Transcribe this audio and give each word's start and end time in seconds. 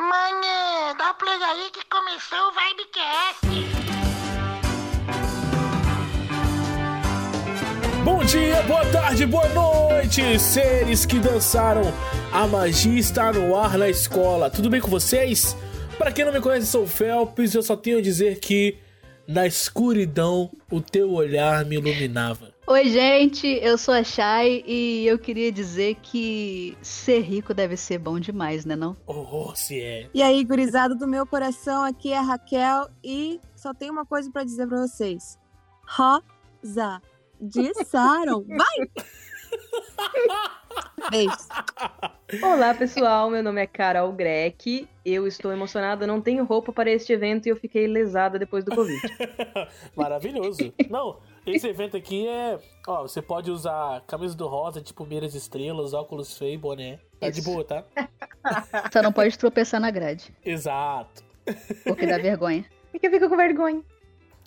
Manhã, 0.00 0.96
dá 0.96 1.12
play 1.12 1.36
aí 1.42 1.70
que 1.70 1.84
começou 1.90 2.38
o 2.38 2.52
Vibecast. 2.52 3.46
Bom 8.02 8.24
dia, 8.24 8.62
boa 8.62 8.86
tarde, 8.86 9.26
boa 9.26 9.46
noite, 9.50 10.38
seres 10.38 11.04
que 11.04 11.18
dançaram. 11.18 11.82
A 12.32 12.46
magia 12.46 12.98
está 12.98 13.30
no 13.30 13.54
ar 13.54 13.76
na 13.76 13.90
escola. 13.90 14.48
Tudo 14.48 14.70
bem 14.70 14.80
com 14.80 14.88
vocês? 14.88 15.54
Para 15.98 16.10
quem 16.10 16.24
não 16.24 16.32
me 16.32 16.40
conhece, 16.40 16.68
sou 16.68 16.84
o 16.84 16.88
Felps 16.88 17.54
eu 17.54 17.62
só 17.62 17.76
tenho 17.76 17.98
a 17.98 18.02
dizer 18.02 18.40
que 18.40 18.78
na 19.28 19.46
escuridão 19.46 20.50
o 20.70 20.80
teu 20.80 21.12
olhar 21.12 21.62
me 21.66 21.76
iluminava. 21.76 22.49
Oi, 22.66 22.88
gente, 22.88 23.46
eu 23.62 23.76
sou 23.76 23.92
a 23.94 24.04
Shai 24.04 24.62
e 24.64 25.04
eu 25.06 25.18
queria 25.18 25.50
dizer 25.50 25.96
que 25.96 26.76
ser 26.82 27.20
rico 27.20 27.52
deve 27.52 27.76
ser 27.76 27.98
bom 27.98 28.20
demais, 28.20 28.64
né 28.64 28.76
não? 28.76 28.96
Oh, 29.06 29.52
se 29.56 29.80
é. 29.80 30.08
E 30.14 30.22
aí, 30.22 30.44
gurizada 30.44 30.94
do 30.94 31.08
meu 31.08 31.26
coração, 31.26 31.82
aqui 31.82 32.12
é 32.12 32.18
a 32.18 32.22
Raquel 32.22 32.88
e 33.02 33.40
só 33.56 33.74
tenho 33.74 33.92
uma 33.92 34.06
coisa 34.06 34.30
pra 34.30 34.44
dizer 34.44 34.68
pra 34.68 34.86
vocês. 34.86 35.38
Rosa. 35.88 37.02
Dissaram. 37.40 38.44
Vai! 38.46 38.90
Beijos. 41.10 41.48
Olá, 42.42 42.74
pessoal. 42.74 43.30
Meu 43.30 43.42
nome 43.42 43.62
é 43.62 43.66
Carol 43.66 44.12
Greck. 44.12 44.88
Eu 45.04 45.26
estou 45.26 45.50
emocionada, 45.50 46.06
não 46.06 46.20
tenho 46.20 46.44
roupa 46.44 46.72
para 46.72 46.90
este 46.90 47.12
evento 47.12 47.46
e 47.46 47.48
eu 47.48 47.56
fiquei 47.56 47.86
lesada 47.86 48.38
depois 48.38 48.64
do 48.64 48.74
Covid. 48.74 49.00
Maravilhoso. 49.96 50.72
Não, 50.88 51.18
esse 51.46 51.66
evento 51.68 51.96
aqui 51.96 52.26
é. 52.26 52.58
Ó, 52.86 53.02
você 53.02 53.20
pode 53.22 53.50
usar 53.50 54.02
camisa 54.06 54.34
do 54.36 54.46
rosa, 54.46 54.80
tipo 54.80 55.06
meiras 55.06 55.34
estrelas, 55.34 55.92
óculos 55.92 56.36
feios, 56.36 56.60
boné. 56.60 56.98
Tá 57.18 57.30
de 57.30 57.40
Isso. 57.40 57.50
boa, 57.50 57.64
tá? 57.64 57.84
Só 58.92 59.02
não 59.02 59.12
pode 59.12 59.36
tropeçar 59.38 59.80
na 59.80 59.90
grade, 59.90 60.34
Exato. 60.44 61.22
porque 61.84 62.06
dá 62.06 62.18
vergonha. 62.18 62.64
E 62.92 62.98
que 62.98 63.06
eu 63.06 63.10
fico 63.12 63.28
com 63.28 63.36
vergonha. 63.36 63.84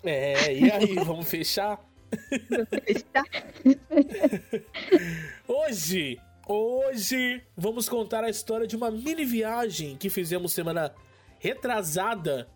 É, 0.02 0.52
e 0.52 0.70
aí, 0.70 0.94
vamos 1.02 1.26
fechar? 1.30 1.80
Hoje, 5.48 6.20
hoje, 6.46 7.42
vamos 7.56 7.88
contar 7.88 8.22
a 8.22 8.28
história 8.28 8.66
de 8.66 8.76
uma 8.76 8.90
mini 8.90 9.24
viagem 9.24 9.96
que 9.96 10.10
fizemos 10.10 10.52
semana 10.52 10.94
retrasada. 11.38 12.46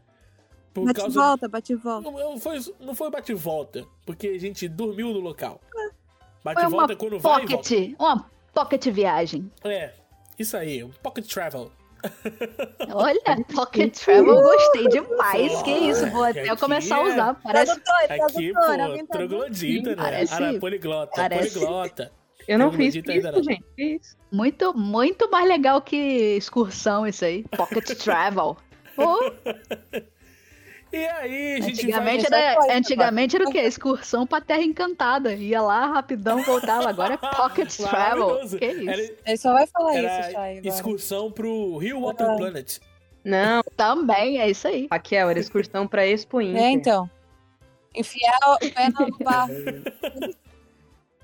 Por 0.75 0.85
Bate 0.85 1.01
causa. 1.01 1.21
volta, 1.21 1.49
bate 1.49 1.75
volta. 1.75 2.11
Não, 2.11 2.19
não 2.19 2.39
foi, 2.39 2.59
não 2.81 2.95
foi 2.95 3.11
bate-volta, 3.11 3.85
porque 4.07 4.29
a 4.29 4.39
gente 4.39 4.69
dormiu 4.69 5.09
no 5.13 5.21
local. 5.21 5.61
Foi 5.73 5.83
uma 5.83 6.55
Bate-volta 6.55 6.93
é 6.93 6.97
quando 6.97 7.19
vai 7.19 7.33
e 7.43 7.47
volta. 7.47 7.57
pocket, 7.57 7.95
uma 7.99 8.31
pocket 8.55 8.87
viagem. 8.89 9.51
É, 9.65 9.93
isso 10.39 10.57
aí, 10.57 10.85
um 10.85 10.91
pocket 11.03 11.27
travel. 11.27 11.71
Olha, 12.95 13.21
pocket 13.53 13.93
travel, 13.99 14.35
gostei 14.35 14.89
demais. 14.89 15.63
Que 15.63 15.71
isso, 15.71 16.07
vou 16.11 16.23
até 16.25 16.55
começar 16.57 16.97
a 16.97 16.99
aqui 17.01 17.09
é- 17.09 17.13
usar. 17.13 17.35
Parece 17.43 17.73
Aqui, 17.73 18.53
pô, 18.53 19.07
troglodita, 19.13 19.91
né? 19.91 19.97
Parece- 19.97 20.35
Arapoliglota, 20.35 21.13
parece- 21.17 21.59
poliglota. 21.59 22.13
Eu 22.47 22.59
não 22.59 22.71
fiz 22.73 22.97
acredita 22.97 23.13
ainda 23.13 23.29
isso, 23.31 23.37
não. 23.39 23.43
gente. 23.45 23.65
Isso? 23.77 24.17
muito, 24.33 24.73
muito 24.75 25.29
mais 25.31 25.47
legal 25.47 25.83
que 25.83 25.97
excursão 26.37 27.07
isso 27.07 27.25
aí. 27.25 27.43
Pocket 27.57 27.85
travel. 27.99 28.57
Pô, 28.97 29.19
E 30.93 30.97
aí, 31.07 31.61
gente 31.63 31.83
antigamente 31.83 32.27
era, 32.33 32.55
coisa, 32.57 32.73
antigamente 32.75 33.37
era 33.37 33.49
o 33.49 33.53
quê? 33.53 33.59
Excursão 33.59 34.27
pra 34.27 34.41
Terra 34.41 34.63
Encantada. 34.63 35.35
Ia 35.35 35.61
lá 35.61 35.87
rapidão, 35.87 36.43
voltava. 36.43 36.89
Agora 36.89 37.15
é 37.15 37.17
pocket 37.37 37.77
travel. 37.77 38.39
Que 38.59 38.67
isso? 38.67 38.89
Era, 38.91 39.03
Ele 39.27 39.37
só 39.37 39.53
vai 39.53 39.67
falar 39.67 39.95
era 39.97 40.21
isso, 40.21 40.31
Chay. 40.33 40.59
agora. 40.59 40.69
excursão 40.69 41.31
pro 41.31 41.77
Rio 41.77 42.01
Water 42.01 42.27
Ah. 42.31 42.37
Planet. 42.37 42.79
Não, 43.25 43.63
Também, 43.77 44.41
é 44.41 44.49
isso 44.49 44.67
aí. 44.67 44.89
Raquel, 44.91 45.29
era 45.29 45.39
excursão 45.39 45.87
pra 45.87 46.07
Expo 46.07 46.41
Inter. 46.41 46.63
É, 46.63 46.71
então. 46.71 47.11
Enfiar 47.95 48.39
o 48.55 48.59
pé 48.59 48.89
no 48.89 49.19
barro. 49.23 49.53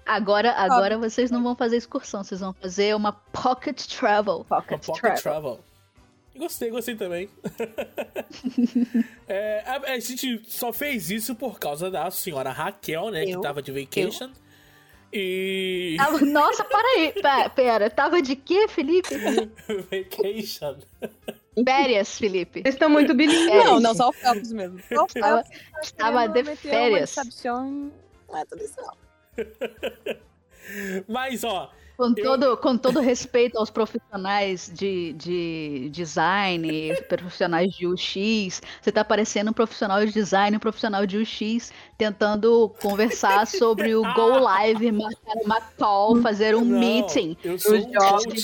Agora, 0.04 0.52
agora 0.52 0.98
vocês 0.98 1.31
não 1.31 1.42
vão 1.42 1.56
fazer 1.56 1.76
excursão, 1.78 2.22
vocês 2.22 2.41
vão 2.41 2.52
fazer 2.52 2.94
uma 2.94 3.12
pocket 3.12 3.86
travel. 3.86 4.44
Uma 4.50 4.60
Pocket 4.60 4.84
pocket 4.84 5.00
travel. 5.02 5.22
travel. 5.22 5.60
Gostei, 6.36 6.70
gostei 6.70 6.96
também. 6.96 7.28
É, 9.26 9.62
a, 9.66 9.92
a 9.94 9.98
gente 9.98 10.42
só 10.46 10.70
fez 10.72 11.10
isso 11.10 11.34
por 11.34 11.58
causa 11.58 11.90
da 11.90 12.10
senhora 12.10 12.50
Raquel, 12.50 13.10
né? 13.10 13.24
Que 13.24 13.30
Eu? 13.32 13.40
tava 13.40 13.62
de 13.62 13.72
vacation. 13.72 14.30
E. 15.12 15.94
Tava- 15.96 16.20
Nossa, 16.20 16.62
para 16.64 16.86
aí. 16.98 17.12
Pera, 17.12 17.48
pera, 17.48 17.90
tava 17.90 18.20
de 18.20 18.36
quê, 18.36 18.68
Felipe? 18.68 19.14
vacation. 19.90 20.76
Férias, 21.64 22.18
Felipe. 22.18 22.60
Vocês 22.62 22.74
estão 22.74 22.90
muito 22.90 23.14
bilíngues. 23.14 23.64
Não, 23.64 23.80
não, 23.80 23.94
só 23.94 24.08
o 24.10 24.12
Felps 24.12 24.52
mesmo. 24.52 24.78
Só 24.92 25.04
o 25.04 25.08
Felps. 25.08 25.50
estava 25.82 26.26
de 26.28 26.56
férias. 26.56 27.16
Não 27.44 27.92
é 28.38 28.44
tudo 28.44 28.62
isso, 28.62 28.76
não. 28.78 28.94
Mas, 31.08 31.44
ó, 31.44 31.70
Com 31.97 32.12
Eu- 32.16 32.25
todo, 32.25 32.56
com 32.56 32.77
todo 32.77 33.00
respeito 33.00 33.56
aos 33.56 33.71
profissionais 33.71 34.71
de, 34.75 35.12
de 35.12 35.88
design, 35.91 36.94
profissionais 37.09 37.72
de 37.72 37.87
UX, 37.87 38.60
você 38.82 38.91
tá 38.91 39.05
parecendo 39.05 39.50
um 39.50 39.55
profissional 39.55 40.05
de 40.05 40.12
design, 40.12 40.56
um 40.56 40.60
profissional 40.60 41.06
de 41.06 41.19
UX, 41.19 41.72
tentando 41.97 42.75
conversar 42.81 43.47
sobre 43.47 43.94
o 43.94 44.03
Go 44.15 44.38
Live, 44.41 44.91
marcar 44.91 45.34
uma 45.44 45.60
call, 45.60 46.21
fazer 46.21 46.56
um 46.56 46.65
não, 46.65 46.81
meeting. 46.81 47.37
Eu 47.44 47.59
sou 47.59 47.77
um 47.77 47.93
coach. 47.93 48.43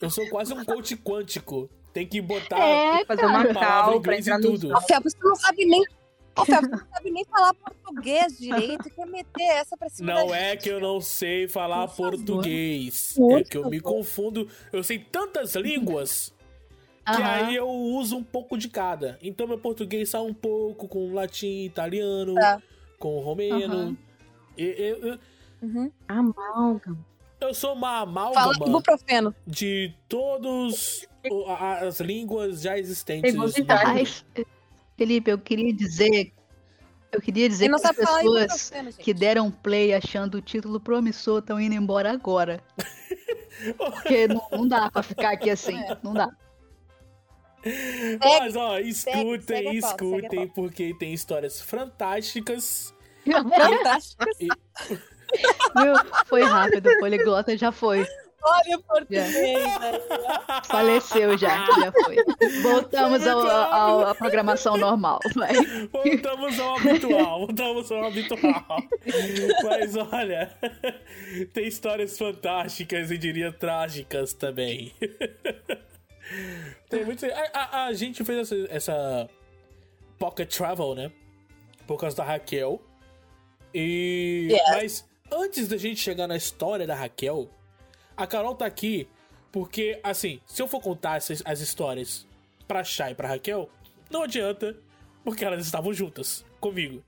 Eu 0.00 0.10
sou 0.10 0.28
quase 0.28 0.54
um 0.54 0.64
coach 0.64 0.96
quântico. 0.96 1.68
Tem 1.92 2.06
que 2.06 2.22
botar 2.22 2.58
É, 2.58 3.04
Fazer 3.04 3.26
uma 3.26 3.44
call 3.52 4.00
pra 4.00 4.16
e 4.16 4.20
entrar 4.20 4.38
no 4.38 4.52
tudo. 4.52 4.68
Tu 4.68 5.28
não 5.28 5.36
sabe 5.36 5.64
nem. 5.66 5.84
Ô, 6.36 6.44
tu 6.44 6.50
não 6.70 6.78
sabe 6.92 7.10
nem 7.10 7.24
falar 7.24 7.54
português 7.54 8.38
direito. 8.38 8.88
Quer 8.90 9.06
meter 9.06 9.42
essa 9.42 9.76
pra 9.76 9.88
cima 9.88 10.12
Não 10.14 10.28
da 10.28 10.36
é 10.36 10.50
gente. 10.52 10.62
que 10.62 10.68
eu 10.70 10.80
não 10.80 11.00
sei 11.00 11.46
falar 11.48 11.86
português. 11.88 13.14
Por 13.16 13.38
é 13.40 13.44
que 13.44 13.56
eu 13.56 13.68
me 13.68 13.80
confundo. 13.80 14.48
Eu 14.72 14.82
sei 14.82 14.98
tantas 14.98 15.54
línguas 15.54 16.32
que 17.04 17.10
Aham. 17.20 17.46
aí 17.48 17.54
eu 17.56 17.68
uso 17.68 18.16
um 18.16 18.22
pouco 18.24 18.56
de 18.56 18.68
cada. 18.68 19.18
Então 19.22 19.46
meu 19.46 19.58
português 19.58 20.08
sai 20.10 20.20
um 20.22 20.32
pouco 20.34 20.86
com 20.88 21.12
latim, 21.12 21.64
italiano, 21.64 22.34
Tá. 22.34 22.62
com 22.98 23.18
romeno. 23.20 23.74
Aham. 23.74 23.96
E- 24.56 24.64
Eu, 24.78 24.98
eu, 25.12 25.18
Uhum. 25.62 25.90
Amálgama. 26.08 26.98
eu 27.40 27.54
sou 27.54 27.72
uma 27.74 27.88
Fala 28.00 28.02
amálgama 28.02 28.66
ibuprofeno. 28.68 29.34
de 29.46 29.92
a- 31.48 31.78
as 31.86 32.00
línguas 32.00 32.62
já 32.62 32.76
existentes. 32.78 33.32
no 33.34 33.48
Felipe, 34.96 35.30
eu 35.30 35.38
queria 35.38 35.72
dizer. 35.72 36.32
Eu 37.10 37.20
queria 37.20 37.48
dizer 37.48 37.68
que 37.68 37.74
as 37.74 37.96
pessoas 37.96 38.72
que 38.98 39.12
deram 39.12 39.50
play 39.50 39.92
achando 39.92 40.36
o 40.36 40.40
título 40.40 40.80
promissor 40.80 41.40
estão 41.40 41.60
indo 41.60 41.74
embora 41.74 42.10
agora. 42.10 42.62
Porque 43.76 44.26
não, 44.28 44.48
não 44.50 44.68
dá 44.68 44.90
pra 44.90 45.02
ficar 45.02 45.32
aqui 45.32 45.50
assim. 45.50 45.78
Não 46.02 46.14
dá. 46.14 46.30
Mas 48.18 48.56
ó, 48.56 48.78
escutem, 48.78 49.40
segue 49.40 49.42
segue 49.42 49.76
escutem, 49.76 50.28
pauta. 50.30 50.52
porque 50.54 50.96
tem 50.98 51.14
histórias 51.14 51.60
fantásticas. 51.60 52.92
Fantástico. 53.24 54.24
Viu? 54.40 55.94
Foi 56.26 56.42
rápido, 56.42 56.90
o 56.90 56.98
poliglota 56.98 57.56
já 57.56 57.70
foi. 57.70 58.04
Olha 58.44 58.76
o 58.76 58.82
português. 58.82 59.32
Faleceu 60.66 61.38
já, 61.38 61.64
já 61.66 61.92
foi. 61.92 62.16
Voltamos 62.62 63.26
ao, 63.26 63.40
ao- 63.46 64.06
à 64.08 64.14
programação 64.14 64.76
normal. 64.76 65.20
Vai. 65.34 65.52
Voltamos 65.92 66.58
ao 66.58 66.76
habitual, 66.76 67.38
voltamos 67.46 67.92
ao 67.92 68.04
habitual. 68.04 68.64
Mas 69.64 69.96
olha, 69.96 70.52
tem 71.52 71.66
histórias 71.68 72.18
fantásticas 72.18 73.10
e 73.10 73.18
diria 73.18 73.52
trágicas 73.52 74.32
também. 74.32 74.92
Tem 76.88 77.04
muito. 77.04 77.24
A, 77.26 77.50
a- 77.52 77.84
a 77.86 77.92
gente 77.92 78.24
fez 78.24 78.38
essa, 78.50 78.66
essa 78.70 79.30
pocket 80.18 80.54
travel, 80.54 80.94
né? 80.94 81.12
Por 81.86 81.98
causa 81.98 82.16
da 82.16 82.24
Raquel. 82.24 82.80
E. 83.74 84.48
Yes. 84.50 84.62
Mas 84.70 85.08
antes 85.30 85.68
da 85.68 85.76
gente 85.76 86.00
chegar 86.00 86.26
na 86.26 86.36
história 86.36 86.86
da 86.86 86.94
Raquel, 86.94 87.48
a 88.16 88.26
Carol 88.26 88.54
tá 88.54 88.66
aqui 88.66 89.08
porque, 89.50 90.00
assim, 90.02 90.40
se 90.46 90.62
eu 90.62 90.66
for 90.66 90.80
contar 90.80 91.16
essas, 91.16 91.42
as 91.44 91.60
histórias 91.60 92.26
pra 92.66 92.82
Chay 92.82 93.12
e 93.12 93.14
pra 93.14 93.28
Raquel, 93.28 93.68
não 94.10 94.22
adianta, 94.22 94.76
porque 95.22 95.44
elas 95.44 95.64
estavam 95.64 95.92
juntas 95.92 96.44
comigo. 96.58 97.02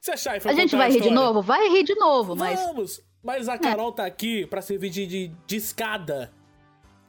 Se 0.00 0.10
a 0.10 0.16
Chay 0.16 0.40
for 0.40 0.50
A 0.50 0.54
gente 0.54 0.76
vai 0.76 0.90
rir 0.90 1.00
de 1.00 1.10
novo? 1.10 1.40
Vai 1.40 1.68
rir 1.68 1.84
de 1.84 1.94
novo, 1.94 2.36
mas 2.36 2.60
Vamos! 2.60 3.02
Mas 3.22 3.48
a 3.48 3.58
Carol 3.58 3.92
tá 3.92 4.06
aqui 4.06 4.46
pra 4.46 4.62
servir 4.62 4.88
de, 4.88 5.06
de, 5.06 5.28
de 5.46 5.56
escada. 5.56 6.32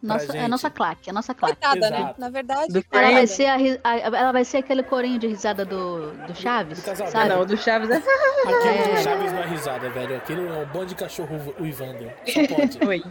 Nossa, 0.01 0.36
é 0.38 0.44
a 0.44 0.48
nossa 0.48 0.69
claque, 0.69 1.09
a 1.09 1.13
nossa 1.13 1.33
claque. 1.33 1.56
Coitada, 1.62 1.89
né? 1.89 2.15
Na 2.18 2.30
verdade. 2.30 2.74
Do 2.74 2.83
Ela 2.92 3.12
vai 3.12 3.27
ser, 3.27 3.45
a, 3.48 3.56
a- 3.83 3.98
ela 4.00 4.31
vai 4.31 4.44
ser 4.45 4.57
aquele 4.57 4.83
corinho 4.83 5.19
de 5.19 5.27
risada 5.27 5.63
do, 5.63 6.12
do 6.25 6.36
Chaves, 6.36 6.80
Do 6.80 6.86
casal 6.86 7.07
sabe? 7.07 7.30
não, 7.30 7.45
do 7.45 7.56
Chaves 7.57 7.89
é. 7.89 7.98
Aquilo 7.98 8.68
É. 8.68 8.94
do 8.95 9.01
Chaves 9.03 9.31
não 9.31 9.39
é 9.44 9.48
risada, 9.48 9.89
velho. 9.89 10.18
Aquilo 10.18 10.48
é 10.48 10.57
um 10.59 10.65
bando 10.68 10.88
de 10.88 10.95
cachorro 10.95 11.56
uivando. 11.59 12.12
Só 12.25 12.48
pode. 12.56 12.80
Oi. 12.86 13.03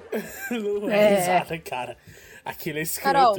não 0.51 0.91
é, 0.91 0.97
É. 1.13 1.15
risada, 1.17 1.59
cara. 1.59 1.97
Aquilo 2.45 2.79
é 2.79 2.83
escroto. 2.83 3.13
Carol. 3.13 3.37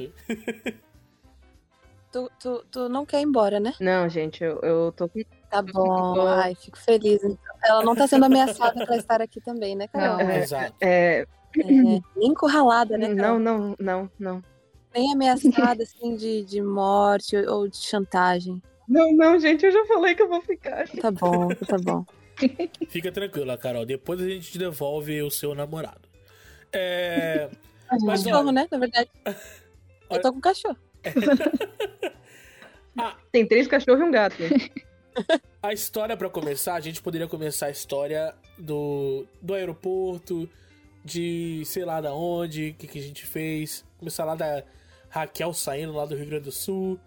tu, 2.12 2.30
tu, 2.40 2.66
tu 2.70 2.90
não 2.90 3.06
quer 3.06 3.20
ir 3.22 3.24
embora, 3.24 3.60
né? 3.60 3.74
Não, 3.80 4.08
gente, 4.10 4.44
eu, 4.44 4.60
eu 4.62 4.92
tô 4.92 5.08
com. 5.10 5.20
Tá 5.50 5.62
bom. 5.74 6.28
Ai, 6.28 6.56
fico 6.56 6.78
feliz. 6.78 7.24
então. 7.24 7.38
Ela 7.64 7.84
não 7.84 7.96
tá 7.96 8.08
sendo 8.08 8.26
ameaçada 8.26 8.86
pra 8.86 8.96
estar 8.98 9.22
aqui 9.22 9.40
também, 9.42 9.76
né, 9.76 9.88
Carol? 9.88 10.18
Não, 10.18 10.30
É, 10.30 10.40
Exato. 10.40 10.74
é, 10.82 11.26
É, 11.60 11.64
nem 11.64 12.02
encurralada, 12.18 12.98
né, 12.98 13.14
Carol? 13.16 13.40
não, 13.40 13.60
não, 13.60 13.76
não, 13.80 14.12
não. 14.20 14.44
Nem 14.94 15.14
ameaçada, 15.14 15.84
assim, 15.84 16.16
de, 16.16 16.44
de 16.44 16.62
morte 16.62 17.36
ou 17.38 17.68
de 17.68 17.78
chantagem. 17.78 18.62
Não, 18.88 19.14
não, 19.14 19.40
gente, 19.40 19.66
eu 19.66 19.72
já 19.72 19.86
falei 19.86 20.16
que 20.16 20.22
eu 20.22 20.28
vou 20.28 20.42
ficar. 20.42 20.88
Tá 20.90 21.10
bom, 21.12 21.50
tá 21.50 21.78
bom. 21.78 22.06
Fica 22.90 23.12
tranquila, 23.12 23.58
Carol. 23.58 23.86
Depois 23.86 24.20
a 24.22 24.28
gente 24.28 24.52
te 24.52 24.58
devolve 24.58 25.22
o 25.22 25.32
seu 25.32 25.56
namorado. 25.56 26.10
É. 26.74 27.50
Mas, 28.02 28.24
cachorro, 28.24 28.48
olha- 28.48 28.52
né? 28.52 28.68
Na 28.72 28.78
verdade. 28.78 29.10
Eu 30.10 30.22
tô 30.22 30.34
com 30.34 30.42
cachorro. 30.42 30.78
Tem 33.32 33.48
três 33.48 33.68
cachorros 33.68 34.02
e 34.02 34.04
um 34.04 34.12
gato. 34.12 34.36
A 35.64 35.74
história, 35.74 36.16
pra 36.18 36.30
começar, 36.30 36.76
a 36.76 36.80
gente 36.80 37.02
poderia 37.02 37.28
começar 37.28 37.68
a 37.68 37.72
história 37.72 38.34
do, 38.58 39.26
do 39.42 39.54
aeroporto, 39.54 40.50
de 41.04 41.64
sei 41.66 41.86
lá 41.86 42.00
da 42.02 42.14
onde, 42.14 42.70
o 42.70 42.74
que, 42.76 42.88
que 42.88 43.00
a 43.00 43.02
gente 43.02 43.26
fez. 43.26 43.84
Começar 43.98 44.26
lá 44.26 44.36
da 44.36 44.64
Raquel 45.10 45.54
saindo 45.54 45.94
lá 45.94 46.06
do 46.06 46.16
Rio 46.16 46.26
Grande 46.28 46.46
do 46.46 46.52
Sul. 46.52 47.00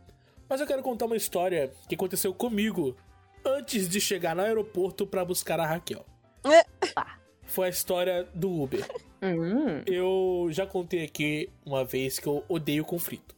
Mas 0.48 0.60
eu 0.60 0.66
quero 0.66 0.82
contar 0.82 1.06
uma 1.06 1.16
história 1.16 1.72
que 1.88 1.94
aconteceu 1.94 2.32
comigo 2.34 2.96
antes 3.44 3.88
de 3.88 4.00
chegar 4.00 4.34
no 4.36 4.42
aeroporto 4.42 5.06
pra 5.06 5.24
buscar 5.24 5.58
a 5.60 5.66
Raquel. 5.66 6.04
É. 6.44 6.64
Foi 7.46 7.66
a 7.66 7.70
história 7.70 8.24
do 8.34 8.50
Uber. 8.62 8.86
Hum, 9.22 9.82
Eu 9.86 10.48
já 10.50 10.66
contei 10.66 11.04
aqui 11.04 11.50
uma 11.64 11.84
vez 11.84 12.18
que 12.18 12.26
eu 12.26 12.44
odeio 12.48 12.84
conflito. 12.84 13.34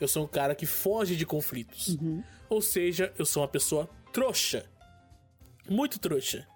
Eu 0.00 0.06
sou 0.06 0.24
um 0.24 0.28
cara 0.28 0.54
que 0.54 0.66
foge 0.66 1.16
de 1.16 1.24
conflitos. 1.26 1.88
Uhum. 1.88 2.22
Ou 2.48 2.60
seja, 2.62 3.12
eu 3.18 3.24
sou 3.26 3.42
uma 3.42 3.48
pessoa 3.48 3.88
trouxa. 4.12 4.66
Muito 5.68 5.98
trouxa. 5.98 6.46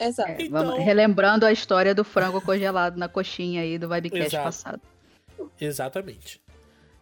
Exato. 0.00 0.30
É, 0.30 0.42
Então- 0.42 0.64
vamos- 0.66 0.84
relembrando 0.84 1.44
a 1.46 1.52
história 1.52 1.94
do 1.94 2.02
frango 2.04 2.40
congelado 2.40 2.96
na 2.96 3.08
coxinha 3.08 3.60
aí 3.62 3.78
do 3.78 3.88
Vibecast 3.88 4.36
passado. 4.36 4.80
Exatamente. 5.60 6.40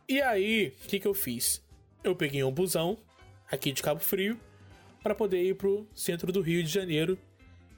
E 0.09 0.21
aí, 0.21 0.75
o 0.85 0.89
que, 0.89 0.99
que 0.99 1.07
eu 1.07 1.15
fiz? 1.15 1.63
Eu 2.03 2.15
peguei 2.17 2.43
um 2.43 2.51
busão 2.53 2.99
aqui 3.51 3.73
de 3.73 3.83
Cabo 3.83 4.01
Frio 4.01 4.39
para 5.03 5.15
poder 5.15 5.43
ir 5.43 5.55
pro 5.55 5.87
centro 5.95 6.33
do 6.33 6.41
Rio 6.41 6.63
de 6.63 6.69
Janeiro 6.71 7.19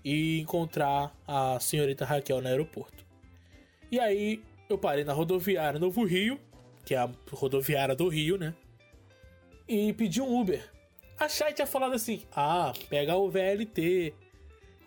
e 0.04 0.40
encontrar 0.40 1.14
a 1.26 1.58
senhorita 1.60 2.04
Raquel 2.04 2.40
no 2.40 2.48
aeroporto. 2.48 3.04
E 3.90 3.98
aí, 3.98 4.42
eu 4.68 4.78
parei 4.78 5.04
na 5.04 5.12
rodoviária 5.12 5.78
Novo 5.80 6.04
Rio, 6.04 6.38
que 6.84 6.94
é 6.94 6.98
a 6.98 7.10
rodoviária 7.32 7.94
do 7.94 8.08
Rio, 8.08 8.38
né? 8.38 8.54
E 9.68 9.92
pedi 9.92 10.20
um 10.20 10.40
Uber. 10.40 10.64
A 11.18 11.28
Chay 11.28 11.52
tinha 11.52 11.66
falado 11.66 11.92
assim: 11.94 12.22
ah, 12.34 12.72
pega 12.88 13.14
o 13.16 13.28
VLT. 13.30 14.14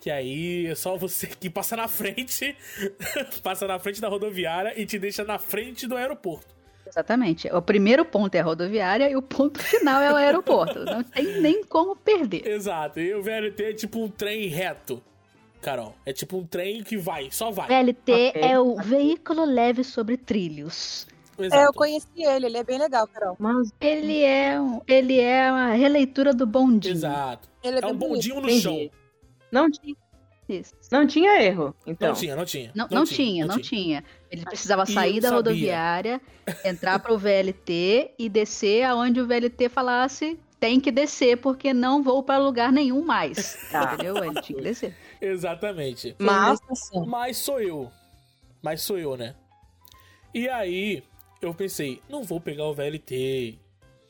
Que 0.04 0.12
aí 0.12 0.68
é 0.68 0.76
só 0.76 0.98
você 0.98 1.28
que 1.28 1.50
passa 1.50 1.78
na 1.78 1.88
frente, 1.88 2.58
passa 3.42 3.66
na 3.66 3.80
frente 3.80 4.02
da 4.02 4.10
rodoviária 4.10 4.74
e 4.76 4.86
te 4.86 5.00
deixa 5.00 5.24
na 5.24 5.40
frente 5.40 5.88
do 5.88 5.96
aeroporto. 5.96 6.54
Exatamente. 6.86 7.48
O 7.54 7.62
primeiro 7.62 8.04
ponto 8.04 8.36
é 8.36 8.42
a 8.42 8.44
rodoviária 8.44 9.10
e 9.10 9.16
o 9.16 9.22
ponto 9.22 9.64
final 9.64 10.02
é 10.02 10.12
o 10.12 10.16
aeroporto. 10.18 10.84
Não 10.84 11.02
tem 11.04 11.40
nem 11.40 11.64
como 11.64 11.96
perder. 11.96 12.46
Exato. 12.46 13.00
E 13.00 13.14
o 13.16 13.24
VLT 13.24 13.64
é 13.64 13.74
tipo 13.74 14.04
um 14.04 14.10
trem 14.10 14.48
reto, 14.48 15.02
Carol. 15.62 15.96
É 16.06 16.12
tipo 16.12 16.36
um 16.38 16.46
trem 16.46 16.84
que 16.84 16.98
vai, 16.98 17.30
só 17.32 17.50
vai. 17.50 17.70
VLT 17.70 18.12
Ok. 18.12 18.42
é 18.42 18.60
o 18.60 18.76
veículo 18.76 19.46
leve 19.46 19.86
sobre 19.86 20.18
trilhos. 20.18 21.08
Exato. 21.40 21.62
É, 21.64 21.66
eu 21.66 21.72
conheci 21.74 22.08
ele, 22.18 22.48
ele 22.48 22.58
é 22.58 22.64
bem 22.66 22.78
legal, 22.78 23.08
Carol. 23.08 23.38
mas 23.40 23.72
Ele 23.80 24.22
é, 24.22 24.60
um, 24.60 24.82
ele 24.86 25.20
é 25.22 25.50
uma 25.50 25.72
releitura 25.72 26.34
do 26.34 26.46
bondinho. 26.46 26.94
Exato. 26.94 27.48
Ele 27.64 27.78
é, 27.78 27.82
É 27.82 27.86
um 27.88 27.96
bonito. 27.96 28.10
bondinho 28.10 28.36
no 28.42 28.50
Entendi. 28.50 28.62
chão. 28.62 28.90
Não 29.54 29.70
tinha, 29.70 29.96
Isso. 30.50 30.74
não 30.92 31.08
tinha 31.08 31.42
erro. 31.42 31.76
Então, 31.86 32.10
Não 32.10 32.16
tinha, 32.16 32.36
não 32.36 32.46
tinha. 32.46 32.72
Não, 32.74 32.88
não, 32.90 33.06
tinha, 33.06 33.46
não 33.46 33.60
tinha. 33.60 34.04
Ele 34.30 34.44
precisava 34.44 34.86
sair 34.86 35.22
da 35.22 35.30
sabia. 35.30 35.38
rodoviária, 35.38 36.22
entrar 36.66 37.00
pro 37.00 37.18
VLT 37.18 38.12
e 38.18 38.28
descer 38.28 38.84
aonde 38.84 39.22
o 39.22 39.28
VLT 39.28 39.70
falasse 39.70 40.38
tem 40.60 40.80
que 40.80 40.92
descer 40.92 41.38
porque 41.38 41.74
não 41.74 42.02
vou 42.02 42.24
para 42.24 42.38
lugar 42.38 42.72
nenhum 42.72 43.04
mais. 43.06 43.58
Tá. 43.70 43.94
Entendeu? 43.94 44.18
Ele 44.24 44.42
tinha 44.42 44.58
que 44.58 44.64
descer. 44.64 44.96
Exatamente. 45.22 46.16
Mas. 46.18 46.60
Mas 47.06 47.38
sou 47.38 47.62
eu. 47.62 47.92
Mas 48.62 48.82
sou 48.82 48.98
eu, 48.98 49.16
né? 49.18 49.36
E 50.34 50.50
aí, 50.50 51.04
eu 51.42 51.54
pensei, 51.54 52.02
não 52.10 52.24
vou 52.24 52.40
pegar 52.40 52.66
o 52.66 52.74
VLT. 52.74 53.60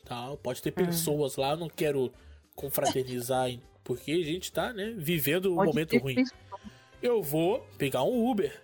Tal, 0.04 0.36
pode 0.36 0.62
ter 0.62 0.70
pessoas 0.70 1.36
lá, 1.36 1.50
eu 1.52 1.56
não 1.56 1.68
quero 1.68 2.12
confraternizar, 2.54 3.50
porque 3.84 4.10
a 4.12 4.24
gente 4.24 4.50
tá, 4.50 4.72
né, 4.72 4.92
vivendo 4.96 5.52
um 5.52 5.56
pode 5.56 5.68
momento 5.68 5.98
ruim. 5.98 6.14
feito- 6.14 6.32
Eu 7.02 7.22
vou 7.22 7.60
pegar 7.78 8.02
um 8.02 8.28
Uber. 8.30 8.62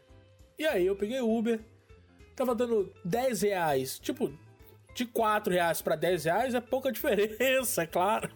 E 0.59 0.67
aí 0.67 0.87
eu 0.87 0.97
peguei 0.97 1.21
o 1.21 1.31
Uber. 1.39 1.61
Tava 2.35 2.55
dando 2.55 2.91
10 3.05 3.43
reais. 3.43 3.99
Tipo, 3.99 4.33
de 4.95 5.05
4 5.07 5.53
reais 5.53 5.81
pra 5.83 5.95
10 5.95 6.25
reais 6.25 6.55
é 6.55 6.61
pouca 6.61 6.91
diferença, 6.93 7.83
é 7.83 7.87
claro. 7.87 8.29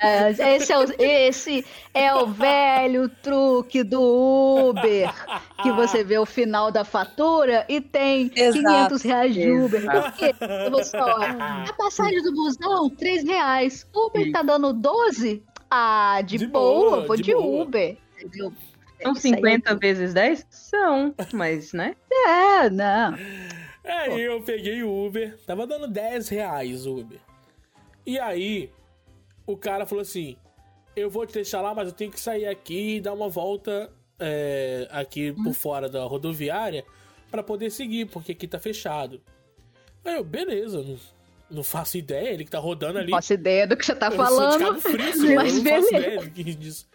É, 0.00 0.30
esse, 0.56 0.72
é 0.72 0.78
o, 0.78 0.84
esse 1.00 1.64
é 1.94 2.14
o 2.14 2.26
velho 2.26 3.08
truque 3.22 3.82
do 3.82 4.00
Uber. 4.70 5.08
Que 5.62 5.72
você 5.72 6.04
vê 6.04 6.18
o 6.18 6.26
final 6.26 6.70
da 6.70 6.84
fatura 6.84 7.64
e 7.68 7.80
tem 7.80 8.30
Exato. 8.34 8.62
500 8.98 9.02
reais 9.02 9.34
de 9.34 9.50
Uber. 9.50 9.80
Exato. 9.82 10.02
Por 10.02 10.12
quê? 10.18 10.34
Você 10.70 10.96
olha, 10.96 11.64
a 11.68 11.72
passagem 11.72 12.22
do 12.22 12.32
busão, 12.32 12.90
3 12.90 13.24
reais. 13.24 13.86
Uber 13.94 14.30
tá 14.32 14.42
dando 14.42 14.72
12? 14.72 15.42
Ah, 15.70 16.20
de, 16.22 16.38
De 16.38 16.46
boa, 16.46 16.90
boa, 16.90 17.06
vou 17.06 17.16
de 17.16 17.22
de, 17.22 17.32
boa. 17.32 17.62
Uber. 17.62 17.96
Entendeu? 18.16 18.52
São 19.02 19.12
Isso 19.12 19.26
aí 19.26 19.32
é 19.32 19.36
50 19.36 19.74
vezes 19.76 20.14
10? 20.14 20.46
São, 20.50 21.14
mas, 21.32 21.72
né? 21.72 21.94
É, 22.10 22.68
não. 22.70 23.14
Aí 23.84 24.20
eu 24.20 24.42
peguei 24.42 24.82
o 24.82 25.06
Uber, 25.06 25.38
tava 25.46 25.66
dando 25.66 25.88
10 25.88 26.28
reais 26.28 26.84
o 26.86 26.98
Uber. 26.98 27.20
E 28.04 28.18
aí, 28.18 28.70
o 29.46 29.56
cara 29.56 29.86
falou 29.86 30.02
assim: 30.02 30.36
Eu 30.96 31.08
vou 31.10 31.26
te 31.26 31.34
deixar 31.34 31.60
lá, 31.60 31.74
mas 31.74 31.88
eu 31.88 31.94
tenho 31.94 32.10
que 32.10 32.20
sair 32.20 32.46
aqui 32.46 32.96
e 32.96 33.00
dar 33.00 33.12
uma 33.12 33.28
volta 33.28 33.90
é, 34.18 34.88
aqui 34.90 35.32
por 35.32 35.54
fora 35.54 35.88
da 35.88 36.04
rodoviária 36.04 36.84
pra 37.30 37.42
poder 37.42 37.70
seguir, 37.70 38.06
porque 38.06 38.32
aqui 38.32 38.48
tá 38.48 38.58
fechado. 38.58 39.20
Aí 40.04 40.16
eu, 40.16 40.24
beleza, 40.24 40.84
não, 41.50 41.64
faço 41.64 41.96
ideia, 41.96 42.30
ele 42.30 42.44
que 42.44 42.50
tá 42.50 42.58
rodando 42.58 42.98
ali. 42.98 43.10
Não 43.10 43.18
faço 43.18 43.32
ideia 43.32 43.66
do 43.66 43.76
que 43.76 43.84
você 43.84 43.94
tá 43.94 44.06
Eu 44.06 44.12
sou 44.12 44.24
de 44.24 44.30
falando. 44.30 44.58
Cabo 44.58 44.80
Frio, 44.80 45.12
senhor, 45.16 45.34
mas 45.36 45.56
eu 45.56 45.62
não 45.64 45.70
faço 45.70 45.94
ideia 45.94 46.20
do 46.20 46.30
que 46.30 46.44
disso. 46.44 46.88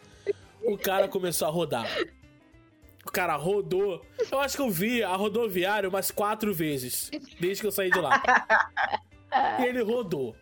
O 0.64 0.78
cara 0.78 1.08
começou 1.08 1.48
a 1.48 1.52
rodar. 1.52 1.88
O 3.06 3.12
cara 3.12 3.36
rodou. 3.36 4.06
Eu 4.32 4.40
acho 4.40 4.56
que 4.56 4.62
eu 4.62 4.70
vi 4.70 5.04
a 5.04 5.16
rodoviária 5.16 5.90
umas 5.90 6.10
quatro 6.10 6.54
vezes. 6.54 7.12
Desde 7.40 7.62
que 7.62 7.68
eu 7.68 7.72
saí 7.72 7.90
de 7.90 8.00
lá. 8.00 8.22
E 9.60 9.64
ele 9.66 9.82
rodou. 9.82 10.36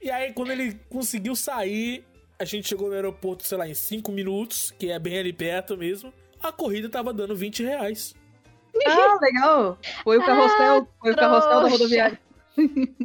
E 0.00 0.10
aí, 0.10 0.32
quando 0.32 0.50
ele 0.50 0.80
conseguiu 0.88 1.36
sair, 1.36 2.04
a 2.38 2.44
gente 2.44 2.68
chegou 2.68 2.88
no 2.88 2.94
aeroporto, 2.94 3.46
sei 3.46 3.58
lá, 3.58 3.68
em 3.68 3.74
cinco 3.74 4.10
minutos, 4.10 4.72
que 4.78 4.90
é 4.90 4.98
bem 4.98 5.18
ali 5.18 5.32
perto 5.32 5.76
mesmo. 5.76 6.12
A 6.42 6.50
corrida 6.50 6.88
tava 6.88 7.12
dando 7.12 7.36
20 7.36 7.62
reais. 7.62 8.14
Ah, 8.86 9.18
legal. 9.20 9.78
Foi 10.04 10.18
o 10.18 10.24
carrossel, 10.24 10.88
foi 11.00 11.12
o 11.12 11.16
carrossel 11.16 11.62
da 11.62 11.68
rodoviária. 11.68 12.25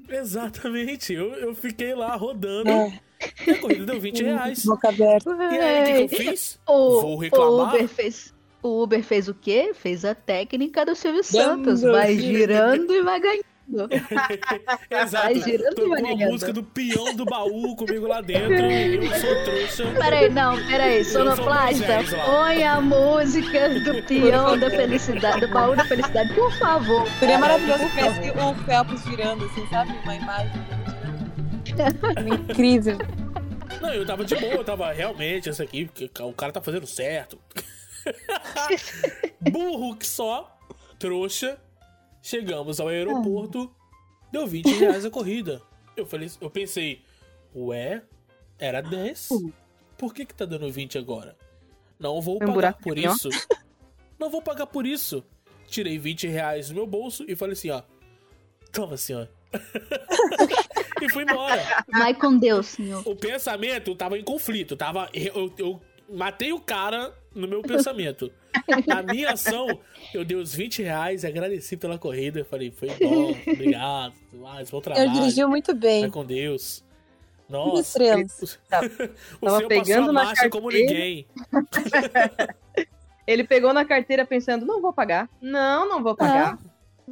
Exatamente. 0.10 1.14
Eu, 1.14 1.34
eu 1.34 1.54
fiquei 1.56 1.94
lá 1.94 2.16
rodando. 2.16 2.70
É. 2.70 3.00
E 3.48 3.52
a 3.52 3.60
corrida 3.60 3.86
deu 3.86 4.00
20 4.00 4.24
reais. 4.24 4.66
Boca 4.66 4.90
aberta. 4.90 5.30
E 5.32 5.60
aí, 5.60 6.04
o 6.06 6.10
que, 6.10 6.16
que 6.16 6.24
eu 6.24 6.32
fiz? 6.32 6.60
O, 6.68 7.02
Vou 7.02 7.18
reclamar. 7.18 7.74
o 7.74 7.78
Uber 7.78 7.88
fez. 7.88 8.34
O 8.64 8.84
Uber 8.84 9.04
fez 9.04 9.28
o 9.28 9.34
quê? 9.34 9.72
Fez 9.74 10.06
a 10.06 10.14
técnica 10.14 10.86
do 10.86 10.96
Silvio 10.96 11.24
Santos. 11.24 11.82
Vai 11.82 12.18
girando 12.18 12.94
e 12.94 13.02
vai 13.02 13.20
ganhando. 13.20 13.46
Exato. 14.90 15.26
Vai 15.26 15.36
girando 15.42 15.76
Tocou 15.76 15.96
a 15.96 16.16
música 16.16 16.54
do 16.54 16.64
peão 16.64 17.16
do 17.16 17.26
baú 17.26 17.76
comigo 17.76 18.08
lá 18.08 18.22
dentro. 18.22 18.54
e 18.54 18.96
eu 18.96 19.20
sou 19.20 19.44
trouxa. 19.44 19.84
Peraí, 20.00 20.30
não, 20.30 20.56
peraí. 20.68 21.04
Sonoplasta, 21.04 22.04
põe 22.26 22.64
a 22.64 22.82
música 22.82 23.70
do 23.80 24.04
peão 24.04 24.58
da 24.58 24.70
felicidade, 24.70 25.42
do 25.42 25.48
baú 25.48 25.76
da 25.76 25.86
felicidade, 25.86 26.34
por 26.34 26.52
favor. 26.58 27.08
Seria 27.20 27.38
maravilhoso 27.38 27.84
se 27.84 27.90
tivesse 27.90 28.32
o 28.32 28.66
Felps 28.66 29.04
girando, 29.04 29.46
assim, 29.46 29.68
sabe? 29.68 29.92
Uma 30.04 30.16
imagem. 30.16 30.52
Incrível. 32.50 32.98
Não, 33.82 33.94
eu 33.94 34.06
tava 34.06 34.26
de 34.26 34.36
boa, 34.36 34.54
eu 34.54 34.64
tava 34.64 34.92
realmente, 34.92 35.50
essa 35.50 35.64
aqui, 35.64 35.86
porque 35.86 36.10
o 36.22 36.34
cara 36.34 36.52
tá 36.52 36.62
fazendo 36.62 36.86
certo. 36.86 37.40
Burro 39.52 39.96
que 39.96 40.06
só, 40.06 40.58
trouxa. 41.00 41.58
Chegamos 42.22 42.80
ao 42.80 42.88
aeroporto, 42.88 43.74
deu 44.32 44.46
20 44.46 44.68
reais 44.78 45.06
a 45.06 45.10
corrida. 45.10 45.62
Eu 45.98 46.06
falei, 46.06 46.30
eu 46.40 46.50
pensei, 46.50 47.02
ué, 47.56 48.04
era 48.60 48.82
10? 48.82 49.30
Por 49.98 50.14
que 50.14 50.26
que 50.26 50.34
tá 50.34 50.46
dando 50.46 50.72
20 50.72 50.98
agora? 50.98 51.36
Não 52.00 52.22
vou 52.22 52.40
pagar 52.40 52.74
por 52.74 52.98
isso. 52.98 53.30
Não 54.20 54.30
vou 54.30 54.42
pagar 54.42 54.68
por 54.68 54.86
isso. 54.86 55.24
Tirei 55.68 55.98
20 55.98 56.28
reais 56.28 56.70
do 56.70 56.76
meu 56.76 56.86
bolso 56.86 57.26
e 57.28 57.36
falei 57.36 57.54
assim, 57.54 57.70
ó. 57.70 57.82
Toma, 58.72 58.98
senhor. 58.98 59.30
e 61.02 61.10
fui 61.10 61.24
embora. 61.24 61.84
Vai 61.92 62.14
com 62.14 62.38
Deus, 62.38 62.68
senhor. 62.68 63.02
O 63.06 63.16
pensamento 63.16 63.96
tava 63.96 64.18
em 64.18 64.24
conflito. 64.24 64.76
Tava, 64.76 65.10
eu, 65.14 65.52
eu 65.58 65.82
matei 66.08 66.54
o 66.54 66.60
cara 66.60 67.14
no 67.34 67.48
meu 67.48 67.62
pensamento. 67.62 68.32
Na 68.88 69.02
minha 69.02 69.32
ação, 69.32 69.80
eu 70.14 70.24
dei 70.26 70.36
os 70.38 70.54
20 70.54 70.84
reais, 70.84 71.24
agradeci 71.26 71.78
pela 71.78 71.98
corrida. 71.98 72.40
Eu 72.40 72.46
falei, 72.46 72.72
foi 72.72 72.90
bom, 73.00 73.36
obrigado, 73.52 74.14
tudo 74.30 74.42
mais, 74.44 74.70
bom 74.70 74.82
trabalho. 74.82 75.08
Eu 75.10 75.14
dirigi 75.14 75.46
muito 75.46 75.74
bem. 75.74 76.02
Vai 76.02 76.10
com 76.12 76.26
Deus. 76.26 76.84
Nossa, 77.50 77.82
estrelas. 77.82 78.42
o 78.42 78.58
Tava 78.70 79.58
senhor 79.58 79.68
pegando 79.68 79.86
passou 80.06 80.10
a 80.10 80.14
na 80.14 80.24
marcha 80.24 80.50
como 80.50 80.70
carteira. 80.70 80.92
ninguém. 80.94 81.28
Ele 83.28 83.44
pegou 83.44 83.72
na 83.74 83.86
carteira 83.86 84.26
pensando, 84.26 84.66
não 84.66 84.82
vou 84.82 84.92
pagar. 84.92 85.30
Não, 85.42 85.88
não 85.88 86.02
vou 86.04 86.16
pagar. 86.16 86.58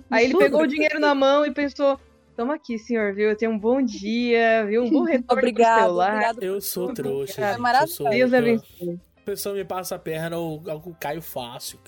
Aí 0.09 0.25
ele 0.25 0.37
pegou 0.37 0.61
o 0.61 0.67
dinheiro 0.67 0.99
na 0.99 1.13
mão 1.13 1.45
e 1.45 1.51
pensou, 1.51 1.99
toma 2.35 2.55
aqui, 2.55 2.77
senhor, 2.79 3.13
viu? 3.13 3.35
Tenha 3.35 3.51
um 3.51 3.59
bom 3.59 3.81
dia, 3.81 4.65
viu? 4.65 4.83
Um 4.83 4.89
bom 4.89 5.03
retorno 5.03 5.25
pro 5.27 5.37
Obrigado, 5.37 5.81
celular. 5.83 6.09
obrigado. 6.13 6.43
Eu 6.43 6.59
sou 6.61 6.93
trouxa. 6.93 7.41
É 7.41 7.57
maravilhoso. 7.57 8.03
eu 8.05 8.09
Deus 8.09 8.33
eu- 8.33 8.39
abençoe. 8.39 8.99
Pessoa 9.29 9.53
me 9.53 9.63
passa 9.63 9.93
a 9.93 9.99
perna, 9.99 10.35
eu, 10.35 10.59
eu 10.65 10.95
caio 10.99 11.21
fácil. 11.21 11.79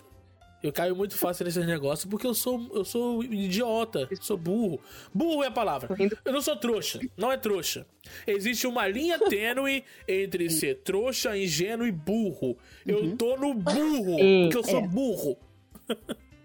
Eu 0.62 0.72
caio 0.72 0.96
muito 0.96 1.18
fácil 1.18 1.44
nesses 1.44 1.66
negócios 1.66 2.06
porque 2.06 2.28
eu 2.28 2.36
sou, 2.36 2.70
eu 2.76 2.86
sou 2.86 3.24
idiota, 3.24 4.08
sou 4.22 4.38
burro. 4.38 4.80
Burro 5.12 5.44
é 5.44 5.48
a 5.48 5.52
palavra. 5.52 5.90
Eu 6.24 6.32
não 6.32 6.40
sou 6.40 6.56
trouxa, 6.56 7.00
não 7.18 7.32
é 7.32 7.38
trouxa. 7.38 7.88
Existe 8.28 8.68
uma 8.68 8.88
linha 8.88 9.18
tênue 9.28 9.84
entre 10.08 10.52
ser 10.52 10.82
trouxa, 10.84 11.36
ingênuo 11.36 11.88
e 11.88 11.92
burro. 11.92 12.56
Eu 12.86 13.18
tô 13.18 13.36
no 13.38 13.56
burro, 13.56 14.18
porque 14.44 14.58
eu 14.58 14.64
sou 14.64 14.80
é. 14.82 14.88
burro. 14.88 15.38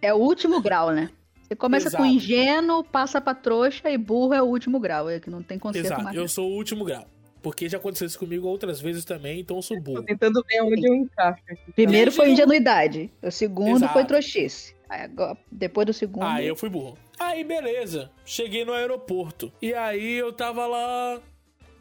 É 0.00 0.14
o 0.14 0.16
último 0.16 0.62
grau, 0.62 0.92
né? 0.92 1.10
Você 1.42 1.54
começa 1.54 1.90
com 1.90 2.04
Exato. 2.04 2.16
ingênuo, 2.16 2.84
passa 2.84 3.20
pra 3.20 3.34
trouxa 3.34 3.90
e 3.90 3.98
burro 3.98 4.32
é 4.32 4.40
o 4.40 4.46
último 4.46 4.80
grau. 4.80 5.10
É 5.10 5.20
que 5.20 5.28
não 5.28 5.42
tem 5.42 5.58
conserto 5.58 5.86
Exato, 5.88 6.04
mais. 6.04 6.16
eu 6.16 6.26
sou 6.26 6.50
o 6.50 6.54
último 6.54 6.86
grau. 6.86 7.06
Porque 7.46 7.68
já 7.68 7.78
aconteceu 7.78 8.08
isso 8.08 8.18
comigo 8.18 8.48
outras 8.48 8.80
vezes 8.80 9.04
também, 9.04 9.38
então 9.38 9.54
eu 9.58 9.62
sou 9.62 9.76
Tô 9.76 9.82
burro. 9.84 10.02
tentando 10.02 10.42
ver 10.48 10.62
onde 10.62 10.84
eu 10.84 10.92
encaixo. 10.92 11.40
aqui. 11.48 11.70
Primeiro 11.74 12.10
foi 12.10 12.30
ingenuidade. 12.30 13.08
O 13.22 13.30
segundo 13.30 13.76
Exato. 13.76 13.92
foi 13.92 14.04
trouxice. 14.04 14.74
Aí 14.88 15.02
agora- 15.02 15.38
depois 15.52 15.86
do 15.86 15.92
segundo. 15.92 16.24
Ah, 16.24 16.42
eu 16.42 16.56
fui 16.56 16.68
burro. 16.68 16.98
Aí, 17.20 17.44
beleza. 17.44 18.10
Cheguei 18.24 18.64
no 18.64 18.72
aeroporto. 18.72 19.52
E 19.62 19.72
aí 19.72 20.14
eu 20.14 20.32
tava 20.32 20.66
lá 20.66 21.22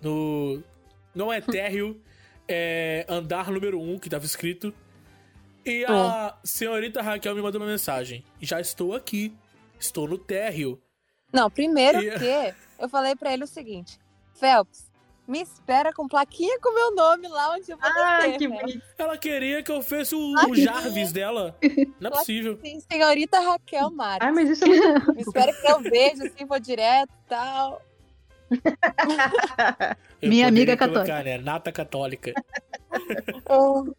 no. 0.03 0.61
Não 1.15 1.33
é 1.33 1.41
térreo, 1.41 1.99
é 2.47 3.03
andar 3.09 3.49
número 3.51 3.79
1, 3.81 3.93
um, 3.93 3.97
que 3.97 4.07
tava 4.07 4.23
escrito. 4.23 4.71
E 5.65 5.83
a 5.85 6.37
senhorita 6.43 7.01
Raquel 7.01 7.33
me 7.33 7.41
mandou 7.41 7.59
uma 7.59 7.65
mensagem. 7.67 8.23
Já 8.39 8.61
estou 8.61 8.93
aqui. 8.93 9.33
Estou 9.79 10.07
no 10.07 10.19
térreo. 10.19 10.79
Não, 11.33 11.49
primeiro 11.49 12.03
E- 12.03 12.11
que 12.19 12.53
eu 12.79 12.87
falei 12.87 13.15
pra 13.15 13.33
ele 13.33 13.45
o 13.45 13.47
seguinte: 13.47 13.97
Phelps, 14.39 14.93
me 15.27 15.41
espera 15.41 15.91
com 15.91 16.07
plaquinha 16.07 16.59
com 16.61 16.73
meu 16.73 16.93
nome 16.95 17.27
lá 17.27 17.53
onde 17.53 17.71
eu 17.71 17.77
vou 17.77 17.89
Ah, 17.89 18.19
descer. 18.21 18.37
que 18.37 18.47
bonito. 18.47 18.81
Ela 18.97 19.17
queria 19.17 19.63
que 19.63 19.71
eu 19.71 19.81
fosse 19.81 20.13
o, 20.15 20.33
Ai, 20.37 20.51
o 20.51 20.55
Jarvis 20.55 21.11
dela. 21.11 21.55
Não 21.99 22.09
é 22.09 22.13
possível. 22.13 22.59
Sim, 22.63 22.79
senhorita 22.91 23.39
Raquel 23.39 23.89
Mari. 23.91 24.23
Ai, 24.25 24.31
mas 24.31 24.49
isso 24.49 24.63
é 24.63 24.67
muito... 24.67 25.13
Me 25.15 25.21
espera 25.21 25.51
que 25.53 25.67
eu 25.71 25.79
vejo, 25.81 26.23
assim, 26.25 26.45
vou 26.45 26.59
direto 26.59 27.09
e 27.11 27.29
tal. 27.29 27.81
Eu 30.21 30.29
Minha 30.29 30.47
amiga 30.47 30.75
poderia 30.75 30.77
católica. 30.77 31.05
colocar, 31.13 31.23
né? 31.23 31.37
Nata 31.39 31.71
católica. 31.71 32.33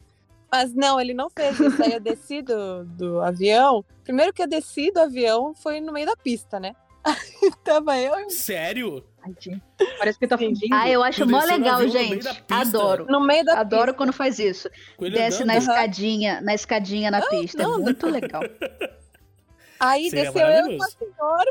Mas 0.50 0.73
não, 0.75 1.00
ele 1.00 1.12
não 1.12 1.28
fez 1.28 1.59
isso. 1.59 1.83
Aí 1.83 1.92
eu 1.92 2.00
desci 2.00 2.40
do, 2.40 2.85
do 2.85 3.21
avião. 3.21 3.85
Primeiro 4.04 4.33
que 4.33 4.40
eu 4.42 4.47
desci 4.49 4.90
do 4.92 5.00
avião 5.00 5.52
foi 5.54 5.80
no 5.80 5.92
meio 5.92 6.06
da 6.06 6.16
pista, 6.16 6.59
né? 6.61 6.75
Tava 7.64 7.96
eu 7.98 8.28
Sério? 8.30 9.04
Ai, 9.25 9.32
gente, 9.38 9.62
Parece 9.98 10.18
que 10.18 10.26
tá 10.26 10.36
fugindo. 10.38 10.72
Ah, 10.72 10.88
eu 10.88 11.02
acho 11.02 11.26
mó 11.26 11.40
legal, 11.44 11.86
gente. 11.88 12.26
Adoro. 12.50 13.06
no 13.08 13.20
meio 13.20 13.44
da 13.44 13.60
Adoro 13.60 13.86
pista. 13.86 13.96
quando 13.96 14.12
faz 14.12 14.38
isso. 14.38 14.68
Com 14.96 15.06
ele 15.06 15.16
Desce 15.16 15.42
andando? 15.42 15.46
na 15.48 15.52
Aham. 15.54 15.62
escadinha, 15.62 16.40
na 16.40 16.54
escadinha 16.54 17.10
na 17.10 17.20
pista. 17.22 17.62
não, 17.62 17.75
é 17.75 17.78
muito 17.78 18.06
legal. 18.08 18.42
Aí 19.78 20.08
Seria 20.10 20.30
desceu 20.32 20.46
eu 20.48 20.78
com 20.78 20.82
a 20.84 20.88
senhora. 20.88 21.50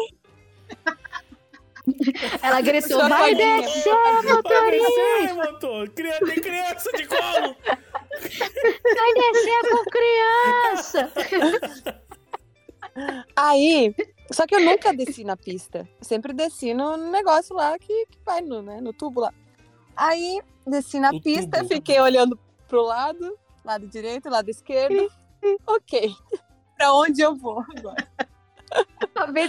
Ela 2.42 2.62
gritou: 2.62 3.08
vai 3.08 3.36
descer, 3.36 3.92
Vai 3.94 4.22
motorista! 4.24 4.90
descer, 5.22 5.34
motor. 5.36 5.90
Cria- 5.90 6.20
Tem 6.20 6.36
criança 6.42 6.92
de 6.98 7.06
colo. 7.06 7.56
Vai 7.62 9.14
descer 9.14 9.62
com 9.70 9.84
criança! 9.92 11.12
Aí, 13.36 13.94
só 14.32 14.46
que 14.48 14.56
eu 14.56 14.62
nunca 14.62 14.94
desci 14.94 15.24
na 15.24 15.38
pista. 15.38 15.88
Eu 16.00 16.06
sempre 16.06 16.34
desci 16.34 16.74
no 16.74 16.98
negócio 16.98 17.56
lá 17.56 17.78
que, 17.78 18.06
que 18.08 18.20
vai 18.26 18.42
no, 18.42 18.62
né, 18.62 18.82
no 18.82 18.92
tubo 18.94 19.22
lá. 19.22 19.34
Aí, 19.96 20.42
desci 20.66 21.00
na 21.00 21.12
O 21.12 21.22
pista, 21.22 21.60
tubo. 21.60 21.70
fiquei 21.70 22.00
olhando 22.00 22.38
pro 22.68 22.82
lado, 22.82 23.38
lado 23.64 23.88
direito, 23.88 24.30
lado 24.30 24.50
esquerdo. 24.50 25.12
ok. 25.68 26.14
pra 26.78 26.94
onde 26.94 27.22
eu 27.22 27.36
vou 27.36 27.64
agora? 27.78 28.08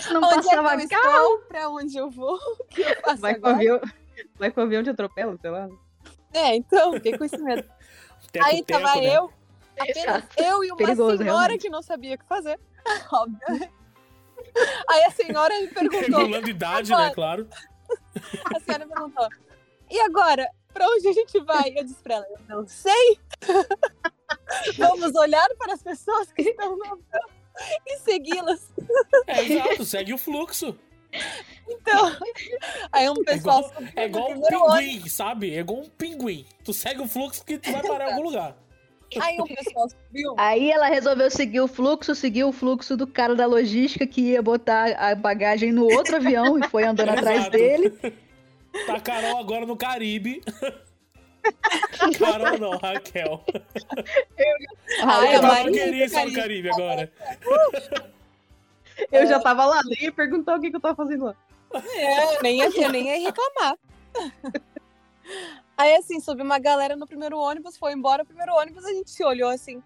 Se 0.01 0.13
não 0.13 0.21
onde 0.23 0.35
é 0.35 0.43
que 0.43 0.49
passava 0.57 0.83
eu 0.83 0.89
carro. 0.89 1.09
estou? 1.09 1.39
Pra 1.49 1.69
onde 1.71 1.97
eu 1.97 2.11
vou? 2.11 2.39
O 2.61 2.65
que 2.67 2.83
eu 2.83 3.01
faço 3.01 3.21
Vai 3.23 3.35
com 3.35 3.49
avião. 3.49 3.81
Vai 4.39 4.51
com 4.51 4.61
o 4.61 4.65
avião 4.65 4.83
te 4.83 4.91
atropela, 4.91 5.37
sei 5.41 5.51
lá. 5.51 5.69
É, 6.33 6.55
então, 6.55 6.93
fiquei 6.93 7.17
com 7.17 7.25
esse 7.25 7.39
medo. 7.39 7.65
Teco, 8.31 8.47
Aí 8.47 8.63
teco, 8.63 8.81
tava 8.83 9.01
né? 9.01 9.17
eu, 9.17 9.33
apenas 9.79 9.97
Exato. 9.97 10.29
eu 10.43 10.65
e 10.65 10.69
uma 10.71 10.77
Perigoso, 10.77 11.17
senhora 11.19 11.39
realmente. 11.41 11.63
que 11.63 11.69
não 11.71 11.83
sabia 11.83 12.15
o 12.15 12.19
que 12.19 12.25
fazer. 12.27 12.61
Óbvio. 13.11 13.71
Aí 14.89 15.05
a 15.05 15.11
senhora 15.11 15.61
me 15.61 15.69
perguntou, 15.69 16.01
Regulando 16.01 16.49
idade, 16.49 16.91
né? 16.91 17.11
Claro. 17.15 17.49
a 18.55 18.61
senhora 18.61 18.87
me 18.87 18.93
perguntou, 18.93 19.29
e 19.91 20.01
agora, 20.01 20.49
pra 20.73 20.87
onde 20.89 21.09
a 21.09 21.13
gente 21.13 21.39
vai? 21.41 21.73
Eu 21.77 21.85
disse 21.85 22.03
pra 22.03 22.17
ela, 22.17 22.27
eu 22.31 22.57
não 22.57 22.67
sei. 22.67 23.19
Vamos 24.77 25.15
olhar 25.15 25.49
para 25.59 25.75
as 25.75 25.83
pessoas 25.83 26.33
que 26.33 26.43
estão 26.43 26.77
no 26.77 26.85
avião 26.85 27.29
e 27.87 27.99
segui-las. 27.99 28.73
É, 29.27 29.43
exato. 29.43 29.85
Segue 29.85 30.13
o 30.13 30.19
fluxo. 30.19 30.77
Então, 31.69 32.17
aí 32.93 33.09
um 33.09 33.23
É 33.23 33.25
pessoal 33.25 33.61
igual, 33.61 33.73
subiu 33.75 33.93
é 33.97 34.05
igual 34.05 34.31
um 34.31 34.41
pinguim, 34.43 35.09
sabe? 35.09 35.55
É 35.55 35.61
igual 35.61 35.81
um 35.81 35.89
pinguim. 35.89 36.47
Tu 36.65 36.75
segue 36.75 37.01
o 37.01 37.09
fluxo 37.09 37.45
que 37.45 37.59
tu 37.59 37.73
vai 37.73 37.83
parar 37.83 38.09
em 38.09 38.13
algum 38.13 38.25
lugar. 38.25 38.57
Aí 39.21 39.41
um 39.41 39.47
pessoal 39.47 39.89
subiu. 39.89 40.35
Aí 40.37 40.71
ela 40.71 40.87
resolveu 40.89 41.31
seguir 41.31 41.61
o 41.61 41.69
fluxo, 41.69 42.15
seguir 42.15 42.45
o 42.45 42.53
fluxo 42.53 42.97
do 42.97 43.07
cara 43.07 43.35
da 43.35 43.47
logística 43.47 44.07
que 44.07 44.33
ia 44.33 44.43
botar 44.43 44.93
a 44.97 45.15
bagagem 45.15 45.73
no 45.73 45.85
outro 45.85 46.17
avião 46.17 46.59
e 46.59 46.69
foi 46.69 46.85
andando 46.85 47.11
atrás 47.11 47.43
Exato. 47.43 47.57
dele. 47.57 47.91
Tá 48.87 49.01
Carol 49.01 49.39
agora 49.39 49.65
no 49.65 49.77
Caribe. 49.77 50.43
Carol 52.19 52.59
não, 52.59 52.77
Raquel. 52.79 53.45
Ai, 55.03 55.35
Eu 55.35 55.39
a 55.39 55.41
tava 55.41 55.55
Maria 55.55 55.85
querida 55.85 56.25
no 56.25 56.33
Caribe 56.35 56.71
agora. 56.71 57.13
Eu 59.13 59.27
já 59.27 59.39
tava 59.39 59.65
lá, 59.65 59.81
nem 59.85 60.05
ia 60.05 60.13
perguntar 60.13 60.57
o 60.57 60.61
que, 60.61 60.71
que 60.71 60.77
eu 60.77 60.81
tava 60.81 60.97
fazendo 60.97 61.27
lá. 61.27 61.37
É, 61.75 62.37
eu 62.37 62.43
nem 62.43 62.59
ia, 62.59 62.69
eu 62.69 62.91
nem 62.91 63.07
ia 63.07 63.29
reclamar. 63.29 63.77
Aí, 65.77 65.95
assim, 65.97 66.21
subiu 66.21 66.45
uma 66.45 66.59
galera 66.59 66.97
no 66.97 67.07
primeiro 67.07 67.39
ônibus, 67.39 67.77
foi 67.77 67.93
embora 67.93 68.23
o 68.23 68.27
primeiro 68.27 68.55
ônibus, 68.55 68.85
a 68.85 68.93
gente 68.93 69.11
se 69.11 69.23
olhou 69.23 69.51
assim, 69.51 69.83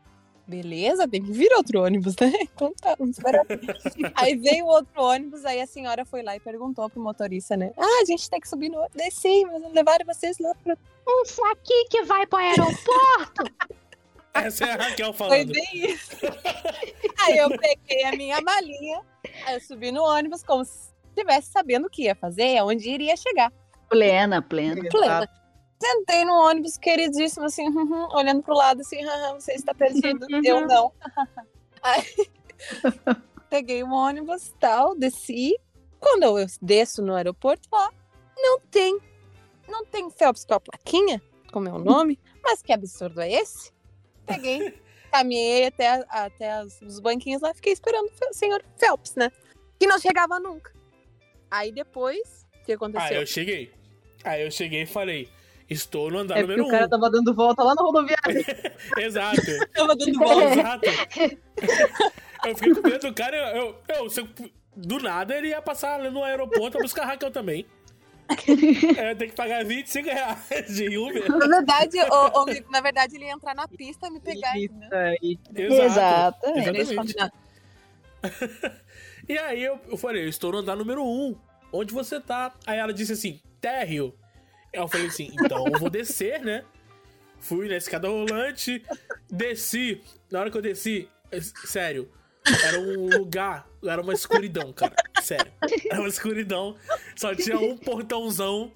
beleza, 0.51 1.07
tem 1.07 1.23
que 1.23 1.31
vir 1.31 1.53
outro 1.53 1.83
ônibus, 1.83 2.17
né? 2.17 2.33
Então 2.55 2.75
tá, 2.81 2.97
vamos 2.99 3.17
esperar. 3.17 3.45
aí 4.17 4.37
veio 4.37 4.67
outro 4.67 5.03
ônibus, 5.03 5.45
aí 5.45 5.61
a 5.61 5.67
senhora 5.67 6.05
foi 6.05 6.23
lá 6.23 6.35
e 6.35 6.41
perguntou 6.41 6.91
pro 6.91 7.01
motorista, 7.01 7.57
né? 7.57 7.73
Ah, 7.77 8.03
a 8.03 8.05
gente 8.05 8.29
tem 8.29 8.41
que 8.41 8.49
subir 8.49 8.69
no 8.69 8.79
ônibus. 8.79 8.97
Desci, 8.97 9.45
mas 9.47 9.73
levaram 9.73 10.05
vocês 10.05 10.39
lá 10.41 10.53
pro... 10.63 10.77
Esse 11.23 11.43
aqui 11.53 11.85
que 11.89 12.03
vai 12.03 12.27
pro 12.27 12.39
aeroporto. 12.39 13.45
Essa 14.35 14.65
é 14.65 14.73
a 14.73 14.77
Raquel 14.77 15.13
Foi 15.13 15.29
falando. 15.29 15.53
bem 15.53 15.69
isso. 15.73 16.17
aí 17.19 17.37
eu 17.37 17.51
peguei 17.51 18.05
a 18.05 18.13
minha 18.13 18.41
malinha, 18.41 19.01
aí 19.45 19.55
eu 19.55 19.61
subi 19.61 19.91
no 19.91 20.05
ônibus 20.05 20.45
como 20.45 20.65
se 20.65 20.91
estivesse 21.09 21.51
sabendo 21.51 21.87
o 21.87 21.91
que 21.91 22.05
ia 22.05 22.15
fazer, 22.15 22.59
aonde 22.59 22.89
iria 22.89 23.17
chegar. 23.17 23.53
Plena, 23.89 24.41
plena. 24.41 24.89
plena. 24.89 25.29
Sentei 25.83 26.25
no 26.25 26.35
ônibus, 26.35 26.77
queridíssimo, 26.77 27.47
assim, 27.47 27.67
uhum, 27.69 28.09
olhando 28.15 28.43
pro 28.43 28.55
lado, 28.55 28.81
assim, 28.83 29.03
"Haha, 29.03 29.35
você 29.35 29.53
está 29.53 29.73
perdido. 29.75 30.27
Eu 30.45 30.67
não. 30.67 30.93
Aí, 31.83 32.05
peguei 33.49 33.83
o 33.83 33.91
ônibus 33.91 34.53
tal, 34.61 34.95
desci. 34.95 35.59
Quando 35.99 36.23
eu 36.39 36.47
desço 36.61 37.03
no 37.03 37.15
aeroporto, 37.15 37.69
lá, 37.73 37.91
não 38.37 38.61
tem. 38.61 38.99
Não 39.69 39.85
tem 39.87 40.11
Phelps 40.11 40.45
com 40.45 40.55
a 40.55 40.61
plaquinha, 40.61 41.23
com 41.53 41.61
meu 41.61 41.79
nome. 41.81 42.19
Mas 42.43 42.61
que 42.63 42.73
absurdo 42.73 43.21
é 43.21 43.31
esse? 43.33 43.73
Peguei, 44.27 44.79
caminhei 45.11 45.67
até, 45.67 46.05
até 46.09 46.63
os 46.65 47.01
banquinhos 47.01 47.41
lá, 47.43 47.55
fiquei 47.55 47.73
esperando 47.73 48.11
o 48.11 48.35
senhor 48.35 48.63
Phelps, 48.77 49.15
né? 49.15 49.31
Que 49.79 49.87
não 49.87 49.99
chegava 49.99 50.39
nunca. 50.39 50.73
Aí 51.51 51.73
depois, 51.73 52.47
o 52.61 52.65
que 52.65 52.73
Ah, 52.73 52.75
aconteceu? 52.77 53.21
eu 53.21 53.27
cheguei. 53.27 53.73
Aí 54.25 54.43
eu 54.45 54.51
cheguei 54.51 54.83
e 54.83 54.87
falei: 54.87 55.29
Estou 55.71 56.11
no 56.11 56.19
andar 56.19 56.39
É 56.39 56.43
número 56.43 56.67
o 56.67 56.69
cara 56.69 56.83
1. 56.83 56.87
Um. 56.87 56.91
tava 56.91 57.11
dando 57.11 57.33
volta 57.33 57.63
lá 57.63 57.75
na 57.77 57.83
rodoviária. 57.83 58.45
Exato. 58.99 59.41
Tava 59.73 59.95
dando 59.97 60.19
volta. 60.19 60.45
Exato. 60.45 60.87
Eu 62.45 62.57
fiquei 62.57 62.75
com 62.75 62.89
medo 62.89 63.07
do 63.09 63.15
cara. 63.15 63.37
Eu, 63.37 63.77
eu, 63.89 64.07
eu- 64.07 64.11
eu- 64.17 64.51
do 64.77 64.99
nada 64.99 65.37
ele 65.37 65.49
ia 65.49 65.61
passar 65.63 65.95
ali 66.01 66.11
no 66.11 66.25
aeroporto 66.25 66.73
pra 66.73 66.81
buscar 66.83 67.03
a 67.03 67.07
Raquel 67.07 67.31
também. 67.31 67.67
É, 68.97 69.15
tem 69.15 69.29
que 69.29 69.35
pagar 69.35 69.65
25 69.65 70.09
reais 70.09 70.39
de 70.75 70.97
Uber. 70.97 71.29
Na 71.29 71.49
verdade, 71.49 71.99
Mico, 71.99 72.71
na 72.73 72.81
verdade, 72.81 73.17
ele 73.17 73.25
ia 73.27 73.33
entrar 73.33 73.55
na 73.55 73.67
pista 73.69 74.07
e 74.07 74.11
me 74.11 74.21
pegar? 74.21 74.57
Isso 74.57 74.73
aí. 74.93 75.39
Exato. 75.57 76.39
Exatamente. 76.57 77.17
E 79.29 79.37
aí 79.39 79.63
eu, 79.63 79.79
eu 79.89 79.97
falei, 79.97 80.25
eu 80.25 80.29
estou 80.29 80.53
no 80.53 80.59
andar 80.59 80.77
número 80.77 81.05
1. 81.05 81.37
Onde 81.73 81.93
você 81.93 82.21
tá? 82.21 82.53
Aí 82.67 82.79
ela 82.79 82.93
disse 82.93 83.13
assim, 83.13 83.41
térreo. 83.61 84.15
Eu 84.73 84.87
falei 84.89 85.07
assim, 85.07 85.31
então 85.33 85.67
eu 85.67 85.79
vou 85.79 85.91
descer, 85.91 86.41
né? 86.41 86.65
Fui 87.41 87.69
na 87.69 87.77
escada 87.77 88.09
rolante, 88.09 88.85
desci. 89.31 90.01
Na 90.31 90.41
hora 90.41 90.51
que 90.51 90.57
eu 90.57 90.63
desci, 90.63 91.09
é- 91.31 91.41
sério, 91.41 92.11
era 92.65 92.79
um 92.79 93.09
lugar, 93.09 93.69
era 93.85 94.01
uma 94.01 94.13
escuridão, 94.13 94.73
cara. 94.73 94.95
Sério. 95.23 95.51
Era 95.91 96.01
uma 96.01 96.09
escuridão. 96.09 96.77
Só 97.17 97.35
tinha 97.35 97.59
um 97.59 97.77
portãozão. 97.77 98.71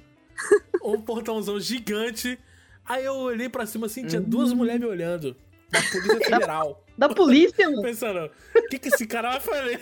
Um 0.83 1.01
portãozão 1.01 1.61
gigante. 1.61 2.39
Aí 2.85 3.05
eu 3.05 3.15
olhei 3.15 3.49
pra 3.49 3.67
cima 3.67 3.87
assim, 3.87 4.07
tinha 4.07 4.21
duas 4.21 4.53
mulheres 4.53 4.81
me 4.81 4.87
olhando. 4.87 5.37
Da 5.71 5.81
Polícia 5.83 6.21
Federal. 6.21 6.85
Da 6.97 7.09
polícia, 7.09 7.69
mano. 7.69 7.83
Pensando, 7.83 8.31
o 8.55 8.69
que, 8.69 8.79
que 8.79 8.89
esse 8.89 9.07
cara 9.07 9.31
vai 9.33 9.41
fazer? 9.41 9.81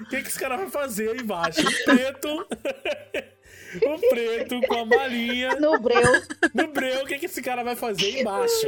O 0.00 0.04
que, 0.08 0.22
que 0.22 0.28
esse 0.28 0.38
cara 0.38 0.56
vai 0.56 0.68
fazer 0.68 1.10
aí 1.10 1.18
embaixo? 1.18 1.62
Preto. 1.84 2.46
Um 3.86 4.00
preto 4.10 4.60
com 4.66 4.74
a 4.74 4.84
malinha 4.84 5.54
No 5.56 5.78
breu. 5.80 6.02
no 6.54 6.68
breu, 6.72 7.02
o 7.02 7.06
que, 7.06 7.18
que 7.18 7.26
esse 7.26 7.40
cara 7.42 7.62
vai 7.62 7.76
fazer 7.76 8.20
embaixo? 8.20 8.66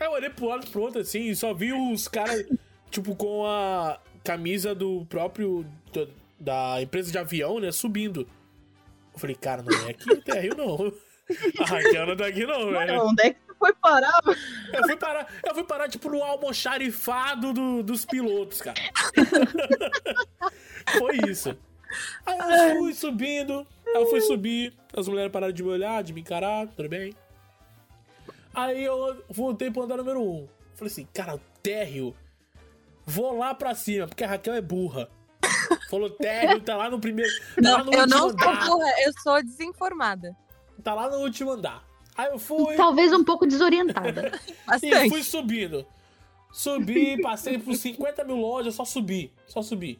Eu 0.00 0.10
olhei 0.12 0.30
pro 0.30 0.46
lado 0.46 0.66
pro 0.68 0.82
outro 0.82 1.00
assim 1.00 1.28
e 1.28 1.36
só 1.36 1.52
vi 1.54 1.72
os 1.72 2.08
caras, 2.08 2.44
tipo, 2.90 3.14
com 3.14 3.46
a 3.46 3.98
camisa 4.24 4.74
do 4.74 5.04
próprio. 5.06 5.64
da, 6.38 6.80
empresa 6.82 7.10
de 7.12 7.18
avião, 7.18 7.58
né, 7.60 7.70
subindo. 7.72 8.26
Eu 9.12 9.18
falei, 9.18 9.36
cara, 9.36 9.62
não 9.62 9.86
é 9.86 9.90
aqui 9.90 10.10
o 10.12 10.20
térreo, 10.22 10.56
não. 10.56 10.92
A 11.60 11.64
Raquel 11.66 12.06
não 12.06 12.16
tá 12.16 12.26
aqui, 12.26 12.44
não, 12.46 12.70
velho. 12.70 12.72
Mano, 12.96 13.10
onde 13.10 13.22
é 13.26 13.30
que 13.32 13.38
você 13.46 13.54
foi 13.58 13.72
parar? 13.74 14.20
Eu 14.72 14.82
fui 14.84 14.96
parar, 14.96 15.26
eu 15.46 15.54
fui 15.54 15.64
parar 15.64 15.88
tipo, 15.88 16.08
no 16.10 16.22
almoxarifado 16.22 17.52
do- 17.52 17.82
dos 17.82 18.04
pilotos, 18.04 18.60
cara. 18.60 18.80
Foi 20.98 21.16
isso. 21.30 21.56
Aí 22.26 22.70
eu 22.70 22.78
fui 22.78 22.94
subindo, 22.94 23.66
aí 23.86 23.94
eu 24.02 24.06
fui 24.06 24.20
subir, 24.20 24.72
as 24.96 25.08
mulheres 25.08 25.32
pararam 25.32 25.52
de 25.52 25.62
me 25.62 25.68
olhar, 25.70 26.02
de 26.02 26.12
me 26.12 26.20
encarar, 26.20 26.66
tudo 26.68 26.88
bem. 26.88 27.14
Aí 28.54 28.84
eu 28.84 29.22
voltei 29.30 29.70
pro 29.70 29.82
andar 29.82 29.96
número 29.96 30.20
1. 30.20 30.22
Um. 30.22 30.48
Falei 30.74 30.92
assim, 30.92 31.08
cara, 31.12 31.40
térreo. 31.62 32.14
Vou 33.04 33.36
lá 33.36 33.54
pra 33.54 33.74
cima, 33.74 34.06
porque 34.06 34.24
a 34.24 34.28
Raquel 34.28 34.54
é 34.54 34.60
burra. 34.60 35.08
Falou, 35.88 36.10
térreo, 36.10 36.60
tá 36.60 36.76
lá 36.76 36.90
no 36.90 37.00
primeiro. 37.00 37.30
Tá 37.62 37.78
lá 37.78 37.84
no 37.84 37.92
Eu 37.92 38.06
não 38.06 38.18
sou 38.18 38.30
andar. 38.30 38.66
burra, 38.66 38.90
eu 39.04 39.12
sou 39.22 39.42
desinformada. 39.42 40.36
Tá 40.82 40.94
lá 40.94 41.10
no 41.10 41.18
último 41.18 41.52
andar. 41.52 41.84
Aí 42.16 42.30
eu 42.30 42.38
fui. 42.38 42.76
Talvez 42.76 43.12
um 43.12 43.24
pouco 43.24 43.46
desorientada. 43.46 44.32
E 44.82 45.08
fui 45.08 45.22
subindo. 45.22 45.86
Subi, 46.52 47.20
passei 47.22 47.58
por 47.58 47.74
50 47.74 48.24
mil 48.24 48.36
lojas, 48.36 48.74
só 48.74 48.84
subi. 48.84 49.32
Só 49.46 49.62
subi. 49.62 49.98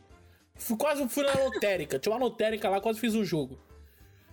Quase 0.78 1.08
fui 1.08 1.24
na 1.24 1.34
lotérica. 1.34 1.98
Tinha 1.98 2.14
uma 2.14 2.24
lotérica 2.24 2.68
lá, 2.68 2.80
quase 2.80 2.98
fiz 3.00 3.14
um 3.14 3.24
jogo. 3.24 3.58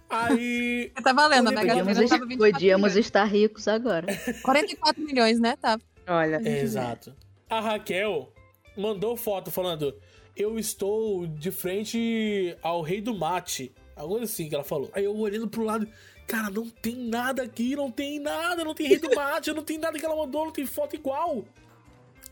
Aí. 0.10 0.92
Tá 1.04 1.14
valendo, 1.14 1.48
a 1.48 1.52
Mega 1.52 1.68
Podíamos, 1.68 1.98
Sena 1.98 2.10
tava 2.10 2.26
24 2.26 2.52
podíamos 2.54 2.92
milhões. 2.92 3.06
estar 3.06 3.24
ricos 3.26 3.68
agora. 3.68 4.08
44 4.44 5.04
milhões, 5.04 5.40
né? 5.40 5.56
Tá. 5.56 5.80
Olha. 6.08 6.42
Exato. 6.48 7.16
A 7.50 7.60
Raquel 7.60 8.32
mandou 8.78 9.16
foto 9.16 9.52
falando: 9.52 9.96
Eu 10.36 10.58
estou 10.58 11.28
de 11.28 11.52
frente 11.52 12.58
ao 12.62 12.82
rei 12.82 13.02
do 13.02 13.14
mate. 13.16 13.72
Algo 13.96 14.18
assim 14.20 14.48
que 14.48 14.56
ela 14.56 14.64
falou. 14.64 14.90
Aí 14.94 15.04
eu 15.04 15.16
olhando 15.16 15.48
pro 15.50 15.64
lado, 15.64 15.86
cara, 16.26 16.50
não 16.50 16.70
tem 16.70 16.96
nada 16.96 17.44
aqui, 17.44 17.76
não 17.76 17.92
tem 17.92 18.18
nada, 18.20 18.64
não 18.64 18.74
tem 18.74 18.88
rei 18.88 18.98
do 18.98 19.14
mate, 19.14 19.52
não 19.52 19.64
tem 19.64 19.78
nada 19.78 20.00
que 20.00 20.06
ela 20.06 20.16
mandou, 20.16 20.46
não 20.46 20.52
tem 20.54 20.66
foto 20.66 20.96
igual. 20.96 21.44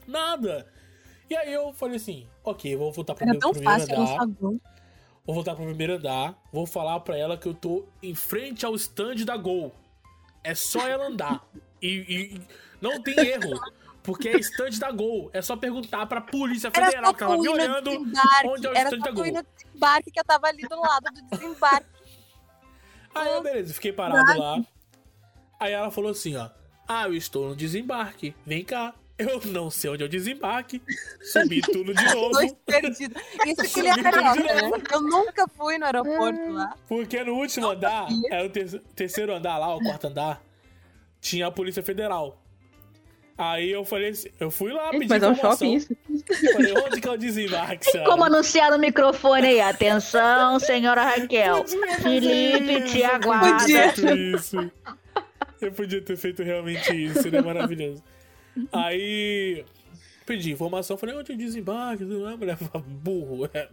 Nada. 0.07 0.65
E 1.29 1.35
aí 1.35 1.53
eu 1.53 1.73
falei 1.73 1.97
assim: 1.97 2.27
Ok, 2.43 2.75
vou 2.75 2.91
voltar 2.91 3.13
pro 3.15 3.23
Era 3.23 3.31
meu 3.33 3.39
tão 3.41 3.51
primeiro 3.51 3.79
fácil, 3.79 3.93
era 3.93 4.01
andar. 4.01 4.17
sabão. 4.19 4.61
Vou 5.25 5.35
voltar 5.35 5.55
pro 5.55 5.65
primeiro 5.65 5.93
andar. 5.95 6.41
Vou 6.53 6.65
falar 6.65 6.99
pra 7.01 7.17
ela 7.17 7.37
que 7.37 7.47
eu 7.47 7.53
tô 7.53 7.85
em 8.01 8.15
frente 8.15 8.65
ao 8.65 8.73
stand 8.75 9.25
da 9.25 9.35
Gol. 9.35 9.73
É 10.43 10.55
só 10.55 10.87
ela 10.87 11.07
andar. 11.07 11.45
E, 11.79 11.87
e 12.35 12.41
não 12.81 13.03
tem 13.03 13.15
erro. 13.19 13.51
Porque 14.01 14.29
é 14.29 14.37
stand 14.39 14.79
da 14.79 14.89
Gol. 14.91 15.29
É 15.31 15.43
só 15.43 15.55
perguntar 15.55 16.07
pra 16.07 16.19
Polícia 16.19 16.71
Era 16.73 16.85
Federal 16.87 17.13
que 17.13 17.23
ela 17.23 17.35
tu 17.35 17.41
me 17.43 17.49
olhando. 17.49 17.91
desembarque. 17.91 18.47
onde 18.47 18.65
é 18.65 18.71
o 18.71 18.75
Era 18.75 18.97
da 18.97 19.11
Gol. 19.11 19.25
no 19.27 19.43
desembarque 19.55 20.09
que 20.11 20.19
eu 20.19 20.23
tava 20.23 20.47
ali 20.47 20.63
do 20.67 20.75
lado 20.79 21.03
do 21.13 21.37
desembarque. 21.37 21.85
Aí 23.13 23.31
eu, 23.31 23.43
beleza, 23.43 23.73
fiquei 23.75 23.93
parado 23.93 24.39
lá. 24.39 24.59
Aí 25.59 25.71
ela 25.71 25.91
falou 25.91 26.09
assim, 26.09 26.35
ó. 26.35 26.49
Ah, 26.87 27.05
eu 27.07 27.13
estou 27.13 27.49
no 27.49 27.55
desembarque. 27.55 28.33
Vem 28.43 28.63
cá. 28.65 28.95
Eu 29.17 29.41
não 29.45 29.69
sei 29.71 29.89
onde 29.89 30.03
é 30.03 30.05
o 30.05 30.09
desembarque. 30.09 30.81
Subi 31.21 31.61
tudo 31.61 31.93
de 31.93 32.05
novo. 32.13 32.29
Dois 32.33 32.53
perdidos. 32.65 33.21
Isso 33.45 33.73
que 33.73 33.79
ele 33.79 33.89
é 33.89 33.95
né? 33.95 34.11
novo. 34.11 34.83
Eu 34.93 35.01
nunca 35.01 35.47
fui 35.47 35.77
no 35.79 35.85
aeroporto 35.85 36.51
lá. 36.51 36.75
Porque 36.87 37.23
no 37.23 37.33
último 37.33 37.67
andar, 37.69 38.07
era 38.29 38.45
o 38.45 38.49
ter- 38.49 38.79
terceiro 38.95 39.33
andar 39.33 39.57
lá, 39.57 39.75
o 39.75 39.79
quarto 39.79 40.07
andar, 40.07 40.41
tinha 41.19 41.47
a 41.47 41.51
Polícia 41.51 41.81
Federal. 41.81 42.39
Aí 43.37 43.71
eu 43.71 43.85
falei 43.85 44.09
assim, 44.09 44.29
eu 44.39 44.49
fui 44.49 44.71
lá 44.73 44.89
pedir 44.89 45.09
mas 45.09 45.21
é 45.21 45.27
um 45.29 45.35
shopping 45.35 45.75
isso. 45.75 45.95
Falei, 46.53 46.73
onde 46.73 46.99
que 46.99 47.07
é 47.07 47.11
o 47.11 47.17
desembarque, 47.17 47.85
senhora? 47.85 48.09
Como 48.09 48.23
anunciar 48.23 48.71
no 48.71 48.79
microfone 48.79 49.45
aí? 49.47 49.61
Atenção, 49.61 50.59
senhora 50.59 51.03
Raquel. 51.03 51.63
Felipe 52.01 52.81
te 52.89 53.03
aguarda. 53.03 53.59
Podia. 53.59 53.93
feito 53.93 54.15
isso. 54.15 54.71
Eu 55.61 55.71
podia 55.71 56.01
ter 56.01 56.17
feito 56.17 56.41
realmente 56.41 56.91
isso, 56.93 57.21
seria 57.21 57.41
maravilhoso. 57.43 58.03
Aí 58.71 59.63
pedi 60.25 60.51
informação, 60.51 60.97
falei, 60.97 61.15
onde 61.15 61.31
é 61.31 61.35
o 61.35 61.37
desembarque? 61.37 62.03
Não 62.03 62.29
é, 62.29 62.35
mulher 62.35 62.57
Falei, 62.57 62.81
burro. 62.85 63.49
É, 63.53 63.69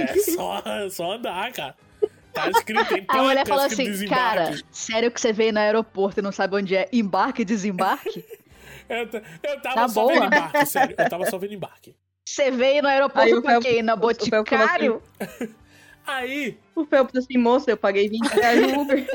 é 0.00 0.16
só, 0.18 0.62
só 0.90 1.12
andar, 1.12 1.52
cara. 1.52 1.74
Tá 2.32 2.50
escrito, 2.50 2.84
tem 2.88 3.04
A 3.08 3.22
mulher 3.22 3.46
falou 3.46 3.64
escrito 3.66 3.82
assim, 3.82 3.90
desembarque. 3.92 4.36
cara, 4.52 4.62
sério 4.72 5.10
que 5.10 5.20
você 5.20 5.32
veio 5.32 5.52
no 5.52 5.58
aeroporto 5.60 6.18
e 6.20 6.22
não 6.22 6.32
sabe 6.32 6.56
onde 6.56 6.74
é 6.76 6.88
embarque 6.92 7.42
e 7.42 7.44
desembarque? 7.44 8.24
Eu, 8.86 8.98
eu 8.98 9.62
tava 9.62 9.74
Tá 9.76 9.88
só 9.88 10.02
boa. 10.02 10.12
vendo 10.12 10.26
embarque, 10.26 10.66
sério. 10.66 10.94
Eu 10.98 11.08
tava 11.08 11.24
só 11.30 11.38
vendo 11.38 11.54
embarque. 11.54 11.96
Você 12.28 12.50
veio 12.50 12.82
no 12.82 12.88
aeroporto 12.88 13.40
por 13.40 13.60
quê? 13.62 13.82
Na 13.82 13.96
falou 13.96 14.12
Boticário? 14.12 15.02
Aí, 16.06 16.58
O 16.76 16.84
Felps 16.84 17.16
assim, 17.16 17.38
moça, 17.38 17.70
eu 17.70 17.78
paguei 17.78 18.10
20 18.10 18.26
reais 18.26 18.60
no 18.60 18.82
Uber. 18.82 19.06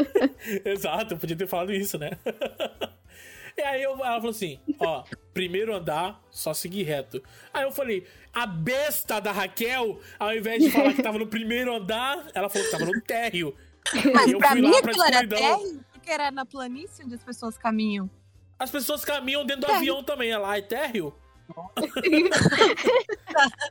exato, 0.66 1.14
eu 1.14 1.18
podia 1.20 1.36
ter 1.36 1.46
falado 1.48 1.72
isso, 1.72 2.00
né? 2.00 2.10
E 3.60 3.62
aí 3.62 3.84
eu- 3.84 3.92
ela 3.94 4.16
falou 4.16 4.32
assim: 4.32 4.60
ó, 4.80 5.04
primeiro 5.34 5.76
andar, 5.76 6.22
só 6.32 6.54
seguir 6.54 6.84
reto. 6.84 7.22
Aí 7.54 7.64
eu 7.64 7.72
falei, 7.72 8.08
a 8.34 8.48
besta 8.48 9.20
da 9.20 9.32
Raquel, 9.32 10.00
ao 10.18 10.36
invés 10.36 10.64
de 10.64 10.72
falar 10.72 10.94
que 10.94 11.04
tava 11.04 11.20
no 11.20 11.28
primeiro 11.28 11.76
andar, 11.76 12.28
ela 12.34 12.50
falou 12.50 12.66
que 12.66 12.72
tava 12.72 12.86
no 12.86 13.02
térreo. 13.02 13.56
Mas 14.14 14.34
pra 14.38 14.56
mim 14.56 14.74
aquilo 14.76 15.04
era 15.04 15.28
térreo, 15.28 15.84
porque 15.92 16.10
era 16.10 16.32
na 16.32 16.46
planície 16.46 17.04
onde 17.04 17.16
as 17.16 17.24
pessoas 17.24 17.58
caminham. 17.58 18.10
As 18.58 18.70
pessoas 18.70 19.06
caminham 19.06 19.46
dentro 19.46 19.62
do 19.62 19.68
Térreo. 19.68 19.80
avião 19.80 20.04
também, 20.04 20.32
é 20.32 20.38
lá, 20.38 20.58
é 20.58 20.62
térreo? 20.62 21.14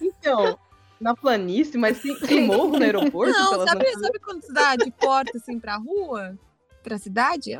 Então, 0.00 0.58
na 1.00 1.14
planície, 1.14 1.78
mas 1.78 2.00
tem, 2.02 2.18
tem 2.18 2.46
morro 2.46 2.78
no 2.78 2.84
aeroporto? 2.84 3.32
Não, 3.32 3.66
sabe, 3.66 3.90
sabe 3.92 4.18
quando 4.18 4.42
você 4.42 4.52
dá 4.52 4.76
de 4.76 4.90
porta 4.90 5.36
assim 5.38 5.58
pra 5.58 5.76
rua? 5.76 6.36
Pra 6.86 6.98
cidade? 6.98 7.50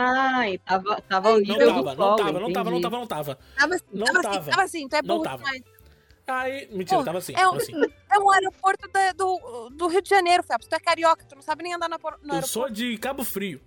Ah, 0.00 0.48
e 0.50 0.58
tava, 0.58 1.00
tava 1.02 1.30
Não 1.30 1.38
nível 1.38 1.72
do 1.72 1.84
tava, 1.84 1.94
não 1.94 1.94
solo, 1.94 2.16
tava, 2.16 2.40
não 2.40 2.52
tava, 2.52 2.70
não 2.70 2.80
tava, 2.80 2.96
não 2.98 3.06
tava. 3.06 3.38
Tava 3.56 3.74
assim, 3.76 3.84
Não 3.92 4.06
tava, 4.06 4.22
tava. 4.22 4.38
assim, 4.40 4.50
tava 4.50 4.62
assim, 4.64 4.88
tu 4.88 4.96
é 4.96 5.02
Não 5.02 5.06
burro 5.18 5.22
tava. 5.22 5.36
demais. 5.44 5.62
Aí, 6.26 6.68
mentira, 6.72 6.98
Pô, 6.98 7.04
tava 7.04 7.18
assim, 7.18 7.32
é 7.36 7.46
um- 7.48 7.54
assim. 7.54 7.72
É 8.10 8.18
um 8.18 8.28
aeroporto 8.30 8.88
da- 8.90 9.12
do, 9.12 9.70
do 9.70 9.86
Rio 9.86 10.02
de 10.02 10.08
Janeiro, 10.08 10.42
Felps. 10.42 10.66
Tu 10.66 10.74
é 10.74 10.80
carioca, 10.80 11.24
tu 11.26 11.36
não 11.36 11.42
sabe 11.42 11.62
nem 11.62 11.74
andar 11.74 11.88
no 11.88 11.94
Eu 11.94 12.00
aeroporto. 12.02 12.48
sou 12.48 12.68
de 12.68 12.98
Cabo 12.98 13.22
Frio. 13.24 13.60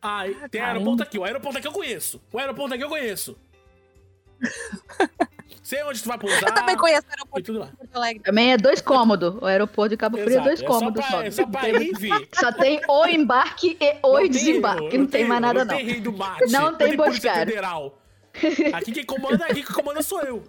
Aí, 0.00 0.34
Ah, 0.42 0.48
tem 0.48 0.60
caramba. 0.62 0.78
aeroporto 0.78 1.02
aqui. 1.02 1.18
O 1.18 1.24
aeroporto 1.24 1.58
aqui 1.58 1.66
eu 1.68 1.72
conheço. 1.72 2.22
O 2.32 2.38
aeroporto 2.38 2.74
aqui 2.74 2.82
eu 2.84 2.88
conheço. 2.88 3.36
Sei 5.62 5.82
onde 5.84 6.02
tu 6.02 6.08
vai 6.08 6.18
pousar. 6.18 6.42
Eu 6.48 6.54
também 6.54 6.76
conheço 6.76 7.02
o 7.06 7.10
E 7.10 7.12
aeroporto 7.12 7.46
tudo 7.46 7.58
lá. 7.60 7.66
de 7.66 7.76
Porto 7.76 7.96
Alegre. 7.96 8.22
Também 8.22 8.52
é 8.52 8.56
dois 8.56 8.80
cômodos. 8.80 9.34
O 9.42 9.44
aeroporto 9.46 9.90
de 9.90 9.96
Cabo 9.98 10.16
Frio 10.18 10.38
é 10.38 10.42
dois 10.42 10.62
é 10.62 10.66
cômodos 10.66 11.04
só 11.04 11.10
só. 11.10 11.16
pra, 11.18 11.26
é 11.26 11.30
só 11.30 11.46
pra 11.46 11.68
ir. 11.68 12.28
Só 12.32 12.52
tem 12.52 12.80
o 12.88 13.06
embarque 13.06 13.76
e 13.80 13.98
o 14.02 14.18
Não 14.20 14.28
desembarque. 14.28 14.84
erro, 14.86 14.98
não 14.98 15.06
tem 15.06 15.24
mais 15.24 15.40
nada, 15.40 15.64
não. 15.64 15.70
não. 15.72 15.76
tem 15.76 15.86
rei 15.86 16.00
do 16.00 16.12
mate. 16.12 16.50
Não 16.50 16.74
tem 16.74 16.96
Polícia 16.96 17.30
boticário. 17.30 17.46
Federal. 17.52 17.98
Aqui 18.72 18.92
quem 18.92 19.04
comanda, 19.04 19.44
aqui 19.44 19.62
quem 19.62 19.74
comanda 19.74 20.02
sou 20.02 20.20
eu. 20.22 20.42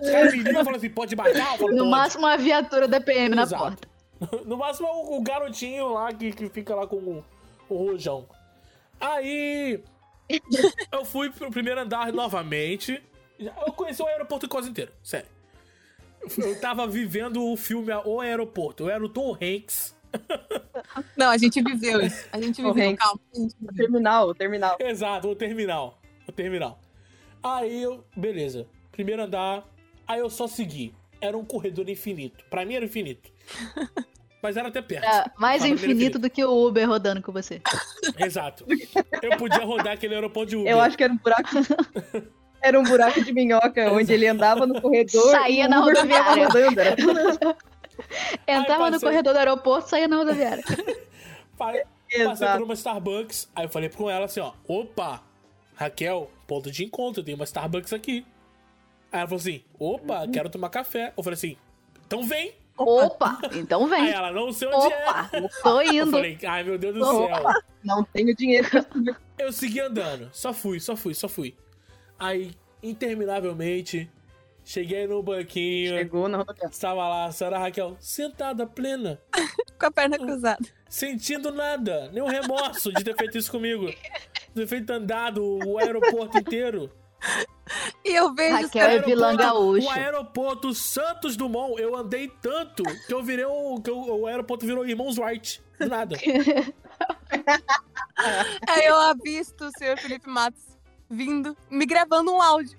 Os 0.00 0.10
caras 0.10 0.32
me 0.32 0.38
ligam 0.42 0.60
e 0.60 0.64
falam 0.64 0.78
assim, 0.78 0.90
pode 0.90 1.16
falo, 1.16 1.32
No 1.34 1.58
"Pode." 1.58 1.90
máximo, 1.90 2.24
uma 2.24 2.36
viatura 2.36 2.86
da 2.88 3.00
PM 3.00 3.34
na 3.34 3.42
Exato. 3.42 3.62
porta. 3.62 3.88
No 4.46 4.56
máximo 4.56 4.88
é 4.88 4.90
o, 4.90 5.16
o 5.18 5.22
garotinho 5.22 5.92
lá 5.92 6.12
que, 6.12 6.32
que 6.32 6.48
fica 6.48 6.74
lá 6.74 6.86
com 6.88 6.96
o, 6.96 7.24
o 7.68 7.76
rojão. 7.90 8.26
Aí 9.00 9.80
eu 10.92 11.04
fui 11.04 11.30
pro 11.30 11.50
primeiro 11.50 11.80
andar 11.80 12.12
novamente. 12.12 13.00
Eu 13.38 13.72
conheci 13.72 14.02
o 14.02 14.06
aeroporto 14.06 14.48
quase 14.48 14.68
inteiro, 14.68 14.92
sério. 15.02 15.28
eu 16.38 16.60
tava 16.60 16.86
vivendo 16.86 17.44
o 17.44 17.56
filme 17.56 17.92
O 18.04 18.20
Aeroporto. 18.20 18.84
Eu 18.84 18.90
era 18.90 19.04
o 19.04 19.08
Tom 19.08 19.34
Hanks. 19.34 19.96
Não, 21.16 21.30
a 21.30 21.38
gente 21.38 21.62
viveu 21.62 22.00
isso. 22.00 22.26
A 22.32 22.40
gente 22.40 22.62
viveu, 22.62 22.96
calma. 22.96 23.20
a 23.34 23.38
gente 23.38 23.54
O 23.62 23.74
terminal, 23.74 24.28
o 24.28 24.34
terminal. 24.34 24.76
Exato, 24.80 25.28
o 25.28 25.36
terminal. 25.36 26.00
O 26.26 26.32
terminal. 26.32 26.80
Aí 27.42 27.82
eu, 27.82 28.04
beleza. 28.16 28.66
Primeiro 28.90 29.22
andar, 29.22 29.64
aí 30.06 30.20
eu 30.20 30.30
só 30.30 30.46
segui. 30.46 30.94
Era 31.20 31.36
um 31.36 31.44
corredor 31.44 31.88
infinito. 31.88 32.44
Pra 32.50 32.64
mim 32.64 32.74
era 32.74 32.84
infinito. 32.84 33.30
Mas 34.42 34.56
era 34.56 34.68
até 34.68 34.80
perto. 34.80 35.04
É, 35.04 35.24
mais 35.36 35.62
era 35.62 35.72
infinito 35.72 36.18
do 36.18 36.30
que 36.30 36.44
o 36.44 36.66
Uber 36.66 36.88
rodando 36.88 37.20
com 37.20 37.32
você. 37.32 37.60
Exato. 38.18 38.64
Eu 39.22 39.36
podia 39.36 39.64
rodar 39.64 39.94
aquele 39.94 40.14
aeroporto 40.14 40.50
de 40.50 40.56
Uber. 40.56 40.70
Eu 40.70 40.80
acho 40.80 40.96
que 40.96 41.02
era 41.02 41.12
um 41.12 41.16
buraco. 41.16 41.50
Era 42.60 42.78
um 42.78 42.82
buraco 42.82 43.22
de 43.22 43.32
minhoca, 43.32 43.90
onde 43.92 44.12
ele 44.12 44.26
andava 44.26 44.66
no 44.66 44.80
corredor. 44.80 45.30
Saía 45.30 45.64
e 45.64 45.68
na 45.68 45.80
rodoviária. 45.80 46.46
rodando, 46.48 46.80
era. 46.80 46.96
Entrava 48.46 48.86
no 48.86 48.92
passei. 48.92 49.08
corredor 49.08 49.32
do 49.32 49.38
aeroporto, 49.38 49.88
saía 49.90 50.08
na 50.08 50.16
rodoviária. 50.16 50.64
Pa- 51.56 51.72
Passei 52.24 52.48
por 52.48 52.62
uma 52.62 52.72
Starbucks, 52.74 53.50
aí 53.54 53.64
eu 53.66 53.68
falei 53.68 53.90
com 53.90 54.08
ela 54.08 54.24
assim, 54.24 54.40
ó, 54.40 54.52
opa, 54.66 55.22
Raquel, 55.74 56.30
ponto 56.46 56.70
de 56.70 56.82
encontro, 56.84 57.22
tem 57.22 57.34
uma 57.34 57.44
Starbucks 57.44 57.92
aqui. 57.92 58.24
Aí 59.12 59.18
ela 59.20 59.28
falou 59.28 59.40
assim, 59.40 59.62
opa, 59.78 60.20
Uhum. 60.22 60.30
quero 60.32 60.48
tomar 60.48 60.70
café. 60.70 61.12
Eu 61.16 61.22
falei 61.22 61.34
assim, 61.34 61.56
então 62.06 62.22
vem. 62.24 62.54
Opa, 62.78 63.38
então 63.54 63.84
Aí 63.84 63.90
vem. 63.90 64.10
ela, 64.10 64.30
não 64.32 64.50
sei 64.52 64.68
onde 64.68 64.90
é. 64.92 65.02
Opa, 65.10 65.30
tô 65.62 65.80
Eu 65.82 65.92
indo. 66.04 66.10
falei, 66.12 66.38
ai 66.46 66.62
meu 66.64 66.78
Deus 66.78 66.94
do 66.94 67.02
Opa. 67.04 67.36
céu. 67.52 67.62
Não 67.84 68.04
tenho 68.04 68.34
dinheiro. 68.34 68.68
Eu 69.38 69.52
segui 69.52 69.80
andando, 69.80 70.30
só 70.32 70.52
fui, 70.54 70.80
só 70.80 70.96
fui, 70.96 71.12
só 71.12 71.28
fui. 71.28 71.54
Aí, 72.18 72.50
interminavelmente, 72.82 74.10
cheguei 74.64 75.06
no 75.06 75.22
banquinho, 75.22 75.96
Chegou 75.96 76.28
na 76.28 76.38
rodoviária. 76.38 76.70
estava 76.70 77.08
lá 77.08 77.26
a 77.26 77.32
senhora 77.32 77.58
Raquel, 77.58 77.96
sentada, 78.00 78.66
plena, 78.66 79.20
Com 79.78 79.86
a 79.86 79.90
perna 79.90 80.18
cruzada. 80.18 80.58
sentindo 80.88 81.52
nada, 81.52 82.10
nenhum 82.12 82.26
remorso 82.26 82.92
de 82.92 83.04
ter 83.04 83.16
feito 83.16 83.38
isso 83.38 83.50
comigo. 83.50 83.86
De 83.86 84.54
ter 84.54 84.66
feito 84.66 84.90
andado 84.90 85.44
o 85.64 85.78
aeroporto 85.78 86.38
inteiro. 86.38 86.90
E 88.04 88.14
eu 88.14 88.34
vejo 88.34 88.62
Raquel 88.62 88.86
é 88.88 88.98
vilã 89.00 89.36
gaúcho. 89.36 89.86
O 89.86 89.90
aeroporto 89.90 90.74
Santos 90.74 91.36
Dumont, 91.36 91.80
eu 91.80 91.94
andei 91.94 92.28
tanto 92.40 92.82
que 93.06 93.14
eu 93.14 93.22
virei 93.22 93.44
o. 93.44 93.80
Que 93.80 93.90
o, 93.90 94.20
o 94.20 94.26
aeroporto 94.26 94.66
virou 94.66 94.86
Irmãos. 94.86 95.16
Do 95.16 95.86
nada. 95.88 96.16
Aí 98.68 98.84
eu 98.86 98.96
avisto 98.96 99.66
o 99.66 99.70
senhor 99.78 99.98
Felipe 99.98 100.28
Matos 100.28 100.67
vindo, 101.10 101.56
me 101.70 101.86
gravando 101.86 102.32
um 102.32 102.40
áudio. 102.42 102.78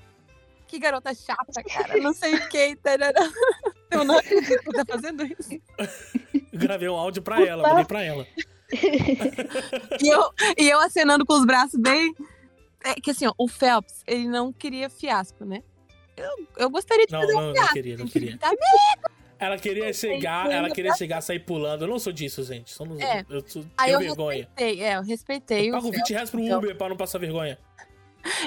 Que 0.68 0.78
garota 0.78 1.14
chata, 1.16 1.64
cara. 1.64 1.98
Não 1.98 2.14
sei 2.14 2.36
o 2.36 2.48
que. 2.50 2.76
tarará. 2.76 3.28
Eu 3.90 4.04
não 4.04 4.18
acredito 4.20 4.60
que 4.64 4.72
tá 4.72 4.86
fazendo 4.88 5.24
isso. 5.26 5.60
Eu 6.54 6.60
gravei 6.60 6.88
um 6.88 6.96
áudio 6.96 7.24
pra 7.24 7.42
ela, 7.44 7.68
mandei 7.68 7.86
pra 7.86 8.04
ela. 8.04 8.28
E 10.00 10.08
eu, 10.08 10.32
e 10.58 10.70
eu 10.70 10.80
acenando 10.80 11.26
com 11.26 11.34
os 11.34 11.46
braços 11.46 11.80
bem. 11.80 12.14
É 12.84 12.94
que 12.96 13.12
assim, 13.12 13.26
ó, 13.26 13.34
o 13.38 13.48
Phelps, 13.48 14.04
ele 14.08 14.28
não 14.28 14.54
queria 14.54 14.90
fiasco, 14.90 15.44
né? 15.44 15.64
Eu, 16.16 16.48
eu 16.58 16.70
gostaria 16.70 17.06
de 17.08 17.12
Não, 17.14 17.22
fazer 17.22 17.34
um 17.34 17.40
não, 17.40 17.48
não 17.48 17.54
fiasco. 17.56 17.74
queria, 17.74 17.98
não 17.98 18.08
queria. 18.08 18.38
Tá 18.38 18.52
Ela 19.40 19.58
queria 19.58 19.92
chegar, 19.94 20.52
ela 20.52 20.70
queria 20.70 20.94
chegar, 20.94 21.22
sair 21.22 21.40
pulando. 21.40 21.84
Eu 21.84 21.88
não 21.88 21.98
sou 21.98 22.14
disso, 22.14 22.44
gente. 22.44 22.72
Somos, 22.72 23.00
É. 23.00 23.26
Eu 23.30 23.44
sou, 23.48 23.66
Aí 23.78 23.88
tenho 23.88 23.96
eu 23.96 24.00
vergonha. 24.02 24.38
respeitei, 24.56 24.84
é, 24.84 24.96
eu 24.98 25.02
respeitei 25.02 25.70
o 25.70 25.72
Pago 25.72 25.84
Phelps. 25.84 26.00
20 26.02 26.14
reais 26.14 26.30
pro 26.30 26.40
então. 26.42 26.60
Uber 26.60 26.76
pra 26.78 26.90
não 26.90 26.98
passar 26.98 27.18
vergonha. 27.20 27.58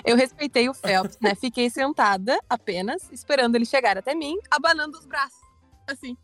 Eu 0.04 0.16
respeitei 0.16 0.68
o 0.68 0.74
Phelps, 0.74 1.18
né? 1.20 1.34
Fiquei 1.34 1.68
sentada 1.70 2.38
apenas, 2.48 3.10
esperando 3.12 3.54
ele 3.56 3.64
chegar 3.64 3.96
até 3.98 4.14
mim, 4.14 4.36
abanando 4.50 4.98
os 4.98 5.06
braços. 5.06 5.40
Assim, 5.88 6.16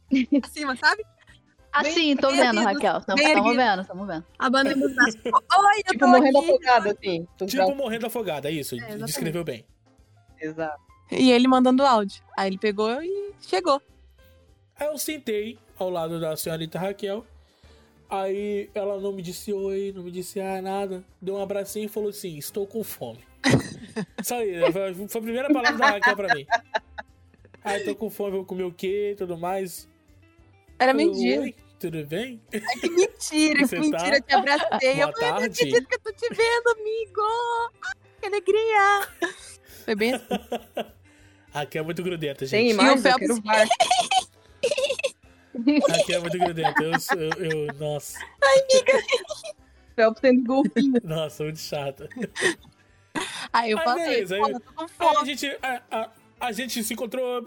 acima, 0.42 0.76
sabe? 0.76 1.04
Assim, 1.72 2.16
tô 2.16 2.28
bem 2.28 2.36
vendo, 2.36 2.58
erguidos, 2.60 2.64
Raquel. 2.64 3.00
Tamo, 3.02 3.16
bem 3.18 3.34
tamo 3.34 3.48
erguidos. 3.48 3.56
vendo, 3.76 3.86
tamo 3.86 4.06
vendo. 4.06 4.26
Abanando 4.38 4.86
os 4.86 4.94
braços. 4.94 5.20
Oi, 5.24 5.78
eu 5.78 5.92
Tipo, 5.92 5.98
tô 5.98 6.06
morrendo 6.08 6.38
aqui. 6.38 6.48
afogado, 6.50 6.88
assim. 6.90 7.28
Tipo 7.46 7.74
morrendo 7.74 8.06
afogada, 8.06 8.48
é 8.48 8.52
isso. 8.52 8.74
exatamente. 8.76 9.04
descreveu 9.04 9.44
bem. 9.44 9.66
Exato. 10.40 10.80
E 11.10 11.30
ele 11.30 11.48
mandando 11.48 11.84
áudio. 11.84 12.22
Aí 12.36 12.48
ele 12.48 12.58
pegou 12.58 13.02
e 13.02 13.34
chegou. 13.40 13.80
Aí 14.78 14.86
eu 14.86 14.96
sentei 14.98 15.58
ao 15.78 15.90
lado 15.90 16.20
da 16.20 16.36
senhorita 16.36 16.78
Raquel. 16.78 17.26
Aí 18.10 18.70
ela 18.74 18.98
não 19.00 19.12
me 19.12 19.20
disse 19.22 19.52
oi, 19.52 19.92
não 19.94 20.02
me 20.02 20.10
disse 20.10 20.40
ah, 20.40 20.62
nada. 20.62 21.04
Deu 21.20 21.34
um 21.36 21.42
abracinho 21.42 21.86
e 21.86 21.88
falou 21.88 22.08
assim: 22.10 22.36
Estou 22.38 22.66
com 22.66 22.82
fome. 22.82 23.20
Só 24.24 24.42
isso. 24.42 24.72
Foi 24.72 24.94
foi 25.08 25.20
a 25.20 25.22
primeira 25.24 25.52
palavra 25.52 25.78
da 25.78 25.90
Raquel 25.90 26.16
pra 26.16 26.34
mim. 26.34 26.46
Aí 27.62 27.84
tô 27.84 27.94
com 27.94 28.08
fome, 28.08 28.30
vou 28.32 28.44
comer 28.44 28.62
o 28.64 28.72
quê 28.72 29.10
e 29.12 29.16
tudo 29.16 29.36
mais. 29.36 29.86
Era 30.78 30.92
Eu, 30.92 30.96
mentira. 30.96 31.42
"Oi, 31.42 31.54
tudo 31.78 32.04
bem? 32.06 32.40
Ai, 32.52 32.60
que 32.80 32.88
mentira, 32.90 33.58
que 33.60 33.66
Você 33.66 33.78
mentira. 33.78 33.98
tá? 33.98 34.16
Eu 34.16 34.22
te 34.22 34.34
abracei. 34.34 34.94
Boa 34.94 35.08
eu 35.08 35.12
falei, 35.12 35.30
não 35.30 35.38
tarde. 35.38 35.44
acredito 35.62 35.88
que 35.88 35.94
eu 35.94 36.00
tô 36.00 36.12
te 36.12 36.28
vendo, 36.34 36.80
amigo. 36.80 37.20
Ah, 37.84 37.92
Que 38.20 38.26
alegria. 38.26 39.08
Foi 39.84 39.94
bem 39.94 40.14
assim. 40.14 40.24
Raquel 41.50 41.82
é 41.82 41.84
muito 41.84 42.02
grudenta, 42.02 42.46
Tem 42.46 42.68
gente. 42.68 42.74
mais, 42.74 43.04
eu 43.04 43.10
Phelps- 43.12 43.40
quero. 43.40 43.68
Raquel 45.88 46.16
é 46.16 46.20
muito 46.20 46.38
grudenta. 46.38 46.82
Eu, 46.82 46.92
eu, 47.20 47.30
eu- 47.66 47.74
nossa, 47.74 48.18
Phelps 49.96 50.20
tendo 50.20 50.44
golfinho. 50.44 51.00
nossa, 51.04 51.42
muito 51.44 51.58
chata. 51.58 52.08
Aí 53.52 53.70
eu 53.72 53.78
Aí, 53.78 53.84
falei, 53.84 54.04
beleza, 54.06 54.34
aí- 54.36 54.40
eu 54.40 54.62
Aí 54.98 55.16
a 55.16 55.24
gente, 55.24 55.58
a, 55.62 55.82
a- 55.90 56.10
a 56.40 56.52
gente 56.52 56.82
se 56.84 56.94
encontrou. 56.94 57.40
O 57.40 57.44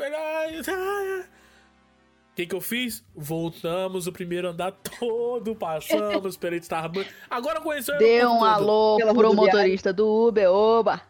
que, 2.36 2.45
que 2.45 2.56
eu 2.56 2.62
fiz? 2.62 3.04
Voltamos 3.15 4.08
o 4.08 4.12
primeiro 4.12 4.47
andar 4.50 4.71
todo, 4.71 5.56
passamos 5.56 6.38
pela 6.38 6.56
Starbucks. 6.56 7.13
Agora 7.30 7.60
conheceu 7.62 7.95
o 7.95 7.97
Deu 7.97 8.30
um 8.32 8.39
todo. 8.39 8.45
alô 8.47 8.97
Pela 8.97 9.13
pro 9.13 9.28
rodoviária. 9.28 9.60
motorista 9.60 9.93
do 9.93 10.28
Uber, 10.28 10.50
oba. 10.50 11.02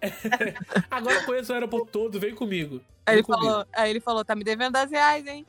Agora 0.90 1.16
eu 1.16 1.24
conheço 1.24 1.52
o 1.52 1.54
aeroporto 1.54 1.88
todo, 1.92 2.18
vem 2.18 2.34
comigo. 2.34 2.80
Aí 3.04 3.16
Vem 3.16 3.18
ele, 3.18 3.22
comigo. 3.24 3.44
falou, 3.44 3.66
aí 3.74 3.90
ele 3.90 4.00
falou, 4.00 4.24
tá 4.24 4.34
me 4.34 4.42
devendo 4.44 4.72
10 4.72 4.90
reais, 4.90 5.26
hein? 5.26 5.46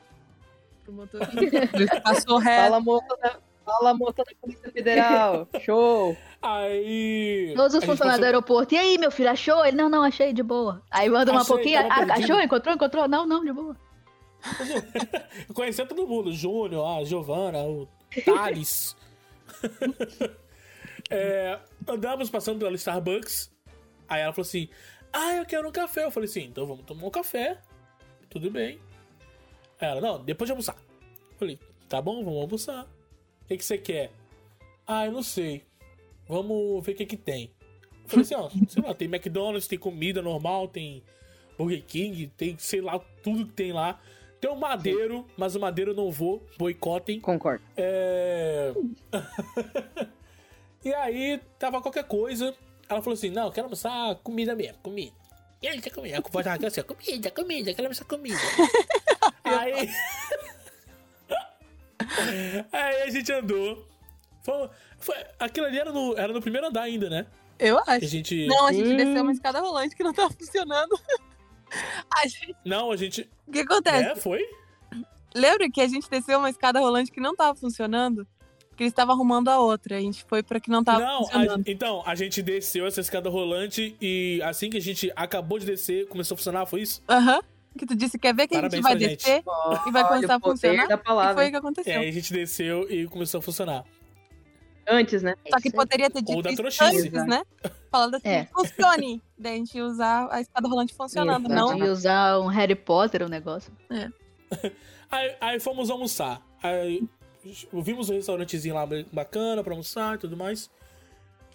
Pro 0.84 0.92
motorista. 0.92 2.00
Passou 2.02 2.38
reto. 2.38 2.62
Fala, 2.62 2.80
moça 2.80 3.16
da, 3.22 3.38
fala, 3.64 3.94
moça 3.94 4.24
da 4.24 4.32
Polícia 4.40 4.70
Federal. 4.70 5.48
Show. 5.64 6.16
Aí. 6.42 7.52
Todos 7.56 7.74
a 7.74 7.78
os 7.78 7.84
funcionários 7.84 7.96
do 7.96 8.08
passou- 8.20 8.24
aeroporto. 8.26 8.74
E 8.74 8.78
aí, 8.78 8.98
meu 8.98 9.10
filho, 9.10 9.30
achou? 9.30 9.64
Ele, 9.64 9.76
não, 9.76 9.88
não, 9.88 10.02
achei 10.02 10.32
de 10.32 10.42
boa. 10.42 10.82
Aí 10.90 11.08
manda 11.08 11.32
uma 11.32 11.40
Achei, 11.40 11.54
pouquinho. 11.54 11.80
Ah, 11.80 12.14
achou? 12.14 12.40
Encontrou? 12.40 12.74
Encontrou? 12.74 13.08
Não, 13.08 13.26
não, 13.26 13.44
de 13.44 13.52
boa. 13.52 13.76
Eu 15.48 15.54
conhecia 15.54 15.86
todo 15.86 16.06
mundo, 16.06 16.28
o 16.28 16.32
Júnior, 16.34 16.86
a 16.86 17.04
Giovana, 17.04 17.58
o 17.64 17.88
Thales. 18.24 18.94
É, 21.10 21.58
andamos 21.86 22.30
passando 22.30 22.58
pela 22.60 22.74
Starbucks. 22.74 23.52
Aí 24.08 24.22
ela 24.22 24.32
falou 24.32 24.46
assim: 24.46 24.68
Ah, 25.12 25.36
eu 25.36 25.44
quero 25.44 25.68
um 25.68 25.72
café. 25.72 26.04
Eu 26.04 26.10
falei 26.10 26.28
assim: 26.28 26.44
então 26.44 26.66
vamos 26.66 26.84
tomar 26.86 27.06
um 27.06 27.10
café. 27.10 27.58
Tudo 28.30 28.50
bem. 28.50 28.80
Aí 29.84 29.90
ela, 29.90 30.00
não, 30.00 30.24
depois 30.24 30.48
de 30.48 30.52
almoçar. 30.52 30.76
Eu 31.32 31.38
falei, 31.38 31.58
tá 31.88 32.00
bom, 32.00 32.24
vamos 32.24 32.40
almoçar. 32.40 32.84
O 33.42 33.46
que, 33.46 33.56
que 33.56 33.64
você 33.64 33.76
quer? 33.76 34.10
Ah, 34.86 35.06
eu 35.06 35.12
não 35.12 35.22
sei. 35.22 35.64
Vamos 36.26 36.84
ver 36.84 36.92
o 36.92 36.96
que, 36.96 37.06
que 37.06 37.16
tem. 37.16 37.50
Eu 38.02 38.08
falei 38.08 38.22
assim, 38.22 38.34
ó, 38.34 38.48
sei 38.68 38.82
lá, 38.82 38.94
tem 38.94 39.08
McDonald's, 39.08 39.68
tem 39.68 39.78
comida 39.78 40.22
normal, 40.22 40.68
tem 40.68 41.02
Burger 41.58 41.84
King, 41.84 42.26
tem, 42.36 42.56
sei 42.58 42.80
lá, 42.80 42.98
tudo 43.22 43.46
que 43.46 43.52
tem 43.52 43.72
lá. 43.72 44.00
Tem 44.40 44.50
o 44.50 44.56
Madeiro, 44.56 45.26
mas 45.36 45.54
o 45.54 45.60
Madeiro 45.60 45.92
eu 45.92 45.94
não 45.94 46.10
vou, 46.10 46.46
boicotem. 46.58 47.20
Concordo. 47.20 47.64
É... 47.76 48.72
e 50.84 50.92
aí, 50.92 51.40
tava 51.58 51.80
qualquer 51.80 52.04
coisa. 52.04 52.54
Ela 52.88 53.00
falou 53.00 53.14
assim: 53.14 53.30
Não, 53.30 53.46
eu 53.46 53.52
quero 53.52 53.66
almoçar 53.66 54.16
comida 54.16 54.54
mesmo, 54.54 54.78
comida. 54.82 55.12
Quero 55.60 55.74
almoçar 55.74 55.90
comida. 55.90 56.18
A 56.18 56.30
voz 56.30 56.44
da 56.44 56.52
Raquel 56.52 56.68
assim: 56.68 56.82
Comida, 56.82 57.30
comida, 57.30 57.72
quero 57.72 57.86
almoçar 57.86 58.04
comida. 58.04 58.36
aí. 59.44 59.90
aí 62.72 63.02
a 63.02 63.10
gente 63.10 63.32
andou. 63.32 63.86
Foi, 64.42 64.68
foi- 64.98 65.24
aquilo 65.38 65.66
ali 65.66 65.78
era 65.78 65.92
no, 65.92 66.16
era 66.16 66.32
no 66.32 66.40
primeiro 66.40 66.66
andar 66.66 66.82
ainda, 66.82 67.08
né? 67.08 67.26
Eu 67.58 67.82
Que 67.82 67.90
a 67.90 67.94
acho. 67.94 68.06
gente. 68.06 68.46
Não, 68.46 68.66
a 68.66 68.72
gente 68.72 68.88
Hum. 68.88 68.96
desceu 68.96 69.22
uma 69.22 69.32
escada 69.32 69.60
rolante 69.60 69.94
que 69.96 70.02
não 70.02 70.12
tava 70.12 70.30
funcionando. 70.32 70.98
A 72.22 72.28
gente- 72.28 72.54
Não, 72.64 72.92
a 72.92 72.96
gente. 72.96 73.28
O 73.48 73.50
que 73.50 73.60
acontece? 73.60 74.10
É, 74.10 74.14
foi? 74.14 74.40
Lembra 75.34 75.68
que 75.68 75.80
a 75.80 75.88
gente 75.88 76.08
desceu 76.08 76.38
uma 76.38 76.48
escada 76.48 76.78
rolante 76.78 77.10
que 77.10 77.18
não 77.18 77.34
tava 77.34 77.58
funcionando? 77.58 78.24
Que 78.76 78.84
eles 78.84 78.92
estavam 78.92 79.14
arrumando 79.14 79.48
a 79.48 79.58
outra. 79.58 79.96
A 79.96 80.00
gente 80.00 80.22
foi 80.28 80.40
pra 80.40 80.60
que 80.60 80.70
não 80.70 80.84
tava 80.84 81.00
Não, 81.00 81.16
a- 81.16 81.18
funcionando. 81.24 81.64
então, 81.66 82.02
a 82.06 82.14
gente 82.14 82.42
desceu 82.42 82.86
essa 82.86 83.00
escada 83.00 83.28
rolante 83.28 83.96
e 84.00 84.40
assim 84.44 84.70
que 84.70 84.76
a 84.76 84.80
gente 84.80 85.10
acabou 85.16 85.58
de 85.58 85.66
descer, 85.66 86.06
começou 86.06 86.34
a 86.36 86.38
funcionar, 86.38 86.64
foi 86.66 86.82
isso? 86.82 87.02
Aham. 87.08 87.40
Que 87.76 87.86
tu 87.86 87.94
disse, 87.96 88.18
quer 88.18 88.34
ver 88.34 88.46
que 88.46 88.54
a 88.54 88.58
Parabéns 88.60 88.74
gente 88.74 88.82
vai 88.82 88.98
gente. 88.98 89.16
descer 89.16 89.42
e 89.86 89.90
vai 89.90 90.04
começar 90.06 90.26
Olha 90.26 90.36
a 90.36 90.40
funcionar? 90.40 90.84
E 90.84 91.34
foi 91.34 91.46
o 91.46 91.50
que 91.50 91.56
É, 91.56 91.58
aconteceu. 91.58 92.00
aí 92.00 92.08
a 92.08 92.12
gente 92.12 92.32
desceu 92.32 92.90
e 92.90 93.06
começou 93.06 93.38
a 93.40 93.42
funcionar. 93.42 93.84
Antes, 94.86 95.22
né? 95.22 95.34
Só 95.50 95.58
que 95.60 95.70
poderia 95.72 96.10
ter 96.10 96.22
dito 96.22 96.46
antes, 96.46 97.10
né? 97.26 97.42
Falando 97.90 98.16
assim, 98.16 98.28
É. 98.28 98.44
funcione. 98.52 99.22
Daí 99.38 99.54
a 99.54 99.56
gente 99.56 99.76
ia 99.76 99.84
usar 99.84 100.28
a 100.30 100.40
espada 100.40 100.68
rolante 100.68 100.94
funcionando, 100.94 101.46
Isso, 101.46 101.54
não 101.54 101.74
De 101.74 101.82
usar 101.84 102.38
um 102.38 102.46
Harry 102.46 102.74
Potter, 102.74 103.22
o 103.22 103.28
negócio. 103.28 103.72
Aí, 105.10 105.36
aí 105.40 105.60
fomos 105.60 105.90
almoçar. 105.90 106.40
Aí 106.62 107.02
vimos 107.72 108.08
um 108.10 108.14
restaurantezinho 108.14 108.74
lá 108.74 108.86
bacana 109.12 109.62
pra 109.62 109.72
almoçar 109.72 110.16
e 110.16 110.18
tudo 110.18 110.36
mais. 110.36 110.68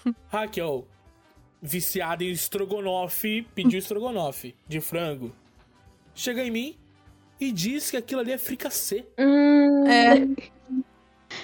Raquel, 0.29 0.87
viciada 1.61 2.23
em 2.23 2.29
estrogonofe, 2.31 3.41
pediu 3.53 3.79
estrogonofe 3.79 4.55
de 4.67 4.79
frango. 4.79 5.33
Chega 6.19 6.43
em 6.43 6.51
mim 6.51 6.77
e 7.39 7.49
diz 7.49 7.89
que 7.89 7.95
aquilo 7.95 8.19
ali 8.19 8.33
é 8.33 8.37
fricassê. 8.37 9.05
Hum, 9.17 9.85
É, 9.87 10.27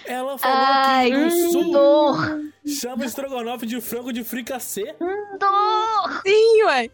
Ela 0.05 0.37
falou 0.37 0.57
Ai, 0.57 1.09
que 1.11 1.15
no 1.17 1.29
que 1.29 1.51
sul 1.53 1.71
dor! 1.71 2.41
chama 2.67 3.05
estrogonofe 3.05 3.65
de 3.65 3.79
frango 3.79 4.11
de 4.11 4.21
fricassê. 4.25 4.93
Dor! 5.39 6.21
sim, 6.27 6.63
ué. 6.65 6.89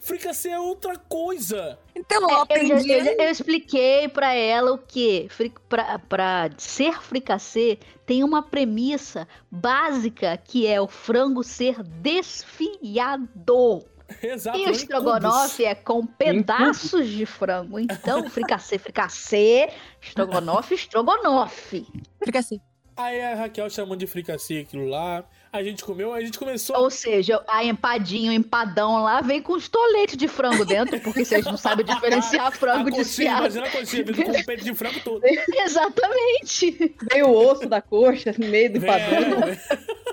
Fricassê 0.00 0.48
é 0.50 0.58
outra 0.58 0.98
coisa. 0.98 1.78
Então, 1.94 2.22
eu 2.22 2.28
É, 2.28 2.32
eu, 2.32 2.40
aprendi. 2.42 2.90
eu 2.90 3.04
já- 3.04 3.12
eu 3.12 3.30
expliquei 3.30 4.08
pra 4.08 4.34
ela 4.34 4.72
o 4.72 4.78
que 4.78 5.28
pra, 5.68 6.00
pra 6.00 6.50
ser 6.58 7.00
fricassê 7.00 7.78
tem 8.04 8.24
uma 8.24 8.42
premissa 8.42 9.28
básica 9.48 10.36
que 10.36 10.66
é 10.66 10.80
o 10.80 10.88
frango 10.88 11.44
ser 11.44 11.80
desfiado. 11.84 13.84
Exato. 14.22 14.58
E 14.58 14.66
o 14.66 14.70
estrogonofe 14.70 15.64
é 15.64 15.74
com 15.74 16.06
pedaços 16.06 17.08
de 17.08 17.26
frango. 17.26 17.78
Então, 17.78 18.28
fricassê, 18.28 18.78
fricassê, 18.78 19.70
estrogonofe, 20.00 20.74
estrogonofe. 20.76 21.86
Fica 22.24 22.38
assim. 22.38 22.60
Aí 22.96 23.20
a 23.20 23.34
Raquel 23.34 23.68
chamando 23.68 23.98
de 23.98 24.06
fricassê 24.06 24.58
aquilo 24.58 24.86
lá. 24.86 25.24
A 25.52 25.62
gente 25.62 25.84
comeu, 25.84 26.12
a 26.12 26.20
gente 26.20 26.36
começou. 26.36 26.76
Ou 26.76 26.90
seja, 26.90 27.40
a 27.48 27.64
empadinho, 27.64 28.32
empadão 28.32 29.02
lá 29.02 29.20
vem 29.20 29.40
com 29.40 29.52
os 29.52 29.68
toletes 29.68 30.16
de 30.16 30.26
frango 30.26 30.64
dentro, 30.64 30.98
porque 31.00 31.24
vocês 31.24 31.44
não 31.44 31.56
sabem 31.56 31.86
diferenciar 31.86 32.50
frango 32.58 32.88
a 32.88 32.90
coxinha, 32.90 33.04
desfiado. 33.04 33.40
imagina 33.40 33.66
a 33.66 33.70
coxinha 33.70 34.04
vindo 34.04 34.24
com 34.24 34.32
o 34.32 34.44
peito 34.44 34.64
de 34.64 34.74
frango 34.74 35.00
todo. 35.00 35.22
Exatamente. 35.24 36.96
Veio 37.10 37.28
o 37.28 37.36
osso 37.36 37.68
da 37.68 37.80
coxa 37.80 38.34
no 38.36 38.48
meio 38.48 38.72
do 38.72 38.80
padrão. 38.80 39.44
É, 39.44 40.03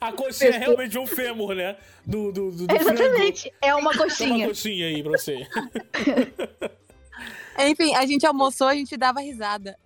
a 0.00 0.12
coxinha 0.12 0.50
é 0.50 0.58
realmente 0.58 0.98
um 0.98 1.06
fêmur, 1.06 1.54
né? 1.54 1.76
Do, 2.06 2.32
do, 2.32 2.50
do, 2.50 2.66
do 2.66 2.74
Exatamente. 2.76 3.52
É 3.60 3.74
uma 3.74 3.92
frango. 3.92 4.14
Toma 4.16 4.30
uma 4.30 4.38
coxinha. 4.38 4.48
coxinha 4.48 4.86
aí 4.86 5.02
pra 5.02 5.12
você. 5.12 5.46
Enfim, 7.58 7.94
a 7.94 8.06
gente 8.06 8.24
almoçou, 8.26 8.68
a 8.68 8.74
gente 8.74 8.96
dava 8.96 9.20
risada. 9.20 9.76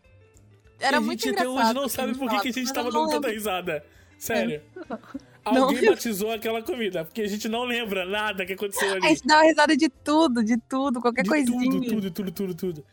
Era 0.79 0.97
E 0.97 0.99
a 0.99 1.01
muito 1.01 1.23
gente 1.25 1.35
até 1.39 1.45
engraçado. 1.49 1.67
hoje 1.71 1.75
não 1.75 1.89
sabe 1.89 2.15
por 2.19 2.29
que, 2.31 2.41
que 2.41 2.49
a 2.49 2.53
gente 2.53 2.69
falava, 2.73 2.93
tava 2.93 3.05
dando 3.07 3.11
tanta 3.15 3.31
risada. 3.33 3.85
Sério. 4.19 4.63
Não 5.47 5.65
Alguém 5.65 5.77
lembro. 5.77 5.91
batizou 5.95 6.33
aquela 6.33 6.63
comida, 6.63 7.05
porque 7.05 7.21
a 7.21 7.27
gente 7.29 7.51
não 7.51 7.65
lembra 7.65 8.07
nada 8.07 8.47
que 8.47 8.55
aconteceu 8.55 8.89
A 8.89 8.93
ali. 8.93 9.09
gente 9.09 9.27
dava 9.27 9.43
risada 9.43 9.77
de 9.77 9.91
tudo, 9.91 10.43
de 10.43 10.57
tudo, 10.57 11.03
qualquer 11.03 11.23
De 11.23 11.29
coisinha. 11.29 11.71
tudo, 11.71 11.85
tudo, 11.87 12.11
tudo, 12.11 12.33
tudo, 12.33 12.55
tudo. 12.55 12.85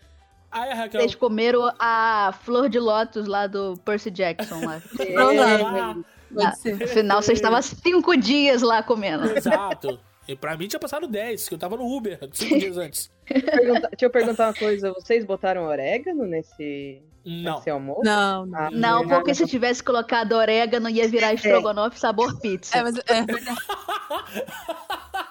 Aí 0.51 0.69
a 0.69 0.75
Raquel. 0.75 0.99
Vocês 0.99 1.15
comeram 1.15 1.71
a 1.79 2.37
flor 2.43 2.67
de 2.67 2.77
lótus 2.77 3.25
lá 3.25 3.47
do 3.47 3.77
Percy 3.85 4.11
Jackson 4.11 4.65
lá. 4.65 4.81
Ah, 5.17 5.95
Pode 6.33 6.59
ser. 6.59 6.77
No 6.77 6.87
final, 6.87 7.21
você 7.21 7.33
estava 7.33 7.61
cinco 7.61 8.15
dias 8.17 8.61
lá 8.61 8.81
comendo. 8.83 9.25
exato. 9.37 9.99
E 10.27 10.35
pra 10.35 10.55
mim 10.55 10.67
tinha 10.67 10.79
passado 10.79 11.07
10, 11.07 11.49
que 11.49 11.55
eu 11.55 11.57
tava 11.57 11.75
no 11.75 11.85
Uber, 11.85 12.19
cinco 12.31 12.57
dias 12.59 12.77
antes. 12.77 13.11
Deixa 13.27 14.05
eu 14.05 14.09
perguntar 14.09 14.47
uma 14.47 14.53
coisa. 14.53 14.93
Vocês 14.93 15.25
botaram 15.25 15.63
orégano 15.65 16.25
nesse, 16.25 17.01
Não. 17.25 17.55
nesse 17.55 17.69
almoço? 17.69 18.01
Não, 18.03 18.45
não. 18.45 18.59
Ah, 18.59 18.69
Não, 18.71 19.07
porque 19.07 19.33
se 19.33 19.45
tivesse 19.47 19.83
colocado 19.83 20.33
orégano, 20.33 20.89
ia 20.89 21.07
virar 21.07 21.33
estrogonofe 21.33 21.99
sabor 21.99 22.37
pizza. 22.39 22.77
É, 22.77 22.83
mas 22.83 22.95
é 23.07 23.21
verdade. 23.25 23.57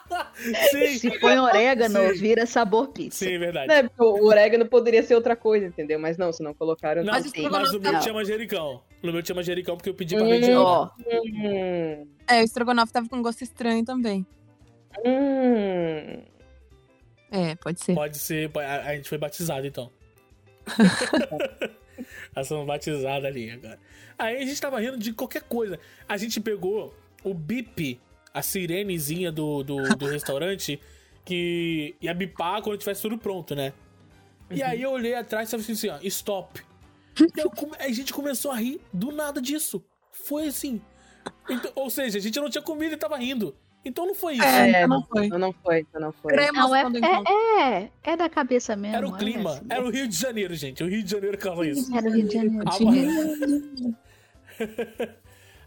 Sim, 0.70 0.98
Se 0.98 1.18
põe 1.20 1.38
orégano, 1.38 1.98
Sim. 2.14 2.20
vira 2.20 2.46
sabor 2.46 2.88
pizza. 2.88 3.24
sim, 3.24 3.38
verdade. 3.38 3.72
É 3.72 3.82
porque 3.82 4.02
o 4.02 4.24
orégano 4.24 4.66
poderia 4.66 5.02
ser 5.02 5.14
outra 5.14 5.36
coisa, 5.36 5.66
entendeu? 5.66 5.98
Mas 5.98 6.16
não, 6.18 6.32
se 6.32 6.42
não 6.42 6.52
colocaram. 6.54 7.02
Não, 7.04 7.12
Mas 7.12 7.32
mas, 7.50 7.72
o 7.72 7.80
meu 7.80 7.98
tinha 8.00 8.14
manjericão. 8.14 8.82
No 9.02 9.12
meu 9.12 9.22
tinha 9.22 9.34
manjericão 9.34 9.76
porque 9.76 9.88
eu 9.90 9.94
pedi 9.94 10.16
pra 10.16 10.24
Hum. 10.24 10.28
mediana. 10.28 10.60
Ó, 10.60 10.88
Hum, 11.06 12.06
É, 12.28 12.40
o 12.40 12.44
estrogonofe 12.44 12.92
tava 12.92 13.08
com 13.08 13.22
gosto 13.22 13.42
estranho 13.42 13.84
também. 13.84 14.26
hum. 15.04 16.22
É, 17.32 17.54
pode 17.56 17.80
ser. 17.80 17.94
Pode 17.94 18.18
ser, 18.18 18.50
a, 18.58 18.88
a 18.88 18.96
gente 18.96 19.08
foi 19.08 19.18
batizado 19.18 19.66
então. 19.66 19.90
Nós 22.34 22.46
somos 22.48 22.66
batizados 22.66 23.24
ali 23.24 23.50
agora. 23.50 23.78
Aí 24.18 24.36
a 24.42 24.46
gente 24.46 24.60
tava 24.60 24.80
rindo 24.80 24.98
de 24.98 25.12
qualquer 25.12 25.42
coisa. 25.42 25.78
A 26.08 26.16
gente 26.16 26.40
pegou 26.40 26.94
o 27.22 27.32
bip, 27.34 28.00
a 28.32 28.42
sirenezinha 28.42 29.30
do, 29.32 29.62
do, 29.62 29.96
do 29.96 30.06
restaurante, 30.10 30.80
que 31.24 31.94
ia 32.00 32.14
bipar 32.14 32.62
quando 32.62 32.78
tivesse 32.78 33.02
tudo 33.02 33.18
pronto, 33.18 33.54
né? 33.54 33.72
E 34.50 34.62
aí 34.62 34.82
eu 34.82 34.90
olhei 34.90 35.14
atrás 35.14 35.48
e 35.48 35.50
tava 35.52 35.62
assim, 35.62 35.88
ó, 35.88 35.98
stop. 36.02 36.60
E 37.20 37.40
eu 37.40 37.52
a 37.78 37.88
gente 37.92 38.12
começou 38.12 38.50
a 38.50 38.56
rir 38.56 38.80
do 38.92 39.12
nada 39.12 39.42
disso. 39.42 39.84
Foi 40.10 40.46
assim. 40.46 40.80
Então- 41.48 41.72
ou 41.74 41.90
seja, 41.90 42.18
a 42.18 42.20
gente 42.20 42.38
não 42.40 42.48
tinha 42.48 42.62
comido 42.62 42.94
e 42.94 42.96
tava 42.96 43.16
rindo. 43.18 43.54
Então 43.84 44.06
não 44.06 44.14
foi 44.14 44.34
isso. 44.34 44.42
É, 44.44 44.82
É, 44.82 44.86
não 44.86 45.02
foi. 45.02 45.28
Não, 45.28 45.38
não 45.38 45.52
foi, 45.52 45.86
não 45.94 46.12
foi. 46.12 46.34
Não, 46.52 46.74
é, 46.74 46.88
do 46.88 46.98
encontro. 46.98 47.32
é, 47.32 47.82
é, 47.82 47.90
é 48.12 48.16
da 48.16 48.28
cabeça 48.28 48.76
mesmo. 48.76 48.96
Era 48.96 49.08
o 49.08 49.16
é 49.16 49.18
clima. 49.18 49.50
assim. 49.50 49.66
Era 49.68 49.84
o 49.84 49.90
Rio 49.90 50.06
de 50.08 50.16
Janeiro, 50.16 50.54
gente. 50.54 50.82
O 50.84 50.86
Rio 50.88 51.02
de 51.02 51.10
Janeiro 51.10 51.36
causa 51.38 51.66
isso. 51.66 51.94
Era 51.96 52.08
o 52.08 52.12
Rio 52.12 52.26
de 52.28 52.34
Janeiro. 52.34 52.64
Ah, 52.66 52.76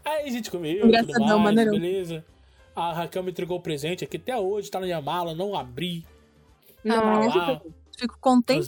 Aí 0.04 0.28
a 0.28 0.30
gente 0.30 0.50
comeu, 0.50 0.80
tudo 0.80 0.88
Engraçadão, 0.88 1.38
mais, 1.38 1.56
beleza. 1.56 2.24
A 2.74 2.92
Raquel 2.92 3.22
me 3.22 3.30
entregou 3.30 3.58
o 3.58 3.62
presente 3.62 4.04
aqui 4.04 4.16
até 4.16 4.36
hoje, 4.36 4.70
tá 4.70 4.80
na 4.80 4.86
minha 4.86 5.00
mala, 5.00 5.34
não 5.34 5.56
abri. 5.56 6.04
Não, 6.82 6.96
Ah, 6.98 7.26
lá. 7.26 7.60
Fico 7.96 8.18
contente. 8.20 8.66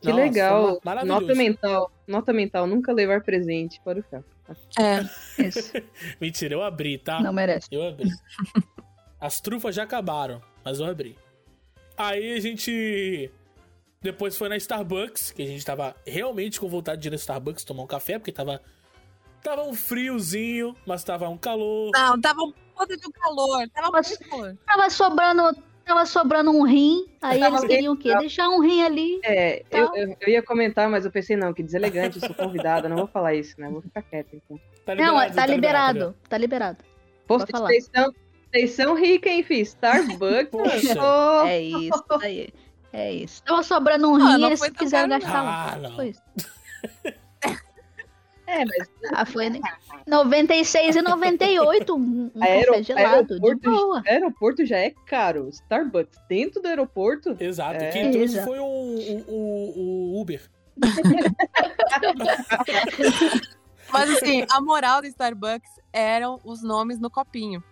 Que 0.00 0.08
Nossa, 0.08 0.20
legal. 0.20 0.80
maravilhoso. 0.84 1.20
Nota 1.20 1.34
mental. 1.34 1.92
Nota 2.06 2.32
mental, 2.32 2.66
nunca 2.66 2.92
levar 2.92 3.22
presente 3.22 3.80
para 3.84 4.00
o 4.00 4.02
carro. 4.02 4.24
É, 4.78 5.02
Isso. 5.46 5.72
Mentira, 6.20 6.54
eu 6.54 6.62
abri, 6.62 6.98
tá? 6.98 7.20
Não 7.20 7.32
merece. 7.32 7.68
Eu 7.70 7.86
abri. 7.86 8.08
As 9.20 9.40
trufas 9.40 9.74
já 9.74 9.84
acabaram, 9.84 10.42
mas 10.64 10.80
eu 10.80 10.86
abri. 10.86 11.16
Aí 11.96 12.32
a 12.32 12.40
gente. 12.40 13.30
Depois 14.00 14.36
foi 14.36 14.48
na 14.48 14.56
Starbucks, 14.56 15.30
que 15.30 15.42
a 15.42 15.46
gente 15.46 15.64
tava 15.64 15.94
realmente 16.04 16.58
com 16.58 16.68
vontade 16.68 17.00
de 17.00 17.08
ir 17.08 17.10
na 17.12 17.16
Starbucks 17.16 17.62
tomar 17.62 17.84
um 17.84 17.86
café, 17.86 18.18
porque 18.18 18.32
tava. 18.32 18.60
Tava 19.42 19.62
um 19.62 19.74
friozinho, 19.74 20.76
mas 20.86 21.02
tava 21.02 21.28
um 21.28 21.36
calor. 21.36 21.90
Não, 21.92 22.20
tava 22.20 22.42
um 22.42 22.52
puta 22.76 22.96
de 22.96 23.06
um 23.06 23.10
calor. 23.10 23.68
Tava 23.74 23.90
Mas- 23.90 24.08
muito 24.08 24.28
calor. 24.30 24.56
Tava 24.66 24.88
sobrando, 24.90 25.56
tava 25.84 26.06
sobrando 26.06 26.50
um 26.52 26.62
rim, 26.62 27.06
aí 27.20 27.40
Tava 27.40 27.56
eles 27.56 27.68
queriam 27.68 27.94
o 27.94 27.96
quê? 27.96 28.16
Deixar 28.18 28.48
um 28.48 28.60
rim 28.60 28.82
ali. 28.84 29.20
É, 29.24 29.64
Tá. 29.68 29.78
eu, 29.78 29.96
eu, 29.96 30.16
eu 30.20 30.28
ia 30.28 30.42
comentar, 30.42 30.88
mas 30.88 31.04
eu 31.04 31.10
pensei, 31.10 31.36
não, 31.36 31.52
que 31.52 31.62
deselegante, 31.62 32.18
eu 32.20 32.26
sou 32.26 32.34
convidada, 32.36 32.88
não 32.88 32.96
vou 32.96 33.06
falar 33.08 33.34
isso, 33.34 33.60
né? 33.60 33.68
Vou 33.68 33.82
ficar 33.82 34.02
quieta, 34.02 34.30
então. 34.36 34.60
Tá 34.86 34.94
Não, 34.94 35.16
tá 35.16 35.30
tá 35.30 35.46
liberado. 35.46 36.14
Tá 36.28 36.38
liberado. 36.38 36.78
Poxa, 37.26 37.46
vocês 37.52 37.88
são, 37.94 38.12
vocês 38.50 38.70
são 38.72 38.94
ricos, 38.94 39.30
hein, 39.30 39.42
filho? 39.42 39.62
Starbucks. 39.62 40.50
Poxa. 40.52 40.94
Oh, 41.00 41.46
É 41.46 41.60
isso 41.60 42.04
aí. 42.20 42.48
É 42.92 43.12
isso. 43.12 43.42
Tava 43.42 43.62
sobrando 43.62 44.08
um 44.08 44.16
Ah, 44.16 44.36
rim, 44.36 44.44
eles 44.46 44.60
quiseram 44.70 45.08
gastar 45.08 45.42
lá. 45.42 45.72
Ah, 45.72 45.76
não. 45.78 45.96
Foi 45.96 46.08
isso. 46.10 46.22
É, 48.52 48.64
mas 48.66 48.90
Ah, 49.12 49.24
foi 49.24 49.48
né? 49.50 49.60
96 50.06 50.96
e 50.96 51.02
98, 51.02 51.94
um, 51.96 52.30
Aero- 52.40 52.66
café 52.72 52.82
gelado, 52.82 53.40
de 53.40 53.46
aeroporto, 53.46 53.70
boa. 53.70 54.02
aeroporto 54.06 54.66
já 54.66 54.76
é 54.78 54.90
caro. 55.06 55.48
Starbucks 55.48 56.18
dentro 56.28 56.60
do 56.60 56.68
aeroporto? 56.68 57.34
Exato. 57.40 57.82
É. 57.82 57.90
Quem 57.90 58.10
trouxe 58.10 58.34
Exato. 58.34 58.48
foi 58.48 58.58
o, 58.58 58.64
o, 58.64 59.24
o- 59.28 60.16
o 60.16 60.20
Uber. 60.20 60.42
Mas 63.92 64.10
assim, 64.10 64.44
a 64.50 64.60
moral 64.60 65.00
do 65.02 65.06
Starbucks 65.06 65.70
eram 65.92 66.38
os 66.44 66.62
nomes 66.62 66.98
no 66.98 67.10
copinho. 67.10 67.62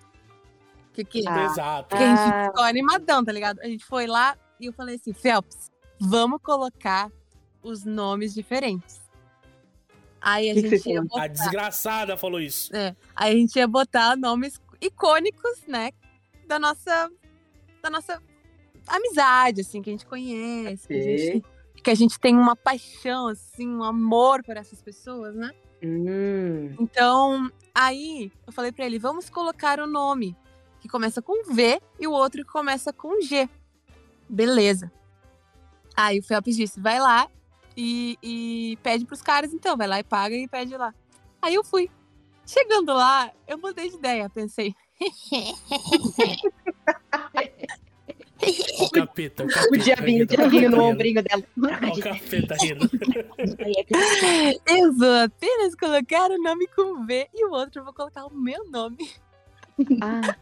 Que, 0.93 1.05
que, 1.05 1.23
Ah. 1.27 1.45
Exato. 1.45 1.97
que 1.97 2.03
a 2.03 2.07
gente 2.09 2.35
Ah. 2.35 2.45
ficou 2.47 2.65
animadão, 2.65 3.25
tá 3.25 3.33
ligado? 3.33 3.61
A 3.61 3.67
gente 3.67 3.85
foi 3.85 4.07
lá 4.07 4.37
e 4.61 4.67
eu 4.67 4.73
falei 4.73 4.97
assim, 4.97 5.13
Phelps, 5.13 5.71
vamos 6.01 6.41
colocar 6.43 7.11
os 7.63 7.85
nomes 7.85 8.35
diferentes. 8.35 9.00
Aí 10.21 10.51
a 10.51 10.55
Que 10.55 10.63
que 10.63 10.69
gente 10.69 10.83
vocês 10.83 10.87
ia 10.87 10.95
falam? 10.97 11.07
A 11.07 11.09
botar, 11.09 11.27
desgraçada 11.29 12.17
falou 12.17 12.41
isso. 12.41 12.71
aí 13.17 13.33
a 13.33 13.37
gente 13.37 13.57
ia 13.57 13.67
botar 13.67 14.17
nomes 14.17 14.61
icônicos, 14.81 15.63
né? 15.67 15.91
Da 16.47 16.59
nossa, 16.59 17.11
da 17.83 17.89
nossa 17.91 18.23
amizade, 18.87 19.61
assim, 19.63 19.81
que 19.81 19.91
a 19.91 19.93
gente 19.93 20.07
conhece, 20.07 20.87
que 20.89 20.95
a 20.95 21.01
gente, 21.03 21.45
que 21.85 21.91
a 21.91 21.95
gente 21.95 22.19
tem 22.21 22.37
uma 22.37 22.57
paixão, 22.57 23.29
assim, 23.29 23.69
um 23.69 23.83
amor 23.85 24.43
por 24.43 24.57
essas 24.57 24.83
pessoas, 24.83 25.35
né? 25.35 25.53
Hum, 25.83 26.75
Então, 26.79 27.51
aí 27.75 28.31
eu 28.47 28.53
falei 28.53 28.73
pra 28.73 28.85
ele, 28.85 28.99
vamos 28.99 29.31
colocar 29.31 29.81
o 29.81 29.87
nome 29.87 30.37
que 30.81 30.89
começa 30.89 31.23
com 31.23 31.53
V 31.55 31.81
e 31.99 32.07
o 32.07 32.13
outro 32.13 32.45
que 32.45 32.51
começa 32.51 32.93
com 32.93 33.21
G. 33.23 33.49
Beleza. 34.29 34.91
Aí 35.97 36.19
o 36.19 36.23
Felps 36.23 36.57
disse, 36.57 36.81
vai 36.81 36.99
lá 36.99 37.29
e, 37.81 38.19
e 38.23 38.77
pede 38.83 39.07
pros 39.07 39.23
caras 39.23 39.55
então, 39.55 39.77
vai 39.77 39.87
lá 39.87 39.99
e 39.99 40.05
paga 40.05 40.37
e 40.37 40.47
pede 40.47 40.77
lá. 40.77 40.95
Aí 41.41 41.55
eu 41.55 41.65
fui. 41.65 41.91
Chegando 42.47 42.93
lá, 42.93 43.31
eu 43.47 43.57
mudei 43.59 43.89
de 43.89 43.97
ideia. 43.97 44.29
Pensei, 44.29 44.75
o 48.81 48.91
capeta, 48.91 49.45
o 49.45 49.49
capeta. 49.49 49.73
O 49.73 49.77
diabinho, 49.79 50.25
o 50.25 50.27
diabinho 50.27 50.71
no 50.71 50.83
ombrinho 50.83 51.23
dela. 51.23 51.43
O 51.57 52.01
capeta 52.01 52.57
rindo. 52.61 52.91
eu 54.67 54.93
vou 54.93 55.25
apenas 55.25 55.75
colocar 55.75 56.31
o 56.31 56.39
nome 56.43 56.67
com 56.69 57.07
V 57.07 57.29
e 57.33 57.45
o 57.47 57.53
outro 57.53 57.81
eu 57.81 57.85
vou 57.85 57.95
colocar 57.95 58.27
o 58.27 58.35
meu 58.35 58.69
nome. 58.71 59.11
Ah, 60.03 60.37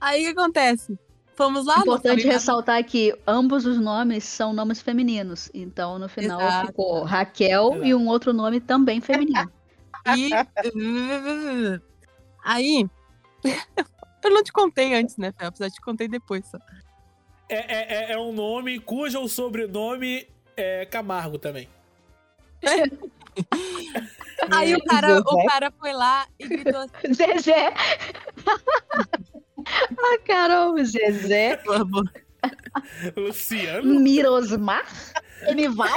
Aí 0.00 0.22
o 0.22 0.24
que 0.24 0.40
acontece? 0.40 0.98
Fomos 1.42 1.66
lá, 1.66 1.78
Importante 1.80 2.24
ressaltar 2.26 2.84
que 2.84 3.12
ambos 3.26 3.66
os 3.66 3.78
nomes 3.78 4.22
são 4.24 4.52
nomes 4.52 4.80
femininos. 4.80 5.50
Então, 5.52 5.98
no 5.98 6.08
final, 6.08 6.40
Exato. 6.40 6.66
ficou 6.68 7.02
Raquel 7.02 7.84
e 7.84 7.92
um 7.94 8.06
outro 8.06 8.32
nome 8.32 8.60
também 8.60 9.00
feminino. 9.00 9.50
E. 10.16 10.30
Aí. 12.44 12.86
Eu 14.24 14.30
não 14.30 14.42
te 14.44 14.52
contei 14.52 14.94
antes, 14.94 15.16
né, 15.16 15.32
Phelps? 15.36 15.60
Eu 15.60 15.68
te 15.70 15.80
contei 15.80 16.06
depois 16.06 16.46
só. 16.46 16.56
É, 17.48 17.56
é, 17.56 17.94
é- 17.94 18.12
é 18.12 18.18
um 18.18 18.32
nome 18.32 18.78
cujo 18.78 19.26
sobrenome 19.28 20.28
é 20.56 20.86
Camargo 20.86 21.38
também. 21.38 21.68
Aí 24.52 24.74
o 24.76 24.84
cara, 24.84 25.20
o 25.20 25.30
Zezé. 25.36 25.46
cara 25.48 25.72
foi 25.78 25.92
lá 25.92 26.26
e 26.38 26.46
gritou 26.46 26.80
assim: 26.82 27.12
Zezé! 27.14 27.72
Ah, 29.66 30.18
Carol, 30.24 30.76
Zezé, 30.84 31.60
Luciano? 33.16 34.00
Mirosmar, 34.00 34.86
Enival. 35.46 35.88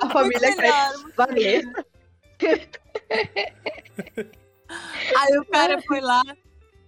a 0.00 0.10
família 0.10 0.48
"Muito 0.48 0.60
melhor, 0.60 0.92
cresce. 0.92 1.12
Vanessa. 1.16 1.86
Aí 5.16 5.38
o 5.38 5.44
cara 5.46 5.80
foi 5.82 6.00
lá, 6.00 6.22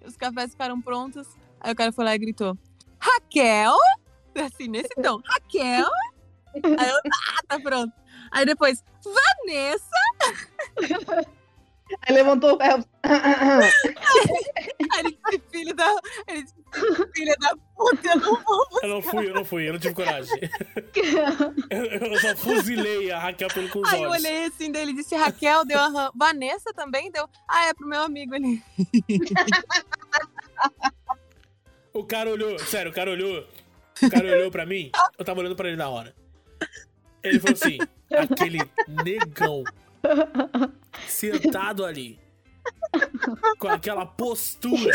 os 0.05 0.17
cafés 0.17 0.53
ficaram 0.53 0.81
prontos. 0.81 1.27
Aí 1.61 1.73
o 1.73 1.77
cara 1.77 1.93
foi 1.93 2.05
lá 2.05 2.15
e 2.15 2.19
gritou: 2.19 2.57
Raquel? 2.99 3.77
Assim, 4.35 4.69
nesse 4.69 4.95
tom, 5.03 5.21
Raquel? 5.25 5.91
Aí 6.55 6.89
eu, 6.89 6.97
ah, 6.97 7.43
tá 7.49 7.61
pronto. 7.61 7.93
Aí 8.31 8.45
depois, 8.47 8.83
Vanessa? 9.05 9.91
Aí 12.03 12.15
levantou 12.15 12.55
o 12.55 12.59
Phelps. 12.59 12.87
Aí 13.05 15.01
ele 15.01 15.19
disse, 15.27 15.43
filho 15.51 15.75
da. 15.75 15.97
Ele 16.29 16.43
disse, 16.43 16.55
filha 17.15 17.37
da 17.41 17.57
puta, 17.77 18.09
eu 18.09 18.17
não 18.17 18.43
vou. 18.43 18.67
Eu 18.83 18.89
não 18.89 19.03
fui, 19.03 19.29
eu 19.29 19.35
não 19.35 19.45
fui, 19.45 19.69
eu 19.69 19.73
não 19.73 19.81
tive 19.81 19.95
coragem. 19.95 20.35
Eu, 21.71 21.85
eu 21.85 22.19
só 22.19 22.37
fuzilei 22.37 23.13
a 23.13 23.19
Raquel 23.19 23.49
pelo 23.49 23.69
com 23.69 23.87
Aí 23.87 24.03
eu 24.03 24.11
olhei 24.11 24.47
assim, 24.47 24.73
daí 24.73 24.83
ele 24.83 24.93
disse 24.93 25.15
Raquel, 25.15 25.65
deu 25.65 25.79
aham. 25.79 26.11
Vanessa 26.17 26.73
também 26.75 27.11
deu. 27.11 27.29
Ah, 27.49 27.67
é 27.67 27.75
pro 27.75 27.87
meu 27.87 28.03
amigo 28.03 28.35
ali. 28.35 28.63
O 31.93 32.05
cara 32.05 32.31
olhou, 32.31 32.57
sério, 32.59 32.93
o 32.93 32.95
cara 32.95 33.11
olhou. 33.11 33.45
O 34.01 34.11
cara 34.11 34.25
olhou 34.25 34.51
pra 34.51 34.65
mim, 34.65 34.93
eu 35.19 35.25
tava 35.25 35.41
olhando 35.41 35.57
pra 35.57 35.69
ele 35.69 35.77
na 35.77 35.89
hora. 35.89 36.15
Ele 37.23 37.41
falou 37.41 37.55
assim: 37.55 37.79
aquele 38.11 38.59
negão 39.05 39.65
sentado 41.07 41.85
ali, 41.85 42.19
com 43.59 43.69
aquela 43.69 44.05
postura, 44.07 44.95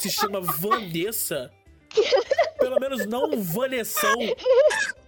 se 0.00 0.10
chama 0.10 0.40
Vanessa. 0.40 1.50
Pelo 2.58 2.78
menos 2.78 3.04
não 3.06 3.42
Vanessão. 3.42 4.14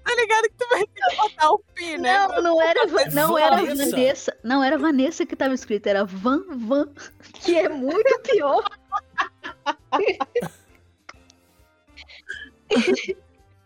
Tá 0.05 0.15
ligado 0.17 0.43
que 0.45 0.55
tu 0.59 0.69
vai 0.69 0.81
ter 0.85 1.01
que 1.11 1.17
botar 1.17 1.51
o 1.53 1.59
pi, 1.75 1.97
né? 1.97 2.27
Não, 2.27 2.43
não 2.43 2.61
era, 2.63 2.87
Va- 2.89 3.05
não 3.13 3.39
era 3.39 3.63
Vanessa. 3.65 4.37
Não 4.43 4.65
era 4.65 4.77
Vanessa 4.77 5.25
que 5.25 5.37
tava 5.37 5.55
escrito, 5.55 5.87
era 5.87 6.05
Van 6.05 6.43
Van, 6.57 6.89
que 7.35 7.57
é 7.57 7.69
muito 7.69 8.21
pior. 8.23 8.65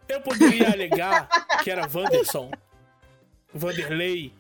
Eu 0.09 0.21
poderia 0.21 0.71
alegar 0.73 1.29
que 1.63 1.71
era 1.71 1.83
Wanderson, 1.93 2.51
Vanderlei, 3.53 4.33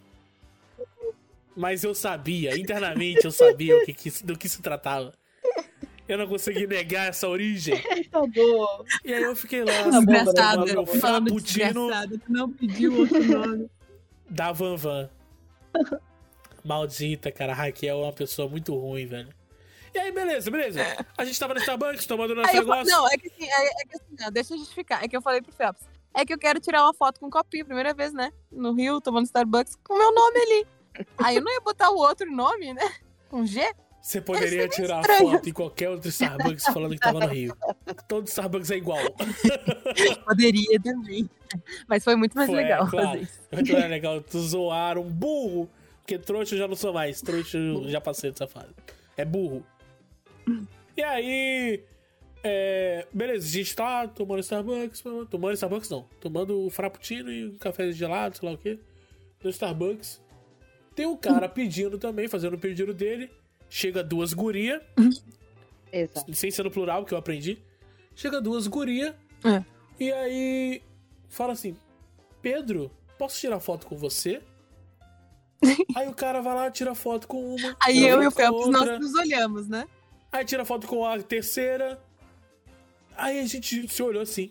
mas 1.57 1.83
eu 1.83 1.95
sabia, 1.95 2.57
internamente 2.59 3.25
eu 3.25 3.31
sabia 3.33 3.77
o 3.79 3.85
que, 3.85 3.93
que- 3.95 4.23
do 4.25 4.37
que 4.39 4.49
se 4.49 4.61
tratava. 4.63 5.13
Eu 6.09 6.17
não 6.19 6.29
consegui 6.29 6.67
negar 6.69 7.09
essa 7.09 7.27
origem. 7.29 7.75
Tá 8.13 8.21
bom. 8.21 8.85
E 9.05 9.13
aí 9.13 9.23
eu 9.25 9.35
fiquei 9.35 9.65
lá, 9.65 9.73
Tá 9.91 10.01
bom, 10.01 10.13
Desgraçado. 10.13 10.65
meu 10.67 10.87
frappuccino 10.87 11.89
tu 12.25 12.33
não 12.33 12.53
pediu 12.53 12.97
outro 13.01 13.25
nome. 13.25 13.71
da 14.31 14.53
Van 14.53 14.77
Van. 14.77 15.11
Maldita, 16.65 17.31
cara. 17.33 17.53
A 17.53 17.57
Raquel 17.57 17.99
é 18.01 18.03
uma 18.05 18.13
pessoa 18.13 18.49
muito 18.49 18.75
ruim, 18.77 19.07
velho. 19.07 19.29
E 19.95 19.99
aí, 19.99 20.13
beleza, 20.13 20.51
beleza. 20.51 20.81
A 21.17 21.25
gente 21.25 21.39
tava 21.39 21.55
no 21.55 21.61
Starbucks 21.61 22.07
tomando 22.07 22.35
nosso 22.35 22.51
Aí 22.51 22.59
negócio. 22.59 22.85
não, 22.93 23.09
é 23.09 23.17
que 23.17 23.29
assim, 23.29 23.45
é, 23.49 23.67
é 23.67 23.85
que 23.87 23.97
assim, 23.97 24.17
não, 24.21 24.31
deixa 24.31 24.55
eu 24.55 24.59
justificar. 24.59 25.03
É 25.03 25.09
que 25.09 25.17
eu 25.17 25.23
falei 25.23 25.41
pro 25.41 25.53
Phelps. 25.53 25.83
É 26.15 26.25
que 26.25 26.33
eu 26.33 26.39
quero 26.39 26.61
tirar 26.61 26.83
uma 26.83 26.93
foto 26.95 27.19
com 27.21 27.27
um 27.27 27.31
copinho, 27.31 27.65
primeira 27.65 27.95
vez, 27.95 28.13
né? 28.13 28.33
No 28.51 28.73
Rio, 28.75 29.01
tomando 29.01 29.25
Starbucks, 29.27 29.77
com 29.83 29.95
o 29.95 29.99
meu 29.99 30.13
nome 30.15 30.39
ali. 30.39 30.67
Aí 31.19 31.37
eu 31.37 31.43
não 31.43 31.53
ia 31.53 31.61
botar 31.61 31.91
o 31.91 31.97
outro 31.97 32.31
nome, 32.31 32.73
né? 32.75 32.93
Com 33.29 33.45
G? 33.45 33.61
Você 34.07 34.21
poderia 34.21 34.69
tirar 34.69 35.01
estranho. 35.01 35.33
foto 35.33 35.49
em 35.49 35.53
qualquer 35.53 35.91
outro 35.91 36.09
Starbucks 36.11 36.65
falando 36.67 36.93
que 36.93 37.01
tava 37.01 37.19
no 37.19 37.27
Rio. 37.27 37.57
Todo 38.07 38.29
Starbucks 38.29 38.71
é 38.71 38.77
igual. 38.77 39.01
Poderia 40.25 40.81
também. 40.81 41.29
Mas 41.89 42.05
foi 42.05 42.15
muito 42.15 42.37
mais 42.37 42.49
Foi, 42.49 42.57
legal 42.57 42.87
é, 42.87 42.91
claro. 42.91 43.09
fazer 43.09 43.23
isso. 43.23 43.41
Muito 43.51 43.73
mais 43.73 43.91
legal. 43.91 44.21
Tu 44.21 44.39
zoar 44.39 44.97
um 44.97 45.11
burro. 45.11 45.69
Porque 46.03 46.21
trouxa 46.21 46.55
eu 46.55 46.59
já 46.61 46.69
não 46.69 46.77
sou 46.77 46.93
mais. 46.93 47.21
Trouxa 47.21 47.59
eu 47.59 47.89
já 47.89 48.01
passei 48.01 48.31
dessa 48.31 48.47
fase. 48.47 48.73
É 49.17 49.25
burro. 49.25 49.67
E 50.97 51.03
aí. 51.03 51.83
é, 52.45 53.09
beleza, 53.13 53.45
a 53.45 53.51
gente 53.51 53.75
tá 53.75 54.07
tomando 54.07 54.39
Starbucks. 54.39 55.03
Tomando 55.29 55.55
Starbucks 55.55 55.91
não. 55.91 56.03
Tomando 56.21 56.65
o 56.65 56.71
Frappuccino 56.71 57.33
e 57.33 57.47
um 57.47 57.59
café 57.59 57.91
gelado, 57.91 58.37
sei 58.37 58.49
lá 58.49 58.55
o 58.55 58.59
quê. 58.59 58.79
No 59.43 59.51
Starbucks. 59.51 60.25
Tem 60.97 61.05
um 61.05 61.17
cara 61.17 61.47
pedindo 61.47 61.99
também, 61.99 62.27
fazendo 62.27 62.55
o 62.55 62.59
pedido 62.59 62.95
dele. 62.95 63.31
Chega 63.69 64.03
duas 64.03 64.33
guria. 64.33 64.83
Exato. 65.93 66.35
sem 66.35 66.51
ser 66.51 66.65
no 66.65 66.71
plural, 66.71 67.05
que 67.05 67.15
eu 67.15 67.19
aprendi. 67.19 67.63
Chega 68.15 68.41
duas 68.41 68.67
guria. 68.67 69.15
É. 69.45 69.63
E 70.01 70.11
aí 70.11 70.83
fala 71.29 71.53
assim: 71.53 71.77
Pedro, 72.41 72.91
posso 73.19 73.39
tirar 73.39 73.61
foto 73.61 73.87
com 73.87 73.97
você? 73.97 74.43
aí 75.95 76.09
o 76.09 76.15
cara 76.15 76.41
vai 76.41 76.55
lá, 76.55 76.71
tira 76.71 76.95
foto 76.95 77.29
com 77.29 77.55
uma. 77.55 77.77
Aí 77.81 78.03
eu 78.03 78.23
e 78.23 78.27
o 78.27 78.31
outra, 78.31 78.51
nós 78.71 79.01
nos 79.01 79.15
olhamos, 79.15 79.69
né? 79.69 79.87
Aí 80.33 80.45
tira 80.47 80.65
foto 80.65 80.87
com 80.87 81.07
a 81.07 81.23
terceira. 81.23 82.03
Aí 83.17 83.39
a 83.39 83.47
gente 83.47 83.87
se 83.87 84.03
olhou 84.03 84.23
assim: 84.23 84.51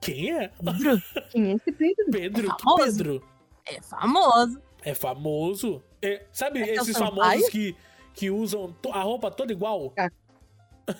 Quem 0.00 0.32
é? 0.32 0.52
Quem 1.32 1.52
é 1.52 1.54
esse 1.54 1.72
Pedro? 1.72 2.04
Pedro? 2.10 2.56
Que 2.56 2.62
Famoso. 2.62 2.96
Pedro? 2.96 3.28
É 3.66 3.82
famoso. 3.82 4.65
É 4.86 4.94
famoso. 4.94 5.82
É, 6.00 6.24
sabe 6.32 6.60
É 6.62 6.76
é 6.76 6.78
o 6.78 6.82
esses 6.82 6.96
famosos 6.96 7.48
que, 7.48 7.74
que 8.14 8.30
usam 8.30 8.72
a 8.92 9.02
roupa 9.02 9.32
toda 9.32 9.52
igual? 9.52 9.92
Ah. 9.98 10.08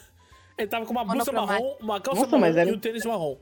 Ele 0.58 0.66
tava 0.66 0.84
com 0.84 0.90
uma 0.90 1.04
blusa 1.04 1.30
marrom, 1.30 1.76
uma 1.80 2.00
calça 2.00 2.22
Nossa, 2.22 2.36
marrom 2.36 2.58
era- 2.58 2.68
e 2.68 2.72
um 2.74 2.78
tênis 2.80 3.04
marrom. 3.04 3.38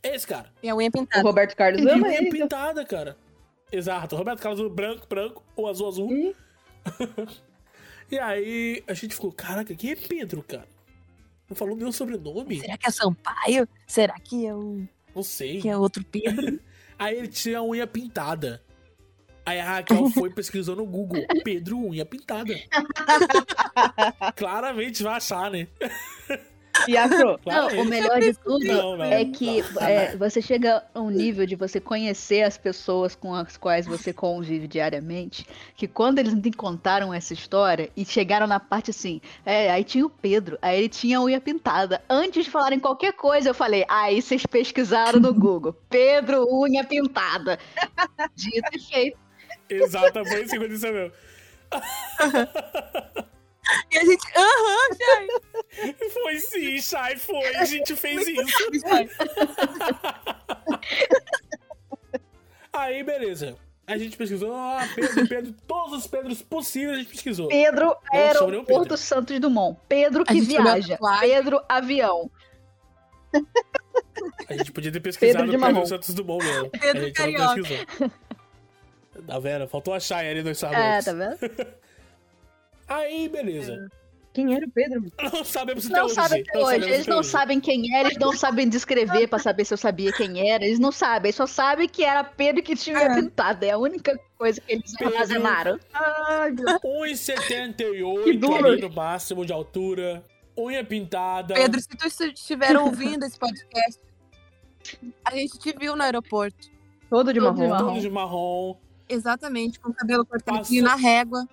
Esse 0.00 0.26
cara. 0.28 0.52
Tem 0.60 0.70
a 0.70 0.76
unha 0.76 0.88
O 0.88 0.92
pintada. 0.92 1.22
Roberto 1.22 1.56
Carlos 1.56 1.82
E 1.82 1.88
ama 1.90 2.06
unha 2.06 2.18
ele. 2.18 2.30
pintada, 2.30 2.84
cara. 2.84 3.16
Exato. 3.72 4.14
Roberto 4.14 4.40
Carlos 4.40 4.72
branco, 4.72 5.08
branco, 5.08 5.42
ou 5.56 5.66
azul, 5.66 5.88
azul. 5.88 6.08
Hum. 6.08 6.32
e 8.08 8.16
aí 8.18 8.84
a 8.86 8.94
gente 8.94 9.14
ficou, 9.16 9.32
caraca, 9.32 9.74
quem 9.74 9.90
é 9.90 9.96
Pedro, 9.96 10.40
cara? 10.44 10.68
Não 11.48 11.56
falou 11.56 11.74
meu 11.74 11.90
sobrenome? 11.90 12.60
Será 12.60 12.78
que 12.78 12.86
é 12.86 12.90
Sampaio? 12.92 13.68
Será 13.88 14.14
que 14.20 14.46
é, 14.46 14.54
o... 14.54 14.86
Não 15.14 15.22
sei. 15.24 15.60
que 15.60 15.68
é 15.68 15.76
outro 15.76 16.04
Pedro? 16.04 16.60
Aí 16.96 17.18
ele 17.18 17.28
tinha 17.28 17.58
a 17.58 17.62
unha 17.64 17.86
pintada. 17.88 18.62
Aí 19.46 19.60
a 19.60 19.64
Raquel 19.64 20.08
foi 20.10 20.30
e 20.30 20.32
pesquisou 20.32 20.74
no 20.74 20.86
Google. 20.86 21.24
Pedro, 21.44 21.78
unha 21.78 22.04
pintada. 22.04 22.54
Claramente 24.36 25.02
vai 25.02 25.16
achar, 25.16 25.50
né? 25.50 25.68
E 26.88 26.96
achou. 26.96 27.38
Não, 27.46 27.68
o 27.82 27.84
melhor 27.84 28.20
de 28.20 28.34
tudo 28.34 28.64
Não, 28.64 28.96
não. 28.96 29.04
é 29.04 29.24
que 29.24 29.62
é, 29.80 30.16
você 30.16 30.42
chega 30.42 30.82
a 30.92 31.00
um 31.00 31.10
nível 31.10 31.46
de 31.46 31.54
você 31.54 31.80
conhecer 31.80 32.42
as 32.42 32.58
pessoas 32.58 33.14
com 33.14 33.34
as 33.34 33.56
quais 33.56 33.86
você 33.86 34.12
convive 34.12 34.66
diariamente, 34.66 35.46
que 35.76 35.86
quando 35.86 36.18
eles 36.18 36.34
me 36.34 36.52
contaram 36.52 37.14
essa 37.14 37.32
história 37.32 37.90
e 37.96 38.04
chegaram 38.04 38.46
na 38.46 38.58
parte 38.58 38.90
assim, 38.90 39.20
é, 39.44 39.70
aí 39.70 39.84
tinha 39.84 40.04
o 40.04 40.10
Pedro, 40.10 40.58
aí 40.60 40.78
ele 40.78 40.88
tinha 40.88 41.18
a 41.18 41.22
unha 41.22 41.40
pintada. 41.40 42.02
Antes 42.08 42.44
de 42.44 42.50
falarem 42.50 42.80
qualquer 42.80 43.12
coisa, 43.12 43.50
eu 43.50 43.54
falei, 43.54 43.84
aí 43.88 44.20
vocês 44.20 44.44
pesquisaram 44.44 45.20
no 45.20 45.32
Google, 45.32 45.74
Pedro, 45.88 46.46
unha 46.50 46.84
pintada. 46.84 47.58
Dito 48.34 48.70
e 48.72 48.80
feito. 48.80 49.23
Exato, 49.70 50.24
foi 50.24 50.42
isso 50.42 50.50
que 50.50 50.56
aconteceu 50.56 50.92
meu. 50.92 51.12
e 53.90 53.98
a 53.98 54.04
gente, 54.04 54.26
aham, 54.36 54.88
Chay. 54.96 55.28
Foi 56.10 56.38
sim, 56.38 56.80
Shai, 56.80 57.16
foi. 57.16 57.56
A 57.56 57.64
gente 57.64 57.96
fez 57.96 58.28
isso. 58.28 58.70
Chay. 58.80 59.10
Aí, 62.72 63.02
beleza. 63.04 63.56
A 63.86 63.98
gente 63.98 64.16
pesquisou, 64.16 64.52
ah, 64.54 64.80
Pedro, 64.94 65.28
Pedro, 65.28 65.54
todos 65.66 65.92
os 65.98 66.06
Pedros 66.06 66.40
possíveis 66.42 66.92
a 66.92 66.96
gente 66.96 67.10
pesquisou. 67.10 67.48
Pedro, 67.48 67.84
Não 67.84 67.94
nenhum 68.12 68.26
aeroporto 68.48 68.82
Pedro. 68.82 68.96
Santos 68.96 69.38
Dumont. 69.38 69.78
Pedro 69.86 70.24
que 70.24 70.40
viaja. 70.40 70.98
Pedro 71.20 71.62
avião. 71.68 72.30
A 74.48 74.56
gente 74.56 74.72
podia 74.72 74.90
ter 74.90 75.00
pesquisado 75.00 75.44
Pedro 75.44 75.58
de 75.58 75.66
Pedro. 75.66 75.86
Santos 75.86 76.14
Dumont 76.14 76.44
mesmo. 76.44 76.70
Pedro 76.70 77.02
a 77.02 77.04
gente 77.04 77.18
não 77.18 77.36
Carioca. 77.36 77.86
Pesquisou. 79.14 79.26
Tá 79.26 79.38
vendo? 79.38 79.68
Faltou 79.68 79.94
achar 79.94 80.24
ali 80.24 80.42
nos 80.42 80.62
É, 80.62 80.98
Starbucks. 81.00 81.04
tá 81.04 81.12
vendo? 81.12 81.74
Aí, 82.88 83.28
beleza. 83.28 83.88
Quem 84.32 84.52
era 84.52 84.66
o 84.66 84.70
Pedro? 84.70 85.04
Não 85.32 85.44
sabemos 85.44 85.86
até 85.86 85.94
Não 85.96 86.06
hoje. 86.06 86.14
sabem 86.14 86.42
até 86.42 86.58
Não 86.58 86.66
hoje. 86.66 86.76
Eles 86.76 87.00
até 87.02 87.10
não 87.10 87.18
hoje. 87.20 87.28
sabem 87.28 87.60
quem 87.60 87.96
era, 87.96 88.08
eles 88.08 88.18
não 88.18 88.32
sabem 88.32 88.68
descrever 88.68 89.28
pra 89.28 89.38
saber 89.38 89.64
se 89.64 89.72
eu 89.72 89.78
sabia 89.78 90.12
quem 90.12 90.50
era. 90.50 90.64
Eles 90.64 90.80
não 90.80 90.90
sabem, 90.90 91.28
eles 91.28 91.36
só 91.36 91.46
sabem 91.46 91.88
que 91.88 92.02
era 92.02 92.24
Pedro 92.24 92.60
que 92.60 92.74
tinha 92.74 92.98
É. 92.98 93.14
pintado. 93.14 93.64
É 93.64 93.70
a 93.70 93.78
única 93.78 94.18
coisa 94.36 94.60
que 94.60 94.72
eles 94.72 94.92
Pedro. 94.96 95.14
armazenaram. 95.14 95.78
Ai, 95.92 96.50
meu 96.50 96.66
1,78 96.80 98.24
Que 98.24 98.32
duro. 98.36 98.66
ali 98.66 98.80
no 98.80 98.90
máximo 98.90 99.46
de 99.46 99.52
altura. 99.52 100.24
Unha 100.58 100.84
pintada. 100.84 101.54
Pedro, 101.54 101.80
se 101.80 101.88
tu 101.88 102.04
estiver 102.06 102.76
ouvindo 102.76 103.24
esse 103.24 103.38
podcast, 103.38 104.00
a 105.24 105.30
gente 105.36 105.58
te 105.60 105.72
viu 105.78 105.94
no 105.94 106.02
aeroporto. 106.02 106.68
Todo 107.08 107.32
de 107.32 107.38
Todo 107.38 107.56
marrom. 107.68 107.78
todo 107.86 108.00
de 108.00 108.10
marrom. 108.10 108.76
Exatamente, 109.08 109.78
com 109.80 109.90
o 109.90 109.94
cabelo 109.94 110.24
cortadinho 110.24 110.82
na 110.82 110.94
régua, 110.96 111.46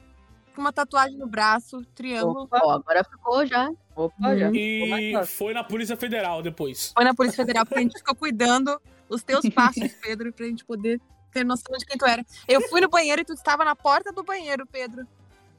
com 0.56 0.62
uma 0.62 0.72
tatuagem 0.74 1.18
no 1.18 1.28
braço, 1.28 1.82
triângulo. 1.96 2.44
Opa, 2.44 2.62
Ó, 2.64 2.72
agora 2.72 3.04
ficou 3.04 3.46
já. 3.46 3.70
opa, 3.96 4.38
já. 4.38 4.52
Ficou 4.52 4.88
mais 4.90 5.30
E 5.30 5.34
foi 5.38 5.54
na 5.54 5.64
Polícia 5.64 5.98
Federal 5.98 6.42
depois. 6.42 6.92
Foi 6.94 7.04
na 7.04 7.14
Polícia 7.14 7.38
Federal, 7.38 7.66
porque 7.66 7.80
a 7.80 7.84
gente 7.84 7.98
ficou 7.98 8.16
cuidando 8.16 8.80
os 9.10 9.24
teus 9.24 9.48
passos, 9.50 9.92
Pedro, 10.02 10.32
pra 10.32 10.46
gente 10.46 10.64
poder 10.66 11.00
ter 11.32 11.44
noção 11.46 11.78
de 11.78 11.86
quem 11.86 11.98
tu 11.98 12.06
era. 12.06 12.26
Eu 12.48 12.62
fui 12.70 12.82
no 12.82 12.90
banheiro 12.90 13.22
e 13.22 13.26
tu 13.26 13.34
estava 13.34 13.64
na 13.66 13.76
porta 13.76 14.12
do 14.12 14.24
banheiro, 14.24 14.66
Pedro. 14.66 15.06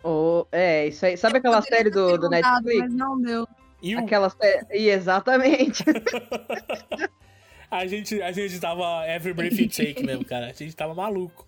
Oh, 0.02 0.46
é, 0.50 0.88
isso 0.88 1.06
aí. 1.06 1.16
Sabe 1.16 1.38
aquela 1.38 1.62
série 1.62 1.88
do, 1.90 2.18
do 2.18 2.28
Netflix? 2.28 2.78
Mas 2.80 2.94
não 2.94 3.20
deu. 3.20 3.46
E 3.80 3.94
o- 3.94 4.00
Aquela 4.00 4.30
série. 4.30 4.66
E 4.72 4.88
exatamente. 4.90 5.84
a, 7.70 7.86
gente, 7.86 8.20
a 8.20 8.32
gente 8.32 8.58
tava 8.58 9.06
every 9.08 9.32
breath 9.32 9.58
you 9.58 9.68
take 9.68 10.04
mesmo, 10.04 10.24
cara. 10.24 10.46
A 10.48 10.52
gente 10.52 10.74
tava 10.74 10.94
maluco. 10.94 11.46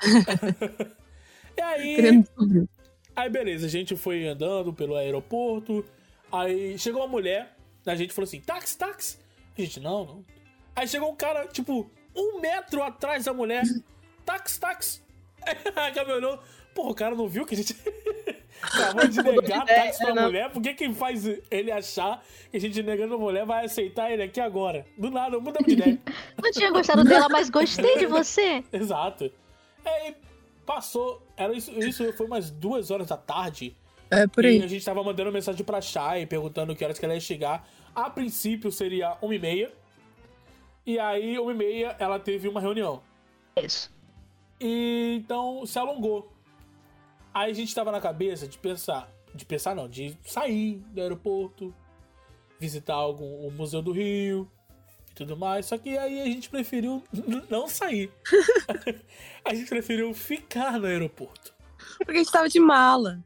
e 1.56 1.60
aí, 1.60 1.96
Querendo 1.96 2.22
descobrir. 2.22 2.68
aí, 3.14 3.30
beleza, 3.30 3.66
a 3.66 3.70
gente 3.70 3.96
foi 3.96 4.26
andando 4.26 4.72
pelo 4.72 4.96
aeroporto. 4.96 5.84
Aí 6.32 6.78
chegou 6.78 7.02
uma 7.02 7.08
mulher, 7.08 7.56
a 7.86 7.94
gente 7.94 8.12
falou 8.12 8.26
assim: 8.26 8.40
táxi, 8.40 8.78
táxi. 8.78 9.18
A 9.56 9.60
gente, 9.60 9.80
não, 9.80 10.04
não. 10.04 10.24
Aí 10.74 10.86
chegou 10.86 11.10
um 11.10 11.16
cara, 11.16 11.46
tipo, 11.46 11.90
um 12.14 12.40
metro 12.40 12.82
atrás 12.82 13.24
da 13.24 13.32
mulher: 13.32 13.62
táxi, 14.24 14.60
táxi. 14.60 15.02
Aí 15.76 15.98
a 15.98 16.14
olhou, 16.14 16.38
porra, 16.74 16.90
o 16.90 16.94
cara 16.94 17.14
não 17.14 17.28
viu 17.28 17.44
que 17.44 17.54
a 17.54 17.56
gente 17.56 17.74
acabou 18.62 19.08
de 19.08 19.22
negar 19.22 19.64
táxi 19.64 20.04
pra 20.04 20.14
mulher? 20.14 20.50
Por 20.50 20.62
que 20.62 20.74
que 20.74 20.92
faz 20.94 21.24
ele 21.50 21.72
achar 21.72 22.22
que 22.50 22.56
a 22.56 22.60
gente 22.60 22.82
negando 22.82 23.14
a 23.14 23.18
mulher 23.18 23.44
vai 23.44 23.64
aceitar 23.64 24.10
ele 24.10 24.22
aqui 24.22 24.40
agora? 24.40 24.86
Do 24.96 25.10
nada, 25.10 25.38
mudamos 25.38 25.66
de 25.66 25.72
ideia. 25.72 25.98
Não 26.42 26.50
tinha 26.52 26.70
gostado 26.70 27.04
dela, 27.04 27.28
mas 27.28 27.50
gostei 27.50 27.98
de 27.98 28.06
você. 28.06 28.62
Exato. 28.72 29.30
Aí 29.84 30.16
passou, 30.66 31.26
era 31.36 31.52
isso, 31.52 31.70
isso 31.82 32.12
foi 32.12 32.26
umas 32.26 32.50
duas 32.50 32.90
horas 32.90 33.08
da 33.08 33.16
tarde. 33.16 33.76
É 34.10 34.26
por 34.26 34.44
E 34.44 34.48
aí. 34.48 34.62
a 34.62 34.66
gente 34.66 34.84
tava 34.84 35.02
mandando 35.02 35.30
mensagem 35.32 35.64
pra 35.64 35.80
Chay, 35.80 36.26
perguntando 36.26 36.74
que 36.74 36.84
horas 36.84 36.98
que 36.98 37.04
ela 37.04 37.14
ia 37.14 37.20
chegar. 37.20 37.68
A 37.94 38.10
princípio 38.10 38.70
seria 38.70 39.16
uma 39.22 39.34
e 39.34 39.38
meia. 39.38 39.72
E 40.84 40.98
aí, 40.98 41.38
uma 41.38 41.52
e 41.52 41.54
meia, 41.56 41.96
ela 41.98 42.18
teve 42.18 42.48
uma 42.48 42.60
reunião. 42.60 43.02
Isso. 43.56 43.92
E 44.60 45.16
então 45.20 45.64
se 45.64 45.78
alongou. 45.78 46.32
Aí 47.32 47.50
a 47.50 47.54
gente 47.54 47.74
tava 47.74 47.92
na 47.92 48.00
cabeça 48.00 48.46
de 48.48 48.58
pensar. 48.58 49.08
De 49.32 49.44
pensar 49.44 49.76
não, 49.76 49.88
de 49.88 50.16
sair 50.24 50.82
do 50.92 51.00
aeroporto, 51.00 51.72
visitar 52.58 52.94
algum 52.94 53.46
o 53.46 53.50
Museu 53.52 53.80
do 53.80 53.92
Rio 53.92 54.50
e 55.10 55.14
tudo 55.14 55.36
mais. 55.36 55.66
Só 55.66 55.76
que 55.78 55.96
aí 55.96 56.20
a 56.20 56.26
gente 56.26 56.48
preferiu 56.48 57.02
não 57.48 57.68
sair. 57.68 58.10
a 59.44 59.54
gente 59.54 59.68
preferiu 59.68 60.12
ficar 60.14 60.78
no 60.78 60.86
aeroporto. 60.86 61.52
Porque 61.98 62.12
a 62.12 62.22
gente 62.22 62.32
tava 62.32 62.48
de 62.48 62.60
mala. 62.60 63.20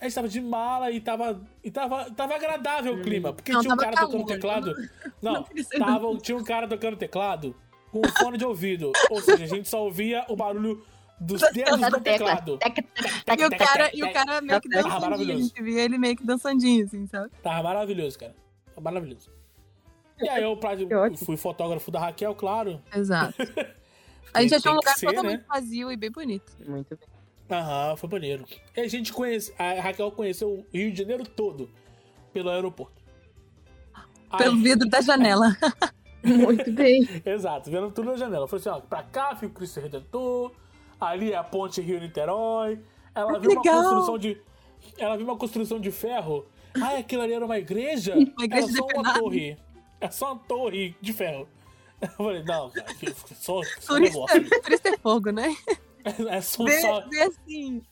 A 0.00 0.04
gente 0.04 0.14
tava 0.14 0.28
de 0.28 0.40
mala 0.40 0.90
e 0.90 1.00
tava. 1.00 1.40
E 1.62 1.70
tava, 1.70 2.10
tava 2.12 2.34
agradável 2.36 2.94
o 2.94 3.02
clima. 3.02 3.32
Porque 3.32 3.52
Não, 3.52 3.60
tinha 3.60 3.74
um 3.74 3.76
cara 3.76 3.96
tocando 3.96 4.10
calor. 4.12 4.26
teclado. 4.26 4.74
Não, 5.20 5.32
Não 5.34 5.42
precisa. 5.42 5.84
tava, 5.84 6.16
tinha 6.18 6.38
um 6.38 6.44
cara 6.44 6.68
tocando 6.68 6.96
teclado 6.96 7.54
com 7.90 8.00
um 8.00 8.08
fone 8.18 8.38
de 8.38 8.44
ouvido. 8.44 8.92
Ou 9.10 9.20
seja, 9.20 9.44
a 9.44 9.48
gente 9.48 9.68
só 9.68 9.82
ouvia 9.82 10.24
o 10.28 10.36
barulho 10.36 10.84
dos 11.20 11.40
dedos 11.52 11.80
do 11.80 12.00
tecla. 12.00 12.00
teclado. 12.00 12.58
Tec, 12.58 12.74
tec, 12.76 13.40
E 13.40 13.44
o 13.44 13.50
cara, 13.50 13.90
e 13.92 14.02
o 14.04 14.12
cara 14.12 14.40
meio 14.40 14.60
que 14.60 14.68
dançandinho. 14.68 15.34
A 15.34 15.40
gente 15.40 15.62
via 15.62 15.82
ele 15.82 15.98
meio 15.98 16.16
que 16.16 16.24
dançandinho, 16.24 16.84
assim, 16.84 17.06
sabe? 17.08 17.30
Tava 17.42 17.62
maravilhoso, 17.64 18.18
cara. 18.18 18.36
Tava 18.68 18.80
maravilhoso. 18.82 19.37
E 20.20 20.28
aí 20.28 20.42
eu 20.42 20.56
pra- 20.56 20.76
fui 21.16 21.36
fotógrafo 21.36 21.90
da 21.90 22.00
Raquel, 22.00 22.34
claro. 22.34 22.80
Exato. 22.94 23.34
A 24.34 24.42
gente 24.42 24.54
achou 24.56 24.72
um 24.72 24.76
lugar 24.76 24.94
ser, 24.96 25.06
totalmente 25.06 25.38
né? 25.40 25.44
vazio 25.48 25.90
e 25.90 25.96
bem 25.96 26.10
bonito. 26.10 26.52
Muito 26.66 26.96
bem. 26.96 27.08
Aham, 27.50 27.96
foi 27.96 28.10
maneiro. 28.10 28.44
E 28.76 28.80
a 28.80 28.86
gente 28.88 29.10
conhece. 29.12 29.54
A 29.58 29.80
Raquel 29.80 30.10
conheceu 30.12 30.50
o 30.50 30.66
Rio 30.72 30.92
de 30.92 30.98
Janeiro 30.98 31.24
todo 31.24 31.70
pelo 32.32 32.50
aeroporto. 32.50 33.00
Aí- 34.30 34.38
Pelo 34.44 34.56
vidro 34.58 34.86
da 34.88 35.00
janela. 35.00 35.56
Muito 36.22 36.70
bem. 36.72 37.08
Exato, 37.24 37.70
vendo 37.70 37.90
tudo 37.90 38.10
na 38.10 38.16
janela. 38.16 38.46
Falei 38.46 38.60
assim, 38.60 38.68
ó, 38.68 38.80
pra 38.80 39.02
cá 39.02 39.34
fica 39.34 39.46
o 39.46 39.50
Cristo 39.50 39.80
Redentor, 39.80 40.52
ali 41.00 41.32
é 41.32 41.36
a 41.36 41.44
ponte 41.44 41.80
Rio-Niterói. 41.80 42.78
Ela 43.14 43.36
Ah, 43.36 43.38
viu 43.38 43.50
uma 43.52 43.60
legal. 43.62 43.82
construção 43.82 44.18
de. 44.18 44.40
Ela 44.98 45.16
viu 45.16 45.24
uma 45.26 45.36
construção 45.38 45.80
de 45.80 45.90
ferro. 45.90 46.44
Ah, 46.78 46.98
aquilo 46.98 47.22
ali 47.22 47.32
era 47.32 47.44
uma 47.44 47.56
igreja? 47.58 48.14
Uma 48.14 48.44
igreja 48.44 48.66
era 48.68 48.76
só 48.76 48.86
uma 48.94 49.14
torre. 49.14 49.56
É 50.00 50.10
só 50.10 50.32
uma 50.32 50.38
torre 50.40 50.94
de 51.00 51.12
ferro. 51.12 51.48
Eu 52.00 52.08
falei, 52.10 52.42
não, 52.44 52.70
cara, 52.70 52.86
só, 53.34 53.60
só 53.80 53.94
Turista, 53.94 54.18
negócio. 54.18 54.62
turista 54.62 54.88
é 54.90 54.98
fogo, 54.98 55.30
né? 55.30 55.54
É 56.30 56.40
só, 56.40 56.64
Vê, 56.64 56.80
só. 56.80 57.00
vê 57.08 57.22
assim. 57.22 57.82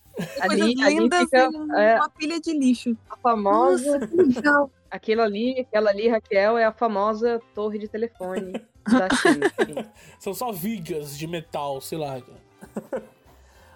Ali, 0.40 0.74
lindas 0.74 1.24
fica 1.24 1.50
é, 1.76 1.96
uma 1.96 2.08
pilha 2.08 2.40
de 2.40 2.52
lixo. 2.58 2.96
a 3.10 3.16
famosa. 3.18 3.98
Nossa. 3.98 4.70
Aquilo 4.90 5.20
ali, 5.20 5.60
aquela 5.60 5.90
ali, 5.90 6.08
Raquel, 6.08 6.56
é 6.56 6.64
a 6.64 6.72
famosa 6.72 7.42
torre 7.54 7.78
de 7.78 7.88
telefone 7.88 8.52
da 8.88 9.08
China. 9.16 9.92
São 10.18 10.32
só 10.32 10.52
vigas 10.52 11.18
de 11.18 11.26
metal, 11.26 11.80
sei 11.80 11.98
lá. 11.98 12.22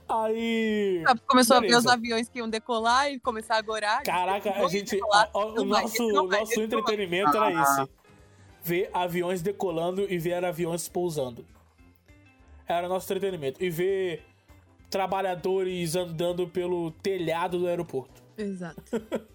Aí. 0.09 1.03
Começou 1.27 1.57
a 1.57 1.61
ver 1.61 1.67
Beleza. 1.67 1.89
os 1.89 1.93
aviões 1.93 2.29
que 2.29 2.39
iam 2.39 2.49
decolar 2.49 3.11
e 3.11 3.21
começar 3.21 3.57
a 3.57 3.59
agorar. 3.59 4.03
Caraca, 4.05 4.51
a 4.51 4.69
gente. 4.69 4.93
decolar. 4.93 5.29
o 5.35 5.67
vai, 5.67 5.83
nosso, 5.83 6.27
vai, 6.29 6.41
nosso 6.41 6.55
vai. 6.55 6.65
entretenimento 6.65 7.37
era 7.37 7.63
esse: 7.63 7.91
ver 8.63 8.91
aviões 8.93 9.43
decolando 9.43 10.07
e 10.09 10.19
ver 10.19 10.45
aviões 10.45 10.89
pousando. 10.89 11.45
Era 12.67 12.87
o 12.87 12.89
nosso 12.89 13.07
entretenimento. 13.13 13.63
E 13.63 13.69
ver 13.71 14.23
trabalhadores 14.89 15.95
andando 15.97 16.47
pelo 16.49 16.91
telhado 16.91 17.59
do 17.59 17.67
aeroporto. 17.67 18.23
Exato. 18.37 18.83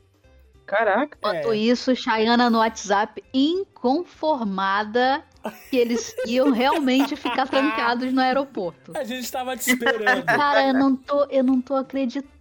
Caraca. 0.66 1.16
Enquanto 1.20 1.54
É. 1.54 1.58
isso, 1.58 1.96
Chayana 1.96 2.50
no 2.50 2.58
WhatsApp, 2.58 3.24
inconformada 3.32 5.24
que 5.70 5.78
eles 5.78 6.16
iam 6.26 6.50
realmente 6.52 7.16
ficar 7.16 7.46
trancados 7.48 8.12
no 8.12 8.20
aeroporto. 8.20 8.92
A 8.98 9.04
gente 9.04 9.32
tava 9.32 9.56
te 9.56 9.70
esperando. 9.70 10.26
Cara, 10.26 10.68
eu 10.68 10.74
não 10.74 10.96
tô, 10.96 11.26
eu 11.26 11.44
não 11.44 11.62
tô 11.62 11.76
acreditando 11.76 12.35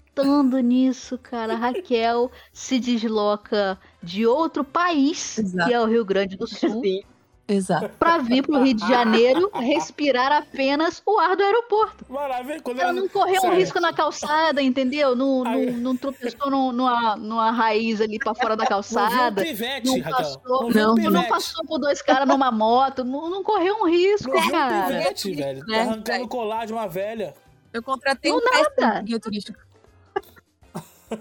nisso, 0.62 1.18
cara. 1.18 1.54
A 1.54 1.56
Raquel 1.56 2.30
se 2.52 2.78
desloca 2.78 3.78
de 4.02 4.26
outro 4.26 4.62
país, 4.64 5.38
Exato. 5.38 5.68
que 5.68 5.74
é 5.74 5.80
o 5.80 5.86
Rio 5.86 6.04
Grande 6.04 6.36
do 6.36 6.46
Sul, 6.46 6.80
Sim. 6.82 7.02
Exato. 7.46 7.90
pra 7.98 8.16
vir 8.18 8.42
pro 8.42 8.62
Rio 8.62 8.72
de 8.74 8.86
Janeiro 8.88 9.50
respirar 9.52 10.32
apenas 10.32 11.02
o 11.04 11.18
ar 11.18 11.36
do 11.36 11.42
aeroporto. 11.42 12.06
Maravilha. 12.08 12.60
Quando 12.62 12.80
Ela 12.80 12.92
não 12.92 13.06
correu 13.06 13.42
um 13.44 13.54
risco 13.54 13.78
na 13.80 13.92
calçada, 13.92 14.62
entendeu? 14.62 15.14
Não, 15.14 15.44
não, 15.44 15.50
Aí- 15.52 15.70
não 15.72 15.94
tropeçou 15.96 16.50
num- 16.50 16.72
numa, 16.72 17.16
numa 17.16 17.50
raiz 17.50 18.00
ali 18.00 18.18
pra 18.18 18.34
fora 18.34 18.56
da 18.56 18.62
Não 18.64 18.68
calçada. 18.68 19.42
o 19.42 19.44
pivete, 19.44 19.86
Não 19.86 20.00
passou, 20.10 20.70
não, 20.72 20.94
não, 20.94 20.94
pivete. 20.94 21.28
passou 21.28 21.66
por 21.66 21.78
dois 21.78 22.00
caras 22.00 22.26
numa 22.26 22.50
moto, 22.50 23.04
não, 23.04 23.28
não 23.28 23.42
correu 23.42 23.76
um 23.82 23.88
risco, 23.90 24.30
Não 24.32 24.50
cara. 24.50 24.86
pivete, 24.86 25.34
velho. 25.34 25.66
né, 25.66 25.80
Arrancando 25.80 26.04
velho? 26.12 26.24
o 26.24 26.28
colar 26.28 26.64
de 26.66 26.72
uma 26.72 26.88
velha. 26.88 27.34
Eu 27.74 27.82
contratei 27.82 28.30
Não 28.30 28.38
um 28.38 28.42
nada. 28.42 29.02
guia 29.02 29.18
turístico. 29.20 29.58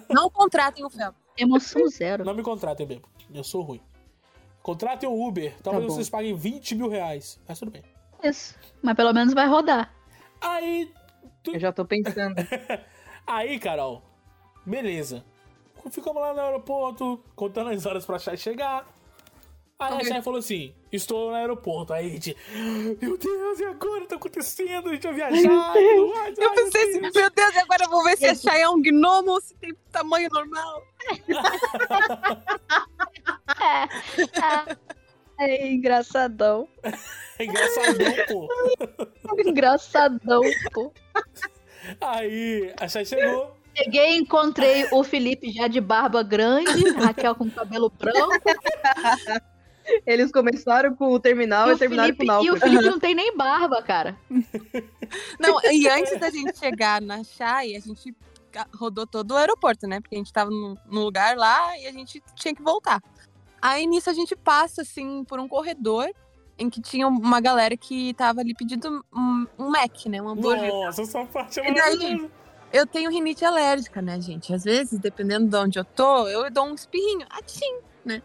Não 0.10 0.30
contratem 0.30 0.86
o 0.86 0.90
Fel. 0.90 1.14
Emoção 1.38 1.88
zero. 1.90 2.24
Não 2.24 2.34
me 2.34 2.44
contratem 2.44 2.86
mesmo. 2.86 3.04
Eu 3.34 3.44
sou 3.44 3.62
ruim. 3.62 3.82
Contratem 4.62 5.10
o 5.10 5.28
Uber. 5.28 5.56
Talvez 5.62 5.88
Tá 5.88 5.94
vocês 5.94 6.10
paguem 6.10 6.36
20 6.36 6.76
mil 6.76 6.88
reais. 6.90 7.40
Mas 7.48 7.60
tudo 7.60 7.72
bem. 7.72 7.84
Isso. 8.24 8.56
Mas 8.82 8.96
pelo 8.96 9.12
menos 9.14 9.34
vai 9.34 9.48
rodar. 9.48 9.94
Aí. 10.40 10.92
tu- 11.44 11.52
Eu 11.54 11.60
já 11.60 11.72
tô 11.74 11.84
pensando. 11.86 12.36
Aí, 13.28 13.60
Carol. 13.60 14.02
Beleza. 14.66 15.24
Ficamos 15.92 16.22
lá 16.22 16.34
no 16.34 16.40
aeroporto, 16.40 17.22
contando 17.36 17.70
as 17.72 17.86
horas 17.86 18.06
pra 18.06 18.18
Chay 18.20 18.38
chegar. 18.38 18.88
Aí 19.80 20.02
a 20.02 20.04
Chay 20.04 20.22
falou 20.22 20.40
assim: 20.40 20.74
estou 20.92 21.30
no 21.30 21.36
aeroporto. 21.36 21.94
Aí 21.94 22.08
a 22.08 22.10
gente, 22.10 22.36
meu 23.02 23.18
Deus, 23.18 23.60
e 23.60 23.66
agora? 23.66 24.06
Tá 24.06 24.16
acontecendo? 24.16 24.90
A 24.90 24.94
gente 24.94 25.04
vai 25.04 25.14
viajar. 25.14 25.76
Eu 25.78 26.14
Ai, 26.16 26.34
pensei 26.56 26.90
assim, 26.90 27.02
meu 27.02 27.12
Deus, 27.12 27.56
e 27.56 27.60
agora 27.60 27.84
eu 27.84 27.90
vou 27.90 28.04
ver 28.04 28.18
se 28.18 28.26
a 28.26 28.36
Chay 28.36 28.62
é 28.62 28.70
um 28.70 28.82
gnomo 28.82 29.32
ou 29.32 29.42
se 29.42 29.54
tem 29.56 29.76
tamanho 29.92 30.30
normal. 30.32 30.84
É 35.40 35.68
engraçadão. 35.68 36.68
É 37.40 37.46
engraçadão, 37.46 38.14
pô. 38.28 38.48
Engraçadão, 39.40 40.42
pô. 40.72 40.94
Aí 42.00 42.72
a 42.80 42.88
Chay 42.88 43.06
chegou. 43.06 43.58
Cheguei 43.76 44.12
e 44.12 44.20
encontrei 44.20 44.88
o 44.92 45.04
Felipe 45.04 45.52
já 45.52 45.68
de 45.68 45.82
barba 45.82 46.22
grande, 46.22 46.92
Raquel 46.92 47.34
com 47.34 47.50
cabelo 47.50 47.90
branco. 47.90 48.40
Eles 50.06 50.32
começaram 50.32 50.96
com 50.96 51.12
o 51.12 51.20
terminal 51.20 51.68
E 51.68 51.72
e, 51.72 51.74
o, 51.74 51.78
terminaram 51.78 52.16
Felipe, 52.16 52.26
com 52.26 52.34
o 52.34 52.44
e 52.44 52.50
o 52.50 52.52
náufrago. 52.52 52.76
Felipe 52.76 52.92
não 52.92 53.00
tem 53.00 53.16
nem 53.16 53.36
barba, 53.36 53.82
cara. 53.82 54.18
Não, 55.40 55.60
e 55.72 55.88
antes 55.88 56.20
da 56.20 56.30
gente 56.32 56.58
chegar 56.58 57.00
na 57.02 57.24
Chay, 57.24 57.76
a 57.76 57.80
gente 57.80 58.16
rodou 58.76 59.06
todo 59.06 59.32
o 59.32 59.38
aeroporto, 59.38 59.88
né? 59.88 60.00
Porque 60.00 60.16
a 60.16 60.18
gente 60.18 60.34
tava 60.34 60.50
no, 60.50 60.78
no 60.90 61.04
lugar 61.04 61.38
lá 61.38 61.78
e 61.78 61.88
a 61.88 61.92
gente 61.92 62.22
tinha 62.36 62.54
que 62.54 62.62
voltar. 62.62 63.02
Aí 63.62 63.86
nisso 63.86 64.10
a 64.10 64.14
gente 64.14 64.36
passa, 64.36 64.82
assim, 64.82 65.24
por 65.24 65.40
um 65.40 65.48
corredor 65.48 66.10
em 66.58 66.70
que 66.70 66.82
tinha 66.82 67.08
uma 67.08 67.40
galera 67.40 67.76
que 67.76 68.14
tava 68.14 68.42
ali 68.42 68.54
pedindo 68.54 69.04
um, 69.14 69.48
um 69.58 69.70
Mac, 69.70 70.06
né? 70.08 70.22
Um 70.22 70.30
hambúrguer. 70.30 70.70
Nossa, 70.70 71.02
essa 71.02 71.26
parte 71.26 71.60
é 71.60 71.72
maravilhosa. 71.72 72.30
Eu 72.72 72.88
tenho 72.88 73.12
rinite 73.12 73.46
alérgica, 73.46 74.02
né, 74.02 74.20
gente? 74.20 74.52
Às 74.52 74.64
vezes, 74.64 74.98
dependendo 74.98 75.48
de 75.48 75.56
onde 75.56 75.78
eu 75.78 75.86
tô, 75.86 76.28
eu 76.28 76.50
dou 76.50 76.66
um 76.66 76.74
espirrinho. 76.74 77.26
Atim, 77.30 77.78
né? 78.04 78.22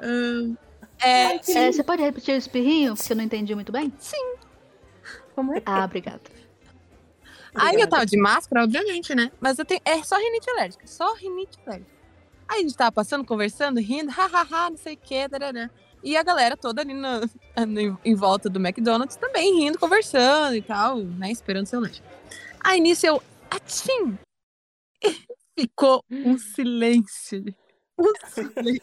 Ahn, 0.00 0.56
é, 1.02 1.36
É, 1.36 1.72
você 1.72 1.82
pode 1.82 2.02
repetir 2.02 2.34
o 2.34 2.38
espirrinho, 2.38 2.94
porque 2.96 3.12
eu 3.12 3.16
não 3.16 3.24
entendi 3.24 3.54
muito 3.54 3.72
bem? 3.72 3.92
Como 5.34 5.54
é? 5.54 5.62
Ah, 5.64 5.84
obrigada. 5.84 6.20
Aí 7.54 7.80
eu 7.80 7.88
tava 7.88 8.06
de 8.06 8.16
máscara, 8.16 8.62
obviamente, 8.64 9.14
né? 9.14 9.32
Mas 9.40 9.58
eu 9.58 9.64
tenho. 9.64 9.80
É 9.84 10.02
só 10.02 10.16
rinite 10.16 10.48
alérgica. 10.50 10.86
Só 10.86 11.14
rinite 11.14 11.58
alérgica. 11.66 11.90
Aí 12.48 12.60
a 12.60 12.62
gente 12.62 12.76
tava 12.76 12.92
passando, 12.92 13.24
conversando, 13.24 13.80
rindo, 13.80 14.10
hahaha, 14.10 14.70
não 14.70 14.76
sei 14.76 14.94
o 14.94 14.96
que, 14.98 15.28
tarará. 15.28 15.70
E 16.02 16.16
a 16.16 16.22
galera 16.22 16.56
toda 16.56 16.80
ali 16.82 16.94
no, 16.94 17.20
no- 17.66 18.00
em 18.04 18.14
volta 18.14 18.48
do 18.48 18.58
McDonald's 18.58 19.16
também 19.16 19.54
rindo, 19.58 19.78
conversando 19.78 20.54
e 20.56 20.62
tal, 20.62 20.98
né? 20.98 21.30
Esperando 21.30 21.66
seu 21.66 21.80
lanche. 21.80 22.02
Aí 22.60 22.80
nisso 22.80 23.06
eu. 23.06 23.22
Atim! 23.50 24.16
Ficou 25.58 26.02
um 26.10 26.38
silêncio. 26.38 27.44
Um 27.98 28.12
silêncio. 28.28 28.82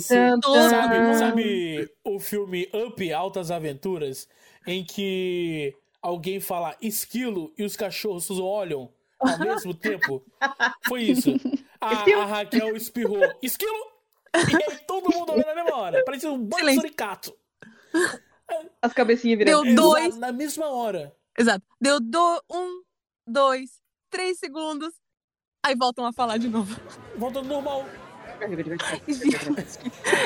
Sabe, 0.00 1.14
sabe 1.16 1.90
o 2.04 2.18
filme 2.18 2.68
Up 2.74 3.12
Altas 3.12 3.50
Aventuras, 3.50 4.28
em 4.66 4.84
que 4.84 5.74
alguém 6.00 6.40
fala 6.40 6.76
esquilo 6.80 7.52
e 7.56 7.64
os 7.64 7.76
cachorros 7.76 8.28
olham 8.30 8.92
ao 9.20 9.38
mesmo 9.38 9.72
tempo? 9.74 10.24
Foi 10.86 11.02
isso. 11.02 11.30
A, 11.80 12.04
a 12.22 12.24
Raquel 12.24 12.76
espirrou, 12.76 13.20
esquilo! 13.42 13.92
E 14.34 14.72
aí 14.72 14.78
todo 14.86 15.12
mundo 15.14 15.32
olhou 15.32 15.46
na 15.46 15.54
mesma 15.54 15.76
hora. 15.76 16.04
Parecia 16.04 16.30
um 16.30 16.38
bando 16.38 16.66
de 16.66 16.74
suricato. 16.74 17.36
As 18.80 18.92
cabecinhas 18.92 19.38
virando. 19.38 19.62
Deu 19.64 19.74
dois. 19.74 20.06
Exato, 20.06 20.20
Na 20.20 20.32
mesma 20.32 20.68
hora. 20.70 21.14
Exato. 21.38 21.64
Deu 21.80 22.00
do, 22.00 22.42
um, 22.50 22.82
dois, 23.26 23.80
três 24.10 24.38
segundos. 24.38 24.92
Aí 25.64 25.76
voltam 25.76 26.04
a 26.04 26.12
falar 26.12 26.38
de 26.38 26.48
novo. 26.48 26.74
Volta 27.16 27.38
ao 27.38 27.44
normal. 27.44 27.84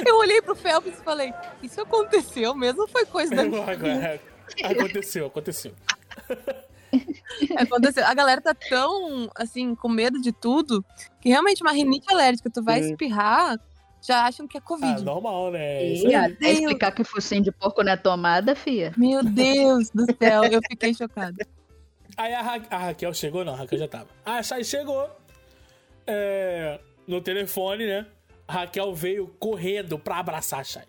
Eu 0.06 0.16
olhei 0.18 0.40
pro 0.42 0.54
Phelps 0.56 0.98
e 0.98 1.02
falei: 1.04 1.32
Isso 1.62 1.80
aconteceu 1.80 2.54
mesmo 2.54 2.82
ou 2.82 2.88
foi 2.88 3.04
coisa 3.06 3.34
da 3.34 3.44
minha 3.44 3.62
Agora, 3.62 4.20
aconteceu, 4.64 5.26
aconteceu. 5.26 5.72
Aconteceu. 7.56 8.06
A 8.06 8.14
galera 8.14 8.40
tá 8.40 8.54
tão, 8.54 9.28
assim, 9.34 9.74
com 9.74 9.88
medo 9.88 10.20
de 10.20 10.32
tudo, 10.32 10.84
que 11.20 11.28
realmente 11.28 11.62
uma 11.62 11.72
rinite 11.72 12.06
alérgica, 12.10 12.48
tu 12.48 12.62
vai 12.62 12.80
espirrar, 12.80 13.58
já 14.00 14.24
acham 14.24 14.46
que 14.46 14.56
é 14.56 14.60
Ah, 14.60 14.64
Covid. 14.64 15.04
normal, 15.04 15.50
né? 15.50 15.84
E 15.84 16.14
até 16.14 16.52
explicar 16.52 16.92
que 16.92 17.04
focinho 17.04 17.42
de 17.42 17.52
porco 17.52 17.82
não 17.82 17.92
é 17.92 17.96
tomada, 17.96 18.54
fia. 18.54 18.92
Meu 18.96 19.22
Deus 19.22 19.90
do 19.90 20.06
céu, 20.20 20.44
eu 20.44 20.60
fiquei 20.68 20.94
chocada. 20.94 21.46
Aí 22.16 22.32
a, 22.32 22.40
Ra- 22.40 22.62
a 22.70 22.78
Raquel 22.78 23.12
chegou, 23.12 23.44
não, 23.44 23.52
a 23.52 23.56
Raquel 23.56 23.78
já 23.78 23.88
tava. 23.88 24.06
A 24.24 24.42
Chay 24.42 24.64
chegou 24.64 25.10
é, 26.06 26.80
no 27.06 27.20
telefone, 27.20 27.86
né? 27.86 28.06
A 28.48 28.52
Raquel 28.52 28.94
veio 28.94 29.28
correndo 29.38 29.98
pra 29.98 30.18
abraçar 30.18 30.60
a 30.60 30.64
Chay. 30.64 30.84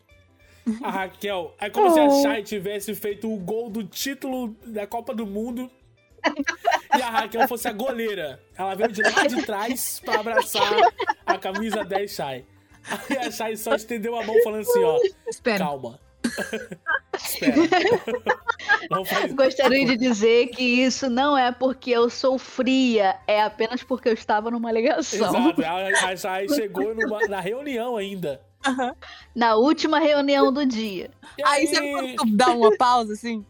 A 0.83 0.89
Raquel, 0.91 1.55
é 1.59 1.69
como 1.69 1.91
se 1.91 1.99
a 1.99 2.09
Chay 2.21 2.43
tivesse 2.43 2.93
feito 2.93 3.31
o 3.31 3.37
gol 3.37 3.69
do 3.69 3.83
título 3.83 4.55
da 4.65 4.85
Copa 4.85 5.13
do 5.13 5.25
Mundo 5.25 5.71
e 6.97 7.01
a 7.01 7.09
Raquel 7.09 7.47
fosse 7.47 7.67
a 7.67 7.71
goleira. 7.71 8.39
Ela 8.57 8.75
veio 8.75 8.91
de 8.91 9.01
lá 9.01 9.25
de 9.27 9.43
trás 9.45 10.01
pra 10.03 10.19
abraçar 10.19 10.71
a 11.25 11.37
camisa 11.37 11.83
10 11.83 12.11
Chay. 12.11 12.45
Aí 13.09 13.17
a 13.17 13.31
Chay 13.31 13.55
só 13.57 13.75
estendeu 13.75 14.15
a 14.19 14.23
mão 14.25 14.35
falando 14.43 14.61
assim, 14.61 14.83
ó, 14.83 14.97
Espera. 15.27 15.59
calma. 15.59 15.99
Faz 19.07 19.33
Gostaria 19.33 19.85
de 19.85 19.97
dizer 19.97 20.47
que 20.47 20.63
isso 20.63 21.09
não 21.09 21.37
é 21.37 21.51
porque 21.51 21.91
eu 21.91 22.09
sou 22.09 22.37
fria, 22.37 23.17
é 23.27 23.41
apenas 23.41 23.83
porque 23.83 24.09
eu 24.09 24.13
estava 24.13 24.49
numa 24.51 24.71
ligação. 24.71 25.27
Exato, 25.29 25.61
a, 25.63 26.09
a 26.11 26.15
Chay 26.15 26.47
chegou 26.49 26.93
numa- 26.95 27.27
na 27.27 27.39
reunião 27.39 27.97
ainda. 27.97 28.41
Na 29.35 29.55
última 29.55 29.99
reunião 29.99 30.51
do 30.51 30.65
dia. 30.65 31.09
E 31.37 31.43
Aí 31.45 31.67
você 31.67 32.15
dá 32.33 32.49
uma 32.49 32.75
pausa, 32.77 33.13
assim, 33.13 33.45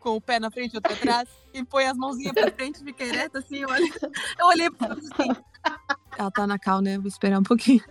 com 0.00 0.16
o 0.16 0.20
pé 0.20 0.38
na 0.40 0.50
frente 0.50 0.72
e 0.74 0.76
outro 0.76 0.92
atrás, 0.92 1.28
e 1.52 1.64
põe 1.64 1.84
as 1.86 1.96
mãozinhas 1.96 2.32
pra 2.32 2.50
frente 2.50 2.82
fica 2.82 3.04
ereta, 3.04 3.38
assim, 3.40 3.58
eu 3.58 3.68
olhei, 3.68 3.92
eu 4.38 4.46
olhei 4.46 4.70
pra 4.70 4.88
ela 4.88 4.98
assim. 4.98 5.30
Ela 6.18 6.30
tá 6.30 6.46
na 6.46 6.58
cal, 6.58 6.80
né? 6.80 6.96
Vou 6.98 7.08
esperar 7.08 7.38
um 7.38 7.42
pouquinho. 7.42 7.82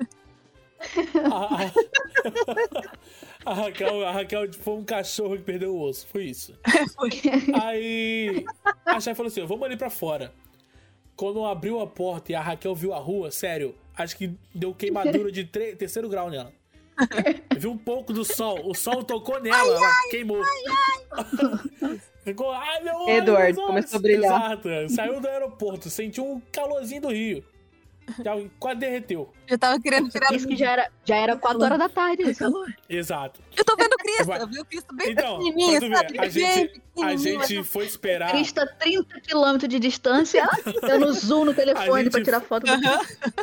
a, 1.31 1.71
a- 3.45 3.53
Raquel, 3.53 4.05
a 4.07 4.11
Raquel 4.11 4.53
foi 4.53 4.73
um 4.75 4.83
cachorro 4.83 5.37
que 5.37 5.43
perdeu 5.43 5.75
o 5.75 5.81
osso, 5.81 6.07
foi 6.07 6.25
isso. 6.25 6.53
Foi. 6.95 7.09
Aí 7.61 8.45
a 8.85 8.99
Chay 8.99 9.15
falou 9.15 9.27
assim: 9.29 9.45
vamos 9.45 9.63
ali 9.63 9.75
pra 9.77 9.89
fora. 9.89 10.33
Quando 11.15 11.45
abriu 11.45 11.79
a 11.79 11.87
porta 11.87 12.31
e 12.31 12.35
a 12.35 12.41
Raquel 12.41 12.73
viu 12.73 12.93
a 12.93 12.97
rua, 12.97 13.29
sério, 13.31 13.75
acho 13.95 14.17
que 14.17 14.31
deu 14.55 14.73
queimadura 14.73 15.31
de 15.31 15.43
terceiro 15.45 16.09
grau 16.09 16.29
nela. 16.29 16.51
Viu 17.57 17.71
um 17.71 17.77
pouco 17.77 18.11
do 18.13 18.23
sol, 18.23 18.59
o 18.69 18.75
sol 18.75 19.03
tocou 19.03 19.39
nela, 19.41 19.75
ela 19.75 20.09
queimou. 20.11 20.41
Ficou, 22.23 22.51
ai 22.51 22.83
meu 22.83 23.09
Eduardo, 23.09 23.25
meus 23.25 23.57
olhos." 23.57 23.65
começou 23.67 23.97
a 23.97 24.01
brilhar. 24.01 24.51
Exato, 24.51 24.69
saiu 24.89 25.19
do 25.19 25.27
aeroporto, 25.27 25.89
sentiu 25.89 26.25
um 26.25 26.39
calorzinho 26.51 27.01
do 27.01 27.09
Rio. 27.09 27.43
Já 28.23 28.33
quase 28.59 28.79
derreteu. 28.79 29.31
Eu 29.47 29.57
tava 29.57 29.79
querendo 29.79 30.09
tirar. 30.09 30.33
Isso 30.33 30.47
que 30.47 30.55
já 30.55 30.71
era, 30.71 30.91
já 31.05 31.15
era 31.15 31.35
4 31.35 31.61
horas 31.63 31.79
da 31.79 31.89
tarde. 31.89 32.23
isso. 32.23 32.43
Exato. 32.89 33.39
Eu 33.55 33.63
tô 33.65 33.75
vendo 33.75 33.95
Cristo, 33.97 34.31
eu 34.31 34.47
vi 34.47 34.59
o 34.59 34.65
Cristo 34.65 34.95
bem 34.95 35.11
Então, 35.11 35.37
pequenininho, 35.37 35.95
sabe? 35.95 36.17
a 36.17 36.21
Bem 36.21 36.29
gente, 36.31 36.81
a 37.03 37.15
gente 37.15 37.63
foi 37.63 37.85
esperar. 37.85 38.31
Cristo 38.31 38.59
a 38.59 38.67
30 38.67 39.19
quilômetros 39.21 39.69
de 39.69 39.79
distância, 39.79 40.47
dando 40.81 41.11
zoom 41.13 41.45
no 41.45 41.53
telefone 41.53 42.03
gente- 42.03 42.11
pra 42.11 42.23
tirar 42.23 42.41
foto 42.41 42.65
do 42.65 42.71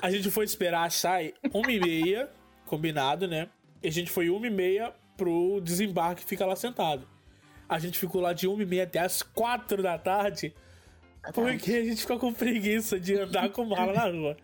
A 0.03 0.11
gente 0.11 0.31
foi 0.31 0.45
esperar 0.45 0.85
a 0.87 0.91
Chay 0.91 1.35
uma 1.53 1.71
e 1.71 1.81
meia, 1.81 2.29
combinado, 2.66 3.27
né? 3.29 3.49
E 3.83 3.89
a 3.89 3.93
gente 3.93 4.11
foi 4.11 4.29
uma 4.29 4.47
e 4.47 4.51
meia 4.51 4.93
pro 5.16 5.61
desembarque 5.62 6.25
ficar 6.25 6.47
lá 6.47 6.57
sentado. 6.57 7.07
A 7.69 7.79
gente 7.79 7.99
ficou 7.99 8.21
lá 8.21 8.33
de 8.33 8.47
uma 8.49 8.62
e 8.62 8.66
meia 8.66 8.85
até 8.85 8.99
as 9.01 9.23
quatro 9.23 9.83
da 9.83 9.99
tarde, 9.99 10.55
porque 11.35 11.73
a 11.75 11.85
gente 11.85 12.01
ficou 12.01 12.19
com 12.19 12.33
preguiça 12.33 12.99
de 12.99 13.14
andar 13.19 13.51
com 13.51 13.64
mala 13.64 13.93
na 13.93 14.05
rua. 14.07 14.37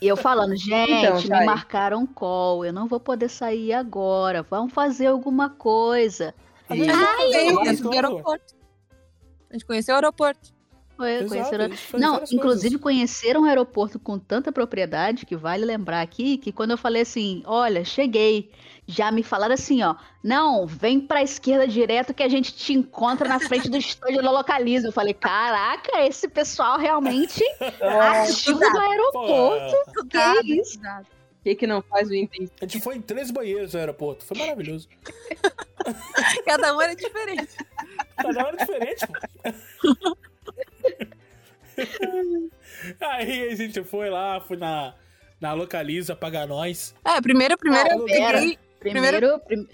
E 0.00 0.06
eu 0.08 0.16
falando, 0.16 0.54
gente, 0.56 0.92
Então, 0.92 1.38
me 1.38 1.46
marcaram 1.46 2.06
call, 2.06 2.64
eu 2.64 2.72
não 2.72 2.86
vou 2.86 3.00
poder 3.00 3.28
sair 3.28 3.72
agora, 3.72 4.42
vamos 4.42 4.72
fazer 4.72 5.06
alguma 5.06 5.48
coisa. 5.50 6.34
E- 6.70 6.76
dentro 7.64 7.76
do 7.76 7.82
fora. 7.92 8.06
aeroporto. 8.08 8.54
A 9.50 9.52
gente 9.54 9.64
conheceu 9.64 9.94
o 9.94 9.96
aeroporto. 9.96 10.52
Foi, 10.96 11.10
Exato, 11.14 11.28
conheceram... 11.28 11.64
a 11.64 11.68
gente 11.68 11.96
Não, 11.98 12.16
inclusive 12.30 12.78
coisas. 12.78 12.80
conheceram 12.80 13.40
um 13.42 13.44
aeroporto 13.44 13.98
com 13.98 14.16
tanta 14.18 14.52
propriedade 14.52 15.26
que 15.26 15.36
vale 15.36 15.64
lembrar 15.64 16.00
aqui 16.00 16.38
que 16.38 16.52
quando 16.52 16.70
eu 16.70 16.78
falei 16.78 17.02
assim, 17.02 17.42
olha, 17.46 17.84
cheguei, 17.84 18.50
já 18.86 19.10
me 19.10 19.22
falaram 19.22 19.54
assim, 19.54 19.82
ó, 19.82 19.94
não, 20.22 20.66
vem 20.66 21.00
pra 21.00 21.22
esquerda 21.22 21.66
direto 21.66 22.12
que 22.12 22.22
a 22.22 22.28
gente 22.28 22.54
te 22.54 22.72
encontra 22.72 23.28
na 23.28 23.40
frente 23.40 23.68
do 23.68 23.76
estúdio 23.76 24.22
da 24.22 24.30
Localiza. 24.30 24.88
Eu 24.88 24.92
falei, 24.92 25.14
caraca, 25.14 26.02
esse 26.04 26.28
pessoal 26.28 26.78
realmente 26.78 27.42
ativo 27.80 28.58
do 28.58 28.78
aeroporto. 28.78 29.76
Pô, 29.94 30.04
Que 30.06 30.18
é 30.18 30.40
isso? 30.42 30.78
O 30.78 31.44
que, 31.44 31.54
que 31.54 31.66
não 31.66 31.82
faz 31.82 32.08
o 32.08 32.14
intensivo? 32.14 32.52
a 32.60 32.64
gente 32.64 32.82
foi 32.82 32.96
em 32.96 33.02
três 33.02 33.30
banheiros 33.30 33.74
no 33.74 33.80
aeroporto, 33.80 34.24
foi 34.24 34.38
maravilhoso. 34.38 34.88
Cada 36.46 36.74
um 36.74 36.80
era 36.80 36.94
diferente. 36.94 37.54
Cada 38.16 38.46
hora 38.46 38.56
é 38.58 38.64
diferente, 38.64 39.06
pô. 39.06 40.16
Aí 43.00 43.48
a 43.48 43.54
gente 43.56 43.82
foi 43.84 44.08
lá, 44.08 44.40
fui 44.40 44.56
na, 44.56 44.94
na 45.40 45.52
Localiza 45.52 46.16
pagar 46.16 46.46
nós. 46.46 46.94
É, 47.04 47.20
primeiro, 47.20 47.58
primeiro 47.58 47.90
Ah, 47.90 47.94
eu 47.94 48.04
peguei. 48.04 48.58
Primeiro. 48.92 49.38
prim- 49.40 49.68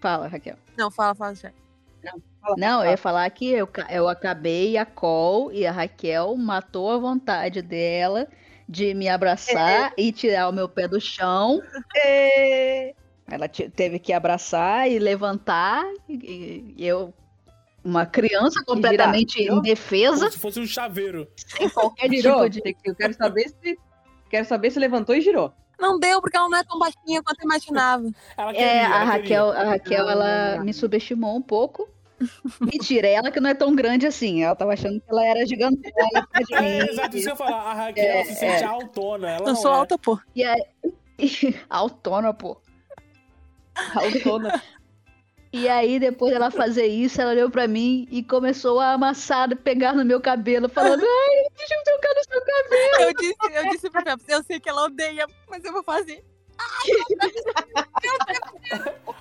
Fala, 0.00 0.28
Raquel. 0.28 0.56
Não, 0.78 0.90
fala, 0.90 1.14
fala, 1.14 1.34
Chay. 1.34 1.50
Não, 2.56 2.82
eu 2.82 2.90
ia 2.92 2.96
falar 2.96 3.28
que 3.30 3.50
eu, 3.50 3.68
eu 3.90 4.08
acabei 4.08 4.78
a 4.78 4.86
Col 4.86 5.52
e 5.52 5.66
a 5.66 5.70
Raquel 5.72 6.34
matou 6.36 6.90
a 6.90 6.96
vontade 6.96 7.60
dela 7.60 8.26
de 8.66 8.94
me 8.94 9.08
abraçar 9.08 9.92
e 9.98 10.10
tirar 10.10 10.48
o 10.48 10.52
meu 10.52 10.66
pé 10.68 10.88
do 10.88 10.98
chão. 10.98 11.60
É. 11.94 12.94
Ela 13.30 13.46
te- 13.46 13.68
teve 13.68 13.98
que 13.98 14.12
abraçar 14.12 14.90
e 14.90 14.98
levantar. 14.98 15.84
E, 16.08 16.74
e 16.78 16.86
eu, 16.86 17.12
uma 17.84 18.06
criança 18.06 18.64
completamente 18.64 19.42
indefesa, 19.42 20.20
Como 20.20 20.32
se 20.32 20.38
fosse 20.38 20.60
um 20.60 20.66
chaveiro. 20.66 21.28
sem 21.36 21.68
qualquer 21.68 22.08
Girou? 22.10 22.48
tipo 22.48 22.64
de. 22.64 22.76
Eu 22.84 22.94
quero 22.94 23.12
saber 23.14 23.48
se. 23.50 23.78
Quero 24.30 24.46
saber 24.46 24.70
se 24.70 24.78
levantou 24.78 25.14
e 25.14 25.20
girou. 25.20 25.52
Não 25.80 25.98
deu, 25.98 26.20
porque 26.20 26.36
ela 26.36 26.48
não 26.48 26.58
é 26.58 26.64
tão 26.64 26.78
baixinha 26.78 27.22
quanto 27.22 27.40
eu 27.40 27.44
imaginava. 27.46 28.04
Ela 28.36 28.52
queria, 28.52 28.66
É, 28.66 28.84
a 28.84 29.04
Raquel, 29.04 29.46
queria. 29.46 29.60
a 29.60 29.64
Raquel, 29.70 30.08
ela 30.10 30.58
me 30.62 30.72
subestimou 30.74 31.36
um 31.36 31.42
pouco. 31.42 31.88
Mentira, 32.60 33.08
ela 33.08 33.30
que 33.30 33.40
não 33.40 33.48
é 33.48 33.54
tão 33.54 33.74
grande 33.74 34.06
assim. 34.06 34.42
Ela 34.42 34.54
tava 34.54 34.74
achando 34.74 35.00
que 35.00 35.10
ela 35.10 35.24
era 35.24 35.46
gigantona. 35.46 35.80
É, 36.52 36.90
exato, 36.90 37.16
isso 37.16 37.26
que 37.26 37.32
eu 37.32 37.36
falar. 37.36 37.62
A 37.62 37.72
Raquel 37.74 38.04
É, 38.04 38.24
se 38.24 38.34
sente 38.34 38.64
autona. 38.64 39.30
Ela 39.30 39.48
Eu 39.48 39.56
sou 39.56 39.72
é. 39.72 39.74
alta, 39.74 39.96
pô. 39.98 40.18
E 40.34 40.44
aí, 40.44 40.62
autona, 41.70 42.34
pô. 42.34 42.60
Autona. 43.94 44.62
E 45.52 45.68
aí, 45.68 45.98
depois 45.98 46.32
dela 46.32 46.50
fazer 46.50 46.86
isso, 46.86 47.20
ela 47.20 47.32
olhou 47.32 47.50
pra 47.50 47.66
mim 47.66 48.06
e 48.10 48.22
começou 48.22 48.78
a 48.78 48.92
amassar, 48.92 49.48
pegar 49.56 49.92
no 49.94 50.04
meu 50.04 50.20
cabelo, 50.20 50.68
falando: 50.68 51.00
Ai, 51.04 51.44
deixa 51.56 51.74
eu 51.74 51.84
tocar 51.84 52.14
no 52.14 52.24
seu 52.24 52.40
cabelo. 52.40 53.02
Eu 53.02 53.14
disse, 53.14 53.36
eu 53.56 53.70
disse 53.72 53.90
pra 53.90 54.02
Phelps, 54.02 54.28
eu 54.28 54.42
sei 54.44 54.60
que 54.60 54.68
ela 54.68 54.84
odeia, 54.84 55.26
mas 55.48 55.64
eu 55.64 55.72
vou 55.72 55.82
fazer. 55.82 56.24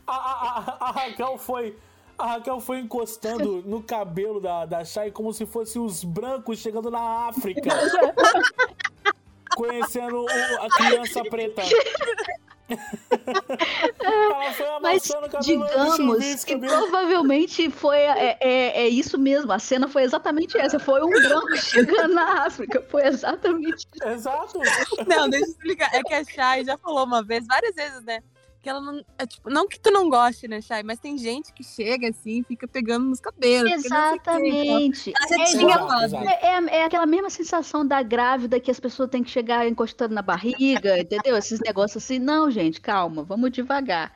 A, 0.08 0.14
a- 0.14 0.14
a- 0.14 0.78
a 0.88 0.92
Raquel 0.92 1.38
foi. 1.38 1.76
A 2.18 2.26
Raquel 2.34 2.60
foi 2.60 2.80
encostando 2.80 3.64
no 3.66 3.82
cabelo 3.82 4.42
da, 4.42 4.66
da 4.66 4.84
Shai 4.84 5.10
como 5.10 5.32
se 5.34 5.46
fosse 5.46 5.80
os 5.80 6.04
brancos 6.04 6.60
chegando 6.60 6.92
na 6.92 7.28
África. 7.30 7.70
Conhecendo 9.56 10.24
o- 10.26 10.28
a 10.62 10.68
criança 10.70 11.24
preta. 11.24 11.62
Ela 14.00 14.54
foi 14.54 14.66
Mas 14.82 15.04
digamos 15.42 16.44
que 16.44 16.58
provavelmente 16.58 17.70
foi 17.70 17.98
é, 17.98 18.38
é, 18.40 18.82
é 18.84 18.88
isso 18.88 19.18
mesmo. 19.18 19.52
A 19.52 19.60
cena 19.60 19.88
foi 19.88 20.04
exatamente 20.04 20.58
essa. 20.58 20.80
Foi 20.80 21.02
um 21.02 21.10
branco 21.10 21.56
chegando 21.58 22.14
na 22.14 22.46
África. 22.46 22.84
Foi 22.90 23.06
exatamente 23.08 23.88
isso. 23.94 24.08
Exato. 24.08 24.60
Não, 25.08 25.30
deixa 25.30 25.46
eu 25.46 25.50
explicar. 25.50 25.90
É 25.94 26.04
que 26.04 26.14
a 26.14 26.24
Chay 26.24 26.66
já 26.66 26.78
falou 26.78 27.06
uma 27.06 27.24
vez, 27.24 27.46
várias 27.48 27.76
vezes, 27.76 28.04
né? 28.04 28.22
Que 28.62 28.70
ela 28.70 28.82
não. 28.82 29.02
É, 29.18 29.26
tipo, 29.26 29.50
não 29.50 29.68
que 29.68 29.80
tu 29.80 29.90
não 29.90 30.10
goste, 30.10 30.48
né, 30.48 30.62
Chay? 30.62 30.84
Mas 30.84 31.00
tem 31.00 31.18
gente 31.18 31.54
que 31.54 31.64
chega 31.64 32.10
assim 32.10 32.40
e 32.40 32.44
fica 32.44 32.68
pegando 32.68 33.06
nos 33.06 33.22
cabelos. 33.22 33.72
Exatamente. 33.72 35.14
Ela 35.16 35.28
já 35.30 35.44
É 35.44 35.46
tinha 35.46 35.76
exato. 35.76 36.16
É, 36.18 36.48
é- 36.48 36.78
é 36.80 36.84
aquela 36.84 37.06
mesma 37.06 37.30
sensação 37.30 37.86
da 37.88 38.02
grávida 38.04 38.60
que 38.60 38.70
as 38.70 38.80
pessoas 38.80 39.10
têm 39.10 39.24
que 39.24 39.30
chegar 39.30 39.66
encostando 39.68 40.14
na 40.14 40.22
barriga, 40.22 41.00
entendeu? 41.00 41.38
Esses 41.38 41.60
negócios 41.62 42.04
assim. 42.04 42.20
Não, 42.20 42.52
gente, 42.52 42.82
calma, 42.82 43.24
vamos 43.24 43.50
devagar. 43.52 44.14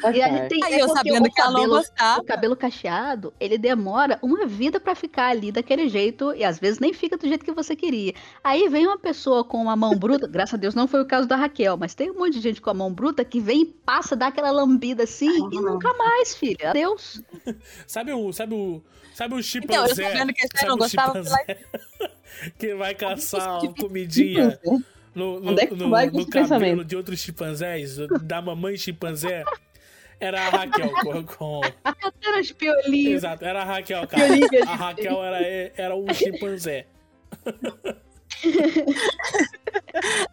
Tá 0.00 0.10
E 0.12 0.20
aí 0.22 0.30
certo. 0.30 0.48
tem, 0.50 0.62
Aí 0.64 0.74
é 0.74 0.82
eu 0.82 0.88
sabendo 0.88 1.26
o 1.26 1.30
que 1.32 1.40
ela 1.40 1.50
não 1.50 1.56
cabelo, 1.60 1.76
gostava. 1.76 2.20
o 2.20 2.24
cabelo 2.24 2.56
cacheado, 2.56 3.32
ele 3.40 3.56
demora 3.56 4.18
uma 4.22 4.46
vida 4.46 4.78
pra 4.78 4.94
ficar 4.94 5.28
ali 5.28 5.50
daquele 5.50 5.88
jeito 5.88 6.34
e 6.34 6.44
às 6.44 6.58
vezes 6.58 6.78
nem 6.78 6.92
fica 6.92 7.16
do 7.16 7.26
jeito 7.26 7.44
que 7.44 7.52
você 7.52 7.74
queria. 7.74 8.12
Aí 8.44 8.68
vem 8.68 8.86
uma 8.86 8.98
pessoa 8.98 9.42
com 9.44 9.56
uma 9.58 9.74
mão 9.74 9.96
bruta, 9.96 10.26
graças 10.26 10.54
a 10.54 10.56
Deus 10.58 10.74
não 10.74 10.86
foi 10.86 11.00
o 11.00 11.06
caso 11.06 11.26
da 11.26 11.36
Raquel, 11.36 11.76
mas 11.78 11.94
tem 11.94 12.10
um 12.10 12.14
monte 12.18 12.34
de 12.34 12.40
gente 12.40 12.60
com 12.60 12.68
a 12.70 12.74
mão 12.74 12.92
bruta 12.92 13.24
que 13.24 13.40
vem 13.40 13.62
e 13.62 13.66
passa, 13.66 14.14
dá 14.14 14.26
aquela 14.26 14.50
lambida 14.50 15.04
assim 15.04 15.30
e 15.50 15.60
nunca 15.60 15.92
mais, 15.94 16.34
filha. 16.36 16.70
Adeus. 16.70 17.22
Sabe 17.86 18.12
o. 18.12 18.32
Sabe 18.32 18.54
o. 18.54 18.82
Sabe 19.14 19.34
o 19.34 19.38
Então, 19.38 19.82
eu 19.86 19.88
chimpanzé? 19.88 20.10
sabendo 20.12 20.32
que 20.34 20.46
sabe 20.46 20.66
não 20.68 20.74
o 20.74 20.78
gostava, 20.78 21.22
chimpanzé 21.24 21.58
que 22.58 22.74
vai 22.74 22.94
caçar 22.94 23.62
uma 23.64 23.74
comidinha 23.74 24.58
no, 25.14 25.40
no, 25.40 25.52
Onde 25.52 25.62
é 25.62 25.66
que 25.66 25.74
no- 25.74 25.88
vai 25.88 26.04
no 26.06 26.12
cabelo 26.12 26.30
pensamento? 26.30 26.84
de 26.84 26.96
outros 26.96 27.18
chimpanzés, 27.20 27.96
da 28.22 28.42
mamãe 28.42 28.76
chimpanzé. 28.76 29.42
Era 30.18 30.40
a 30.46 30.48
Raquel 30.50 30.90
com. 31.02 31.24
com- 31.24 31.60
Era 32.24 32.38
as 32.40 32.50
piolinhos. 32.52 33.14
Exato, 33.16 33.44
era 33.44 33.62
a 33.62 33.64
Raquel, 33.64 34.06
cara. 34.06 34.24
A 34.66 34.74
Raquel 34.74 35.22
era, 35.24 35.72
era 35.76 35.94
um 35.96 36.12
chimpanzé. 36.14 36.86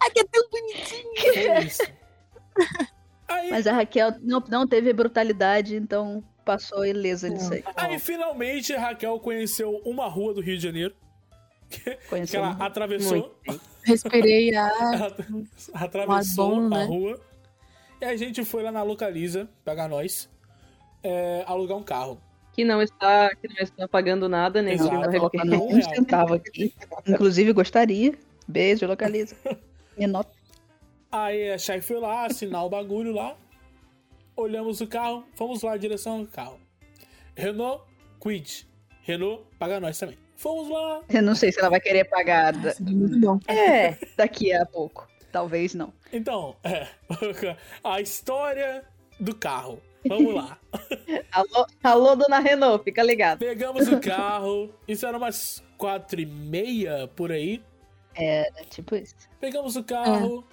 Ai, 0.02 0.10
que 0.12 0.20
é 0.20 0.24
tão 0.26 0.50
bonitinho. 0.50 1.34
Foi 1.34 1.64
isso. 1.66 1.84
Aí, 3.28 3.50
Mas 3.50 3.68
a 3.68 3.74
Raquel 3.74 4.14
não, 4.22 4.44
não 4.50 4.68
teve 4.68 4.94
brutalidade, 4.94 5.76
então 5.76 6.24
passou 6.46 6.86
ilesa 6.86 7.30
disso 7.30 7.54
aí. 7.54 7.64
aí, 7.76 8.00
finalmente, 8.00 8.74
a 8.74 8.80
Raquel 8.80 9.20
conheceu 9.20 9.82
uma 9.86 10.08
rua 10.08 10.34
do 10.34 10.42
Rio 10.42 10.58
de 10.58 10.64
Janeiro. 10.64 10.94
Que 11.70 11.96
Conheceu 12.08 12.40
ela 12.42 12.50
muito. 12.50 12.62
atravessou. 12.64 13.36
Respirei 13.84 14.54
ar. 14.56 14.72
Ela 14.94 15.16
atravessou 15.74 16.50
bom, 16.56 16.66
a 16.68 16.70
né? 16.70 16.86
rua. 16.86 17.20
E 18.02 18.06
a 18.06 18.16
gente 18.18 18.44
foi 18.44 18.64
lá 18.64 18.72
na 18.72 18.84
Localiza, 18.84 19.48
pegar 19.64 19.88
nós, 19.88 20.30
é, 21.02 21.44
alugar 21.48 21.78
um 21.78 21.84
carro. 21.84 22.20
Que 22.54 22.64
não 22.64 22.82
está, 22.82 23.30
que 23.36 23.48
não 23.48 23.56
está 23.58 23.88
pagando 23.88 24.30
nada, 24.30 24.62
nem 24.62 24.76
Exato. 24.76 24.94
não 25.46 25.68
Um 25.68 25.78
um 25.78 25.82
centavo 25.82 26.36
aqui. 26.36 26.74
Inclusive, 27.08 27.52
gostaria. 27.54 28.14
Beijo, 28.48 28.86
localiza. 28.86 29.36
Me 29.98 30.06
nota. 30.06 30.32
Aí 31.12 31.52
a 31.52 31.58
Chay 31.58 31.82
foi 31.82 32.00
lá, 32.00 32.26
assinar 32.26 32.64
o 32.66 32.70
bagulho 32.70 33.12
lá. 33.14 33.36
Olhamos 34.36 34.82
o 34.82 34.88
carro, 34.88 35.24
fomos 35.36 35.62
lá, 35.64 35.78
direção 35.78 36.20
ao 36.22 36.26
carro. 36.28 36.60
Renault 37.36 37.84
Quid. 38.20 38.68
Renault 39.04 39.44
paga 39.58 39.80
nós 39.80 39.98
também. 39.98 40.18
Fomos 40.36 40.70
lá. 40.70 41.02
Eu 41.10 41.22
não 41.22 41.36
sei 41.36 41.52
se 41.52 41.60
ela 41.60 41.70
vai 41.70 41.80
querer 41.80 42.06
pagar 42.06 42.54
da- 42.54 42.74
Muito 42.80 43.20
bom. 43.20 43.40
é, 43.48 43.98
daqui 44.18 44.52
a 44.54 44.66
pouco. 44.66 45.08
Talvez 45.32 45.74
não. 45.74 45.94
Então, 46.14 46.56
é, 46.64 46.88
a 47.84 48.00
história 48.00 48.84
do 49.20 49.36
carro. 49.36 49.82
Vamos 50.08 50.36
lá. 50.36 50.58
Alô, 51.32 51.66
alô, 51.84 52.16
dona 52.16 52.40
Renault, 52.40 52.84
fica 52.84 53.02
ligado. 53.02 53.40
Pegamos 53.40 53.88
o 53.88 54.00
carro. 54.02 54.70
Isso 54.88 55.06
era 55.06 55.18
umas 55.18 55.64
quatro 55.78 56.22
e 56.22 56.26
meia 56.26 57.10
por 57.16 57.32
aí. 57.32 57.64
É 58.16 58.52
tipo 58.70 58.96
isso. 58.96 59.16
Pegamos 59.40 59.76
o 59.76 59.84
carro. 59.84 60.46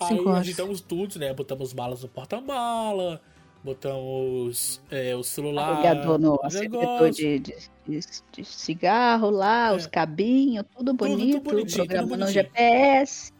aí 0.00 0.08
cinco 0.08 0.28
horas. 0.28 0.40
agitamos 0.40 0.80
tudo, 0.80 1.18
né? 1.18 1.32
Botamos 1.32 1.72
malas 1.72 2.02
no 2.02 2.08
porta-mala. 2.08 3.20
Botamos 3.64 4.80
é, 4.90 5.14
o 5.16 5.22
celular. 5.22 5.76
Carregador 5.82 6.18
no 6.18 6.34
o 6.34 6.44
acendedor 6.44 6.80
negócio. 6.82 7.12
de, 7.14 7.38
de, 7.38 7.54
de- 7.86 8.00
de 8.32 8.44
cigarro 8.44 9.30
lá, 9.30 9.68
É. 9.68 9.76
os 9.76 9.86
cabinhos, 9.86 10.64
tudo 10.76 10.92
bonito, 10.92 11.40
bonitinho, 11.40 11.42
tudo 11.42 11.74
programa 11.86 12.02
no 12.16 12.24
bonitinho. 12.24 12.32
GPS. 12.44 13.32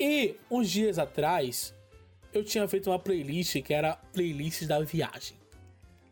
E 0.00 0.36
uns 0.50 0.70
dias 0.70 0.98
atrás, 0.98 1.74
eu 2.32 2.44
tinha 2.44 2.66
feito 2.68 2.90
uma 2.90 2.98
playlist 2.98 3.60
que 3.62 3.74
era 3.74 3.96
playlist 4.12 4.64
da 4.64 4.80
viagem. 4.80 5.36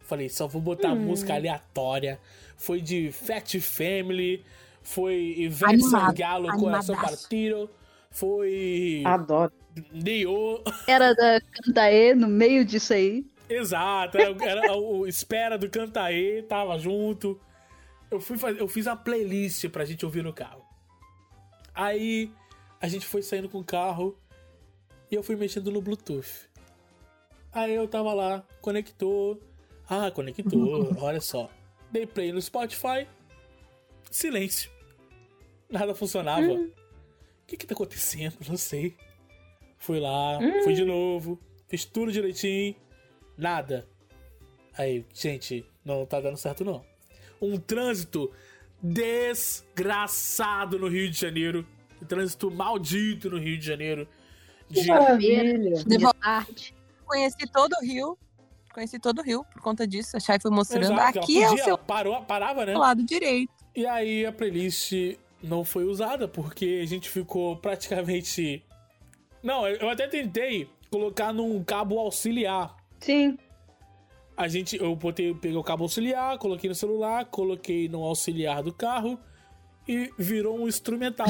Falei, 0.01 0.29
só 0.29 0.47
vou 0.47 0.61
botar 0.63 0.93
Hum. 0.93 1.07
música 1.07 1.35
aleatória. 1.35 2.21
Foi 2.57 2.81
de 2.81 3.11
Fat 3.13 3.59
Family, 3.61 4.45
foi 4.83 5.35
Ivete 5.39 5.83
Sangalo, 5.83 6.49
Coração. 6.59 6.95
Partido, 6.97 7.69
foi 8.11 9.03
Adoro. 9.05 9.53
Neo. 9.93 10.63
Era 10.87 11.13
da 11.13 11.41
Cantaê 11.41 12.15
no 12.15 12.29
meio 12.29 12.65
disso 12.65 12.95
aí. 12.95 13.27
Exato, 13.49 14.17
era, 14.17 14.35
era 14.45 14.77
o 14.77 15.07
Espera 15.07 15.59
do 15.59 15.69
Cantaê, 15.69 16.43
tava 16.43 16.79
junto. 16.79 17.39
Eu, 18.11 18.21
fui 18.21 18.39
fazer, 18.39 18.61
eu 18.61 18.69
fiz 18.69 18.87
uma 18.87 18.97
playlist 18.97 19.69
pra 19.69 19.85
gente 19.85 20.05
ouvir 20.05 20.23
no 20.25 20.33
carro. 20.33 20.65
Aí 21.75 22.31
a 22.81 22.89
gente 22.89 23.07
foi 23.07 23.23
saindo 23.23 23.49
com 23.49 23.59
o 23.59 23.65
carro 23.65 24.19
e 25.11 25.15
eu 25.15 25.23
fui 25.23 25.37
mexendo 25.37 25.71
no 25.71 25.81
Bluetooth. 25.81 26.49
Aí 27.53 27.75
eu 27.75 27.89
tava 27.89 28.13
lá, 28.13 28.45
conectou. 28.61 29.41
Ah, 29.89 30.11
conectou, 30.11 30.95
olha 31.01 31.21
só. 31.21 31.51
Dei 31.91 32.07
play 32.07 32.33
no 32.33 32.43
Spotify. 32.43 33.07
Silêncio. 34.11 34.71
Nada 35.71 35.95
funcionava. 35.95 36.53
O 36.53 36.71
que 37.47 37.57
que 37.57 37.67
tá 37.67 37.75
acontecendo? 37.75 38.37
Não 38.49 38.57
sei. 38.57 38.97
Fui 39.79 40.01
lá, 40.01 40.39
fui 40.65 40.75
de 40.75 40.85
novo, 40.85 41.39
fiz 41.69 41.85
tudo 41.85 42.11
direitinho. 42.11 42.75
Nada. 43.37 43.87
Aí, 44.77 45.05
gente, 45.15 45.65
não 45.85 46.05
tá 46.05 46.21
dando 46.21 46.37
certo 46.37 46.65
não. 46.65 46.85
Um 47.41 47.57
trânsito 47.57 48.33
desgraçado 48.83 50.79
no 50.79 50.89
Rio 50.89 51.11
de 51.11 51.19
Janeiro. 51.19 51.67
Um 52.01 52.07
trânsito 52.07 52.51
maldito 52.51 53.31
no 53.31 53.39
Rio 53.39 53.59
de 53.59 53.67
Janeiro. 53.67 54.09
De... 54.69 54.87
Maravilha. 54.87 55.85
Arte. 56.23 56.75
Conheci 57.05 57.47
todo 57.53 57.73
o 57.81 57.85
Rio. 57.85 58.19
Conheci 58.73 58.99
todo 58.99 59.21
o 59.21 59.23
Rio 59.23 59.45
por 59.53 59.63
conta 59.63 59.87
disso. 59.87 60.17
A 60.17 60.21
Chay 60.21 60.39
foi 60.41 60.51
mostrando. 60.51 60.85
Exato, 60.85 61.19
Aqui 61.21 61.43
é 61.43 61.47
o 61.47 61.51
podia, 61.51 61.65
seu 61.65 61.79
parou, 61.79 62.23
parava, 62.23 62.67
né? 62.67 62.77
lado 62.77 63.03
direito. 63.03 63.53
E 63.75 63.87
aí 63.87 64.27
a 64.27 64.33
playlist 64.33 64.93
não 65.43 65.65
foi 65.65 65.85
usada 65.85 66.27
porque 66.27 66.81
a 66.83 66.87
gente 66.87 67.09
ficou 67.09 67.57
praticamente. 67.57 68.63
Não, 69.43 69.67
eu 69.67 69.89
até 69.89 70.09
tentei 70.09 70.69
colocar 70.91 71.33
num 71.33 71.63
cabo 71.63 71.99
auxiliar 71.99 72.77
Sim. 73.01 73.39
A 74.37 74.49
gente, 74.49 74.77
eu 74.77 74.95
botei, 74.95 75.35
peguei 75.35 75.57
o 75.57 75.63
cabo 75.63 75.85
auxiliar, 75.85 76.39
coloquei 76.39 76.69
no 76.69 76.75
celular, 76.75 77.25
coloquei 77.27 77.89
no 77.89 78.03
auxiliar 78.03 78.63
do 78.63 78.73
carro 78.73 79.19
e 79.89 80.11
virou 80.19 80.59
um 80.59 80.69
instrumental. 80.69 81.29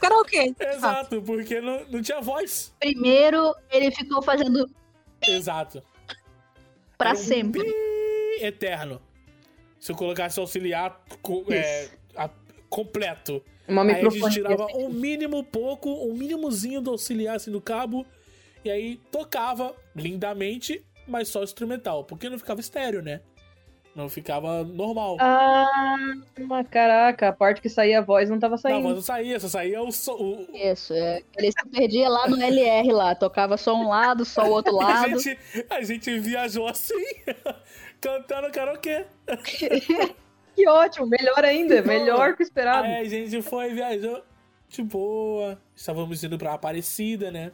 Karaokê. 0.00 0.54
Exato, 0.60 1.22
porque 1.22 1.60
não, 1.60 1.84
não 1.86 2.02
tinha 2.02 2.20
voz. 2.20 2.74
Primeiro, 2.80 3.54
ele 3.70 3.90
ficou 3.90 4.20
fazendo 4.22 4.68
Exato. 5.26 5.82
pra 6.98 7.10
Era 7.10 7.18
um 7.18 7.22
sempre. 7.22 7.62
eterno. 8.40 9.00
Se 9.78 9.92
eu 9.92 9.96
colocasse 9.96 10.38
auxiliar 10.40 11.00
é, 11.50 11.88
a- 12.16 12.30
completo. 12.68 13.42
Uma 13.68 13.82
Aí 13.84 14.04
a 14.04 14.10
gente 14.10 14.30
tirava 14.30 14.66
um 14.74 14.88
mínimo 14.88 15.44
pouco, 15.44 15.88
um 15.90 16.14
mínimozinho 16.14 16.80
do 16.80 16.90
auxiliar 16.90 17.36
assim 17.36 17.50
do 17.50 17.60
cabo. 17.60 18.04
E 18.64 18.70
aí 18.70 18.96
tocava 19.10 19.74
lindamente, 19.94 20.84
mas 21.06 21.28
só 21.28 21.42
instrumental. 21.42 22.04
Porque 22.04 22.28
não 22.28 22.38
ficava 22.38 22.60
estéreo, 22.60 23.02
né? 23.02 23.20
Não 23.94 24.08
ficava 24.08 24.64
normal. 24.64 25.18
Ah, 25.20 25.96
caraca, 26.70 27.28
a 27.28 27.32
parte 27.32 27.60
que 27.60 27.68
saía 27.68 27.98
a 27.98 28.02
voz 28.02 28.30
não 28.30 28.38
tava 28.38 28.54
Não, 28.54 28.58
saindo. 28.58 28.82
mas 28.84 28.94
não 28.94 29.02
saía, 29.02 29.38
só 29.38 29.48
saía 29.48 29.82
o, 29.82 29.92
so- 29.92 30.16
o, 30.16 30.46
Isso, 30.56 30.94
é. 30.94 31.22
Ele 31.36 31.52
se 31.52 31.68
perdia 31.70 32.08
lá 32.08 32.26
no 32.26 32.36
LR 32.42 32.90
lá, 32.90 33.14
tocava 33.14 33.56
só 33.58 33.74
um 33.74 33.88
lado, 33.88 34.24
só 34.24 34.44
o 34.46 34.50
outro 34.50 34.72
A 34.80 34.84
lado. 34.86 35.18
gente, 35.18 35.38
a 35.68 35.82
gente 35.82 36.18
viajou 36.20 36.66
assim, 36.66 36.94
cantando 38.00 38.50
karaokê. 38.50 39.04
Que 40.54 40.68
ótimo, 40.68 41.06
melhor 41.06 41.42
ainda, 41.42 41.80
melhor 41.80 42.36
que 42.36 42.42
o 42.42 42.44
esperado. 42.44 42.86
Aí 42.86 43.06
a 43.06 43.08
gente 43.08 43.40
foi, 43.40 43.72
viajou 43.72 44.22
de 44.68 44.82
boa. 44.82 45.58
Estávamos 45.74 46.22
indo 46.22 46.36
pra 46.36 46.52
Aparecida, 46.52 47.30
né? 47.30 47.52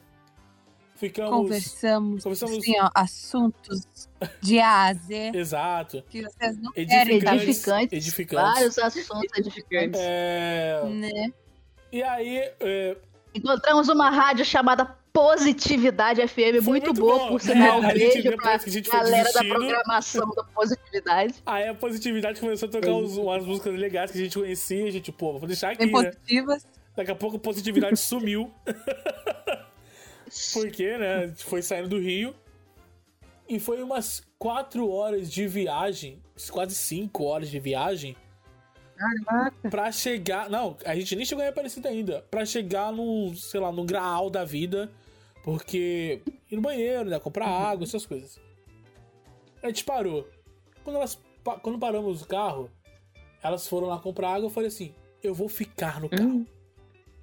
Ficamos. 0.98 1.30
Conversamos, 1.30 2.22
Conversamos- 2.24 2.58
assim, 2.58 2.74
ó, 2.80 2.90
assuntos 2.94 4.08
de 4.42 4.58
A 4.58 4.86
a 4.88 4.94
Z 4.94 5.30
Exato. 5.34 6.02
que 6.10 6.22
vocês 6.22 6.58
não 6.60 6.72
querem, 6.72 7.16
Edificantes. 7.18 7.42
Edificantes, 7.48 7.92
Edificantes. 7.92 8.54
vários 8.54 8.78
assuntos 8.78 9.38
edificantes. 9.38 10.00
É, 10.02 10.82
né? 10.86 11.32
E 11.92 12.02
aí, 12.02 12.38
é, 12.60 12.96
Encontramos 13.34 13.88
uma 13.88 14.10
rádio 14.10 14.44
chamada 14.44 14.96
Positividade 15.12 16.20
FM, 16.26 16.62
muito, 16.62 16.64
muito 16.66 16.94
boa, 16.94 17.18
bom. 17.18 17.28
por 17.28 17.40
sinal. 17.40 17.78
É, 17.78 17.80
Um 17.80 17.86
a 17.86 17.90
gente, 17.90 17.98
beijo 17.98 18.22
depois 18.30 18.40
pra 18.42 18.58
que 18.58 18.68
a 18.70 18.72
gente 18.72 18.90
galera 18.90 19.32
da 19.32 19.44
programação 19.44 20.30
da 20.34 20.44
Positividade. 20.44 21.34
aí 21.46 21.68
a 21.68 21.74
positividade 21.74 22.40
começou 22.40 22.68
a 22.68 22.72
tocar 22.72 22.90
uns- 22.90 23.16
umas 23.16 23.44
músicas 23.44 23.74
legais 23.78 24.10
que 24.10 24.18
a 24.18 24.20
gente 24.22 24.36
conhecia. 24.38 24.84
A 24.86 24.90
gente, 24.90 25.10
pô, 25.12 25.38
vou 25.38 25.46
deixar 25.46 25.70
aqui, 25.70 25.86
Bem 25.86 25.92
né? 25.92 25.92
positivas. 26.10 26.66
Daqui 26.96 27.10
a 27.10 27.14
pouco 27.14 27.36
a 27.36 27.40
positividade 27.40 27.96
sumiu. 28.00 28.52
Porque, 30.52 30.96
né? 30.98 31.14
A 31.14 31.26
gente 31.26 31.44
foi 31.44 31.62
saindo 31.62 31.88
do 31.88 31.98
Rio. 31.98 32.34
E 33.48 33.58
foi 33.58 33.82
umas 33.82 34.22
quatro 34.38 34.90
horas 34.90 35.30
de 35.30 35.46
viagem, 35.46 36.22
quase 36.50 36.74
cinco 36.74 37.24
horas 37.24 37.48
de 37.48 37.58
viagem, 37.58 38.14
Caraca. 38.94 39.70
pra 39.70 39.90
chegar. 39.90 40.50
Não, 40.50 40.76
a 40.84 40.94
gente 40.94 41.16
nem 41.16 41.24
chegou 41.24 41.42
em 41.42 41.48
Aparecida 41.48 41.88
ainda. 41.88 42.20
Pra 42.30 42.44
chegar 42.44 42.92
num, 42.92 43.34
sei 43.34 43.58
lá, 43.58 43.72
num 43.72 43.86
graal 43.86 44.28
da 44.28 44.44
vida. 44.44 44.92
Porque 45.42 46.20
ir 46.50 46.56
no 46.56 46.60
banheiro, 46.60 47.08
né? 47.08 47.18
Comprar 47.18 47.46
água, 47.46 47.84
essas 47.84 48.04
coisas. 48.04 48.38
A 49.62 49.68
gente 49.68 49.82
parou. 49.82 50.28
Quando, 50.84 50.96
elas, 50.96 51.18
quando 51.62 51.78
paramos 51.78 52.20
o 52.20 52.26
carro, 52.26 52.70
elas 53.42 53.66
foram 53.66 53.86
lá 53.86 53.98
comprar 53.98 54.34
água. 54.34 54.46
Eu 54.46 54.50
falei 54.50 54.68
assim: 54.68 54.94
eu 55.22 55.32
vou 55.32 55.48
ficar 55.48 56.02
no 56.02 56.08
carro. 56.10 56.28
Hum. 56.28 56.46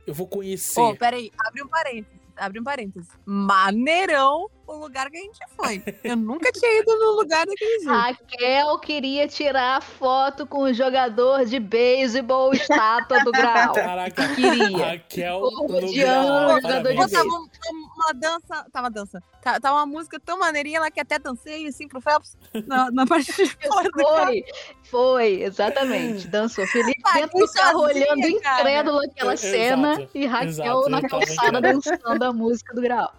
Eu 0.07 0.13
vou 0.13 0.27
conhecer. 0.27 0.79
Ô, 0.79 0.95
peraí, 0.95 1.31
abre 1.37 1.63
um 1.63 1.67
parênteses. 1.67 2.24
Abre 2.37 2.59
um 2.59 2.63
parênteses. 2.63 3.09
Maneirão 3.25 4.49
o 4.67 4.73
lugar 4.77 5.09
que 5.09 5.17
a 5.17 5.21
gente 5.21 5.39
foi. 5.55 5.83
Eu 6.03 6.15
nunca 6.15 6.51
tinha 6.51 6.79
ido 6.81 6.95
no 6.97 7.11
lugar 7.21 7.45
daquele 7.45 7.79
jeito. 7.79 7.89
Raquel 7.91 8.79
queria 8.79 9.27
tirar 9.27 9.81
foto 9.81 10.45
com 10.47 10.63
o 10.63 10.73
jogador 10.73 11.45
de 11.45 11.59
beisebol 11.59 12.53
estátua 12.53 13.23
do 13.23 13.31
grau. 13.31 13.73
Caraca, 13.73 14.27
Queria. 14.35 14.85
Raquel 14.91 15.45
ano, 15.45 15.67
parabéns. 15.67 15.95
jogador 15.95 16.89
de 16.89 16.95
Pô, 16.95 17.07
tava 17.09 17.27
um- 17.29 17.47
uma 17.95 18.13
dança. 18.13 18.65
Tava 18.71 18.89
dança. 18.89 19.23
Tá, 19.41 19.59
tava 19.59 19.77
uma 19.77 19.85
música 19.85 20.19
tão 20.19 20.39
maneirinha 20.39 20.79
lá 20.79 20.89
que 20.89 20.99
até 20.99 21.19
dancei 21.19 21.67
assim 21.67 21.87
pro 21.87 22.01
Phelps 22.01 22.35
na, 22.65 22.89
na 22.91 23.05
parte 23.07 23.31
de 23.31 23.47
fora. 23.67 23.89
Foi, 23.93 24.43
foi, 24.89 25.41
exatamente. 25.43 26.27
Dançou 26.27 26.65
Felipe 26.67 26.99
Vai, 27.03 27.21
dentro 27.21 27.39
do 27.39 27.51
carro 27.53 27.81
olhando 27.81 28.27
incrédulo 28.27 28.99
aquela 28.99 29.37
cena 29.37 29.93
exato, 29.93 30.09
e 30.17 30.25
Raquel 30.25 30.49
exato, 30.49 30.89
na 30.89 31.01
calçada 31.01 31.61
dançando 31.61 32.23
a 32.23 32.33
música 32.33 32.73
do 32.73 32.81
grau. 32.81 33.13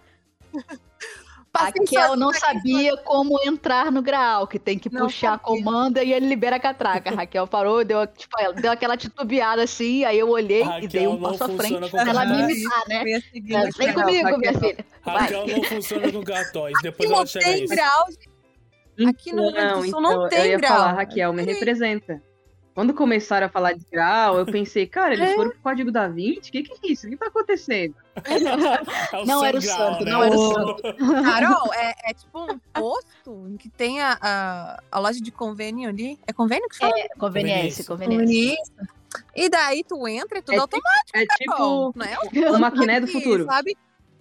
Passei 1.57 1.81
Raquel 1.81 2.15
não 2.15 2.33
sozinha 2.33 2.55
sabia 2.55 2.97
como 2.97 3.39
entrar 3.45 3.91
no 3.91 4.01
grau, 4.01 4.47
que 4.47 4.57
tem 4.59 4.77
que 4.79 4.91
Não 4.91 5.01
puxar 5.07 5.33
a 5.33 5.37
comanda 5.37 6.03
e 6.03 6.13
ele 6.13 6.27
libera 6.27 6.55
a 6.55 6.59
catraca. 6.59 7.09
A 7.09 7.13
Raquel 7.15 7.47
parou, 7.47 7.83
deu, 7.83 8.05
tipo, 8.07 8.35
deu 8.61 8.71
aquela 8.71 8.95
titubeada 8.97 9.63
assim, 9.63 10.03
aí 10.05 10.19
eu 10.19 10.29
olhei 10.29 10.63
e 10.81 10.87
dei 10.87 11.07
um 11.07 11.17
não 11.17 11.31
passo 11.31 11.43
à 11.45 11.49
frente 11.57 11.89
pra 11.89 12.01
ela 12.09 12.25
me 12.25 12.41
imitar, 12.43 12.83
né? 12.87 13.03
No 13.03 13.71
Vem 13.77 13.93
grau. 13.93 14.05
comigo, 14.05 14.23
Raquel. 14.23 14.39
minha 14.39 14.53
filha. 14.53 14.85
Vai. 15.03 15.17
Raquel 15.21 15.47
não 15.47 15.63
funciona 15.63 16.11
com 16.11 16.23
cartões. 16.23 16.73
Depois 16.81 17.09
Aqui 17.09 17.13
ela 17.13 17.19
não 17.21 17.27
chega 17.27 17.45
a 17.45 17.49
tem 17.53 17.63
isso. 17.63 17.73
grau, 17.75 18.05
gente. 18.09 19.09
Aqui 19.09 19.31
no 19.33 19.51
Rio 19.51 19.83
Sul 19.91 20.01
não 20.01 20.11
então, 20.11 20.29
tem 20.29 20.39
eu 20.39 20.45
ia 20.47 20.57
grau. 20.57 20.71
falar, 20.77 20.93
Raquel, 20.93 21.31
me 21.33 21.43
representa. 21.43 22.21
Quando 22.77 22.93
começaram 22.93 23.47
a 23.47 23.49
falar 23.49 23.73
de 23.73 23.83
grau, 23.91 24.37
eu 24.37 24.45
pensei, 24.45 24.85
cara, 24.85 25.15
eles 25.15 25.33
foram 25.33 25.49
pro 25.49 25.59
código 25.61 25.91
da 25.91 26.07
20? 26.07 26.47
O 26.47 26.51
que, 26.51 26.61
que 26.61 26.87
é 26.87 26.91
isso? 26.91 27.07
O 27.07 27.09
que 27.09 27.17
tá 27.17 27.25
acontecendo? 27.25 27.95
É 29.17 29.25
Não 29.25 29.43
era 29.43 29.57
o 29.57 29.61
santo, 29.61 30.05
né? 30.05 30.11
não 30.11 30.23
era 30.23 30.37
o 30.37 30.53
santo. 30.53 30.83
Carol, 31.25 31.73
é, 31.73 31.95
é 32.05 32.13
tipo 32.13 32.39
um 32.39 32.59
posto 32.71 33.47
em 33.47 33.57
que 33.57 33.67
tem 33.67 33.99
a, 33.99 34.15
a, 34.21 34.83
a 34.91 34.99
loja 34.99 35.19
de 35.19 35.31
convênio 35.31 35.89
ali. 35.89 36.19
É 36.27 36.33
convênio 36.33 36.69
que 36.69 36.77
fala? 36.77 36.93
É, 36.99 37.07
conveniência, 37.17 37.83
conveniência. 37.83 38.53
Isso. 38.53 38.71
E 39.35 39.49
daí 39.49 39.83
tu 39.83 40.07
entra 40.07 40.37
e 40.37 40.41
tudo 40.43 40.55
É 40.55 40.59
automático, 40.59 41.15
É 41.15 41.25
Carol. 41.25 41.93
tipo 41.93 41.99
Não 41.99 42.45
é 42.45 42.51
o 42.51 42.59
maquiné 42.59 42.99
do 42.99 43.07
futuro. 43.07 43.45
Sabe? 43.45 43.75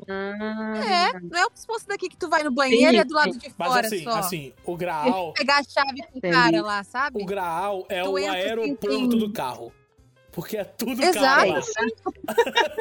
Ah, 0.09 0.81
É, 1.15 1.21
não 1.21 1.39
é 1.39 1.47
o 1.47 1.51
posto 1.51 1.87
daqui 1.89 2.09
que 2.09 2.17
tu 2.17 2.29
vai 2.29 2.43
no 2.43 2.51
banheiro 2.51 2.91
Sim, 2.91 2.97
e 2.97 3.01
é 3.01 3.05
do 3.05 3.15
lado 3.15 3.37
de 3.39 3.53
Mas 3.57 3.69
fora 3.69 3.87
assim, 3.87 4.05
só. 4.05 4.11
assim, 4.19 4.53
o 4.65 4.77
Graal, 4.77 5.33
Pegar 5.35 5.59
a 5.59 5.63
chave 5.65 6.03
com 6.13 6.19
o 6.19 6.21
cara 6.21 6.63
lá, 6.63 6.85
sabe? 6.85 7.23
o 7.23 7.27
Graal 7.27 7.87
é 7.89 8.03
Tu 8.03 8.11
o 8.11 8.17
assim, 8.17 8.29
aeroporto 8.29 9.17
do 9.17 9.33
carro. 9.33 9.73
Porque 10.33 10.57
é 10.59 10.65
tudo 10.65 11.03
Exato. 11.03 11.47
caro. 11.49 11.61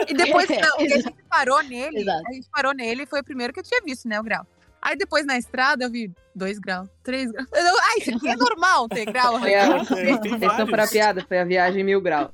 E 0.07 0.13
depois, 0.13 0.49
É, 0.49 0.59
não, 0.61 0.75
a 0.79 0.87
gente 0.87 1.15
parou 1.29 1.63
nele, 1.63 1.99
Exato. 2.01 2.23
a 2.27 2.33
gente 2.33 2.49
parou 2.51 2.73
nele 2.73 3.03
e 3.03 3.05
foi 3.05 3.21
o 3.21 3.23
primeiro 3.23 3.53
que 3.53 3.59
eu 3.59 3.63
tinha 3.63 3.81
visto, 3.81 4.07
né, 4.07 4.19
o 4.19 4.23
grau. 4.23 4.45
Aí 4.81 4.95
depois 4.95 5.25
na 5.25 5.37
estrada 5.37 5.83
eu 5.85 5.89
vi 5.89 6.11
dois 6.35 6.59
graus, 6.59 6.87
três 7.01 7.31
graus. 7.31 7.47
Eu, 7.53 7.75
Ai, 7.81 7.97
isso 8.01 8.15
aqui 8.15 8.27
é 8.27 8.35
normal 8.35 8.87
ter 8.89 9.05
grau. 9.05 9.39
Foi 9.39 9.55
a... 9.55 9.83
Tem- 9.85 9.85
tem 9.85 10.33
Atenção 10.33 10.39
vários. 10.49 10.69
para 10.69 10.83
a 10.83 10.87
piada, 10.87 11.25
foi 11.27 11.39
a 11.39 11.43
viagem 11.45 11.83
mil 11.83 11.99
graus. 12.01 12.29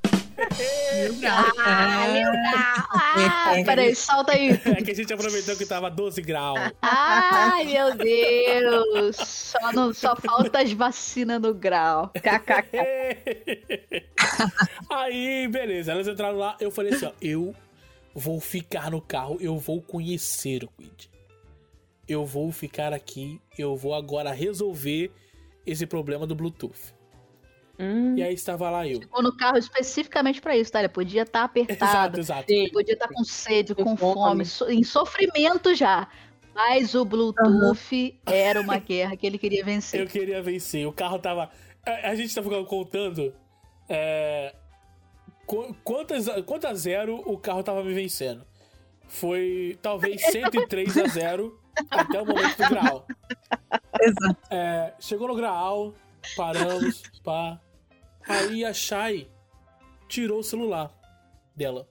Mil 0.57 1.15
graus. 1.19 1.53
Ah, 1.57 2.07
meu 2.11 2.31
Deus. 2.31 2.91
Ah, 2.93 3.53
peraí, 3.65 3.95
solta 3.95 4.33
aí. 4.33 4.51
É 4.65 4.81
que 4.81 4.91
a 4.91 4.95
gente 4.95 5.13
aproveitou 5.13 5.55
que 5.55 5.65
tava 5.65 5.89
12 5.89 6.21
graus. 6.21 6.59
Ai, 6.81 7.65
meu 7.65 7.95
Deus. 7.95 9.15
Só, 9.15 9.71
não, 9.73 9.93
só 9.93 10.15
falta 10.15 10.61
as 10.61 10.71
vacinas 10.71 11.41
no 11.41 11.53
grau. 11.53 12.09
KKK. 12.09 12.77
Aí, 14.89 15.47
beleza, 15.47 15.91
elas 15.91 16.07
entraram 16.07 16.37
lá, 16.37 16.57
eu 16.59 16.71
falei 16.71 16.93
assim, 16.93 17.05
ó, 17.05 17.11
eu 17.21 17.55
vou 18.13 18.39
ficar 18.39 18.91
no 18.91 19.01
carro, 19.01 19.37
eu 19.39 19.57
vou 19.57 19.81
conhecer 19.81 20.63
o 20.63 20.69
Quid. 20.77 21.09
Eu 22.07 22.25
vou 22.25 22.51
ficar 22.51 22.93
aqui, 22.93 23.39
eu 23.57 23.75
vou 23.75 23.93
agora 23.93 24.31
resolver 24.31 25.11
esse 25.65 25.85
problema 25.85 26.27
do 26.27 26.35
Bluetooth. 26.35 26.93
Hum, 27.81 28.15
E 28.17 28.21
aí 28.23 28.33
estava 28.33 28.69
lá 28.69 28.87
eu. 28.87 28.99
Ficou 29.01 29.23
no 29.23 29.35
carro 29.35 29.57
especificamente 29.57 30.39
pra 30.39 30.55
isso, 30.55 30.71
tá? 30.71 30.79
Ele 30.79 30.89
podia 30.89 31.23
estar 31.23 31.43
apertado, 31.43 32.17
Exato, 32.17 32.19
exato. 32.19 32.71
podia 32.71 32.93
estar 32.93 33.07
com 33.07 33.23
sede, 33.23 33.73
Com 33.73 33.83
com 33.83 33.97
fome. 33.97 34.13
fome, 34.13 34.45
so- 34.45 34.69
em 34.69 34.83
sofrimento 34.83 35.73
já. 35.73 36.07
Mas 36.53 36.93
o 36.93 37.03
Bluetooth 37.05 38.19
era 38.25 38.59
uma 38.61 38.77
guerra 38.77 39.15
que 39.15 39.25
ele 39.25 39.37
queria 39.37 39.63
vencer. 39.63 40.01
Eu 40.01 40.05
queria 40.07 40.41
vencer. 40.43 40.85
O 40.85 40.91
carro 40.91 41.17
tava. 41.17 41.49
A, 41.85 42.09
a 42.09 42.15
gente 42.15 42.35
tava 42.35 42.63
contando. 42.65 43.33
É, 43.89 44.53
qu- 45.47 45.73
quantas, 45.83 46.27
quanto 46.45 46.67
a 46.67 46.73
zero 46.73 47.15
o 47.25 47.37
carro 47.37 47.63
tava 47.63 47.83
me 47.83 47.93
vencendo? 47.93 48.45
Foi 49.07 49.77
talvez 49.81 50.21
103 50.31 50.97
a 50.97 51.07
0 51.07 51.59
até 51.89 52.21
o 52.21 52.25
momento 52.25 52.57
do 52.57 52.69
grau. 52.69 53.07
Exato. 53.99 54.37
É, 54.51 54.93
chegou 54.99 55.27
no 55.29 55.35
grau, 55.35 55.93
paramos, 56.35 57.01
pá. 57.23 57.59
Aí 58.31 58.65
a 58.65 58.73
Shai 58.73 59.27
tirou 60.07 60.39
o 60.39 60.43
celular 60.43 60.91
dela. 61.55 61.87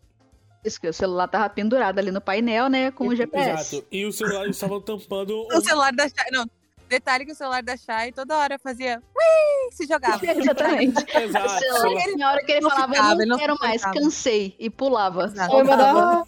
Isso 0.64 0.80
que 0.80 0.88
o 0.88 0.92
celular 0.92 1.26
tava 1.28 1.48
pendurado 1.48 1.98
ali 1.98 2.10
no 2.10 2.20
painel, 2.20 2.68
né? 2.68 2.90
Com 2.90 3.08
o 3.08 3.16
GPS. 3.16 3.76
Exato. 3.76 3.88
E 3.90 4.04
o 4.04 4.12
celular 4.12 4.46
estava 4.48 4.80
tampando. 4.80 5.46
O 5.52 5.60
celular 5.62 5.92
da 5.92 6.06
Shai. 6.08 6.26
Não, 6.32 6.44
detalhe 6.88 7.24
que 7.24 7.32
o 7.32 7.34
celular 7.34 7.62
da 7.62 7.76
Shai 7.76 8.12
toda 8.12 8.36
hora 8.36 8.58
fazia. 8.58 9.02
Ui! 9.16 9.72
Se 9.72 9.86
jogava. 9.86 10.20
Exatamente. 10.26 11.02
O 11.14 11.18
Exato. 11.18 11.48
celular, 11.60 11.80
celular- 11.80 12.16
na 12.18 12.30
hora 12.32 12.44
que 12.44 12.52
ele 12.52 12.60
Não 12.60 12.70
falava, 12.70 12.92
ficava, 12.92 13.12
eu 13.12 13.16
ele 13.20 13.24
não 13.26 13.36
não 13.36 13.38
quero 13.38 13.56
mais, 13.58 13.82
cansei. 13.82 14.54
E 14.58 14.68
pulava. 14.68 15.24
Exato. 15.24 15.54
Mandar- 15.56 16.24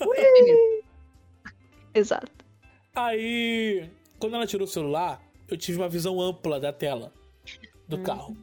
Exato. 1.94 2.30
Aí, 2.94 3.90
quando 4.18 4.36
ela 4.36 4.46
tirou 4.46 4.66
o 4.66 4.70
celular, 4.70 5.20
eu 5.48 5.56
tive 5.56 5.78
uma 5.78 5.88
visão 5.88 6.20
ampla 6.20 6.58
da 6.58 6.72
tela 6.72 7.12
do 7.88 7.98
carro. 8.02 8.36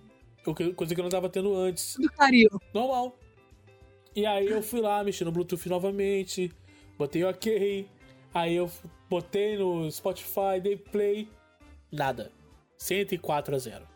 Coisa 0.54 0.93
que 0.95 1.00
eu 1.00 1.04
não 1.04 1.10
tava 1.12 1.30
tendo 1.30 1.56
antes. 1.56 1.95
Do 1.97 2.10
Cario. 2.12 2.50
Normal. 2.74 3.18
E 4.16 4.26
aí 4.26 4.47
eu 4.47 4.62
fui 4.62 4.82
lá, 4.82 5.04
mexi 5.04 5.24
no 5.24 5.32
Bluetooth 5.32 5.70
novamente, 5.70 6.52
botei 6.97 7.24
ok. 7.24 7.88
Aí 8.34 8.56
eu 8.56 8.70
botei 9.10 9.58
no 9.58 9.89
Spotify, 9.91 10.60
dei 10.62 10.76
play. 10.78 11.28
Nada. 11.91 12.32
104 12.78 13.56
a 13.56 13.60
0. 13.60 13.88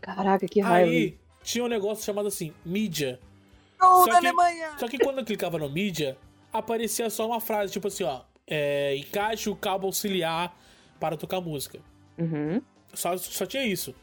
Caraca, 0.00 0.46
que 0.46 0.60
raiva. 0.60 0.90
Aí 0.90 1.18
tinha 1.42 1.64
um 1.64 1.68
negócio 1.68 2.04
chamado 2.04 2.28
assim, 2.28 2.52
mídia. 2.64 3.20
Não, 3.80 4.04
Só 4.04 4.10
que- 4.10 4.16
Alemanha. 4.16 4.78
Só 4.78 4.88
que 4.88 4.98
quando 4.98 5.18
eu 5.18 5.24
clicava 5.24 5.58
no 5.58 5.68
mídia, 5.68 6.16
aparecia 6.52 7.08
só 7.10 7.26
uma 7.26 7.40
frase, 7.40 7.72
tipo 7.72 7.88
assim, 7.88 8.04
ó. 8.04 8.22
É, 8.46 8.96
encaixe 8.96 9.48
o 9.48 9.54
cabo 9.56 9.86
auxiliar 9.86 10.56
para 10.98 11.16
tocar 11.16 11.40
música. 11.40 11.80
Uhum. 12.18 12.60
Só, 12.92 13.16
só 13.16 13.46
tinha 13.46 13.64
isso. 13.64 13.94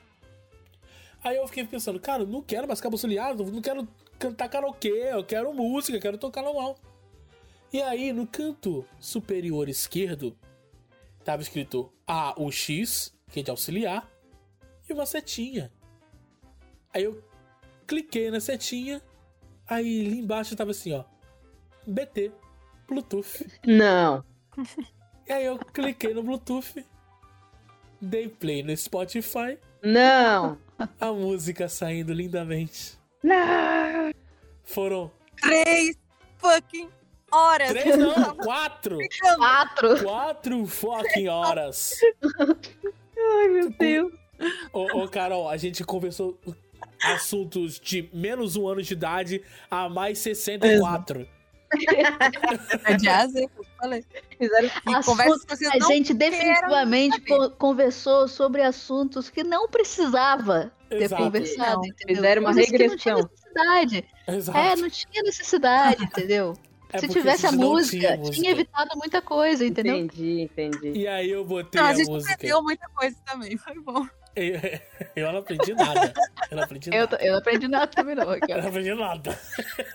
Aí 1.23 1.37
eu 1.37 1.47
fiquei 1.47 1.65
pensando, 1.65 1.99
cara, 1.99 2.25
não 2.25 2.41
quero 2.41 2.67
mais 2.67 2.81
eu 2.81 3.51
não 3.51 3.61
quero 3.61 3.87
cantar 4.19 4.49
karaokê, 4.49 5.09
eu 5.11 5.23
quero 5.23 5.53
música, 5.53 5.97
eu 5.97 6.01
quero 6.01 6.17
tocar 6.17 6.41
normal. 6.41 6.77
E 7.71 7.81
aí, 7.81 8.13
no 8.13 8.25
canto 8.25 8.85
superior 8.99 9.67
esquerdo, 9.67 10.37
tava 11.23 11.41
escrito 11.41 11.91
AUX, 12.05 13.13
que 13.29 13.41
é 13.41 13.43
de 13.43 13.51
auxiliar, 13.51 14.09
e 14.87 14.93
uma 14.93 15.05
setinha. 15.05 15.71
Aí 16.93 17.03
eu 17.03 17.21
cliquei 17.85 18.31
na 18.31 18.39
setinha, 18.39 19.01
aí 19.67 20.07
ali 20.07 20.19
embaixo 20.19 20.55
tava 20.55 20.71
assim, 20.71 20.93
ó, 20.93 21.03
BT, 21.85 22.31
Bluetooth. 22.87 23.45
Não. 23.65 24.23
E 25.27 25.33
aí 25.33 25.45
eu 25.45 25.57
cliquei 25.59 26.13
no 26.13 26.23
Bluetooth, 26.23 26.85
dei 27.99 28.29
play 28.29 28.63
no 28.63 28.75
Spotify, 28.75 29.59
Não. 29.83 30.57
a 30.99 31.11
música 31.11 31.67
saindo 31.67 32.13
lindamente. 32.13 32.97
Não. 33.23 34.11
Foram 34.63 35.11
Três 35.41 35.97
fucking 36.37 36.89
horas. 37.31 37.69
três, 37.69 37.97
não, 37.97 38.35
quatro. 38.37 38.97
Quatro. 39.37 40.03
Quatro 40.03 40.65
fucking 40.65 41.27
horas. 41.27 41.93
Ai, 43.17 43.47
meu 43.49 43.69
Deus. 43.71 44.13
Ô, 44.71 45.03
ô, 45.03 45.07
Carol, 45.07 45.49
a 45.49 45.57
gente 45.57 45.83
conversou 45.83 46.39
assuntos 47.03 47.79
de 47.79 48.09
menos 48.13 48.55
um 48.55 48.67
ano 48.67 48.81
de 48.81 48.93
idade 48.93 49.43
a 49.69 49.89
mais 49.89 50.19
64. 50.19 51.21
É 51.21 51.36
de 52.99 53.09
asa, 53.09 53.39
eu 53.39 53.49
falei. 53.79 54.03
Fizeram 54.37 54.69
que 54.69 55.47
vocês 55.47 55.71
A 55.71 55.77
não 55.79 55.87
gente 55.87 56.13
definitivamente 56.13 57.21
co- 57.21 57.49
conversou 57.51 58.27
sobre 58.27 58.61
assuntos 58.61 59.29
que 59.29 59.43
não 59.43 59.67
precisava 59.67 60.71
ter 60.89 61.03
Exato. 61.03 61.23
conversado, 61.23 61.85
entendeu? 61.85 62.15
fizeram 62.15 62.41
uma 62.43 62.53
Coisas 62.53 62.71
regressão. 62.71 62.95
Não 62.95 62.97
tinha 62.97 63.15
necessidade. 63.25 64.05
Exato. 64.27 64.57
É, 64.57 64.75
não 64.75 64.89
tinha 64.89 65.23
necessidade, 65.23 66.03
entendeu? 66.05 66.53
É 66.93 66.99
Se 66.99 67.07
tivesse 67.09 67.45
a 67.45 67.51
música, 67.51 67.99
tinha 67.99 68.15
tinha, 68.17 68.25
música. 68.27 68.47
evitado 68.49 68.89
muita 68.95 69.21
coisa, 69.21 69.65
entendeu? 69.65 69.97
Entendi, 69.97 70.41
entendi. 70.43 70.91
E 70.99 71.05
aí 71.07 71.29
eu 71.29 71.43
botei 71.43 71.81
Não, 71.81 71.87
a 71.87 71.91
a, 71.91 71.93
gente 71.93 72.07
música. 72.07 72.33
aprendeu 72.33 72.63
muita 72.63 72.87
coisa 72.95 73.17
também, 73.25 73.57
foi 73.57 73.77
bom. 73.81 74.07
Eu, 74.37 74.59
eu 75.15 75.31
não 75.31 75.39
aprendi 75.39 75.73
nada. 75.73 76.13
Eu 76.51 76.57
não 76.57 76.63
aprendi 76.63 76.89
Eu, 76.93 76.99
nada. 77.01 77.17
eu 77.21 77.31
não 77.31 77.39
aprendi 77.39 77.67
nada 77.67 77.87
também, 77.87 78.15
não, 78.15 78.23
Eu 78.23 78.29
Raquel. 78.39 78.61
não 78.61 78.69
aprendi 78.69 78.93
nada. 78.93 79.39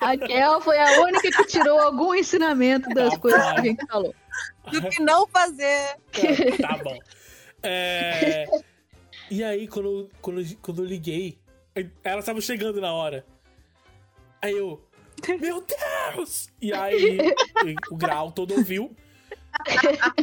Raquel 0.01 0.61
foi 0.61 0.79
a 0.79 1.01
única 1.03 1.31
que 1.31 1.47
tirou 1.47 1.79
algum 1.79 2.13
ensinamento 2.15 2.89
das 2.91 3.17
coisas 3.17 3.41
que 3.41 3.61
a 3.61 3.63
gente 3.63 3.87
falou. 3.87 4.15
Do 4.71 4.89
que 4.89 5.01
não 5.03 5.27
fazer. 5.29 5.97
Tá 6.61 6.77
bom. 6.83 6.99
É, 7.63 8.47
E 9.31 9.45
aí, 9.45 9.69
quando, 9.69 10.11
quando, 10.21 10.57
quando 10.57 10.83
eu 10.83 10.87
liguei, 10.89 11.39
ela 12.03 12.19
estava 12.21 12.41
chegando 12.41 12.81
na 12.81 12.93
hora. 12.93 13.25
Aí 14.43 14.57
eu, 14.59 14.85
meu 15.41 15.65
Deus! 15.65 16.49
E 16.61 16.73
aí, 16.73 17.19
o 17.91 17.97
grau 17.97 18.33
todo 18.33 18.55
ouviu. 18.55 18.95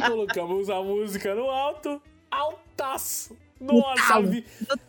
Colocamos 0.06 0.68
a 0.68 0.82
música 0.82 1.34
no 1.34 1.48
alto, 1.50 2.02
altaço. 2.30 3.36
Nossa, 3.60 4.20
vi- 4.22 4.44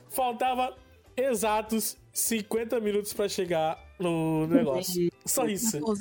faltava 0.10 0.76
exatos 1.18 1.98
50 2.14 2.80
minutos 2.80 3.14
pra 3.14 3.28
chegar 3.30 3.78
no 4.00 4.48
negócio. 4.48 5.12
Só 5.26 5.46
isso. 5.46 5.80
Ou 5.84 5.96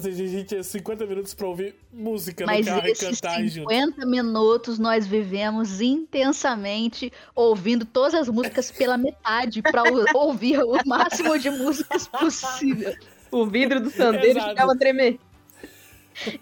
seja, 0.00 0.22
a 0.22 0.26
gente 0.26 0.44
tinha 0.44 0.62
50 0.62 1.06
minutos 1.06 1.32
pra 1.34 1.46
ouvir 1.46 1.74
música 1.92 2.44
Mas 2.44 2.66
no 2.66 2.72
carro 2.74 2.88
e 2.88 2.94
cantar 2.94 3.42
junto. 3.44 3.70
50 3.70 4.06
minutos 4.06 4.78
nós 4.78 5.06
vivemos 5.06 5.80
intensamente 5.80 7.12
ouvindo 7.34 7.84
todas 7.84 8.14
as 8.14 8.28
músicas 8.28 8.70
pela 8.70 8.98
metade 8.98 9.62
para 9.62 9.82
ouvir 10.14 10.58
o 10.62 10.76
máximo 10.86 11.38
de 11.38 11.50
músicas 11.50 12.06
possível. 12.06 12.94
O 13.30 13.46
vidro 13.46 13.80
do 13.80 13.90
sandeiro 13.90 14.38
Exato. 14.38 14.50
ficava 14.50 14.72
a 14.72 14.76
tremer. 14.76 15.18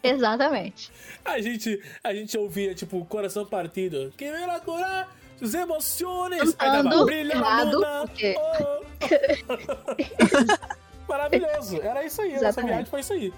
Exatamente. 0.03 0.91
A 1.25 1.41
gente, 1.41 1.81
a 2.03 2.13
gente 2.15 2.37
ouvia, 2.37 2.75
tipo, 2.75 3.05
coração 3.07 3.45
partido. 3.47 4.13
Que 4.17 4.31
me 4.31 4.61
curar 4.61 5.15
sus 5.39 5.55
emociones. 5.55 6.55
Cantando 6.55 6.91
tava, 6.91 7.05
brilha 7.05 7.35
na 7.35 7.41
errado, 7.41 7.73
luna. 7.73 8.01
porque- 8.07 8.35
oh. 8.39 8.85
Maravilhoso. 11.09 11.81
Era 11.83 12.05
isso 12.05 12.23
aí. 12.23 12.35
Exatamente. 12.35 12.69
viagem 12.71 12.87
foi 12.87 13.01
isso 13.01 13.13
aí. 13.13 13.33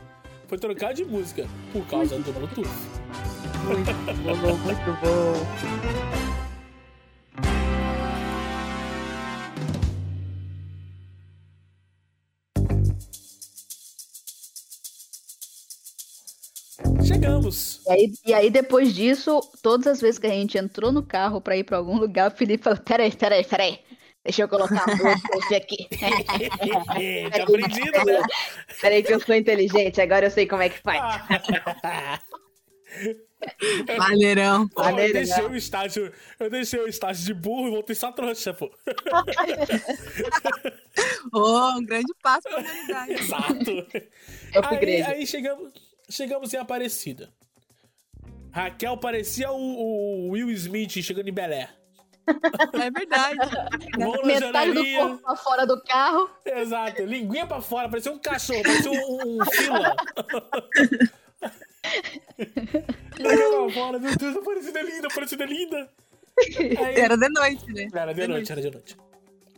Foi 0.48 0.58
trocar 0.58 0.92
de 0.94 1.04
música 1.04 1.46
por 1.72 1.84
causa 1.86 2.18
do 2.18 2.32
Bluetooth. 2.32 2.68
Muito 3.64 3.92
bom, 4.40 4.56
muito 4.56 4.92
bom. 5.00 6.25
Chegamos. 17.36 17.82
E 17.86 17.90
aí, 17.90 18.12
e 18.26 18.34
aí, 18.34 18.50
depois 18.50 18.94
disso, 18.94 19.40
todas 19.62 19.86
as 19.86 20.00
vezes 20.00 20.18
que 20.18 20.26
a 20.26 20.30
gente 20.30 20.58
entrou 20.58 20.90
no 20.90 21.02
carro 21.02 21.40
para 21.40 21.56
ir 21.56 21.64
para 21.64 21.76
algum 21.76 21.98
lugar, 21.98 22.30
o 22.30 22.36
Felipe 22.36 22.64
falou: 22.64 22.80
peraí, 22.80 23.14
peraí, 23.14 23.44
peraí. 23.44 23.78
Deixa 24.24 24.42
eu 24.42 24.48
colocar 24.48 24.82
a 24.82 24.96
Bluetooth 24.96 25.54
aqui. 25.54 25.86
Tinha 25.92 27.44
aprendido, 27.44 28.04
né? 28.04 28.22
Peraí 28.80 29.02
que 29.02 29.14
eu 29.14 29.20
sou 29.20 29.36
inteligente, 29.36 30.00
agora 30.00 30.26
eu 30.26 30.30
sei 30.30 30.48
como 30.48 30.62
é 30.62 30.68
que 30.68 30.80
faz. 30.80 31.00
Maneirão. 33.98 34.66
Pô, 34.68 34.82
eu 34.82 35.12
deixei 35.12 35.44
o 35.44 35.54
estágio. 35.54 36.12
Eu 36.40 36.50
deixei 36.50 36.80
o 36.80 36.88
estágio 36.88 37.24
de 37.24 37.34
burro 37.34 37.68
e 37.68 37.70
voltei 37.70 37.94
só 37.94 38.10
trouxa, 38.10 38.52
pô. 38.52 38.68
Oh, 41.32 41.72
um 41.76 41.84
grande 41.84 42.12
passo 42.22 42.48
pra 42.48 42.58
humanidade. 42.58 43.12
Exato. 43.12 43.86
É 43.92 44.08
Aí, 44.64 45.02
aí 45.02 45.26
chegamos, 45.26 45.72
chegamos 46.08 46.52
em 46.54 46.56
Aparecida. 46.58 47.32
Raquel 48.50 48.96
parecia 48.96 49.50
o, 49.50 49.56
o 49.58 50.30
Will 50.30 50.50
Smith 50.50 50.90
chegando 51.02 51.28
em 51.28 51.32
Belé. 51.32 51.68
É 52.74 52.90
verdade. 52.90 53.38
Mão 53.98 54.12
na 54.16 54.22
Metade 54.24 54.72
do 54.72 54.74
janelinha. 54.74 54.98
corpo 55.06 55.22
pra 55.22 55.36
fora 55.36 55.64
do 55.64 55.80
carro. 55.84 56.28
Exato. 56.44 57.04
Linguinha 57.04 57.46
pra 57.46 57.60
fora, 57.60 57.88
parecia 57.88 58.10
um 58.10 58.18
cachorro, 58.18 58.62
parecia 58.64 58.90
um, 58.90 59.40
um 59.40 59.44
fila. 59.44 59.94
Linguinha 63.16 63.50
pra 63.50 63.70
fora, 63.72 63.98
meu 63.98 64.16
Deus, 64.16 64.36
Aparecida 64.36 64.80
é 64.80 64.82
linda, 64.82 65.06
Aparecida 65.06 65.44
é 65.44 65.46
linda. 65.46 65.90
Aí, 66.84 66.96
Era 67.00 67.16
de 67.16 67.28
noite, 67.28 67.72
né? 67.72 67.88
Era 67.94 68.12
de 68.12 68.26
noite, 68.26 68.52
era 68.52 68.60
de 68.60 68.70
noite. 68.70 68.96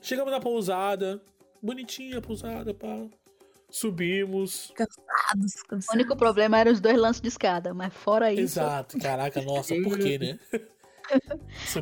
Chegamos 0.02 0.30
na 0.30 0.38
pousada, 0.40 1.20
bonitinha 1.62 2.18
a 2.18 2.22
pousada, 2.22 2.72
pá. 2.74 3.06
Subimos. 3.70 4.72
Cansados, 4.74 5.54
O 5.62 5.66
cansados. 5.68 5.94
único 5.94 6.16
problema 6.16 6.58
era 6.58 6.70
os 6.70 6.80
dois 6.80 6.96
lances 6.96 7.20
de 7.20 7.28
escada, 7.28 7.74
mas 7.74 7.92
fora 7.92 8.32
isso. 8.32 8.58
Exato, 8.60 8.98
caraca, 8.98 9.42
nossa, 9.42 9.74
por 9.82 9.98
quê, 9.98 10.18
né? 10.18 10.38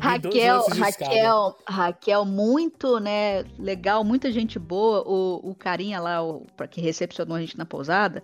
Raquel. 0.01 0.65
Raquel, 0.69 1.57
Raquel, 1.67 2.25
muito, 2.25 2.99
né, 2.99 3.43
legal, 3.59 4.03
muita 4.03 4.31
gente 4.31 4.57
boa. 4.57 5.03
O, 5.05 5.51
o 5.51 5.55
carinha 5.55 5.99
lá, 5.99 6.23
o 6.23 6.45
pra 6.55 6.67
que 6.67 6.79
recepcionou 6.81 7.35
a 7.35 7.41
gente 7.41 7.57
na 7.57 7.65
pousada, 7.65 8.23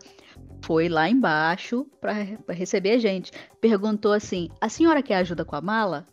foi 0.64 0.88
lá 0.88 1.10
embaixo 1.10 1.86
pra 2.00 2.14
receber 2.50 2.92
a 2.92 2.98
gente. 2.98 3.32
Perguntou 3.60 4.14
assim: 4.14 4.50
a 4.62 4.70
senhora 4.70 5.04
quer 5.04 5.18
ajuda 5.18 5.44
com 5.44 5.56
a 5.56 5.62
mala? 5.62 6.08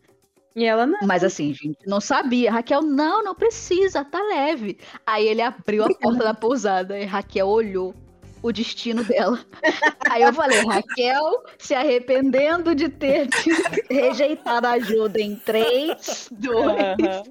E 0.55 0.64
ela 0.64 0.86
não. 0.86 0.98
Mas 1.07 1.22
assim, 1.22 1.55
gente, 1.55 1.78
não 1.86 2.01
sabia. 2.01 2.51
Raquel, 2.51 2.82
não, 2.82 3.22
não 3.22 3.34
precisa, 3.34 4.05
tá 4.05 4.20
leve. 4.22 4.78
Aí 5.07 5.26
ele 5.26 5.42
abriu 5.42 5.84
a 5.84 5.94
porta 5.94 6.24
da 6.24 6.34
pousada 6.34 6.98
e 6.98 7.05
Raquel 7.05 7.46
olhou 7.46 7.94
o 8.42 8.53
destino 8.53 9.05
dela. 9.05 9.38
Aí 10.11 10.22
eu 10.22 10.32
falei, 10.32 10.61
Raquel, 10.64 11.44
se 11.59 11.74
arrependendo 11.74 12.74
de 12.74 12.88
ter 12.88 13.28
te 13.28 13.51
rejeitado 13.88 14.66
a 14.66 14.72
ajuda 14.72 15.20
em 15.20 15.36
3, 15.36 16.28
2. 16.32 16.57
Aham. 16.57 17.22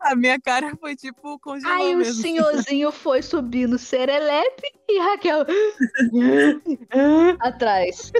A 0.00 0.16
minha 0.16 0.40
cara 0.40 0.74
foi 0.80 0.96
tipo 0.96 1.38
congelou 1.38 1.76
Aí 1.76 1.94
o 1.94 1.98
mesmo. 1.98 2.20
senhorzinho 2.20 2.90
foi 2.90 3.22
subindo 3.22 3.78
serelepe 3.78 4.72
e 4.88 4.98
Raquel 4.98 5.46
atrás. 7.38 8.10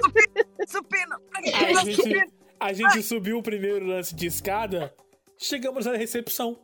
Supino. 0.65 1.17
Aí 1.35 1.75
a 1.75 1.83
gente, 1.83 2.27
A 2.63 2.71
gente 2.71 3.03
subiu 3.03 3.39
o 3.39 3.43
primeiro 3.43 3.85
lance 3.85 4.15
de 4.15 4.25
escada, 4.27 4.93
chegamos 5.37 5.85
na 5.85 5.97
recepção. 5.97 6.57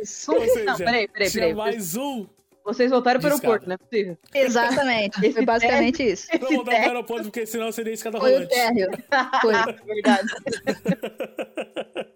Isso. 0.00 0.32
Ou 0.32 0.40
seja, 0.40 0.64
não, 0.64 0.76
peraí, 0.78 1.06
peraí, 1.08 1.30
tinha 1.30 1.42
peraí. 1.42 1.54
mais 1.54 1.94
um. 1.94 2.26
Vocês 2.64 2.90
voltaram 2.90 3.20
pro 3.20 3.28
de 3.28 3.34
aeroporto, 3.34 3.66
não 3.68 3.74
é 3.74 3.78
possível. 3.78 4.16
Exatamente. 4.34 5.18
Foi 5.18 5.28
Esse 5.28 5.44
basicamente 5.44 6.02
isso. 6.02 6.26
Não 6.32 6.38
voltar 6.40 6.54
pro 6.56 6.64
teste- 6.64 6.86
aeroporto, 6.86 7.24
porque 7.24 7.46
senão 7.46 7.70
seria 7.72 7.92
escada 7.92 8.18
Foi 8.18 8.30
o 8.30 8.34
rolante. 8.34 8.54
térreo. 8.54 8.90
Foi. 9.42 9.52
Verdade. 9.86 10.28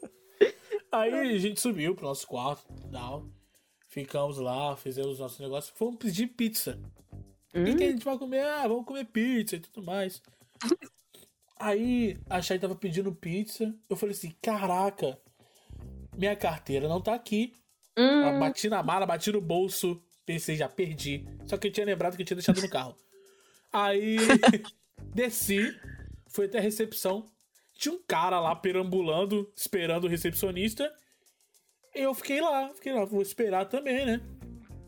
Aí 0.92 1.12
a 1.14 1.38
gente 1.38 1.60
subiu 1.60 1.94
pro 1.94 2.06
nosso 2.06 2.26
quarto, 2.26 2.62
tal. 2.90 3.26
Ficamos 3.88 4.38
lá, 4.38 4.76
fizemos 4.76 5.18
nossos 5.18 5.38
negócios. 5.38 5.72
Fomos 5.76 5.96
pedir 5.96 6.26
pizza. 6.28 6.78
O 7.54 7.64
que, 7.64 7.74
que 7.74 7.84
a 7.84 7.90
gente 7.90 8.04
vai 8.04 8.16
comer? 8.18 8.44
Ah, 8.44 8.66
vamos 8.68 8.84
comer 8.86 9.04
pizza 9.06 9.56
e 9.56 9.60
tudo 9.60 9.84
mais. 9.84 10.22
Aí 11.62 12.18
a 12.28 12.42
Chay 12.42 12.58
tava 12.58 12.74
pedindo 12.74 13.14
pizza. 13.14 13.72
Eu 13.88 13.94
falei 13.94 14.14
assim: 14.16 14.34
caraca, 14.42 15.16
minha 16.16 16.34
carteira 16.34 16.88
não 16.88 17.00
tá 17.00 17.14
aqui. 17.14 17.52
Hum, 17.96 18.02
Eu 18.02 18.40
Bati 18.40 18.68
na 18.68 18.82
mala, 18.82 19.06
bati 19.06 19.30
no 19.30 19.40
bolso. 19.40 20.02
Pensei, 20.26 20.56
já 20.56 20.68
perdi. 20.68 21.24
Só 21.46 21.56
que 21.56 21.68
eu 21.68 21.72
tinha 21.72 21.86
lembrado 21.86 22.16
que 22.16 22.22
eu 22.22 22.26
tinha 22.26 22.36
deixado 22.36 22.60
no 22.60 22.68
carro. 22.68 22.96
Aí 23.72 24.16
desci, 25.14 25.72
fui 26.26 26.46
até 26.46 26.58
a 26.58 26.62
recepção. 26.62 27.26
Tinha 27.74 27.94
um 27.94 28.02
cara 28.08 28.40
lá 28.40 28.56
perambulando, 28.56 29.48
esperando 29.56 30.04
o 30.04 30.08
recepcionista. 30.08 30.92
E 31.94 32.00
eu 32.00 32.12
fiquei 32.12 32.40
lá, 32.40 32.70
fiquei 32.74 32.92
lá, 32.92 33.04
vou 33.04 33.22
esperar 33.22 33.66
também, 33.66 34.04
né? 34.04 34.20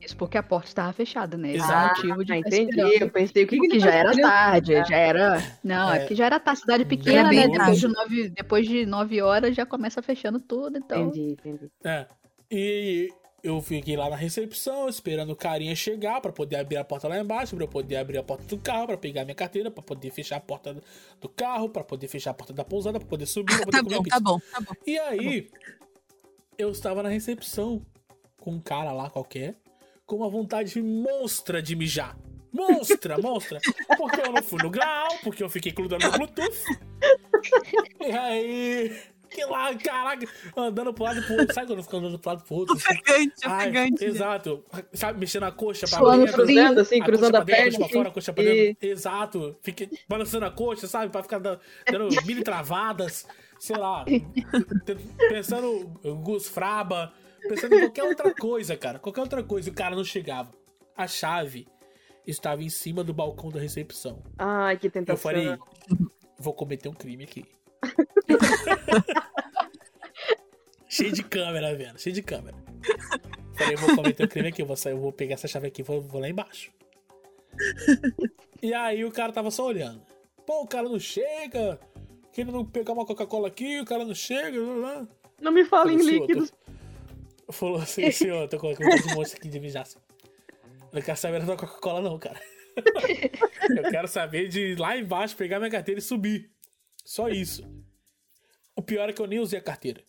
Isso 0.04 0.16
porque 0.16 0.36
a 0.36 0.42
porta 0.42 0.68
estava 0.68 0.92
fechada, 0.92 1.36
né? 1.36 1.50
Esse 1.54 1.58
é 1.58 1.62
o 1.62 1.64
Exato. 1.64 1.96
motivo 2.06 2.24
de 2.24 2.32
ah, 2.32 2.38
entendi. 2.38 2.80
Eu 3.02 3.10
pensei, 3.10 3.44
o 3.44 3.46
que, 3.46 3.58
que 3.58 3.80
já 3.80 3.90
tá 3.90 3.96
era 3.96 4.12
tarde, 4.12 4.72
já 4.88 4.96
era. 4.96 5.58
Não, 5.62 5.90
é, 5.92 5.96
É. 5.96 6.00
porque 6.00 6.14
já 6.14 6.26
era 6.26 6.38
tarde, 6.40 6.60
cidade 6.60 6.84
pequena, 6.84 7.28
bem 7.30 7.48
né? 7.48 7.48
Depois 7.48 7.80
de, 7.80 7.88
nove, 7.88 8.28
depois 8.28 8.68
de 8.68 8.86
nove 8.86 9.22
horas 9.22 9.56
já 9.56 9.64
começa 9.64 10.02
fechando 10.02 10.38
tudo, 10.40 10.76
então. 10.78 11.04
Entendi, 11.08 11.32
entendi. 11.32 11.70
É. 11.82 12.06
E 12.50 13.08
eu 13.42 13.60
fiquei 13.60 13.96
lá 13.96 14.08
na 14.10 14.16
recepção, 14.16 14.88
esperando 14.88 15.30
o 15.32 15.36
carinha 15.36 15.74
chegar 15.74 16.20
pra 16.20 16.32
poder 16.32 16.56
abrir 16.56 16.76
a 16.76 16.84
porta 16.84 17.08
lá 17.08 17.18
embaixo, 17.18 17.54
pra 17.56 17.64
eu 17.64 17.68
poder 17.68 17.96
abrir 17.96 18.18
a 18.18 18.22
porta 18.22 18.44
do 18.44 18.58
carro, 18.58 18.86
pra 18.86 18.96
pegar 18.96 19.24
minha 19.24 19.34
carteira, 19.34 19.70
pra 19.70 19.82
poder 19.82 20.10
fechar 20.10 20.36
a 20.36 20.40
porta 20.40 20.76
do 21.20 21.28
carro, 21.28 21.68
pra 21.68 21.82
poder 21.84 22.08
fechar 22.08 22.30
a 22.30 22.34
porta 22.34 22.52
da 22.52 22.64
pousada, 22.64 22.98
pra 22.98 23.08
poder 23.08 23.26
subir, 23.26 23.56
pra 23.56 23.66
poder 23.82 23.82
Tá 23.82 23.82
bom, 23.82 24.02
tá 24.04 24.20
bom, 24.20 24.38
tá 24.52 24.60
bom. 24.60 24.74
E 24.86 24.98
aí, 24.98 25.50
eu 26.56 26.70
estava 26.70 27.02
na 27.02 27.08
recepção 27.08 27.82
com 28.40 28.52
um 28.52 28.60
cara 28.60 28.92
lá 28.92 29.08
qualquer, 29.10 29.54
com 30.06 30.16
uma 30.16 30.28
vontade 30.28 30.80
monstra 30.82 31.62
de 31.62 31.74
mijar. 31.76 32.16
Monstra, 32.52 33.18
monstra. 33.18 33.58
Porque 33.96 34.20
eu 34.20 34.32
não 34.32 34.42
fui 34.42 34.62
no 34.62 34.70
grau, 34.70 35.08
porque 35.24 35.42
eu 35.42 35.48
fiquei 35.48 35.72
grudando 35.72 36.06
no 36.06 36.12
Bluetooth. 36.12 36.62
E 38.00 38.12
aí, 38.12 38.96
que 39.28 39.44
lá, 39.44 39.74
caraca, 39.74 40.24
andando 40.56 40.94
pro 40.94 41.02
lado 41.04 41.18
e 41.18 41.22
pro 41.22 41.36
outro. 41.40 41.52
Sabe 41.54 41.66
quando 41.66 41.82
fica 41.82 41.96
andando 41.96 42.18
pro 42.18 42.30
lado 42.30 42.42
e 42.44 42.46
pro 42.46 42.54
outro? 42.56 42.76
assim? 42.76 42.84
Ofegante, 42.94 43.34
Ai, 43.44 43.62
ofegante. 43.70 44.04
Exato. 44.04 44.64
Sabe, 44.92 45.18
mexendo 45.18 45.42
a 45.44 45.50
coxa 45.52 45.88
pra 45.88 45.98
Suando 45.98 46.26
dentro. 46.26 46.44
frio. 46.44 46.56
Cruzando, 46.56 46.78
assim, 46.80 47.00
A 47.00 47.04
cruzando 47.04 47.34
a 47.36 47.44
pra 47.44 47.56
dentro, 47.56 47.62
a 47.62 47.64
perna. 47.64 47.78
coxa 47.78 47.78
pra 47.78 47.88
fora, 47.88 47.98
a 47.98 48.10
assim, 48.10 48.14
coxa 48.14 48.32
pra 48.32 48.44
dentro. 48.44 48.88
Exato. 48.88 49.56
Fiquei 49.62 49.88
balançando 50.08 50.46
a 50.46 50.50
coxa, 50.52 50.86
sabe? 50.86 51.10
Pra 51.10 51.22
ficar 51.24 51.38
dando, 51.40 51.60
dando 51.90 52.08
mini 52.24 52.42
travadas. 52.44 53.26
Sei 53.58 53.76
lá. 53.76 54.04
Pensando 55.28 55.88
Gus 56.22 56.46
Fraba. 56.48 57.12
Pensando 57.48 57.74
em 57.74 57.80
qualquer 57.80 58.04
outra 58.04 58.34
coisa, 58.34 58.76
cara. 58.76 58.98
Qualquer 58.98 59.20
outra 59.20 59.42
coisa. 59.42 59.68
E 59.68 59.72
o 59.72 59.74
cara 59.74 59.94
não 59.94 60.04
chegava. 60.04 60.50
A 60.96 61.06
chave 61.06 61.66
estava 62.26 62.62
em 62.62 62.68
cima 62.68 63.04
do 63.04 63.12
balcão 63.12 63.50
da 63.50 63.60
recepção. 63.60 64.22
Ai, 64.38 64.78
que 64.78 64.86
Eu 64.86 64.90
tentação. 64.90 65.22
falei, 65.22 65.56
vou 66.38 66.54
cometer 66.54 66.88
um 66.88 66.94
crime 66.94 67.24
aqui. 67.24 67.44
cheio 70.88 71.12
de 71.12 71.22
câmera, 71.22 71.74
velho. 71.74 71.98
Cheio 71.98 72.14
de 72.14 72.22
câmera. 72.22 72.56
Falei, 73.56 73.76
vou 73.76 73.96
cometer 73.96 74.24
um 74.24 74.28
crime 74.28 74.48
aqui. 74.48 74.62
Eu 74.62 74.66
vou, 74.66 74.76
sair, 74.76 74.92
eu 74.92 75.00
vou 75.00 75.12
pegar 75.12 75.34
essa 75.34 75.48
chave 75.48 75.68
aqui 75.68 75.82
e 75.82 75.84
vou, 75.84 76.00
vou 76.00 76.20
lá 76.20 76.28
embaixo. 76.28 76.72
E 78.62 78.72
aí 78.72 79.04
o 79.04 79.10
cara 79.12 79.32
tava 79.32 79.50
só 79.50 79.66
olhando. 79.66 80.02
Pô, 80.46 80.62
o 80.62 80.66
cara 80.66 80.88
não 80.88 80.98
chega. 80.98 81.78
Querendo 82.32 82.64
pegar 82.64 82.92
uma 82.92 83.06
Coca-Cola 83.06 83.48
aqui, 83.48 83.80
o 83.80 83.84
cara 83.84 84.04
não 84.04 84.14
chega. 84.14 84.58
blá, 84.60 84.74
blá. 84.74 85.08
Não 85.40 85.52
me 85.52 85.64
fala 85.64 85.92
em 85.92 85.96
líquidos. 85.96 86.52
Falou 87.50 87.76
assim, 87.80 88.10
senhor, 88.10 88.48
tô 88.48 88.58
colocando 88.58 88.88
um 89.10 89.14
monte 89.14 89.34
aqui 89.36 89.48
de 89.48 89.60
mijaça. 89.60 90.00
Eu 90.92 90.96
não 90.98 91.02
quero 91.02 91.18
saber 91.18 91.44
da 91.44 91.56
Coca-Cola, 91.56 92.00
não, 92.00 92.18
cara. 92.18 92.40
Eu 93.76 93.90
quero 93.90 94.08
saber 94.08 94.48
de 94.48 94.72
ir 94.72 94.78
lá 94.78 94.96
embaixo, 94.96 95.36
pegar 95.36 95.58
minha 95.58 95.70
carteira 95.70 95.98
e 95.98 96.02
subir. 96.02 96.50
Só 97.04 97.28
isso. 97.28 97.62
O 98.74 98.82
pior 98.82 99.08
é 99.08 99.12
que 99.12 99.22
eu 99.22 99.26
nem 99.26 99.38
usei 99.38 99.58
a 99.58 99.62
carteira. 99.62 100.02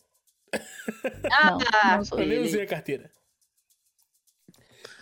Sou 2.04 2.18
Eu 2.18 2.26
nem 2.26 2.38
usei 2.40 2.62
a 2.62 2.66
carteira. 2.66 3.10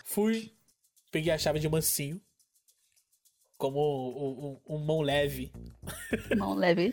Fui, 0.05 0.53
peguei 1.11 1.33
a 1.33 1.39
chave 1.39 1.59
de 1.59 1.69
mansinho. 1.69 2.21
Como 3.57 3.79
um, 3.81 4.47
um- 4.73 4.77
um 4.77 4.79
mão 4.85 5.01
leve. 5.01 5.51
Não 6.37 6.55
leve. 6.55 6.93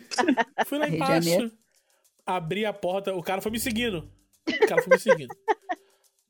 Fui 0.66 0.78
lá 0.78 0.88
embaixo. 0.88 1.52
Abri 2.24 2.64
a 2.64 2.72
porta, 2.72 3.12
o 3.14 3.22
cara 3.22 3.42
foi 3.42 3.50
me 3.50 3.58
seguindo. 3.60 4.10
O 4.48 4.66
cara 4.66 4.82
foi 4.82 4.94
me 4.94 5.00
seguindo. 5.00 5.34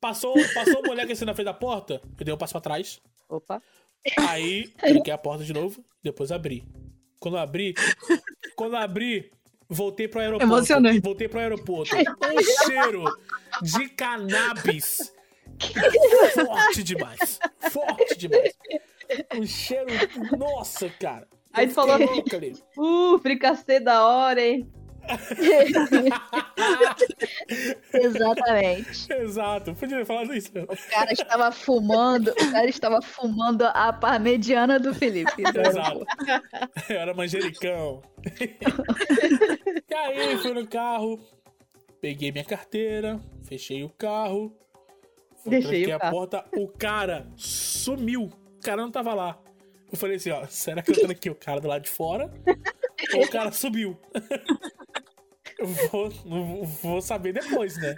Passou, 0.00 0.34
passou 0.54 0.80
uma 0.80 0.88
mulher 0.88 1.06
que 1.06 1.12
assim 1.12 1.24
na 1.24 1.34
frente 1.34 1.46
da 1.46 1.54
porta, 1.54 2.00
eu 2.18 2.24
dei 2.24 2.34
um 2.34 2.38
passo 2.38 2.52
pra 2.52 2.60
trás. 2.60 3.00
Opa. 3.28 3.62
Aí, 4.18 4.68
tranquei 4.68 5.12
a 5.12 5.18
porta 5.18 5.44
de 5.44 5.52
novo, 5.52 5.84
depois 6.02 6.32
abri. 6.32 6.66
Quando 7.20 7.36
eu 7.36 7.40
abri, 7.40 7.74
quando 8.56 8.74
eu 8.74 8.80
abri, 8.80 9.30
voltei 9.68 10.08
pro 10.08 10.20
aeroporto. 10.20 10.52
Emocionante. 10.52 11.00
Voltei 11.00 11.28
pro 11.28 11.38
aeroporto. 11.38 11.94
Um 11.94 12.66
cheiro 12.66 13.04
de 13.62 13.88
cannabis 13.90 15.12
forte 16.34 16.82
demais. 16.82 17.38
Forte 17.70 18.16
demais. 18.16 18.54
Um 19.34 19.46
cheiro, 19.46 19.86
nossa, 20.36 20.88
cara. 20.88 21.28
Aí 21.52 21.68
tu 21.68 21.74
falou. 21.74 21.98
Uh, 22.76 23.18
fricassê 23.18 23.78
da 23.78 24.06
hora, 24.06 24.40
hein? 24.40 24.70
Exatamente. 27.92 29.12
Exato, 29.12 29.74
podia 29.74 29.98
ter 29.98 30.06
falado 30.06 30.34
isso. 30.34 30.50
O 30.54 30.90
cara 30.90 31.12
estava 31.12 31.52
fumando, 31.52 32.28
o 32.28 32.52
cara 32.52 32.68
estava 32.68 33.02
fumando 33.02 33.64
a 33.64 33.92
parmegiana 33.92 34.78
do 34.78 34.94
Felipe. 34.94 35.42
Exato. 35.42 36.04
Eu 36.88 36.96
era 37.00 37.14
manjericão. 37.14 38.02
e 38.40 39.94
aí, 39.94 40.38
fui 40.38 40.52
no 40.52 40.66
carro, 40.66 41.18
peguei 42.00 42.32
minha 42.32 42.44
carteira, 42.44 43.20
fechei 43.44 43.84
o 43.84 43.90
carro, 43.90 44.56
Deixei 45.44 45.86
o 45.86 45.96
a 45.96 45.98
carro. 45.98 46.12
porta, 46.12 46.44
o 46.56 46.68
cara 46.68 47.26
sumiu. 47.36 48.24
O 48.24 48.60
cara 48.62 48.80
não 48.82 48.90
tava 48.90 49.12
lá. 49.12 49.38
Eu 49.90 49.98
falei 49.98 50.16
assim, 50.16 50.30
ó, 50.30 50.46
será 50.46 50.80
que 50.82 50.92
eu 50.92 51.00
tranquei 51.00 51.30
o 51.30 51.34
cara 51.34 51.60
do 51.60 51.68
lado 51.68 51.82
de 51.82 51.90
fora? 51.90 52.32
ou 53.14 53.24
o 53.24 53.28
cara 53.28 53.52
subiu? 53.52 53.98
Eu 55.62 56.10
vou, 56.14 56.64
vou 56.64 57.02
saber 57.02 57.32
depois, 57.32 57.76
né? 57.76 57.94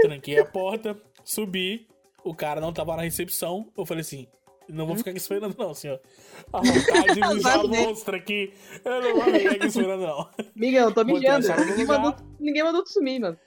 Tranquei 0.00 0.38
a 0.38 0.44
porta, 0.44 0.96
subi, 1.24 1.86
o 2.24 2.34
cara 2.34 2.60
não 2.60 2.72
tava 2.72 2.96
na 2.96 3.02
recepção. 3.02 3.70
Eu 3.76 3.86
falei 3.86 4.00
assim, 4.00 4.26
não 4.68 4.86
vou 4.86 4.96
ficar 4.96 5.10
aqui 5.10 5.18
esperando 5.20 5.54
não, 5.56 5.72
senhor. 5.74 6.00
A 6.52 6.58
vontade 6.58 7.14
de 7.14 7.20
Vai 7.42 7.68
ver. 7.68 7.86
monstra 7.86 8.16
aqui. 8.16 8.52
Eu 8.84 9.02
não 9.02 9.14
vou 9.14 9.32
ficar 9.34 9.52
aqui 9.52 9.66
esperando 9.66 10.02
não. 10.02 10.28
Migão, 10.54 10.92
tô 10.92 11.04
Botei 11.04 11.28
a 11.28 11.38
mijando. 11.38 11.64
Ninguém 11.64 11.84
lugar. 11.84 12.00
mandou, 12.00 12.26
ninguém 12.40 12.62
mandou 12.64 12.82
tu 12.82 12.90
sumir, 12.92 13.20
mano. 13.20 13.38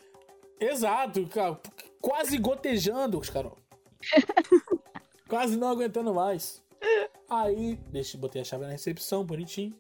Exato, 0.60 1.26
cara. 1.28 1.60
Quase 2.02 2.38
gotejando, 2.38 3.20
Carol. 3.22 3.58
Quase 5.28 5.58
não 5.58 5.68
aguentando 5.70 6.14
mais. 6.14 6.64
Aí, 7.30 7.78
deixa, 7.92 8.18
botei 8.18 8.42
a 8.42 8.46
chave 8.46 8.64
na 8.66 8.72
recepção, 8.72 9.24
bonitinho. 9.24 9.76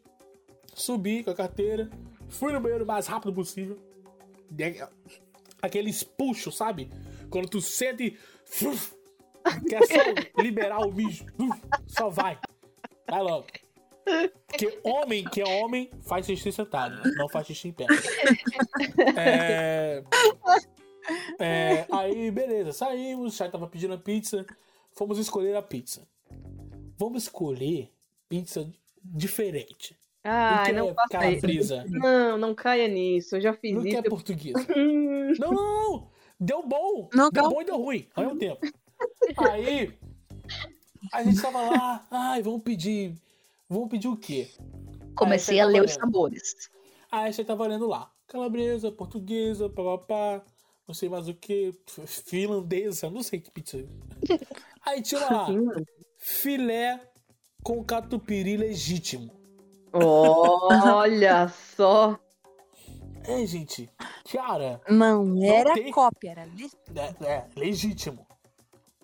Subi 0.76 1.24
com 1.24 1.32
a 1.32 1.36
carteira. 1.36 1.90
Fui 2.30 2.54
no 2.54 2.60
banheiro 2.60 2.84
o 2.84 2.88
mais 2.88 3.08
rápido 3.08 3.34
possível. 3.34 3.78
Aqueles 5.62 6.04
puxos, 6.04 6.56
sabe? 6.56 6.92
Quando 7.30 7.50
tu 7.50 7.62
sente. 7.62 8.18
Quer 9.68 9.86
só 9.86 10.42
liberar 10.42 10.82
o. 10.82 10.90
Uf, 10.90 11.62
Só 11.88 12.10
vai. 12.10 12.38
Vai 13.10 13.22
logo. 13.22 13.48
Porque 14.48 14.80
homem 14.84 15.24
que 15.24 15.42
é 15.42 15.46
homem 15.46 15.90
faz 16.02 16.26
xixi 16.26 16.52
sentado, 16.52 17.02
não 17.16 17.30
faz 17.30 17.46
xixi 17.48 17.68
em 17.70 17.72
pé. 17.72 17.86
É. 19.16 20.04
É, 21.40 21.86
aí, 21.92 22.30
beleza, 22.30 22.72
saímos, 22.72 23.36
Chay 23.36 23.50
tava 23.50 23.68
pedindo 23.68 23.94
a 23.94 23.98
pizza, 23.98 24.46
fomos 24.92 25.18
escolher 25.18 25.56
a 25.56 25.62
pizza. 25.62 26.08
Vamos 26.98 27.24
escolher 27.24 27.92
pizza 28.28 28.70
diferente. 29.04 29.98
Ai, 30.24 30.66
que 30.66 30.72
não 30.74 30.96
é 31.22 31.32
isso. 31.52 31.74
Não, 31.90 32.38
não 32.38 32.54
caia 32.54 32.88
nisso. 32.88 33.38
Eu 33.38 33.42
já 33.42 33.54
fiz 33.54 33.74
Não 33.74 33.86
isso. 33.86 34.02
quer 34.02 34.10
portuguesa. 34.10 34.60
Hum, 34.76 35.34
Não, 35.40 35.52
não, 35.52 35.92
não. 35.92 36.08
Deu 36.40 36.64
bom. 36.66 37.10
Não, 37.14 37.30
deu 37.30 37.44
não. 37.44 37.50
bom 37.52 37.62
e 37.62 37.66
deu 37.66 37.78
ruim 37.78 38.08
ao 38.16 38.24
mesmo 38.24 38.40
tempo. 38.40 38.60
Aí, 39.52 39.94
a 41.14 41.24
gente 41.24 41.42
tava 41.42 41.62
lá, 41.62 42.08
ai, 42.12 42.42
vamos 42.42 42.64
pedir. 42.64 43.16
Vamos 43.70 43.90
pedir 43.90 44.08
o 44.08 44.18
quê? 44.18 44.50
Comecei 45.16 45.60
a 45.60 45.66
ler 45.66 45.84
os 45.84 45.92
sabores. 45.94 46.70
Aí 47.12 47.32
você 47.32 47.44
tava 47.44 47.68
lendo 47.68 47.88
lá. 47.88 48.12
Calabresa, 48.28 48.92
portuguesa, 48.92 49.70
papapá, 49.70 50.44
não 50.88 50.94
sei 50.94 51.10
mais 51.10 51.28
o 51.28 51.34
que, 51.34 51.74
finlandesa, 52.06 53.10
não 53.10 53.24
sei 53.24 53.40
que 53.40 53.52
pizza. 53.52 53.78
é 53.78 54.40
Aí 54.82 55.02
tinha 55.02 55.22
lá, 55.22 55.48
filé 56.18 57.00
com 57.64 57.84
catupiry 57.84 58.58
legítimo. 58.58 59.39
Olha 59.94 61.48
só. 61.48 62.18
É, 63.28 63.46
gente, 63.46 63.90
cara, 64.32 64.82
Não 64.90 65.44
era 65.44 65.74
tem- 65.74 65.92
cópia, 65.92 66.32
era 66.32 66.46
li- 66.46 66.72
é, 66.96 67.26
é 67.26 67.46
legítimo. 67.56 68.26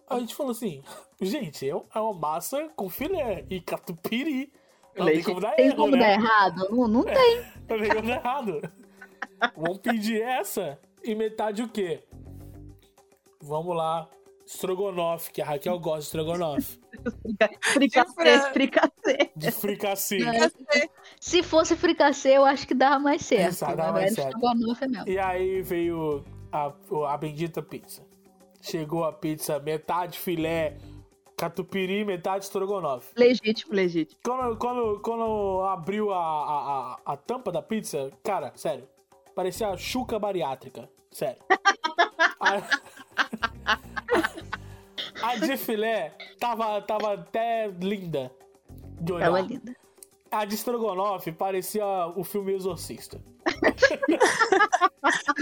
A 0.07 0.19
gente 0.19 0.33
falou 0.35 0.51
assim, 0.51 0.81
gente, 1.21 1.69
é 1.69 1.99
uma 1.99 2.13
massa 2.13 2.69
com 2.75 2.89
filé 2.89 3.45
e 3.49 3.59
catupiry. 3.61 4.51
Não 4.97 5.05
tem 5.07 5.21
como 5.23 5.41
dar 5.41 5.51
Tem 5.55 5.65
erro, 5.67 5.75
como 5.75 5.91
né? 5.95 5.99
dar 5.99 6.11
errado? 6.13 6.67
Não, 6.71 6.87
não 6.87 7.03
tem. 7.03 7.45
Não 7.67 7.79
tem 7.79 7.89
como 7.89 8.07
dar 8.07 8.15
errado. 8.15 8.61
Vamos 9.57 9.77
pedir 9.79 10.21
essa 10.21 10.79
e 11.03 11.13
metade 11.13 11.61
o 11.63 11.67
quê? 11.67 12.03
Vamos 13.41 13.75
lá, 13.75 14.07
estrogonofe, 14.45 15.31
que 15.31 15.41
a 15.41 15.45
Raquel 15.45 15.79
gosta 15.79 15.99
de 15.99 16.05
estrogonofe. 16.05 16.79
Fricassé, 17.73 18.53
fricassé. 18.53 19.31
De 19.35 19.51
fricassê. 19.51 20.19
Se 21.19 21.43
fosse 21.43 21.75
fricassê, 21.75 22.37
eu 22.37 22.45
acho 22.45 22.67
que 22.67 22.73
dava 22.73 22.99
mais 22.99 23.23
certo. 23.23 23.47
Exato, 23.47 23.75
dava 23.75 23.93
Mas 23.93 24.01
mais 24.01 24.15
certo. 24.15 24.39
mesmo. 24.39 25.09
E 25.09 25.17
aí 25.17 25.61
veio 25.61 26.23
a, 26.51 26.71
a 27.09 27.17
bendita 27.17 27.61
pizza. 27.61 28.05
Chegou 28.61 29.03
a 29.03 29.11
pizza, 29.11 29.59
metade 29.59 30.17
filé, 30.17 30.77
catupiry, 31.37 32.05
metade 32.05 32.45
estrogonofe. 32.45 33.13
Legítimo. 33.17 33.73
Legítimo. 33.73 34.19
Quando, 34.23 34.57
quando, 34.57 34.99
quando 35.01 35.61
abriu 35.63 36.11
a, 36.11 36.17
a, 36.17 36.99
a, 37.05 37.13
a 37.13 37.17
tampa 37.17 37.51
da 37.51 37.61
pizza, 37.61 38.11
cara, 38.23 38.51
sério, 38.55 38.87
parecia 39.35 39.69
a 39.69 39.77
chuca 39.77 40.17
bariátrica. 40.17 40.89
Sério. 41.11 41.41
a, 42.39 42.61
a 45.21 45.35
de 45.35 45.57
filé 45.57 46.13
tava, 46.39 46.81
tava 46.81 47.13
até 47.13 47.67
linda 47.67 48.31
de 49.01 49.13
olhar. 49.13 49.25
Tava 49.25 49.41
linda. 49.41 49.75
A 50.31 50.45
de 50.45 50.55
estrogonofe 50.55 51.31
parecia 51.31 51.85
o 52.15 52.23
filme 52.23 52.53
Exorcista. 52.53 53.21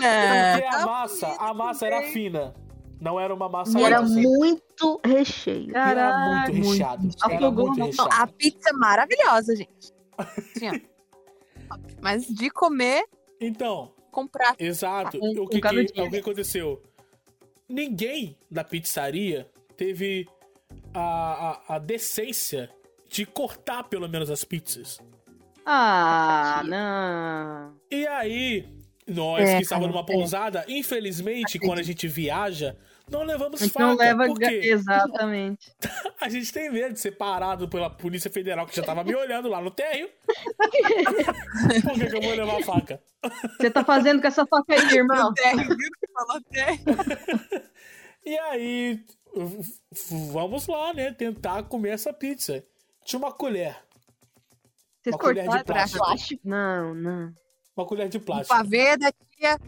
É, 0.04 0.54
Porque 0.60 0.76
a 0.76 0.86
massa, 0.86 1.28
a 1.40 1.54
massa 1.54 1.88
era 1.88 2.02
fina. 2.12 2.54
Não 3.00 3.20
era 3.20 3.34
uma 3.34 3.50
massa 3.50 3.78
E 3.80 3.84
era 3.84 4.02
muito 4.02 5.00
recheio. 5.06 5.72
E 5.72 5.76
era 5.76 6.46
muito 6.46 6.52
recheado. 6.70 7.08
Era 7.30 7.52
muito 7.52 7.84
recheado. 7.84 8.10
a 8.14 8.28
pizza 8.28 8.70
é 8.70 8.74
maravilhosa, 8.74 9.56
gente. 9.56 9.94
Assim, 10.18 10.70
ó. 11.70 11.78
Mas 12.02 12.26
de 12.28 12.50
comer 12.50 13.04
Então, 13.42 13.94
com 14.12 14.28
prato. 14.28 14.62
Exato. 14.62 15.18
Um- 15.22 15.44
o, 15.44 15.48
que, 15.48 15.58
um 15.58 15.62
que- 15.62 16.02
o 16.02 16.10
que 16.10 16.18
aconteceu? 16.18 16.82
Ninguém 17.68 18.38
da 18.52 18.64
pizzaria 18.64 19.50
teve 19.78 20.28
a, 20.94 21.60
a, 21.70 21.76
a 21.76 21.80
decência 21.80 22.70
de 23.10 23.26
cortar 23.26 23.84
pelo 23.84 24.08
menos 24.10 24.30
as 24.30 24.44
pizzas. 24.44 25.00
Ah, 25.66 26.62
não. 26.66 27.76
E 27.90 28.06
aí, 28.08 28.68
nós 29.08 29.48
É, 29.50 29.58
que 29.58 29.64
estávamos 29.64 29.92
numa 29.94 30.06
pousada, 30.06 30.66
infelizmente, 30.68 31.58
quando 31.60 31.80
a 31.80 31.84
gente 31.84 32.08
viaja, 32.08 32.76
não 33.10 33.24
levamos 33.24 33.62
A 33.62 33.66
gente 33.66 33.74
faca. 33.74 33.86
não 33.86 33.96
leva. 33.96 34.26
Por 34.26 34.38
ga- 34.40 34.50
quê? 34.50 34.60
Exatamente. 34.66 35.72
A 36.20 36.28
gente 36.28 36.52
tem 36.52 36.70
medo 36.72 36.94
de 36.94 37.00
ser 37.00 37.12
parado 37.12 37.70
pela 37.70 37.90
Polícia 37.90 38.32
Federal, 38.32 38.66
que 38.66 38.76
já 38.76 38.84
tava 38.84 39.04
me 39.04 39.16
olhando 39.16 39.48
lá 39.48 39.62
no 39.62 39.72
térreo. 39.72 40.10
Por 41.84 41.94
que, 41.94 42.08
que 42.08 42.16
eu 42.18 42.22
vou 42.22 42.36
levar 42.36 42.62
faca? 42.64 43.00
Você 43.60 43.70
tá 43.72 43.86
fazendo 43.86 44.22
com 44.22 44.28
essa 44.28 44.46
faca 44.46 44.74
aí, 44.74 44.96
irmão? 44.98 45.34
Terra? 45.34 45.64
E 48.26 48.38
aí, 48.38 49.00
vamos 50.32 50.68
lá, 50.68 50.94
né? 50.94 51.12
Tentar 51.14 51.64
comer 51.64 51.90
essa 51.94 52.14
pizza. 52.14 52.64
Tinha 53.06 53.20
uma 53.20 53.32
colher. 53.32 53.78
Vocês 55.02 55.14
Uma 55.16 55.20
colher 55.20 55.44
de 55.44 55.50
cortaram? 55.50 55.66
plástico. 55.66 56.06
Plástico. 56.06 56.42
Não, 56.48 56.94
não. 56.96 57.34
Uma 57.76 57.86
colher 57.86 58.08
de 58.10 58.18
O 58.18 58.22
plástico. 58.22 58.56
pavê 58.56 58.96
da 58.98 59.12
tia, 59.12 59.60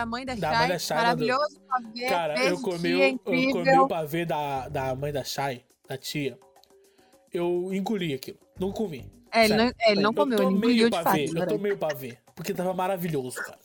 a 0.00 0.06
mãe 0.06 0.24
da 0.24 0.34
Da 0.34 0.48
Chay. 0.50 0.58
mãe 0.58 0.68
da 0.68 0.78
Chay, 0.78 0.96
maravilhoso 0.96 1.60
pavê. 1.68 2.06
Cara, 2.08 2.44
eu 2.44 2.60
comi, 2.62 2.90
eu 2.90 3.18
comi 3.18 3.78
o 3.78 3.88
pavê 3.88 4.24
da, 4.24 4.68
da 4.68 4.94
mãe 4.94 5.12
da 5.12 5.24
Chay, 5.24 5.64
da 5.88 5.98
tia. 5.98 6.38
Eu 7.32 7.68
engoli 7.74 8.14
aquilo. 8.14 8.38
Não 8.58 8.72
comi. 8.72 9.10
É, 9.32 9.44
ele 9.44 9.54
não, 9.56 9.64
é, 9.64 9.92
ele 9.92 10.00
não 10.00 10.10
eu 10.10 10.14
comeu, 10.14 10.38
ele 10.38 10.44
tomei 10.46 10.58
engoliu 10.58 10.86
o 10.86 10.90
de 10.90 10.96
fato. 10.96 11.04
pavê. 11.04 11.24
Eu 11.36 11.46
tomei 11.46 11.72
o 11.72 11.78
pavê. 11.78 12.18
Porque 12.34 12.54
tava 12.54 12.72
maravilhoso, 12.72 13.36
cara. 13.36 13.58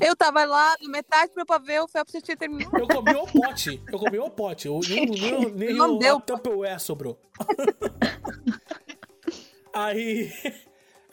Eu 0.00 0.14
tava 0.14 0.44
lá, 0.44 0.76
no 0.80 0.88
metade 0.88 1.32
do 1.32 1.36
meu 1.36 1.46
pavê, 1.46 1.80
o 1.80 1.88
Felps 1.88 2.14
tinha 2.22 2.36
terminado. 2.36 2.78
Eu 2.78 2.86
comi 2.86 3.14
o 3.14 3.26
pote. 3.26 3.82
Eu 3.90 3.98
comi 3.98 4.18
o 4.18 4.30
pote. 4.30 4.68
Eu, 4.68 4.78
nem 4.88 5.06
nem, 5.06 5.50
nem 5.50 5.74
Não 5.74 5.96
o 5.96 5.98
deu. 5.98 6.18
a 6.18 6.20
Tupperware 6.20 6.80
sobrou. 6.80 7.18
aí... 9.74 10.32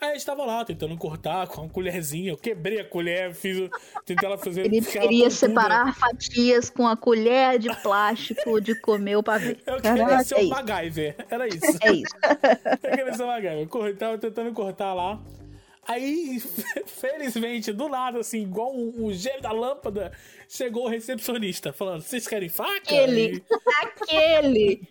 Aí 0.00 0.10
a 0.10 0.14
gente 0.14 0.26
tava 0.26 0.44
lá 0.44 0.64
tentando 0.64 0.94
cortar 0.98 1.46
com 1.46 1.62
uma 1.62 1.70
colherzinha. 1.70 2.32
Eu 2.32 2.36
quebrei 2.36 2.80
a 2.80 2.84
colher, 2.84 3.32
fiz 3.32 3.56
o... 3.58 3.70
Tentei 4.04 4.28
ela 4.28 4.36
fazer... 4.36 4.66
Ele 4.66 4.82
queria 4.82 5.30
separar 5.30 5.96
fatias 5.96 6.68
com 6.68 6.86
a 6.86 6.96
colher 6.96 7.58
de 7.58 7.74
plástico 7.80 8.60
de 8.60 8.78
comer 8.80 9.16
o 9.16 9.22
pavê. 9.22 9.56
Eu 9.66 9.76
queria 9.76 10.04
Caraca, 10.04 10.24
ser 10.24 10.34
é 10.34 10.38
o 10.38 10.40
isso. 10.42 10.50
MacGyver. 10.50 11.16
Era 11.30 11.48
isso. 11.48 11.78
É 11.80 11.92
isso. 11.92 12.14
Eu 12.82 12.90
queria 12.90 13.14
ser 13.14 13.22
o 13.22 13.26
MacGyver. 13.26 13.68
Eu 13.72 13.96
tava 13.96 14.18
tentando 14.18 14.52
cortar 14.52 14.92
lá. 14.92 15.18
Aí, 15.86 16.40
felizmente, 16.86 17.72
do 17.72 17.88
nada, 17.88 18.18
assim, 18.20 18.42
igual 18.42 18.74
um, 18.74 19.06
um 19.06 19.12
gênio 19.12 19.42
da 19.42 19.52
lâmpada, 19.52 20.12
chegou 20.48 20.84
o 20.84 20.88
recepcionista 20.88 21.72
falando: 21.72 22.02
Vocês 22.02 22.26
querem 22.26 22.48
faca? 22.48 22.72
Aquele. 22.76 23.44
Aquele. 23.82 24.88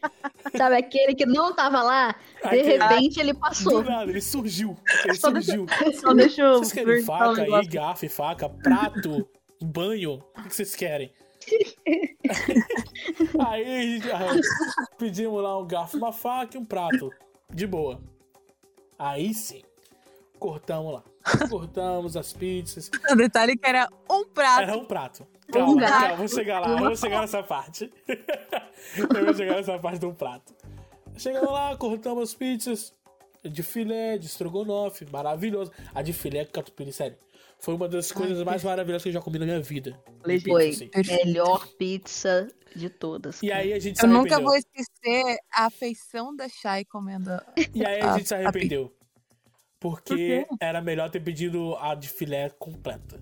Sabe, 0.56 0.76
aquele 0.78 1.16
que 1.16 1.26
não 1.26 1.54
tava 1.56 1.82
lá, 1.82 2.16
de 2.42 2.48
Aquele. 2.48 2.78
repente 2.78 3.20
ele 3.20 3.32
E, 3.32 3.34
do 3.34 3.40
passou. 3.40 3.84
nada, 3.84 4.12
ele 4.12 4.22
surgiu. 4.22 4.78
Ele 5.04 5.16
Só 5.16 5.32
deixa- 5.32 5.52
surgiu. 5.56 5.68
Só 6.00 6.14
deixa 6.14 6.42
eu. 6.42 6.60
Vocês 6.60 6.72
querem 6.74 7.04
faca 7.04 7.30
aí, 7.32 7.36
negócio. 7.42 7.72
garfo 7.72 8.06
e 8.06 8.10
faca, 8.10 8.50
prato, 8.50 9.28
banho? 9.62 10.24
O 10.38 10.44
que 10.44 10.56
vocês 10.56 10.76
querem? 10.76 11.12
aí 13.48 14.00
ah, 14.12 14.40
pedimos 14.98 15.42
lá 15.42 15.58
um 15.58 15.66
garfo, 15.68 15.98
uma 15.98 16.12
faca 16.14 16.58
e 16.58 16.60
um 16.60 16.66
prato. 16.66 17.10
De 17.54 17.68
boa. 17.68 18.02
Aí 18.98 19.34
sim. 19.34 19.62
Cortamos 20.44 20.94
lá. 20.94 21.04
Cortamos 21.50 22.18
as 22.18 22.34
pizzas. 22.34 22.92
O 23.10 23.16
detalhe 23.16 23.56
que 23.56 23.66
era 23.66 23.88
um 24.12 24.26
prato. 24.26 24.62
Era 24.62 24.76
um 24.78 24.84
prato. 24.84 25.26
Calma, 25.50 25.80
garfo, 25.80 26.00
calma, 26.02 26.16
vou 26.18 26.28
chegar 26.28 26.60
lá, 26.60 26.76
vou 26.76 26.96
chegar 26.98 27.22
nessa 27.22 27.42
parte. 27.42 27.90
eu 28.08 29.26
vou 29.26 29.34
chegar 29.34 29.56
nessa 29.56 29.80
parte 29.80 30.00
do 30.00 30.14
prato. 30.14 30.54
Chegamos 31.16 31.50
lá, 31.50 31.78
cortamos 31.78 32.24
as 32.30 32.36
pizzas 32.36 32.94
de 33.42 33.64
filé, 33.64 34.18
de 34.18 34.26
estrogonofe, 34.26 35.06
maravilhoso. 35.10 35.72
A 35.96 36.02
de 36.02 36.12
filé 36.12 36.44
com 36.44 36.52
catupiry, 36.52 36.92
sério. 36.92 37.18
Foi 37.58 37.74
uma 37.74 37.88
das 37.88 38.12
coisas 38.12 38.44
mais 38.44 38.66
maravilhosas 38.66 39.04
que 39.04 39.10
eu 39.10 39.14
já 39.14 39.22
comi 39.22 39.40
na 39.40 39.46
minha 39.46 39.62
vida. 39.62 39.98
Legítimo. 40.26 40.56
Foi 40.56 40.74
Sim. 40.74 40.90
melhor 41.24 41.66
pizza 41.78 42.50
de 42.76 42.90
todas. 42.90 43.42
E 43.42 43.50
aí 43.50 43.72
a 43.72 43.80
gente 43.80 43.98
se 43.98 44.06
Eu 44.06 44.10
nunca 44.10 44.42
vou 44.42 44.56
esquecer 44.58 45.38
a 45.54 45.68
afeição 45.68 46.36
da 46.36 46.50
Chay 46.50 46.84
comendo. 46.84 47.32
E 47.74 47.86
aí 47.86 48.02
a 48.02 48.12
a- 48.12 48.18
gente 48.18 48.28
se 48.28 48.36
arrependeu. 48.36 48.94
Porque 49.84 50.16
quê? 50.16 50.48
era 50.60 50.82
melhor 50.82 51.10
ter 51.12 51.20
pedido 51.20 51.76
a 51.80 51.94
de 51.94 52.10
filé 52.10 52.50
completa. 52.58 53.22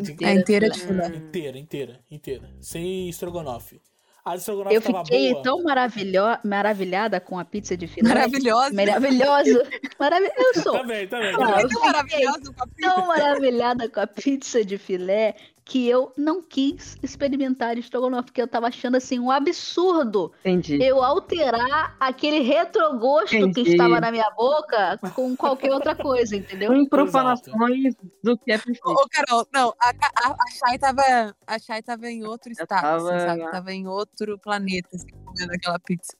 De- 0.00 0.16
É 0.24 0.32
inteira 0.34 0.68
de 0.68 0.80
filé. 0.80 1.04
filé. 1.04 1.16
Inteira, 1.18 1.58
inteira, 1.58 2.00
inteira. 2.10 2.50
Sem 2.60 3.08
estrogonofe. 3.08 3.80
A 4.24 4.32
de 4.34 4.38
estrogonofe 4.38 4.74
Eu 4.74 4.80
tava 4.82 5.04
fiquei 5.04 5.30
boa. 5.32 5.42
tão 5.42 5.62
maravilho... 5.62 6.22
maravilhada 6.44 7.20
com 7.20 7.38
a 7.38 7.44
pizza 7.44 7.76
de 7.76 7.86
filé. 7.86 8.08
Maravilhosa. 8.08 8.72
Maravilhosa. 8.74 9.68
Maravilhosa. 9.98 10.34
Eu 10.38 10.54
sou 10.62 10.72
Também, 10.72 11.06
também. 11.08 11.34
Ah, 11.34 11.38
também. 11.38 11.50
eu 11.54 11.56
Muito 11.60 11.68
fiquei 11.74 11.86
maravilhosa 11.92 12.52
com 12.54 12.62
a 12.62 12.66
pizza. 12.66 12.94
tão 12.94 13.06
maravilhada 13.06 13.88
com 13.88 14.00
a 14.00 14.06
pizza 14.06 14.64
de 14.64 14.78
filé 14.78 15.34
que 15.64 15.88
eu 15.88 16.12
não 16.16 16.42
quis 16.42 16.96
experimentar 17.02 17.78
estrogonofe, 17.78 18.24
porque 18.26 18.42
eu 18.42 18.48
tava 18.48 18.66
achando 18.66 18.96
assim 18.96 19.18
um 19.18 19.30
absurdo 19.30 20.32
Entendi. 20.40 20.82
eu 20.82 21.02
alterar 21.02 21.96
aquele 22.00 22.40
retrogosto 22.40 23.30
que 23.30 23.36
Entendi. 23.36 23.70
estava 23.70 24.00
na 24.00 24.10
minha 24.10 24.28
boca 24.30 24.98
com 25.14 25.36
qualquer 25.36 25.72
outra 25.72 25.94
coisa, 25.94 26.36
entendeu? 26.36 26.72
Com 26.72 26.86
profanações 26.86 27.94
do 28.22 28.36
que 28.36 28.50
é 28.50 28.58
perfeito. 28.58 28.88
Ô, 28.88 29.06
Carol, 29.08 29.46
não, 29.52 29.72
a, 29.80 29.90
a, 29.90 30.30
a 30.32 30.68
Chay 30.68 30.78
tava. 30.78 31.36
A 31.46 31.58
Chay 31.58 31.82
tava 31.82 32.10
em 32.10 32.24
outro 32.24 32.50
estado, 32.50 32.68
tava- 32.68 33.14
assim, 33.14 33.26
sabe? 33.26 33.50
Tava 33.50 33.72
em 33.72 33.86
outro 33.86 34.38
planeta, 34.38 34.88
assim, 34.94 35.06
comendo 35.24 35.52
aquela 35.52 35.78
pizza. 35.78 36.16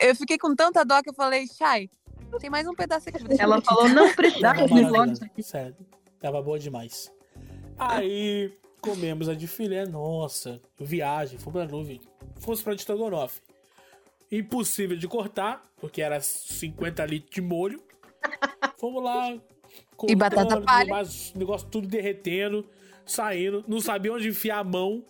Eu 0.00 0.14
fiquei 0.14 0.38
com 0.38 0.54
tanta 0.54 0.84
dó 0.84 1.02
que 1.02 1.10
eu 1.10 1.14
falei, 1.14 1.46
Chay, 1.46 1.88
tem 2.38 2.50
mais 2.50 2.66
um 2.66 2.74
pedaço 2.74 3.08
aqui. 3.08 3.24
Ela 3.38 3.60
falou, 3.62 3.88
não 3.88 4.12
precisa 4.14 4.54
Tava. 4.54 5.14
Sério. 5.40 5.76
Tava 6.20 6.42
boa 6.42 6.58
demais. 6.58 7.10
Aí 7.78 8.52
comemos 8.84 9.28
a 9.28 9.34
de 9.34 9.46
filé, 9.46 9.86
nossa, 9.86 10.60
viagem, 10.78 11.38
fomos 11.38 11.62
pra 11.62 11.70
nuvem. 11.70 12.00
Fomos 12.36 12.62
pra 12.62 12.74
de 12.74 12.80
estrogonofe. 12.80 13.40
Impossível 14.30 14.96
de 14.96 15.08
cortar, 15.08 15.62
porque 15.80 16.02
era 16.02 16.20
50 16.20 17.04
litros 17.06 17.34
de 17.34 17.40
molho. 17.40 17.82
Fomos 18.78 19.02
lá, 19.02 19.34
E 20.08 20.14
batata 20.14 20.42
cortando, 20.42 20.64
palha. 20.64 20.90
Mas 20.90 21.32
o 21.34 21.38
negócio 21.38 21.68
tudo 21.68 21.88
derretendo, 21.88 22.68
saindo. 23.06 23.64
Não 23.66 23.80
sabia 23.80 24.12
onde 24.12 24.28
enfiar 24.28 24.58
a 24.58 24.64
mão. 24.64 25.04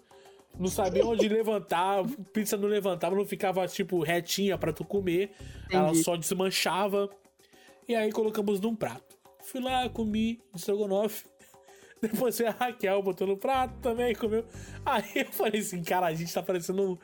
Não 0.59 0.69
sabia 0.69 1.05
onde 1.05 1.29
levantar. 1.29 2.05
Pizza 2.33 2.57
não 2.57 2.69
levantava, 2.69 3.17
não 3.17 3.25
ficava, 3.25 3.67
tipo, 3.67 4.03
retinha 4.03 4.57
pra 4.57 4.73
tu 4.73 4.85
comer. 4.85 5.33
Ela 5.71 5.89
Entendi. 5.89 6.05
só 6.05 6.17
desmanchava. 6.17 7.11
E 7.89 7.95
aí 7.95 8.13
colocamos 8.13 8.61
num 8.61 8.75
prato. 8.75 9.17
Fui 9.43 9.61
lá, 9.61 9.89
comi 9.89 10.41
estrogonofe. 10.55 11.25
Depois 12.03 12.41
a 12.41 12.51
Raquel 12.51 13.03
botou 13.03 13.27
no 13.27 13.37
prato 13.37 13.75
também, 13.81 14.15
comeu. 14.15 14.45
Aí 14.85 15.05
eu 15.15 15.33
falei 15.33 15.61
assim, 15.61 15.83
cara, 15.83 16.07
a 16.07 16.15
gente 16.15 16.33
tá 16.33 16.43
parecendo 16.43 16.99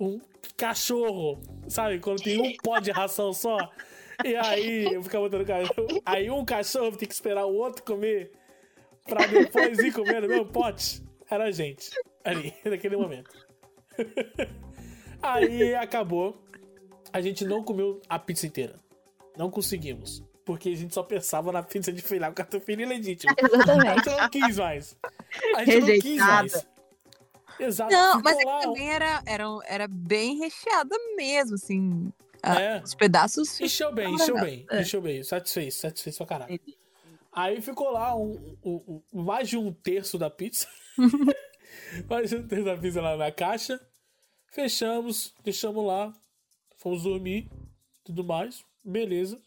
um, 0.00 0.06
um 0.06 0.20
cachorro, 0.56 1.40
sabe? 1.68 1.98
Quando 1.98 2.22
tem 2.22 2.40
um 2.40 2.56
pó 2.62 2.78
de 2.78 2.90
ração 2.90 3.32
só. 3.32 3.70
E 4.24 4.34
aí 4.34 4.84
eu 4.94 5.02
ficava 5.02 5.28
botando 5.28 5.46
cachorro. 5.46 6.02
Aí 6.04 6.30
um 6.30 6.44
cachorro 6.44 6.96
tem 6.96 7.06
que 7.06 7.14
esperar 7.14 7.44
o 7.46 7.54
outro 7.54 7.82
comer 7.82 8.32
pra 9.04 9.26
depois 9.26 9.78
ir 9.78 9.92
comer 9.92 10.22
no 10.22 10.28
meu 10.28 10.46
pote. 10.46 11.02
Era 11.30 11.44
a 11.44 11.50
gente, 11.50 11.90
ali, 12.24 12.54
naquele 12.64 12.96
momento. 12.96 13.30
Aí 15.22 15.74
acabou. 15.74 16.42
A 17.12 17.20
gente 17.20 17.44
não 17.44 17.62
comeu 17.62 18.00
a 18.08 18.18
pizza 18.18 18.46
inteira. 18.46 18.78
Não 19.36 19.50
conseguimos. 19.50 20.22
Porque 20.46 20.68
a 20.70 20.76
gente 20.76 20.94
só 20.94 21.02
pensava 21.02 21.50
na 21.52 21.62
pizza 21.62 21.92
de 21.92 22.00
filé 22.00 22.26
com 22.28 22.34
catupiry 22.34 22.86
legítimo. 22.86 23.30
A 23.32 23.34
Exatamente. 23.44 24.04
gente 24.04 24.16
não 24.20 24.28
quis 24.30 24.56
mais. 24.58 24.96
A 25.56 25.64
gente 25.64 25.80
não 25.80 25.86
quis 25.86 26.02
Rejeitada. 26.04 26.36
mais. 26.40 26.66
Exato. 27.58 27.92
Não, 27.92 28.22
mas 28.22 28.38
é 28.38 28.44
lá, 28.44 28.60
também 28.60 28.88
era, 28.90 29.22
era, 29.26 29.44
era 29.66 29.88
bem 29.88 30.38
recheada 30.38 30.96
mesmo, 31.16 31.54
assim. 31.56 32.12
É. 32.42 32.80
Os 32.82 32.94
pedaços. 32.94 33.60
Encheu 33.60 33.92
bem, 33.92 34.06
Não, 34.06 34.14
encheu 34.14 34.40
bem, 34.40 34.66
é. 34.70 34.80
encheu 34.82 35.00
bem. 35.02 35.22
Satisfez, 35.24 35.74
satisfez 35.74 36.16
pra 36.16 36.26
caralho. 36.26 36.60
Aí 37.32 37.60
ficou 37.60 37.90
lá 37.90 38.14
um, 38.16 38.56
um- 38.64 39.02
um- 39.12 39.22
mais 39.24 39.48
de 39.48 39.56
um 39.58 39.72
terço 39.72 40.16
da 40.16 40.30
pizza. 40.30 40.68
mais 42.08 42.30
de 42.30 42.36
um 42.36 42.46
terço 42.46 42.64
da 42.64 42.76
pizza 42.76 43.00
lá 43.02 43.16
na 43.16 43.32
caixa. 43.32 43.80
Fechamos, 44.52 45.34
deixamos 45.42 45.84
lá. 45.84 46.12
Fomos 46.78 47.02
dormir, 47.02 47.50
tudo 48.04 48.22
mais. 48.22 48.64
Beleza. 48.84 49.40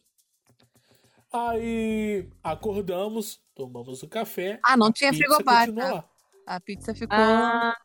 Aí 1.32 2.28
acordamos, 2.44 3.40
tomamos 3.56 4.02
o 4.04 4.08
café. 4.08 4.60
Ah, 4.64 4.76
não 4.76 4.92
tinha 4.92 5.14
frigobar. 5.14 5.72
tá? 5.74 6.04
A 6.48 6.60
pizza 6.60 6.94
ficou, 6.96 7.16
Ah, 7.18 7.76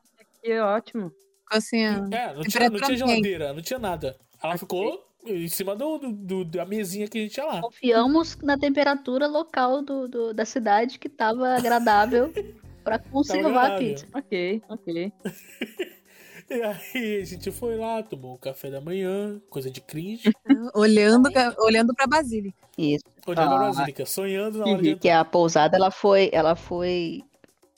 que 0.41 0.59
ótimo. 0.59 1.09
ficou 1.09 1.57
assim. 1.57 1.85
ó. 1.87 1.91
É, 2.15 2.33
não 2.33 2.41
tinha, 2.43 2.69
não 2.69 2.79
tinha 2.79 2.97
geladeira, 2.97 3.53
não 3.53 3.61
tinha 3.61 3.77
nada. 3.79 4.17
Ela 4.43 4.57
ficou 4.57 5.05
em 5.27 5.47
cima 5.47 5.75
do, 5.75 5.97
do- 5.99 6.11
do- 6.11 6.45
da 6.45 6.65
mesinha 6.65 7.07
que 7.07 7.17
a 7.17 7.21
gente 7.21 7.33
tinha 7.33 7.45
lá. 7.45 7.61
Confiamos 7.61 8.35
na 8.37 8.57
temperatura 8.57 9.27
local 9.27 9.81
do, 9.83 10.07
do- 10.07 10.33
da 10.33 10.45
cidade 10.45 10.97
que 10.99 11.07
estava 11.07 11.55
agradável 11.55 12.31
para 12.83 12.97
conservar 12.99 13.47
a 13.49 13.49
agradável. 13.75 13.89
pizza. 13.89 14.07
Ok, 14.13 14.63
ok. 14.69 15.13
E 16.49 16.53
aí 16.61 17.21
a 17.21 17.25
gente 17.25 17.51
foi 17.51 17.75
lá, 17.75 18.03
tomou 18.03 18.35
um 18.35 18.37
café 18.37 18.69
da 18.69 18.79
manhã, 18.79 19.41
coisa 19.49 19.69
de 19.71 19.81
cringe, 19.81 20.31
Olhando, 20.75 21.29
olhando 21.59 21.93
pra 21.95 22.05
Basílica. 22.07 22.57
Isso. 22.77 23.03
olhando 23.25 23.51
a 23.53 23.55
Ah. 23.55 23.59
Basílica, 23.71 24.05
sonhando 24.05 24.59
na 24.59 24.65
hora 24.67 24.81
de 24.81 24.95
Que 24.97 25.09
a 25.09 25.25
pousada 25.25 25.75
ela 25.75 25.89
foi, 25.89 26.29
ela 26.31 26.55
foi 26.55 27.23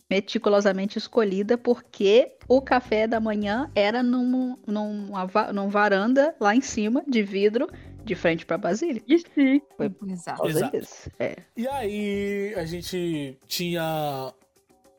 meticulosamente 0.09 0.97
escolhida 0.97 1.57
porque 1.57 2.33
o 2.47 2.61
café 2.61 3.07
da 3.07 3.19
manhã 3.19 3.69
era 3.75 4.01
num, 4.01 4.57
numa, 4.65 5.51
num 5.53 5.69
varanda 5.69 6.35
lá 6.39 6.55
em 6.55 6.61
cima 6.61 7.03
de 7.07 7.21
vidro 7.23 7.67
de 8.03 8.15
frente 8.15 8.45
para 8.45 8.57
Basílica. 8.57 9.05
E 9.07 9.19
sim. 9.19 9.61
Exato. 10.09 10.37
Por 10.41 10.43
causa 10.43 10.59
Exato. 10.59 10.77
disso. 10.79 11.11
É. 11.19 11.35
E 11.57 11.67
aí 11.67 12.53
a 12.55 12.63
gente 12.65 13.37
tinha 13.47 14.33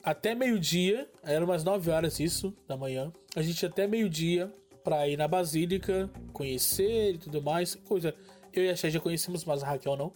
até 0.02 0.34
meio-dia, 0.34 1.08
era 1.22 1.44
umas 1.44 1.64
9 1.64 1.90
horas 1.90 2.18
isso 2.20 2.54
da 2.66 2.76
manhã. 2.76 3.12
A 3.36 3.42
gente 3.42 3.64
até 3.66 3.86
meio-dia 3.86 4.52
pra 4.84 5.06
ir 5.08 5.16
na 5.16 5.28
Basílica, 5.28 6.10
conhecer 6.32 7.14
e 7.14 7.18
tudo 7.18 7.42
mais. 7.42 7.74
Coisa. 7.74 8.14
Eu 8.52 8.64
e 8.64 8.70
a 8.70 8.76
Chay 8.76 8.90
já 8.90 9.00
conhecemos, 9.00 9.44
mas 9.44 9.62
a 9.62 9.66
Raquel 9.66 9.96
não. 9.96 10.12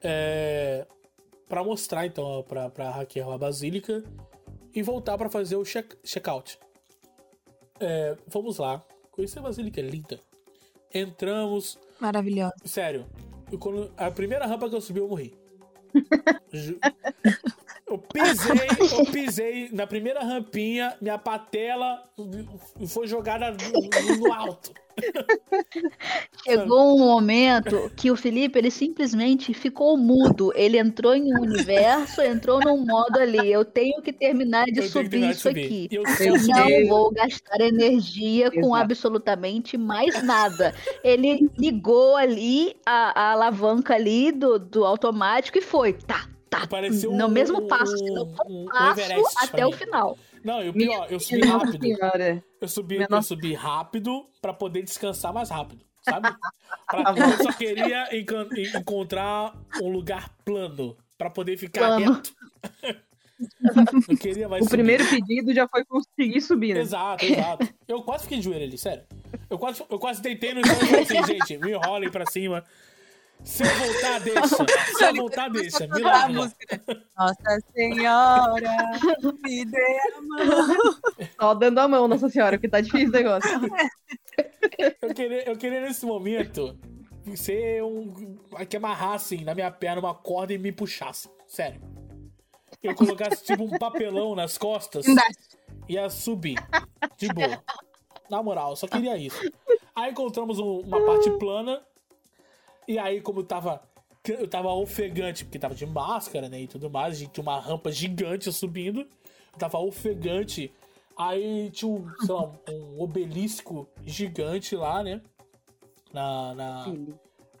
É, 0.00 0.86
para 1.48 1.62
mostrar 1.62 2.06
então 2.06 2.42
pra, 2.48 2.68
pra 2.70 2.90
Raquel 2.90 3.30
a 3.30 3.38
Basílica 3.38 4.02
e 4.74 4.82
voltar 4.82 5.16
pra 5.18 5.28
fazer 5.28 5.56
o 5.56 5.64
check- 5.64 5.96
check-out. 6.04 6.58
É, 7.78 8.16
vamos 8.26 8.58
lá. 8.58 8.82
Conhecer 9.10 9.38
a 9.40 9.42
Basílica 9.42 9.80
é 9.80 9.84
linda. 9.84 10.18
Entramos, 10.94 11.78
Maravilhosa. 12.00 12.54
Sério, 12.64 13.06
eu 13.50 13.58
quando- 13.58 13.92
a 13.96 14.10
primeira 14.10 14.46
rampa 14.46 14.68
que 14.68 14.74
eu 14.74 14.80
subi, 14.80 14.98
eu 15.00 15.08
morri. 15.08 15.34
Eu 17.92 17.98
pisei, 17.98 18.98
eu 18.98 19.04
pisei 19.04 19.68
na 19.70 19.86
primeira 19.86 20.20
rampinha, 20.20 20.96
minha 21.00 21.18
patela 21.18 22.02
foi 22.88 23.06
jogada 23.06 23.50
no, 23.50 24.16
no 24.16 24.32
alto. 24.32 24.72
Chegou 26.44 26.96
um 26.96 26.98
momento 26.98 27.90
que 27.96 28.10
o 28.10 28.16
Felipe 28.16 28.58
ele 28.58 28.70
simplesmente 28.70 29.54
ficou 29.54 29.96
mudo. 29.96 30.52
Ele 30.54 30.78
entrou 30.78 31.14
em 31.14 31.34
um 31.34 31.40
universo, 31.40 32.20
entrou 32.22 32.60
num 32.60 32.84
modo 32.84 33.18
ali. 33.18 33.50
Eu 33.50 33.64
tenho 33.64 34.02
que 34.02 34.12
terminar 34.12 34.66
de 34.66 34.80
Eu 34.80 34.88
subir 34.88 35.10
terminar 35.10 35.30
de 35.32 35.32
isso 35.32 35.48
subir. 35.48 35.64
aqui. 35.64 35.88
Eu 35.90 36.02
Eu 36.02 36.80
não 36.80 36.88
vou 36.88 37.10
gastar 37.10 37.60
energia 37.60 38.50
com 38.50 38.58
Exato. 38.58 38.74
absolutamente 38.74 39.76
mais 39.78 40.22
nada. 40.22 40.74
Ele 41.02 41.48
ligou 41.58 42.16
ali 42.16 42.76
a, 42.86 43.20
a 43.20 43.32
alavanca 43.32 43.94
ali 43.94 44.32
do, 44.32 44.58
do 44.58 44.84
automático 44.84 45.58
e 45.58 45.62
foi. 45.62 45.92
Tá, 45.94 46.28
tá. 46.60 46.66
Pareceu 46.66 47.10
no 47.12 47.26
um- 47.26 47.28
mesmo 47.30 47.66
passo. 47.66 47.94
assim, 47.94 48.10
no 48.10 48.24
um- 48.24 48.62
um 48.62 48.64
passo 48.66 49.00
Everest 49.00 49.34
até 49.44 49.66
o 49.66 49.72
final. 49.72 50.18
Não, 50.44 50.62
e 50.62 50.68
o 50.68 50.72
pior, 50.72 51.06
eu 51.10 51.18
subi 51.20 51.46
rápido. 51.46 51.80
senhora. 51.86 52.44
Eu 52.60 52.68
subi, 52.68 52.94
Minha 52.96 53.06
eu 53.06 53.10
nossa- 53.16 53.28
subi 53.28 53.54
rápido 53.54 54.26
pra 54.40 54.52
poder 54.52 54.82
descansar 54.82 55.32
mais 55.32 55.50
rápido, 55.50 55.84
sabe? 56.02 56.28
Pra- 56.88 57.14
eu 57.16 57.42
só 57.44 57.52
queria 57.52 58.16
encan- 58.18 58.48
encontrar 58.78 59.54
um 59.80 59.88
lugar 59.88 60.28
plano 60.44 60.96
pra 61.16 61.30
poder 61.30 61.56
ficar 61.56 61.80
Plano. 61.96 62.14
reto. 62.14 62.32
Eu 64.08 64.16
queria 64.18 64.48
mais 64.48 64.62
O 64.62 64.64
subir. 64.66 64.76
primeiro 64.76 65.04
pedido 65.08 65.52
já 65.52 65.66
foi 65.66 65.84
conseguir 65.84 66.40
subir, 66.40 66.74
né? 66.74 66.80
Exato, 66.80 67.24
exato. 67.24 67.68
Eu 67.88 68.02
quase 68.02 68.22
fiquei 68.24 68.38
de 68.38 68.44
joelho 68.44 68.62
ali, 68.64 68.78
sério. 68.78 69.02
Eu 69.50 69.58
quase, 69.58 69.82
eu 69.90 69.98
quase 69.98 70.22
deitei 70.22 70.54
no 70.54 70.64
chão 70.64 70.76
e 70.76 70.86
falei 70.86 71.02
assim, 71.02 71.22
gente, 71.26 71.58
me 71.58 71.72
enrolem 71.72 72.08
pra 72.10 72.24
cima. 72.26 72.62
Se 73.44 73.62
eu 73.64 73.68
voltar, 73.76 74.20
deixa. 74.20 74.46
Se 74.96 75.04
eu 75.04 75.14
voltar, 75.14 75.50
deixa. 75.50 75.86
Me 75.88 76.02
a 76.04 76.28
música. 76.28 76.80
Nossa 77.18 77.58
Senhora, 77.74 78.70
me 79.42 79.64
dê 79.64 79.98
a 80.16 80.20
mão. 80.22 81.00
Só 81.40 81.54
dando 81.54 81.78
a 81.78 81.88
mão, 81.88 82.06
Nossa 82.08 82.28
Senhora, 82.28 82.56
porque 82.56 82.68
tá 82.68 82.80
difícil 82.80 83.08
o 83.08 83.12
negócio. 83.12 83.50
Eu 85.02 85.14
queria, 85.14 85.48
eu 85.48 85.56
queria 85.56 85.80
nesse 85.80 86.06
momento 86.06 86.78
ser 87.34 87.82
um. 87.82 88.36
que 88.68 88.76
amarrassem 88.76 89.44
na 89.44 89.54
minha 89.54 89.70
perna 89.70 90.00
uma 90.00 90.14
corda 90.14 90.52
e 90.52 90.58
me 90.58 90.72
puxassem. 90.72 91.30
Sério. 91.46 91.80
Eu 92.82 92.94
colocasse 92.94 93.44
tipo 93.44 93.62
um 93.64 93.78
papelão 93.78 94.34
nas 94.34 94.56
costas 94.56 95.04
e 95.88 95.94
ia 95.94 96.08
subir. 96.08 96.56
De 97.18 97.28
boa. 97.28 97.62
Na 98.30 98.42
moral, 98.42 98.70
eu 98.70 98.76
só 98.76 98.86
queria 98.88 99.16
isso. 99.16 99.38
Aí 99.94 100.10
encontramos 100.10 100.58
um- 100.58 100.80
uma 100.80 101.04
parte 101.04 101.30
plana. 101.38 101.82
E 102.86 102.98
aí, 102.98 103.20
como 103.20 103.40
eu 103.40 103.44
tava. 103.44 103.82
Eu 104.28 104.46
tava 104.46 104.70
ofegante, 104.72 105.44
porque 105.44 105.58
tava 105.58 105.74
de 105.74 105.84
máscara, 105.84 106.48
né? 106.48 106.60
E 106.60 106.66
tudo 106.68 106.88
mais. 106.88 107.16
A 107.16 107.18
gente 107.18 107.32
tinha 107.32 107.42
uma 107.42 107.58
rampa 107.58 107.90
gigante 107.90 108.52
subindo. 108.52 109.00
Eu 109.00 109.58
tava 109.58 109.78
ofegante. 109.78 110.72
Aí 111.16 111.70
tinha 111.70 111.90
um, 111.90 112.08
sei 112.20 112.34
lá, 112.34 112.52
um 112.70 113.02
obelisco 113.02 113.88
gigante 114.04 114.76
lá, 114.76 115.02
né? 115.02 115.20
Na, 116.12 116.54
na, 116.54 116.94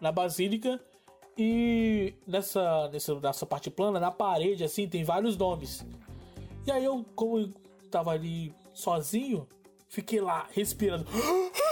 na 0.00 0.12
Basílica. 0.12 0.80
E 1.36 2.14
nessa, 2.26 2.88
nessa, 2.88 3.14
nessa 3.18 3.46
parte 3.46 3.70
plana, 3.70 3.98
na 3.98 4.10
parede, 4.10 4.62
assim, 4.62 4.86
tem 4.86 5.02
vários 5.02 5.36
nomes. 5.36 5.84
E 6.66 6.70
aí 6.70 6.84
eu, 6.84 7.04
como 7.16 7.38
eu 7.38 7.52
tava 7.90 8.12
ali 8.12 8.54
sozinho, 8.72 9.48
fiquei 9.88 10.20
lá 10.20 10.46
respirando. 10.52 11.06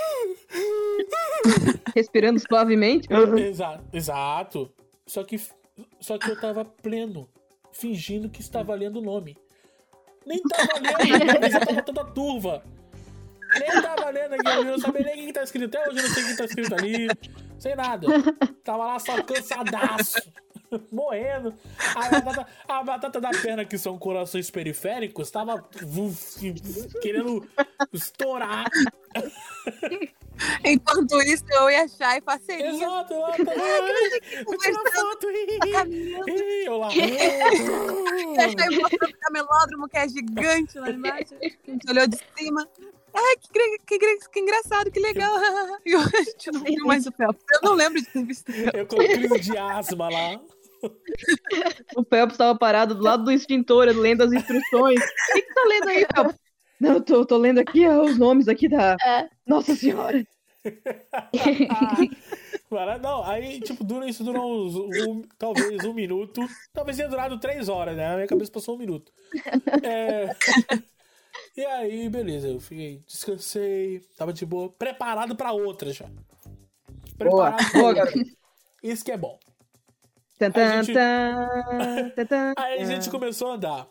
Respirando 1.94 2.40
suavemente. 2.40 3.08
Exato, 3.38 3.84
exato. 3.92 4.72
Só 5.06 5.24
que, 5.24 5.40
só 6.00 6.18
que 6.18 6.30
eu 6.30 6.40
tava 6.40 6.64
pleno, 6.64 7.28
fingindo 7.72 8.28
que 8.28 8.40
estava 8.40 8.74
lendo 8.74 8.98
o 8.98 9.02
nome. 9.02 9.36
Nem 10.26 10.40
tava 10.42 10.78
lendo, 10.78 11.24
minha 11.24 11.40
visão 11.40 11.60
tava 11.60 11.82
toda 11.82 12.04
turva. 12.04 12.62
Nem 13.58 13.82
tava 13.82 14.10
lendo 14.10 14.34
aqui, 14.34 14.46
eu 14.46 14.64
não 14.64 14.78
sabia 14.78 15.02
nem 15.02 15.24
o 15.24 15.26
que 15.26 15.32
tá 15.32 15.42
escrito. 15.42 15.76
Até 15.76 15.88
hoje 15.88 15.98
eu 15.98 16.02
não 16.04 16.14
sei 16.14 16.22
o 16.22 16.26
que 16.26 16.36
tá 16.36 16.44
escrito 16.44 16.74
ali. 16.74 17.08
Sem 17.58 17.74
nada. 17.74 18.06
Tava 18.62 18.86
lá 18.86 18.98
só 18.98 19.22
cansadaço. 19.22 20.32
morrendo. 20.90 21.54
A 21.94 22.20
batata, 22.20 22.46
a 22.68 22.82
batata 22.82 23.20
da 23.20 23.30
perna, 23.30 23.64
que 23.64 23.78
são 23.78 23.98
corações 23.98 24.50
periféricos, 24.50 25.30
tava 25.30 25.64
uf, 25.82 26.52
querendo 27.00 27.46
estourar. 27.92 28.66
Enquanto 30.64 31.20
isso, 31.22 31.44
eu 31.50 31.68
ia 31.68 31.84
achar 31.84 32.16
e 32.16 32.20
parceria. 32.22 32.70
Exato, 32.70 33.12
eu 33.12 33.20
tava 33.20 33.52
eu 33.52 34.58
tiro 34.58 34.80
uma 34.80 34.90
foto. 34.90 35.30
Ih, 35.30 36.64
eu 36.64 36.78
lá. 36.78 36.88
Eu 36.94 37.04
achei 38.40 38.80
mostrando 38.80 39.10
o 39.10 39.18
camelódromo, 39.20 39.88
que 39.88 39.98
é 39.98 40.08
gigante 40.08 40.78
lá 40.78 40.90
embaixo. 40.90 41.34
A 41.42 41.70
gente 41.70 41.90
olhou 41.90 42.06
de 42.06 42.18
cima. 42.36 42.66
Ai, 43.12 43.36
que, 43.36 43.98
que, 43.98 44.28
que 44.32 44.40
engraçado, 44.40 44.90
que 44.90 45.00
legal. 45.00 45.34
E 45.84 45.92
eu, 45.92 46.00
a 46.00 46.22
gente 46.22 46.52
não 46.52 46.60
viu 46.62 46.86
mais 46.86 47.06
o 47.06 47.12
Phelps. 47.12 47.42
Eu 47.52 47.60
não 47.62 47.74
lembro 47.74 48.00
de 48.00 48.06
ter 48.06 48.24
visto. 48.24 48.50
Eu 48.50 48.86
com 48.86 48.96
crise 48.96 49.40
de 49.40 49.56
asma 49.56 50.08
lá. 50.08 50.40
O 51.96 52.04
Phelps 52.04 52.36
tava 52.36 52.58
parado 52.58 52.94
do 52.94 53.02
lado 53.02 53.24
do 53.24 53.32
extintor, 53.32 53.86
lendo 53.88 54.22
as 54.22 54.32
instruções. 54.32 55.00
O 55.00 55.32
que, 55.32 55.42
que 55.42 55.54
tá 55.54 55.62
lendo 55.66 55.88
aí, 55.88 56.06
Phelps? 56.14 56.36
Não, 56.80 56.92
eu 56.94 57.00
tô, 57.02 57.26
tô 57.26 57.36
lendo 57.36 57.58
aqui 57.58 57.86
ó, 57.86 58.02
os 58.02 58.18
nomes 58.18 58.48
aqui 58.48 58.68
da 58.68 58.96
É. 59.02 59.28
Nossa 59.46 59.74
Senhora. 59.74 60.24
Mas, 62.70 63.02
não, 63.02 63.24
aí, 63.24 63.60
tipo, 63.60 63.82
dura 63.82 64.08
isso 64.08 64.22
dura 64.22 64.40
uns, 64.40 64.74
um, 64.76 65.22
talvez 65.38 65.84
um 65.84 65.92
minuto. 65.92 66.40
Talvez 66.72 66.96
tenha 66.96 67.08
durado 67.08 67.38
três 67.40 67.68
horas, 67.68 67.96
né? 67.96 68.12
A 68.12 68.16
minha 68.16 68.26
cabeça 68.26 68.52
passou 68.52 68.76
um 68.76 68.78
minuto. 68.78 69.10
É, 69.82 70.30
E 71.56 71.64
aí, 71.64 72.08
beleza, 72.08 72.48
eu 72.48 72.60
fiquei, 72.60 73.02
descansei, 73.06 74.00
tava 74.16 74.32
de 74.32 74.44
boa, 74.46 74.70
preparado 74.70 75.34
pra 75.36 75.52
outra 75.52 75.92
já. 75.92 76.06
Boa, 76.06 77.18
Preparado 77.18 77.70
pra 77.70 77.72
boa, 77.72 77.88
outra. 77.88 78.04
garoto. 78.06 78.30
Isso 78.82 79.04
que 79.04 79.12
é 79.12 79.16
bom. 79.16 79.38
Tan, 80.40 80.50
tan, 80.52 80.78
A 80.78 80.82
gente- 80.82 80.94
tan, 80.94 82.10
tan, 82.16 82.26
tan. 82.26 82.52
Aí 82.58 82.80
a 82.80 82.84
gente 82.86 83.10
começou 83.10 83.50
a 83.50 83.54
andar 83.56 83.86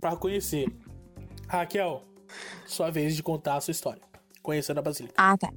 pra 0.00 0.16
conhecer. 0.16 0.66
Raquel, 1.48 2.02
sua 2.66 2.90
vez 2.90 3.14
de 3.14 3.22
contar 3.22 3.54
a 3.56 3.60
sua 3.60 3.70
história. 3.70 4.02
Conhecendo 4.42 4.78
a 4.80 4.82
Basílica. 4.82 5.14
Ah, 5.16 5.38
tá. 5.38 5.48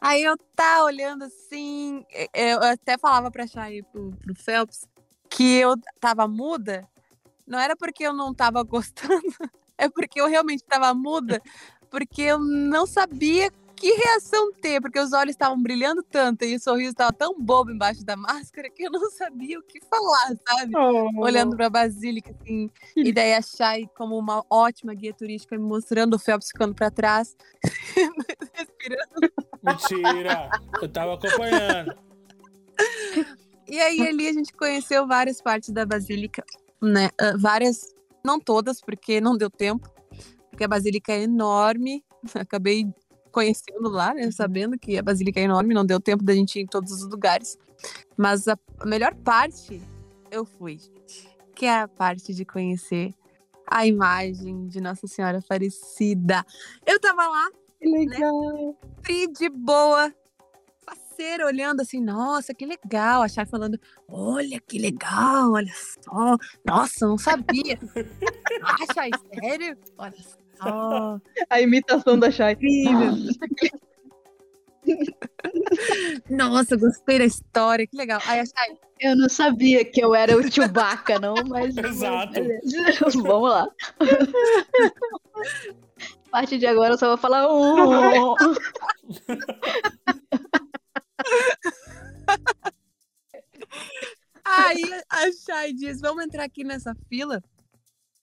Aí 0.00 0.22
eu 0.22 0.34
tá 0.56 0.82
olhando 0.84 1.24
assim, 1.24 2.02
eu 2.32 2.62
até 2.62 2.96
falava 2.96 3.30
pra 3.30 3.46
Chay 3.46 3.82
pro, 3.82 4.10
pro 4.12 4.34
Phelps 4.34 4.86
que 5.28 5.56
eu 5.58 5.74
tava 6.00 6.26
muda. 6.26 6.88
Não 7.46 7.58
era 7.58 7.76
porque 7.76 8.04
eu 8.04 8.14
não 8.14 8.32
tava 8.32 8.62
gostando, 8.64 9.20
é 9.76 9.86
porque 9.90 10.18
eu 10.18 10.26
realmente 10.28 10.64
tava 10.64 10.94
muda, 10.94 11.42
porque 11.90 12.22
eu 12.22 12.38
não 12.38 12.86
sabia 12.86 13.50
que 13.80 13.94
reação 13.94 14.52
ter, 14.52 14.78
porque 14.78 15.00
os 15.00 15.14
olhos 15.14 15.30
estavam 15.30 15.60
brilhando 15.60 16.02
tanto 16.02 16.44
e 16.44 16.54
o 16.54 16.60
sorriso 16.60 16.94
tava 16.94 17.14
tão 17.14 17.40
bobo 17.40 17.70
embaixo 17.70 18.04
da 18.04 18.14
máscara 18.14 18.68
que 18.68 18.82
eu 18.82 18.90
não 18.90 19.10
sabia 19.10 19.58
o 19.58 19.62
que 19.62 19.80
falar, 19.80 20.36
sabe? 20.46 20.76
Oh. 20.76 21.24
Olhando 21.24 21.56
pra 21.56 21.70
Basílica, 21.70 22.30
assim, 22.38 22.70
e 22.94 23.10
daí 23.10 23.32
a 23.32 23.40
Chay 23.40 23.88
como 23.96 24.18
uma 24.18 24.44
ótima 24.50 24.92
guia 24.92 25.14
turística 25.14 25.56
me 25.56 25.64
mostrando 25.64 26.14
o 26.14 26.18
Phelps 26.18 26.48
ficando 26.48 26.74
pra 26.74 26.90
trás, 26.90 27.34
respirando. 28.52 29.32
Mentira! 29.62 30.50
Eu 30.82 30.88
tava 30.88 31.14
acompanhando. 31.14 31.96
E 33.66 33.80
aí 33.80 34.06
ali 34.06 34.28
a 34.28 34.32
gente 34.34 34.52
conheceu 34.52 35.06
várias 35.06 35.40
partes 35.40 35.70
da 35.70 35.86
Basílica, 35.86 36.44
né? 36.82 37.08
Ah, 37.18 37.32
várias, 37.38 37.94
não 38.22 38.38
todas, 38.38 38.78
porque 38.82 39.22
não 39.22 39.38
deu 39.38 39.48
tempo, 39.48 39.88
porque 40.50 40.64
a 40.64 40.68
Basílica 40.68 41.12
é 41.12 41.22
enorme. 41.22 42.04
Acabei 42.34 42.86
conhecendo 43.30 43.88
lá, 43.88 44.14
né? 44.14 44.30
Sabendo 44.30 44.78
que 44.78 44.98
a 44.98 45.02
Basílica 45.02 45.40
é 45.40 45.44
enorme, 45.44 45.74
não 45.74 45.84
deu 45.84 46.00
tempo 46.00 46.22
da 46.22 46.34
gente 46.34 46.58
ir 46.58 46.62
em 46.62 46.66
todos 46.66 46.92
os 46.92 47.08
lugares. 47.08 47.58
Mas 48.16 48.46
a, 48.48 48.58
melhor 48.84 49.14
parte 49.14 49.80
eu 50.30 50.44
fui, 50.44 50.78
que 51.54 51.66
é 51.66 51.80
a 51.80 51.88
parte 51.88 52.34
de 52.34 52.44
conhecer 52.44 53.14
a 53.66 53.86
imagem 53.86 54.66
de 54.66 54.80
Nossa 54.80 55.06
Senhora 55.06 55.38
Aparecida. 55.38 56.44
Eu 56.86 57.00
tava 57.00 57.26
lá, 57.26 57.50
Que 57.80 57.88
legal. 57.88 58.76
tri 59.02 59.26
de 59.28 59.48
boa, 59.48 60.12
faceira, 60.84 61.46
olhando 61.46 61.80
assim, 61.80 62.00
nossa, 62.00 62.54
que 62.54 62.66
legal. 62.66 63.22
A 63.22 63.28
Chay 63.28 63.46
falando, 63.46 63.78
olha 64.08 64.60
que 64.60 64.78
legal, 64.78 65.52
olha 65.52 65.72
só. 66.02 66.36
Nossa, 66.64 67.06
não 67.06 67.18
sabia. 67.18 67.78
ah, 68.62 68.94
Chay, 68.94 69.10
sério? 69.34 69.76
Olha 69.98 70.14
só. 70.62 71.20
A 71.48 71.60
imitação 71.60 72.18
da 72.18 72.30
Shai. 72.30 72.56
Nossa, 76.28 76.76
gostei 76.76 77.18
da 77.18 77.24
história, 77.24 77.86
que 77.86 77.96
legal. 77.96 78.20
Aí 78.26 78.40
a 78.40 78.44
Chay, 78.44 78.78
Eu 79.00 79.16
não 79.16 79.28
sabia 79.28 79.84
que 79.84 80.02
eu 80.02 80.14
era 80.14 80.36
o 80.36 80.50
Chewbacca, 80.50 81.18
não, 81.18 81.34
mas. 81.48 81.76
Exato. 81.78 82.32
beleza. 82.32 82.60
Vamos 83.22 83.50
lá. 83.50 83.68
A 86.26 86.30
partir 86.30 86.58
de 86.58 86.66
agora 86.66 86.94
eu 86.94 86.98
só 86.98 87.08
vou 87.08 87.16
falar. 87.18 87.46
"Oh". 87.48 88.34
Aí 94.44 94.82
a 95.08 95.32
Chay 95.32 95.72
diz: 95.72 96.00
vamos 96.00 96.24
entrar 96.24 96.44
aqui 96.44 96.64
nessa 96.64 96.94
fila, 97.08 97.42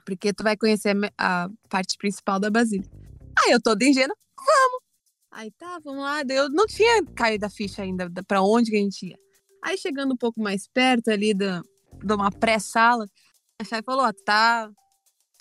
porque 0.07 0.31
tu 0.31 0.41
vai 0.41 0.55
conhecer 0.55 0.95
a 1.17 1.49
parte 1.67 1.97
principal 1.97 2.39
da 2.39 2.49
Basílica. 2.49 2.89
Aí 3.43 3.51
eu 3.51 3.61
toda 3.61 3.83
ingênua, 3.83 4.15
vamos! 4.37 4.81
Aí 5.29 5.51
tá, 5.51 5.79
vamos 5.83 6.01
lá. 6.01 6.21
Eu 6.29 6.49
não 6.49 6.65
tinha 6.65 7.03
caído 7.07 7.45
a 7.45 7.49
ficha 7.49 7.81
ainda 7.81 8.09
da- 8.09 8.23
pra 8.23 8.41
onde 8.41 8.71
que 8.71 8.77
a 8.77 8.79
gente 8.79 9.07
ia. 9.07 9.19
Aí 9.61 9.77
chegando 9.77 10.13
um 10.13 10.17
pouco 10.17 10.41
mais 10.41 10.65
perto 10.65 11.09
ali 11.09 11.33
da, 11.33 11.61
de 12.01 12.13
uma 12.13 12.31
pré-sala, 12.31 13.05
a 13.61 13.65
Chay 13.65 13.81
falou: 13.83 14.05
ó, 14.05 14.13
tá, 14.25 14.71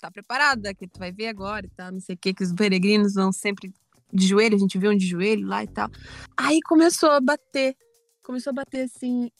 tá 0.01 0.11
preparada, 0.11 0.75
que 0.75 0.85
tu 0.85 0.99
vai 0.99 1.13
ver 1.13 1.27
agora 1.27 1.65
e 1.65 1.91
não 1.91 2.01
sei 2.01 2.15
o 2.15 2.17
que, 2.17 2.33
que 2.33 2.43
os 2.43 2.51
peregrinos 2.51 3.13
vão 3.13 3.31
sempre 3.31 3.73
de 4.11 4.27
joelho, 4.27 4.55
a 4.55 4.59
gente 4.59 4.77
viu 4.77 4.91
um 4.91 4.97
de 4.97 5.07
joelho 5.07 5.47
lá 5.47 5.63
e 5.63 5.67
tal. 5.67 5.89
Aí 6.35 6.59
começou 6.61 7.11
a 7.11 7.21
bater, 7.21 7.73
começou 8.21 8.51
a 8.51 8.53
bater 8.53 8.81
assim, 8.83 9.31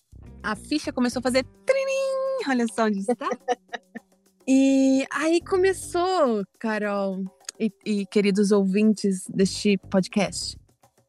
a 0.42 0.56
ficha 0.56 0.94
começou 0.94 1.20
a 1.20 1.24
fazer 1.24 1.44
trinim, 1.66 2.50
olha 2.50 2.66
só 2.74 2.86
onde 2.86 3.00
está. 3.00 3.28
e 4.48 5.06
aí 5.12 5.42
começou, 5.42 6.44
Carol 6.60 7.24
e, 7.60 7.72
e 7.86 8.06
queridos 8.06 8.52
ouvintes 8.52 9.28
deste 9.28 9.78
podcast, 9.78 10.58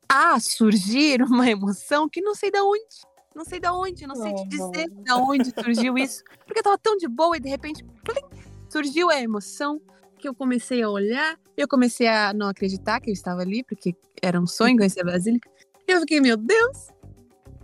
a 0.08 0.40
surgir 0.40 1.22
uma 1.22 1.48
emoção 1.48 2.08
que 2.08 2.20
não 2.20 2.34
sei 2.34 2.50
de 2.50 2.60
onde, 2.60 2.82
não 3.34 3.44
sei 3.44 3.60
de 3.60 3.68
onde, 3.68 4.06
não 4.06 4.16
sei 4.16 4.34
te 4.34 4.48
dizer 4.48 4.88
de 4.90 5.12
onde 5.12 5.50
surgiu 5.50 5.96
isso, 5.96 6.24
porque 6.46 6.60
eu 6.60 6.64
tava 6.64 6.78
tão 6.78 6.96
de 6.96 7.06
boa 7.06 7.36
e 7.36 7.40
de 7.40 7.48
repente 7.48 7.84
plim, 8.04 8.22
surgiu 8.68 9.10
a 9.10 9.20
emoção 9.20 9.80
que 10.18 10.28
eu 10.28 10.34
comecei 10.34 10.82
a 10.82 10.90
olhar, 10.90 11.38
eu 11.56 11.68
comecei 11.68 12.08
a 12.08 12.32
não 12.32 12.48
acreditar 12.48 13.00
que 13.00 13.10
eu 13.10 13.14
estava 13.14 13.42
ali, 13.42 13.62
porque 13.62 13.94
era 14.20 14.40
um 14.40 14.46
sonho 14.46 14.76
conhecer 14.76 15.02
a 15.02 15.04
Basílica. 15.04 15.48
E 15.86 15.92
eu 15.92 16.00
fiquei, 16.00 16.20
meu 16.20 16.36
Deus, 16.36 16.88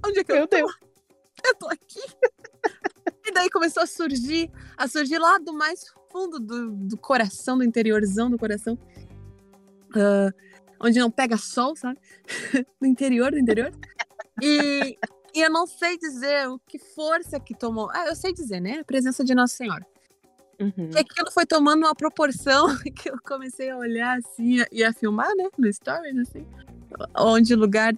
onde 0.06 0.20
é 0.20 0.24
que 0.24 0.32
eu 0.32 0.36
Meu 0.36 0.46
tô? 0.46 0.56
Deus. 0.56 0.72
eu 1.44 1.54
tô 1.56 1.68
aqui. 1.68 2.00
E 3.24 3.32
daí 3.32 3.48
começou 3.50 3.82
a 3.82 3.86
surgir, 3.86 4.50
a 4.76 4.86
surgir 4.86 5.18
lá 5.18 5.38
do 5.38 5.52
mais 5.52 5.84
fundo 6.12 6.38
do, 6.38 6.70
do 6.70 6.96
coração, 6.96 7.58
do 7.58 7.64
interiorzão 7.64 8.30
do 8.30 8.38
coração. 8.38 8.78
ah, 9.96 10.30
onde 10.80 10.98
não 10.98 11.10
pega 11.10 11.36
sol, 11.36 11.74
sabe? 11.74 11.98
no 12.80 12.86
interior 12.86 13.30
do 13.30 13.38
interior. 13.38 13.72
E, 14.42 14.98
e 15.34 15.40
eu 15.40 15.50
não 15.50 15.66
sei 15.66 15.96
dizer 15.96 16.48
o 16.48 16.58
que 16.58 16.78
força 16.78 17.40
que 17.40 17.54
tomou. 17.54 17.90
Ah, 17.92 18.06
eu 18.08 18.14
sei 18.14 18.32
dizer, 18.32 18.60
né? 18.60 18.80
A 18.80 18.84
presença 18.84 19.24
de 19.24 19.34
Nossa 19.34 19.56
Senhora. 19.56 19.86
Uhum. 20.60 20.90
E 20.94 20.98
aquilo 20.98 21.30
foi 21.32 21.46
tomando 21.46 21.84
uma 21.84 21.94
proporção 21.94 22.66
que 22.94 23.10
eu 23.10 23.18
comecei 23.26 23.70
a 23.70 23.76
olhar 23.76 24.18
assim 24.18 24.64
e 24.70 24.84
a 24.84 24.92
filmar, 24.92 25.34
né? 25.36 25.48
No 25.56 25.72
Stories, 25.72 26.16
assim. 26.18 26.46
Onde 27.16 27.54
o 27.54 27.58
lugar 27.58 27.94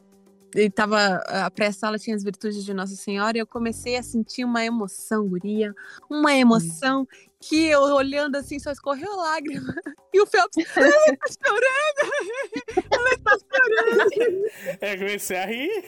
e 0.57 0.71
tava. 0.71 1.17
A 1.29 1.51
pré-sala 1.51 1.99
tinha 1.99 2.17
as 2.17 2.25
virtudes 2.25 2.65
de 2.65 2.73
Nossa 2.75 2.97
Senhora 2.97 3.37
e 3.37 3.41
eu 3.41 3.47
comecei 3.47 3.97
a 3.97 4.03
sentir 4.03 4.45
uma 4.45 4.65
emoção, 4.65 5.29
guria. 5.29 5.75
Uma 6.11 6.33
emoção 6.35 7.07
que 7.39 7.67
eu 7.67 7.81
olhando 7.83 8.37
assim 8.37 8.59
só 8.59 8.73
escorreu 8.73 9.15
lágrima. 9.17 9.75
E 10.17 10.21
o 10.23 10.25
Phelps, 10.27 10.57
ele 10.57 10.67
tá 11.19 11.27
chorando! 11.45 12.13
Ele 12.91 13.19
tá 13.19 13.37
chorando! 13.39 14.11
É, 14.81 14.97
comecei 14.97 15.37
a 15.37 15.45
rir. 15.45 15.85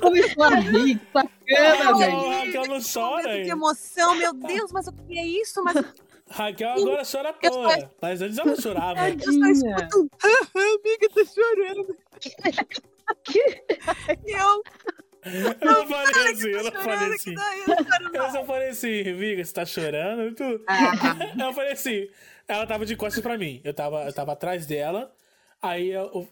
Começou 0.00 0.44
a 0.44 0.54
rir, 0.54 0.98
que 1.00 1.06
bacana, 1.12 1.74
Raquel, 1.84 1.98
velho. 1.98 2.28
Raquel 2.46 2.66
não 2.68 2.78
chora, 2.80 3.42
Que 3.42 3.50
emoção, 3.50 4.14
meu 4.14 4.32
Deus, 4.34 4.70
mas 4.70 4.86
o 4.86 4.92
que 4.92 5.18
é 5.18 5.26
isso? 5.26 5.64
Mas 5.64 5.84
Raquel 6.30 6.70
agora 6.74 7.02
chora 7.10 7.30
à 7.30 7.32
toa. 7.32 7.90
Mas 8.00 8.22
antes 8.22 8.38
ela 8.38 8.54
chorava. 8.60 9.08
eu 9.10 9.18
só 9.18 9.24
Tadinha. 9.40 9.50
escuto, 9.50 10.10
"Ah, 10.22 10.46
amiga, 10.54 11.08
tá 11.12 11.24
chorando. 11.24 11.96
E 14.26 14.30
eu 14.32 14.62
Eu 15.24 15.54
não 15.72 15.86
falei 15.86 16.32
assim, 16.32 16.48
eu 16.48 16.64
não 16.64 16.72
falei 16.82 17.14
assim. 17.14 17.34
que 18.10 18.18
eu 18.18 18.30
só 18.30 18.44
falei 18.44 18.68
assim, 18.70 19.00
amiga, 19.08 19.44
você 19.44 19.52
tá 19.52 19.64
chorando? 19.64 20.34
Tu... 20.34 20.64
Ah. 20.66 20.92
Eu 21.46 21.52
falei 21.52 21.72
assim, 21.72 22.08
ela 22.48 22.66
tava 22.66 22.84
de 22.84 22.96
costas 22.96 23.22
pra 23.22 23.38
mim. 23.38 23.60
Eu 23.64 23.72
tava, 23.72 24.04
eu 24.04 24.12
tava 24.12 24.32
atrás 24.32 24.66
dela, 24.66 25.14
aí 25.60 25.90
eu, 25.90 26.28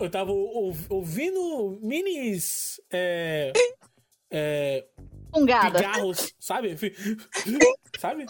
eu 0.00 0.10
tava 0.10 0.30
ou- 0.32 0.74
ouvindo 0.90 1.78
minis. 1.82 2.80
É, 2.92 3.52
é, 4.30 4.84
Fungada. 5.34 5.78
pigarros, 5.78 6.32
sabe? 6.38 6.76
sabe? 7.98 8.26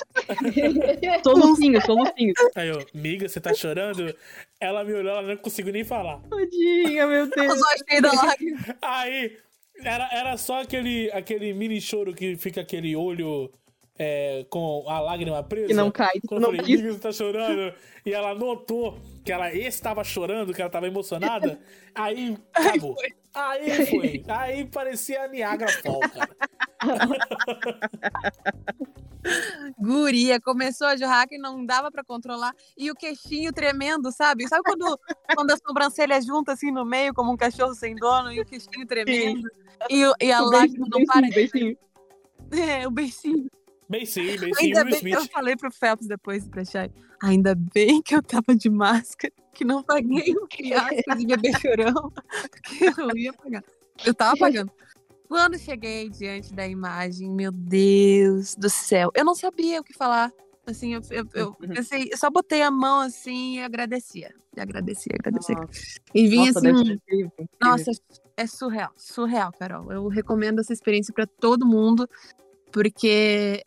Solucinho, 1.23 1.81
solucinho. 1.83 2.33
Aí 2.55 2.69
eu, 2.69 2.85
miga, 2.95 3.29
você 3.29 3.41
tá 3.41 3.53
chorando? 3.53 4.15
Ela 4.59 4.83
me 4.85 4.95
olhou, 4.95 5.13
ela 5.13 5.23
não 5.23 5.37
conseguiu 5.37 5.73
nem 5.73 5.85
falar. 5.85 6.21
Tadinha, 6.31 7.07
meu 7.07 7.29
Deus. 7.29 7.55
Os 7.55 7.63
olhos 7.63 7.83
cheios 7.89 8.03
da 8.03 8.13
lágrima. 8.13 8.59
Aí, 8.81 9.37
era, 9.83 10.09
era 10.13 10.37
só 10.39 10.63
aquele, 10.63 11.11
aquele 11.13 11.53
mini 11.53 11.81
choro 11.81 12.15
que 12.15 12.37
fica 12.37 12.63
aquele 12.63 12.97
olho 12.97 13.53
é, 13.99 14.47
com 14.49 14.85
a 14.89 15.01
lágrima 15.01 15.43
presa. 15.43 15.69
Que 15.69 15.75
não 15.75 15.91
cai. 15.91 16.21
Quando 16.27 16.43
Não 16.43 16.51
eu 16.53 16.57
falei, 16.57 16.77
miga, 16.77 16.93
você 16.93 16.99
tá 16.99 17.13
chorando? 17.13 17.75
E 18.05 18.13
ela 18.13 18.35
notou 18.35 18.99
que 19.25 19.31
ela 19.31 19.53
estava 19.55 20.03
chorando, 20.03 20.53
que 20.55 20.61
ela 20.61 20.69
estava 20.69 20.87
emocionada. 20.87 21.59
Aí, 21.95 22.37
acabou. 22.53 22.97
Aí 23.35 23.87
foi. 23.87 24.25
Aí 24.29 24.65
parecia 24.67 25.25
a 25.25 25.29
Niagara 25.29 25.73
Falls, 25.83 26.11
cara. 26.13 26.37
Guria, 29.79 30.41
começou 30.41 30.87
a 30.87 30.97
jorrar 30.97 31.27
que 31.27 31.39
não 31.39 31.65
dava 31.65 31.91
pra 31.91 32.05
controlar. 32.05 32.53
E 32.77 32.91
o 32.91 32.95
queixinho 32.95 33.53
tremendo, 33.53 34.13
sabe? 34.13 34.47
Sabe 34.49 34.63
quando, 34.65 34.99
quando 35.35 35.51
a 35.51 35.57
sobrancelha 35.57 36.21
junta 36.21 36.53
assim 36.53 36.71
no 36.71 36.85
meio, 36.85 37.15
como 37.15 37.33
um 37.33 37.37
cachorro 37.37 37.75
sem 37.75 37.95
dono, 37.97 38.31
e 38.33 38.41
o 38.41 38.45
queixinho 38.45 38.87
tremendo? 38.87 39.49
E, 39.89 40.05
o- 40.07 40.15
e 40.21 40.31
a 40.31 40.41
lágrima 40.41 40.87
não 40.91 41.05
para. 41.05 41.23
beicinho, 41.23 41.77
beicinho. 42.53 42.71
É, 42.71 42.87
o 42.87 42.91
beicinho. 42.91 43.51
Bem 43.89 44.07
sim, 44.07 44.23
Ainda 44.59 44.85
bem, 44.85 45.13
eu 45.13 45.25
falei 45.27 45.57
pro 45.57 45.71
Phelps 45.71 46.07
depois 46.07 46.49
pra 46.49 46.65
Chay, 46.65 46.91
ainda 47.23 47.55
bem 47.55 48.01
que 48.01 48.15
eu 48.15 48.23
tava 48.23 48.55
de 48.57 48.71
máscara, 48.71 49.33
que 49.55 49.65
não 49.65 49.83
paguei 49.83 50.35
o 50.35 50.47
fiasco 50.53 51.17
de 51.17 51.27
bebê 51.27 51.53
chorão, 51.59 52.13
porque 52.51 53.01
eu 53.01 53.17
ia 53.17 53.33
pagar. 53.33 53.65
Eu 54.05 54.15
tava 54.15 54.37
pagando. 54.37 54.71
Quando 55.29 55.59
cheguei 55.59 56.11
diante 56.11 56.53
da 56.53 56.67
imagem, 56.67 57.31
meu 57.31 57.51
Deus 57.51 58.55
do 58.55 58.69
céu, 58.69 59.11
eu 59.15 59.25
não 59.25 59.35
sabia 59.35 59.81
o 59.81 59.85
que 59.85 59.95
falar. 59.95 60.31
Assim, 60.67 60.95
eu, 60.95 61.01
eu, 61.11 61.27
eu 61.35 61.53
pensei, 61.55 62.09
eu 62.11 62.17
só 62.17 62.31
botei 62.31 62.63
a 62.63 62.71
mão 62.71 63.01
assim 63.01 63.57
e 63.57 63.63
agradecia. 63.63 64.35
E 64.57 64.61
agradecia, 64.61 65.13
agradecia. 65.19 65.57
E 66.15 66.27
vinha 66.27 66.47
Nossa, 66.53 66.59
assim, 66.59 66.93
um- 66.93 67.47
nossa, 67.61 67.91
é 68.37 68.47
surreal, 68.47 68.91
surreal, 68.97 69.53
Carol. 69.53 69.93
Eu 69.93 70.09
recomendo 70.09 70.61
essa 70.61 70.73
experiência 70.73 71.13
pra 71.13 71.27
todo 71.27 71.67
mundo, 71.67 72.09
porque 72.73 73.63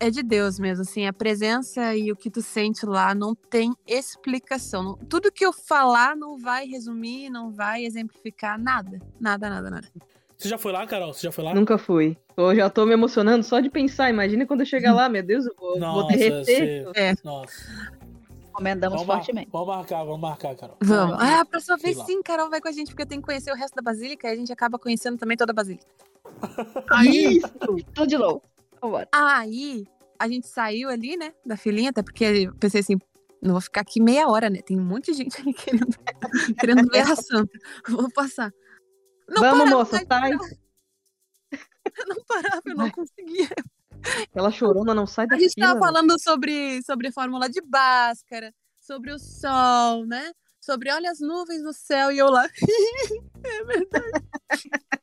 é 0.00 0.10
de 0.10 0.22
Deus 0.22 0.58
mesmo, 0.58 0.82
assim, 0.82 1.06
a 1.06 1.12
presença 1.12 1.94
e 1.96 2.10
o 2.12 2.16
que 2.16 2.30
tu 2.30 2.42
sente 2.42 2.84
lá 2.86 3.14
não 3.14 3.34
tem 3.34 3.74
explicação. 3.86 4.82
Não- 4.82 4.96
Tudo 4.96 5.32
que 5.32 5.44
eu 5.44 5.52
falar 5.52 6.16
não 6.16 6.38
vai 6.38 6.66
resumir, 6.66 7.30
não 7.30 7.50
vai 7.50 7.84
exemplificar 7.84 8.58
nada, 8.60 9.00
nada, 9.20 9.48
nada, 9.50 9.70
nada. 9.70 9.88
Você 10.36 10.48
já 10.50 10.58
foi 10.58 10.70
lá, 10.72 10.86
Carol? 10.86 11.14
Você 11.14 11.22
já 11.26 11.32
foi 11.32 11.44
lá? 11.44 11.54
Nunca 11.54 11.78
fui. 11.78 12.16
Eu 12.36 12.54
já 12.54 12.68
tô 12.68 12.84
me 12.84 12.92
emocionando 12.92 13.42
só 13.42 13.58
de 13.58 13.70
pensar. 13.70 14.10
Imagina 14.10 14.44
quando 14.46 14.60
eu 14.60 14.66
chegar 14.66 14.92
lá, 14.92 15.08
meu 15.08 15.22
Deus, 15.22 15.46
eu 15.46 15.54
vou, 15.58 15.70
vou 15.72 15.78
Nossa, 15.80 16.08
derreter. 16.16 16.84
você... 16.84 16.92
É. 16.94 17.14
Nossa. 17.24 17.54
Recomendamos 18.48 18.96
Vamos, 19.00 19.06
mar- 19.06 19.16
fortemente. 19.18 19.48
vamos 19.50 19.68
marcar, 19.68 20.04
vamos 20.04 20.20
marcar, 20.20 20.54
Carol. 20.56 20.76
Vamos. 20.82 21.16
Ah, 21.20 21.40
a 21.40 21.44
próxima 21.46 21.76
vez 21.78 21.96
sim, 22.04 22.22
Carol 22.22 22.48
vai 22.50 22.60
com 22.60 22.68
a 22.68 22.72
gente, 22.72 22.88
porque 22.88 23.02
eu 23.02 23.06
tenho 23.06 23.20
que 23.22 23.26
conhecer 23.26 23.50
o 23.50 23.54
resto 23.54 23.74
da 23.74 23.82
Basílica 23.82 24.28
e 24.28 24.32
a 24.32 24.36
gente 24.36 24.52
acaba 24.52 24.78
conhecendo 24.78 25.16
também 25.18 25.36
toda 25.38 25.52
a 25.52 25.54
Basílica. 25.54 25.86
Aí, 26.90 27.40
Tudo 27.94 28.06
de 28.06 28.18
novo. 28.18 28.42
Vambora. 28.80 29.08
Aí 29.12 29.86
a 30.18 30.28
gente 30.28 30.46
saiu 30.46 30.88
ali, 30.88 31.16
né, 31.16 31.34
da 31.44 31.56
filinha, 31.56 31.90
até 31.90 32.02
porque 32.02 32.24
eu 32.24 32.54
pensei 32.56 32.80
assim, 32.80 32.96
não 33.42 33.52
vou 33.52 33.60
ficar 33.60 33.82
aqui 33.82 34.00
meia 34.00 34.28
hora, 34.28 34.48
né? 34.48 34.62
Tem 34.62 34.78
um 34.78 34.84
monte 34.84 35.12
de 35.12 35.18
gente 35.18 35.40
ali 35.40 35.52
querendo, 35.52 35.86
querendo 36.58 36.88
ver 36.90 37.00
a 37.00 37.16
santa. 37.16 37.58
Vou 37.88 38.10
passar. 38.10 38.52
Não 39.28 39.42
Vamos, 39.42 39.58
parava, 39.58 39.76
moça, 39.76 40.04
sai. 40.08 40.30
Não 42.08 42.16
parava, 42.26 42.62
eu 42.66 42.74
não 42.74 42.90
conseguia. 42.90 43.48
Ela 44.34 44.50
chorona, 44.50 44.92
não 44.92 45.06
sai 45.06 45.26
da 45.26 45.36
A 45.36 45.38
gente 45.38 45.54
fila. 45.54 45.68
tava 45.68 45.80
falando 45.80 46.20
sobre, 46.20 46.82
sobre 46.82 47.12
fórmula 47.12 47.48
de 47.48 47.60
Bhaskara, 47.62 48.52
sobre 48.76 49.12
o 49.12 49.18
sol, 49.18 50.04
né? 50.04 50.32
Sobre 50.60 50.92
olha 50.92 51.10
as 51.10 51.20
nuvens 51.20 51.62
no 51.62 51.72
céu 51.72 52.10
e 52.10 52.18
eu 52.18 52.28
lá. 52.28 52.46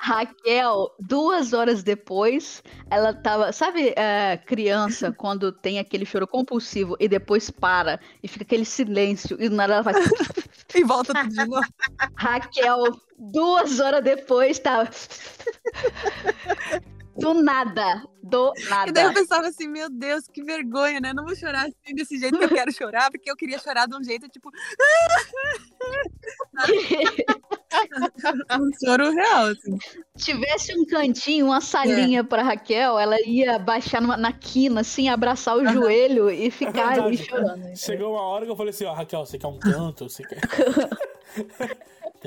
Raquel, 0.00 0.94
duas 1.00 1.52
horas 1.52 1.82
depois, 1.82 2.62
ela 2.88 3.12
tava. 3.12 3.52
Sabe, 3.52 3.92
é, 3.96 4.36
criança, 4.36 5.12
quando 5.16 5.50
tem 5.50 5.78
aquele 5.78 6.06
choro 6.06 6.26
compulsivo 6.26 6.96
e 7.00 7.08
depois 7.08 7.50
para 7.50 7.98
e 8.22 8.28
fica 8.28 8.44
aquele 8.44 8.64
silêncio 8.64 9.36
e 9.40 9.48
do 9.48 9.56
nada 9.56 9.74
ela 9.74 9.84
faz. 9.84 9.96
e 10.74 10.84
volta 10.84 11.12
tudo 11.12 11.28
de 11.28 11.46
novo. 11.46 11.66
Raquel, 12.14 13.00
duas 13.18 13.80
horas 13.80 14.04
depois, 14.04 14.58
tá. 14.58 14.88
Do 17.18 17.34
nada. 17.34 18.04
Do 18.22 18.52
E 18.86 18.92
daí 18.92 19.04
eu 19.04 19.08
nada. 19.08 19.20
pensava 19.20 19.48
assim, 19.48 19.66
meu 19.66 19.90
Deus, 19.90 20.24
que 20.32 20.42
vergonha, 20.42 21.00
né? 21.00 21.12
Não 21.12 21.24
vou 21.24 21.34
chorar 21.34 21.66
assim 21.66 21.94
desse 21.94 22.18
jeito 22.18 22.38
que 22.38 22.44
eu 22.44 22.48
quero 22.48 22.72
chorar, 22.72 23.10
porque 23.10 23.30
eu 23.30 23.36
queria 23.36 23.58
chorar 23.58 23.86
de 23.86 23.96
um 23.96 24.02
jeito, 24.04 24.28
tipo, 24.28 24.50
um 28.60 28.70
choro 28.84 29.10
real, 29.10 29.46
assim. 29.46 29.76
tivesse 30.16 30.78
um 30.78 30.84
cantinho, 30.86 31.46
uma 31.46 31.60
salinha 31.60 32.22
pra 32.24 32.42
Raquel, 32.42 32.98
ela 32.98 33.16
ia 33.26 33.58
baixar 33.58 34.00
numa- 34.00 34.16
na 34.16 34.32
quina, 34.32 34.80
assim, 34.82 35.08
abraçar 35.08 35.56
o 35.56 35.66
joelho 35.68 36.30
e 36.30 36.50
ficar 36.50 36.98
ali 36.98 37.16
Verdade. 37.16 37.24
chorando. 37.28 37.76
Chegou 37.76 38.12
uma 38.12 38.22
hora 38.22 38.44
que 38.44 38.50
eu 38.50 38.56
falei 38.56 38.70
assim, 38.70 38.84
ó, 38.84 38.92
Raquel, 38.92 39.24
você 39.26 39.38
quer 39.38 39.46
um 39.48 39.58
canto? 39.58 40.08
Você 40.08 40.22
quer... 40.24 40.38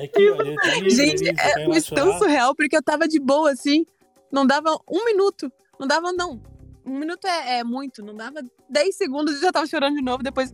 Aqui, 0.04 0.30
olha, 0.30 0.58
tá 0.60 0.74
livre 0.76 0.96
Gente, 0.96 1.30
ali, 1.30 1.74
é 1.74 1.78
isso 1.78 1.94
tão 1.94 2.18
surreal, 2.18 2.56
porque 2.56 2.76
eu 2.76 2.84
tava 2.84 3.08
de 3.08 3.20
boa, 3.20 3.52
assim, 3.52 3.86
não 4.32 4.46
dava 4.46 4.78
um 4.90 5.06
minuto, 5.06 5.52
não 5.80 5.88
dava, 5.88 6.12
não. 6.14 6.42
Um 6.86 6.98
minuto 6.98 7.26
é, 7.26 7.60
é 7.60 7.64
muito, 7.64 8.04
não 8.04 8.16
dava 8.16 8.42
10 8.70 8.96
segundos 8.96 9.38
e 9.38 9.42
já 9.42 9.52
tava 9.52 9.68
chorando 9.68 9.96
de 9.96 10.02
novo, 10.02 10.24
depois 10.24 10.52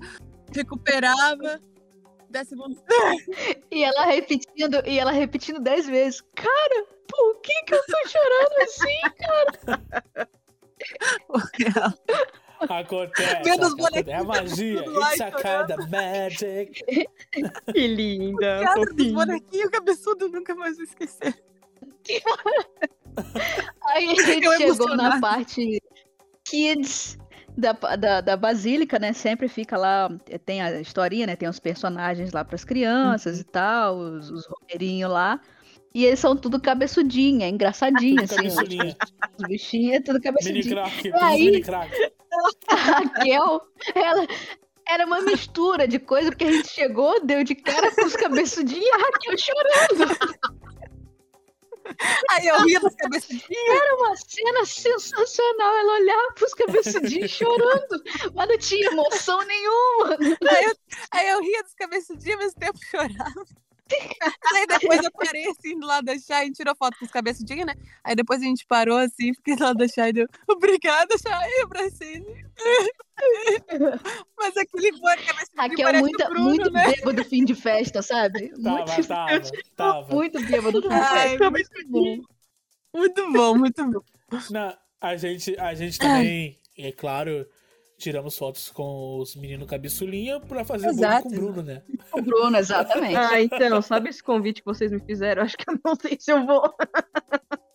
recuperava, 0.54 1.62
10 2.30 2.48
segundos. 2.48 2.78
E 3.72 3.84
ela 3.84 4.06
repetindo, 4.06 4.82
e 4.86 4.98
ela 4.98 5.12
repetindo 5.12 5.60
dez 5.60 5.86
vezes. 5.86 6.22
Cara, 6.34 6.86
por 7.08 7.42
que 7.42 7.54
que 7.64 7.76
eu 7.76 7.82
tô 7.86 8.08
chorando 8.08 8.56
assim? 8.64 9.02
Acontece, 12.60 13.44
Vendo 13.44 13.68
os 13.68 13.74
acontece. 13.74 14.10
É 14.10 14.16
a 14.16 14.24
magia. 14.24 14.80
It's 14.80 15.22
a 15.22 15.32
kind 15.32 15.72
of 15.78 15.90
magic. 15.92 16.84
Que 17.74 17.88
linda. 17.88 18.60
Teatro 18.60 18.96
dos 18.96 19.12
bonequinhos 19.12 19.70
cabeçudo, 19.70 20.30
nunca 20.30 20.56
mais 20.56 20.78
vou 20.78 20.86
esquecer. 20.86 21.36
Aí 23.86 24.10
a 24.10 24.16
gente 24.24 24.46
Eu 24.46 24.58
chegou 24.58 24.96
na 24.96 25.20
parte 25.20 25.82
kids 26.46 27.18
da, 27.58 27.72
da, 27.74 28.22
da 28.22 28.38
Basílica, 28.38 29.00
né? 29.00 29.14
Sempre 29.14 29.48
fica 29.48 29.78
lá, 29.78 30.10
eh, 30.30 30.38
tem 30.38 30.62
a 30.62 30.80
historinha, 30.80 31.26
né? 31.28 31.36
Tem 31.36 31.50
os 31.50 31.60
personagens 31.60 32.32
lá 32.32 32.46
pras 32.46 32.64
crianças 32.64 33.40
e 33.40 33.44
tal, 33.44 33.98
os, 33.98 34.30
os 34.30 34.46
romeirinhos 34.48 35.12
lá. 35.12 35.40
E 35.94 36.06
eles 36.06 36.20
são 36.20 36.36
tudo 36.36 36.62
cabeçudinho, 36.62 37.42
é 37.42 37.50
engraçadinho, 37.50 38.22
assim. 38.24 38.48
os- 38.48 39.48
bichinhos 39.48 39.96
é 39.96 40.00
tudo 40.00 40.14
Mini 40.20 40.24
cabeçudinho. 40.24 40.76
crack. 40.76 41.12
Aí- 41.14 41.46
Mini 41.46 41.62
crack. 41.62 41.92
A 42.70 42.76
Raquel, 42.76 43.62
ela 43.96 44.28
era 44.88 45.06
uma 45.08 45.22
mistura 45.22 45.88
de 45.88 45.98
coisa, 45.98 46.30
porque 46.30 46.44
a 46.44 46.52
gente 46.52 46.68
chegou, 46.70 47.26
deu 47.26 47.44
de 47.44 47.56
cara 47.56 47.94
com 47.96 48.06
os 48.06 48.16
cabeçudinhos 48.16 48.86
e 48.86 48.90
a 48.92 48.98
Raquel 48.98 49.38
chorando. 49.38 50.57
Aí 52.32 52.48
eu 52.48 52.60
ria 52.64 52.80
das 52.80 52.96
cabeçudinhas. 52.96 53.48
Era 53.82 53.96
uma 53.96 54.16
cena 54.16 54.66
sensacional. 54.66 55.78
Ela 55.78 55.94
olhava 55.94 56.34
pros 56.34 56.54
cabeçudinhos 56.54 57.32
chorando, 57.32 58.04
mas 58.34 58.48
não 58.48 58.58
tinha 58.58 58.92
emoção 58.92 59.40
nenhuma. 59.46 60.18
Aí 60.50 60.66
eu, 60.66 60.76
aí 61.12 61.30
eu 61.30 61.42
ria 61.42 61.64
dos 61.64 61.74
cabeçudinhos, 61.74 62.36
ao 62.36 62.40
mesmo 62.46 62.60
tempo 62.60 62.80
chorava. 62.86 63.46
Aí 64.54 64.68
depois 64.68 65.04
eu 65.04 65.12
parei 65.12 65.48
assim 65.48 65.80
do 65.80 65.86
lado 65.86 66.06
da 66.06 66.18
Chay, 66.18 66.52
tirou 66.52 66.76
foto 66.76 66.98
com 66.98 67.06
os 67.06 67.12
cabeçudinhos, 67.12 67.66
né? 67.66 67.74
Aí 68.04 68.16
depois 68.16 68.42
a 68.42 68.46
gente 68.46 68.66
parou 68.66 68.98
assim, 68.98 69.34
fiquei 69.34 69.56
do 69.56 69.64
lado 69.64 69.78
da 69.78 69.88
Chay 69.88 70.10
e 70.10 70.14
deu, 70.14 70.28
obrigada, 70.48 71.16
Chay, 71.18 71.50
eu 71.60 71.66
abracei. 71.66 72.24
Mas 74.38 74.58
aquele 74.58 74.92
Raquel 75.56 75.86
parece 75.86 76.02
muito, 76.02 76.24
o 76.24 76.30
Bruno, 76.30 76.44
muito 76.44 76.72
né? 76.72 76.94
bêbado 76.94 77.26
fim 77.26 77.46
de 77.46 77.56
festa, 77.56 78.02
sabe? 78.02 78.52
Muito, 78.58 78.64
Tava, 78.64 79.04
tava, 79.04 79.42
tava. 79.76 80.16
muito 80.16 80.40
bêbado 80.46 80.82
fim 80.82 80.88
de 80.88 80.94
Ai, 80.94 81.30
festa. 81.30 81.52
muito 81.52 81.88
bom. 81.88 82.18
Muito 82.94 83.32
bom, 83.32 83.58
muito 83.58 83.86
bom. 83.92 84.02
Na, 84.52 84.78
a, 85.00 85.16
gente, 85.16 85.58
a 85.60 85.74
gente 85.74 86.00
também, 86.00 86.60
é 86.78 86.92
claro, 86.92 87.48
tiramos 87.98 88.38
fotos 88.38 88.70
com 88.70 89.20
os 89.20 89.36
meninos 89.36 89.68
cabeçulinha 89.68 90.40
pra 90.40 90.64
fazer 90.64 90.88
Exato, 90.90 91.24
com 91.24 91.30
o 91.30 91.32
Bruno, 91.32 91.64
né? 91.64 91.82
O 92.14 92.22
Bruno, 92.22 92.56
exatamente. 92.58 93.16
Ah, 93.16 93.42
então, 93.42 93.82
sabe 93.82 94.10
esse 94.10 94.22
convite 94.22 94.62
que 94.62 94.66
vocês 94.66 94.92
me 94.92 95.00
fizeram? 95.00 95.42
Acho 95.44 95.58
que 95.58 95.70
eu 95.70 95.80
não 95.84 95.96
sei 95.96 96.18
se 96.20 96.32
eu 96.32 96.46
vou. 96.46 96.74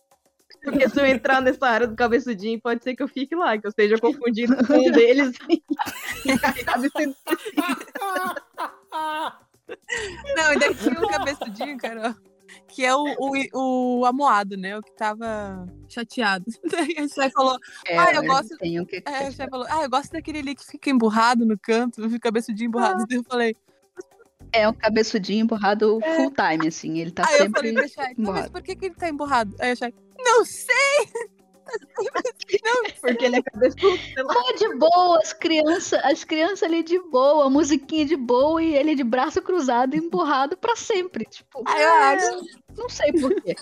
Porque 0.63 0.87
se 0.87 0.97
eu 0.99 1.05
entrar 1.05 1.41
nessa 1.41 1.67
área 1.67 1.85
do 1.85 1.95
cabeçudinho, 1.95 2.59
pode 2.61 2.81
ser 2.83 2.95
que 2.95 3.03
eu 3.03 3.07
fique 3.07 3.35
lá, 3.35 3.57
que 3.57 3.67
eu 3.67 3.69
esteja 3.69 3.97
confundido 3.97 4.55
com 4.65 4.75
um 4.75 4.91
deles. 4.91 5.37
Não, 10.35 10.53
e 10.53 10.75
tinha 10.75 10.99
um 10.99 11.07
cabeçudinho, 11.07 11.77
Carol, 11.77 12.15
que 12.67 12.85
é 12.85 12.95
o, 12.95 13.03
o, 13.19 13.33
o 13.53 13.99
o 13.99 14.05
amuado, 14.05 14.57
né? 14.57 14.77
O 14.77 14.81
que 14.81 14.91
tava 14.95 15.65
chateado. 15.87 16.45
Daí 16.69 16.95
a 16.97 17.07
Chay 17.07 17.29
falou, 17.29 17.57
É, 17.85 17.97
Ah, 17.97 18.11
eu 18.13 18.21
eu 18.23 18.27
gosto- 18.27 18.57
tenho 18.57 18.85
que. 18.85 19.03
é, 19.05 19.27
a 19.27 19.49
falou, 19.49 19.65
ah, 19.69 19.83
eu 19.83 19.89
gosto 19.89 20.11
daquele 20.11 20.39
ali 20.39 20.55
que 20.55 20.65
fica 20.65 20.89
emburrado 20.89 21.45
no 21.45 21.57
canto, 21.57 22.01
fica 22.09 22.19
cabeçudinho 22.19 22.67
emburrado. 22.67 23.05
Daí 23.07 23.17
eu 23.17 23.23
falei, 23.23 23.55
É 24.51 24.67
um 24.67 24.73
cabeçudinho 24.73 25.43
emburrado 25.43 25.99
full 26.15 26.31
time, 26.31 26.67
assim. 26.67 26.99
Ele 26.99 27.11
tá 27.11 27.23
aí 27.27 27.33
eu 27.35 27.37
sempre. 27.45 27.53
falei 27.53 27.73
pra 27.73 27.87
Chay, 27.87 28.13
não, 28.17 28.33
mas 28.33 28.49
por 28.49 28.61
que, 28.61 28.75
que 28.75 28.85
ele 28.85 28.95
tá 28.95 29.09
emburrado? 29.09 29.55
Aí 29.59 29.71
a 29.71 29.75
Chay, 29.75 29.93
não 30.19 30.45
sei! 30.45 30.73
Porque 33.01 33.25
ele 33.25 33.37
é 33.37 33.41
cabeçudo, 33.41 33.97
sei 33.97 34.23
lá. 34.23 34.33
Pô, 34.33 34.53
de 34.53 34.75
boa, 34.77 35.19
as 35.21 35.33
crianças, 35.33 35.99
as 36.03 36.23
crianças 36.23 36.63
ali 36.63 36.83
de 36.83 36.99
boa, 36.99 37.45
a 37.45 37.49
musiquinha 37.49 38.05
de 38.05 38.15
boa 38.15 38.61
e 38.61 38.75
ele 38.75 38.95
de 38.95 39.03
braço 39.03 39.41
cruzado 39.41 39.95
e 39.95 39.99
emburrado 39.99 40.57
pra 40.57 40.75
sempre. 40.75 41.25
Tipo, 41.25 41.63
Aí 41.67 41.81
eu 41.83 41.93
acho. 41.93 42.45
não 42.77 42.89
sei 42.89 43.11
porquê. 43.13 43.55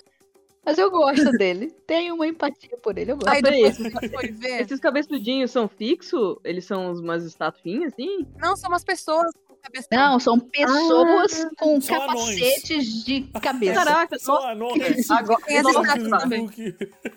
Mas 0.64 0.78
eu 0.78 0.92
gosto 0.92 1.32
dele. 1.32 1.72
Tenho 1.88 2.14
uma 2.14 2.28
empatia 2.28 2.78
por 2.78 2.96
ele, 2.98 3.12
eu 3.14 3.18
gosto. 3.18 3.30
Aí 3.30 3.42
depois 3.42 3.78
que 3.78 4.10
foi 4.10 4.32
ver, 4.32 4.62
Esses 4.62 4.80
cabeçudinhos 4.80 5.50
são 5.50 5.68
fixos? 5.68 6.38
Eles 6.44 6.66
são 6.66 6.94
umas 6.94 7.24
estatuinhas, 7.26 7.94
assim? 7.94 8.28
não, 8.38 8.56
são 8.56 8.70
umas 8.70 8.84
pessoas 8.84 9.32
com 9.62 9.72
cabeça. 9.72 9.88
Não, 9.92 10.20
são 10.20 10.40
pessoas 10.40 11.46
com 11.58 11.80
São 11.82 12.00
capacetes 12.00 13.04
de 13.06 13.22
cabeça. 13.42 13.74
Caraca, 13.74 14.20
Só 14.20 14.52
anões. 14.52 15.10
agora, 15.12 15.42
Tem 15.46 15.58
as 15.58 15.64
nossa, 15.64 15.80
estátuas 15.82 16.24
também. 16.24 16.50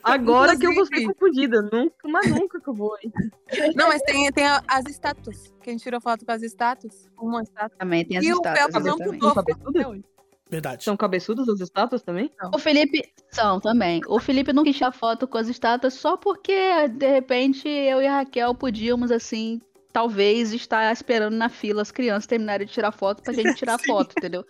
agora 0.03 0.57
que 0.57 0.67
eu 0.67 0.75
vou 0.75 0.85
ser 0.87 1.03
Inclusive- 1.03 1.15
confundida. 1.15 1.63
Nunca, 1.63 2.09
mas 2.09 2.31
nunca 2.31 2.61
que 2.61 2.69
eu 2.69 2.75
vou. 2.75 2.97
hein? 3.03 3.13
Não, 3.77 3.89
mas 3.89 4.03
tem, 4.03 4.31
tem 4.33 4.45
as 4.47 4.87
estátuas. 4.89 5.53
Que 5.63 5.71
a 5.71 5.73
gente 5.73 5.83
tirou 5.83 6.01
foto 6.01 6.25
com 6.25 6.33
as 6.33 6.43
estátuas. 6.43 7.09
Uma 7.19 7.43
estátua. 7.43 7.77
Também 7.79 8.05
tem 8.05 8.19
as 8.19 8.25
e 8.25 8.33
o 8.33 8.37
estátuas. 8.37 8.85
Não 8.85 8.99
Cabeçudo? 8.99 9.35
foto 9.35 9.39
até 9.69 9.87
hoje. 9.89 10.05
Verdade. 10.51 10.85
São 10.85 10.97
cabeçudas 10.97 11.49
as 11.49 11.59
estátuas 11.61 12.03
também? 12.03 12.31
O 12.55 12.59
Felipe 12.59 13.03
são 13.31 13.59
também. 13.59 14.03
O 14.07 14.21
Felipe 14.21 14.53
não 14.53 14.63
quis 14.63 14.77
tirar 14.77 14.93
foto 14.93 15.27
com 15.27 15.39
as 15.39 15.49
estátuas 15.49 15.95
só 15.95 16.17
porque, 16.19 16.87
de 16.89 17.09
repente, 17.11 17.67
eu 17.67 18.01
e 18.03 18.07
a 18.07 18.19
Raquel 18.19 18.55
podíamos, 18.55 19.11
assim, 19.11 19.61
talvez 19.95 20.53
estar 20.53 20.93
esperando 20.93 21.37
na 21.37 21.49
fila 21.49 21.81
as 21.81 21.93
crianças 21.93 22.27
terminarem 22.27 22.67
de 22.67 22.73
tirar 22.73 22.91
foto 22.91 23.23
pra 23.23 23.33
gente 23.33 23.55
tirar 23.55 23.79
foto, 23.87 24.13
entendeu? 24.19 24.45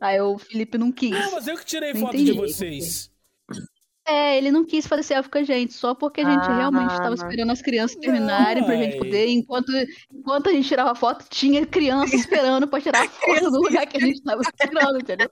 Aí 0.00 0.20
o 0.20 0.38
Felipe 0.38 0.76
não 0.78 0.92
quis. 0.92 1.10
Não, 1.10 1.32
mas 1.32 1.48
eu 1.48 1.56
que 1.56 1.64
tirei 1.64 1.92
Não 1.94 2.02
foto 2.02 2.14
entendi. 2.14 2.32
de 2.32 2.38
vocês. 2.38 3.10
É, 4.06 4.36
ele 4.38 4.50
não 4.50 4.64
quis 4.64 4.86
fazer 4.86 5.02
selfie 5.04 5.30
com 5.30 5.38
a 5.38 5.42
gente, 5.44 5.72
só 5.72 5.94
porque 5.94 6.20
a 6.20 6.24
gente 6.28 6.44
Ah, 6.48 6.56
realmente 6.56 6.90
estava 6.92 7.14
esperando 7.14 7.52
as 7.52 7.62
crianças 7.62 7.96
terminarem 7.98 8.64
pra 8.64 8.74
gente 8.76 8.94
Ai. 8.94 8.98
poder. 8.98 9.28
Enquanto, 9.28 9.70
enquanto 10.12 10.48
a 10.48 10.52
gente 10.52 10.66
tirava 10.68 10.94
foto, 10.94 11.26
tinha 11.30 11.64
criança 11.64 12.16
esperando 12.16 12.66
pra 12.66 12.80
tirar 12.80 13.06
foto 13.08 13.50
no 13.50 13.58
lugar 13.62 13.86
que 13.86 13.96
a 13.98 14.00
gente 14.00 14.22
tava 14.22 14.42
esperando, 14.42 14.98
entendeu? 15.00 15.30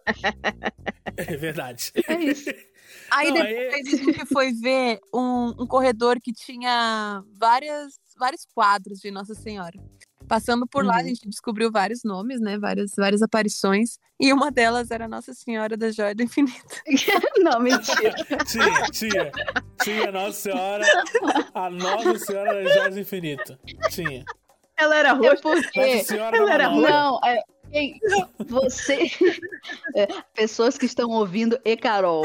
É 1.17 1.37
verdade. 1.37 1.93
É 2.07 2.15
isso. 2.25 2.51
Aí 3.11 3.29
Não, 3.29 3.35
depois 3.43 3.57
aí- 3.57 3.81
a 3.81 3.97
gente 3.97 4.27
foi 4.27 4.53
ver 4.53 4.99
um, 5.15 5.55
um 5.63 5.67
corredor 5.67 6.19
que 6.21 6.33
tinha 6.33 7.23
várias, 7.39 7.95
vários 8.19 8.47
quadros 8.55 8.99
de 9.01 9.11
Nossa 9.11 9.35
Senhora. 9.35 9.79
Passando 10.27 10.67
por 10.67 10.85
lá, 10.85 10.97
a 10.97 10.99
Uhum. 11.01 11.07
gente 11.09 11.27
descobriu 11.29 11.71
vários 11.73 12.05
nomes, 12.05 12.39
né? 12.39 12.59
Várias, 12.59 12.93
várias 12.97 13.23
aparições. 13.23 13.97
E 14.21 14.31
uma 14.31 14.51
delas 14.51 14.91
era 14.91 15.09
Nossa 15.09 15.33
Senhora 15.33 15.75
da 15.75 15.91
Joia 15.91 16.15
do 16.15 16.23
Infinito. 16.23 16.67
Não, 17.39 17.59
mentira. 17.61 18.15
Tinha, 18.47 18.83
tinha. 18.91 19.33
Tinha 19.83 20.13
Nossa 20.13 20.33
Senhora. 20.33 20.85
A 21.55 21.71
Nossa 21.71 22.19
Senhora 22.19 22.63
das 22.63 22.75
Joias 22.75 22.95
do 22.95 23.01
Infinito. 23.01 23.59
Tinha. 23.91 24.23
Ela 24.77 24.97
era 24.97 25.09
É 25.09 25.13
roxa. 25.13 25.41
porque. 25.41 25.95
Nossa 25.95 26.05
Senhora 26.05 26.37
Ela 26.37 26.47
da 26.47 26.53
era 26.55 26.69
Manobra. 26.69 26.91
Não, 26.91 27.21
é. 27.25 27.43
Você. 28.49 29.11
é, 29.95 30.07
pessoas 30.35 30.79
que 30.79 30.87
estão 30.87 31.11
ouvindo 31.11 31.59
e 31.65 31.77
Carol, 31.77 32.23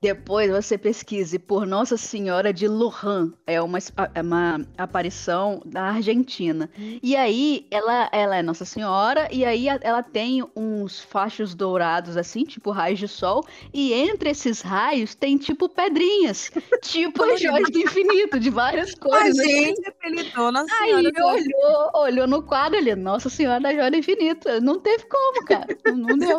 depois 0.00 0.50
você 0.50 0.76
pesquise 0.78 1.38
por 1.38 1.66
Nossa 1.66 1.96
Senhora 1.96 2.52
de 2.52 2.68
Lujan. 2.68 3.32
É 3.46 3.60
uma, 3.60 3.78
é 4.14 4.20
uma 4.22 4.60
aparição 4.78 5.60
da 5.64 5.82
Argentina. 5.82 6.68
E 7.02 7.16
aí, 7.16 7.66
ela, 7.70 8.08
ela 8.12 8.36
é 8.36 8.42
Nossa 8.42 8.64
Senhora, 8.64 9.28
e 9.32 9.44
aí 9.44 9.68
a- 9.68 9.80
ela 9.82 10.02
tem 10.02 10.44
uns 10.54 11.00
fachos 11.00 11.54
dourados, 11.54 12.16
assim, 12.16 12.44
tipo 12.44 12.70
raios 12.70 12.98
de 12.98 13.08
sol, 13.08 13.44
e 13.72 13.92
entre 13.92 14.30
esses 14.30 14.60
raios 14.60 15.14
tem 15.14 15.36
tipo 15.36 15.68
pedrinhas, 15.68 16.50
tipo 16.82 17.22
as 17.24 17.40
joias 17.40 17.70
do 17.70 17.78
infinito, 17.78 18.38
de 18.38 18.50
várias 18.50 18.92
A 18.94 18.98
cores. 18.98 19.38
assim. 19.38 19.48
gente 19.66 19.88
apelidou 19.88 20.52
Nossa 20.52 20.72
Aí 20.80 20.90
Senhora. 20.90 21.10
Joia. 21.16 21.34
olhou, 21.34 22.02
olhou 22.02 22.26
no 22.26 22.42
quadro 22.42 22.78
ali, 22.78 22.94
Nossa 22.94 23.28
Senhora 23.28 23.60
da 23.60 23.72
Joia 23.72 23.90
do 23.90 23.96
Infinito. 23.96 24.48
Não 24.60 24.78
teve 24.84 25.04
como, 25.06 25.44
cara. 25.44 25.66
Não, 25.86 26.16
deu. 26.16 26.38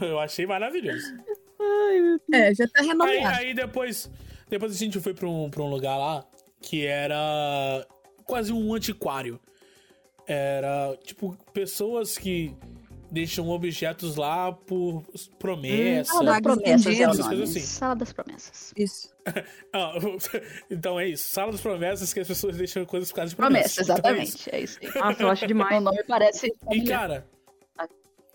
Eu 0.00 0.18
achei 0.18 0.46
maravilhoso. 0.46 1.14
É, 2.32 2.54
já 2.54 2.66
tá 2.68 2.80
Aí, 2.80 2.86
renomeado. 2.88 3.36
aí 3.36 3.54
depois, 3.54 4.10
depois 4.48 4.72
a 4.72 4.76
gente 4.76 5.00
foi 5.00 5.14
pra 5.14 5.28
um, 5.28 5.48
pra 5.48 5.62
um 5.62 5.70
lugar 5.70 5.96
lá 5.96 6.26
que 6.60 6.84
era 6.84 7.86
quase 8.24 8.52
um 8.52 8.74
antiquário. 8.74 9.40
Era, 10.26 10.96
tipo, 11.04 11.36
pessoas 11.52 12.18
que 12.18 12.52
deixam 13.16 13.48
objetos 13.48 14.14
lá 14.16 14.52
por 14.52 15.02
promessa. 15.38 16.12
Sala 16.12 16.38
das 16.38 16.42
Promessas 16.42 17.00
é 17.00 17.08
o 17.08 17.14
nome. 17.14 17.42
assim. 17.44 17.60
Sala 17.60 17.96
das 17.96 18.12
Promessas. 18.12 18.74
Isso. 18.76 19.16
Ah, 19.72 19.94
então 20.70 21.00
é 21.00 21.08
isso. 21.08 21.28
Sala 21.28 21.50
das 21.50 21.60
promessas 21.60 22.12
que 22.12 22.20
as 22.20 22.28
pessoas 22.28 22.56
deixam 22.56 22.84
coisas 22.84 23.10
por 23.10 23.16
causa 23.16 23.30
de 23.30 23.36
Promessa, 23.36 23.84
promessas. 23.84 23.98
Então 23.98 24.14
é 24.14 24.22
isso. 24.22 24.36
exatamente. 24.36 24.54
É 24.54 24.60
isso. 24.60 24.98
Nossa, 24.98 25.22
eu 25.22 25.28
acho 25.28 25.46
demais. 25.48 25.80
O 25.80 25.80
nome 25.80 26.04
parece. 26.04 26.54
E, 26.70 26.84
cara, 26.84 27.26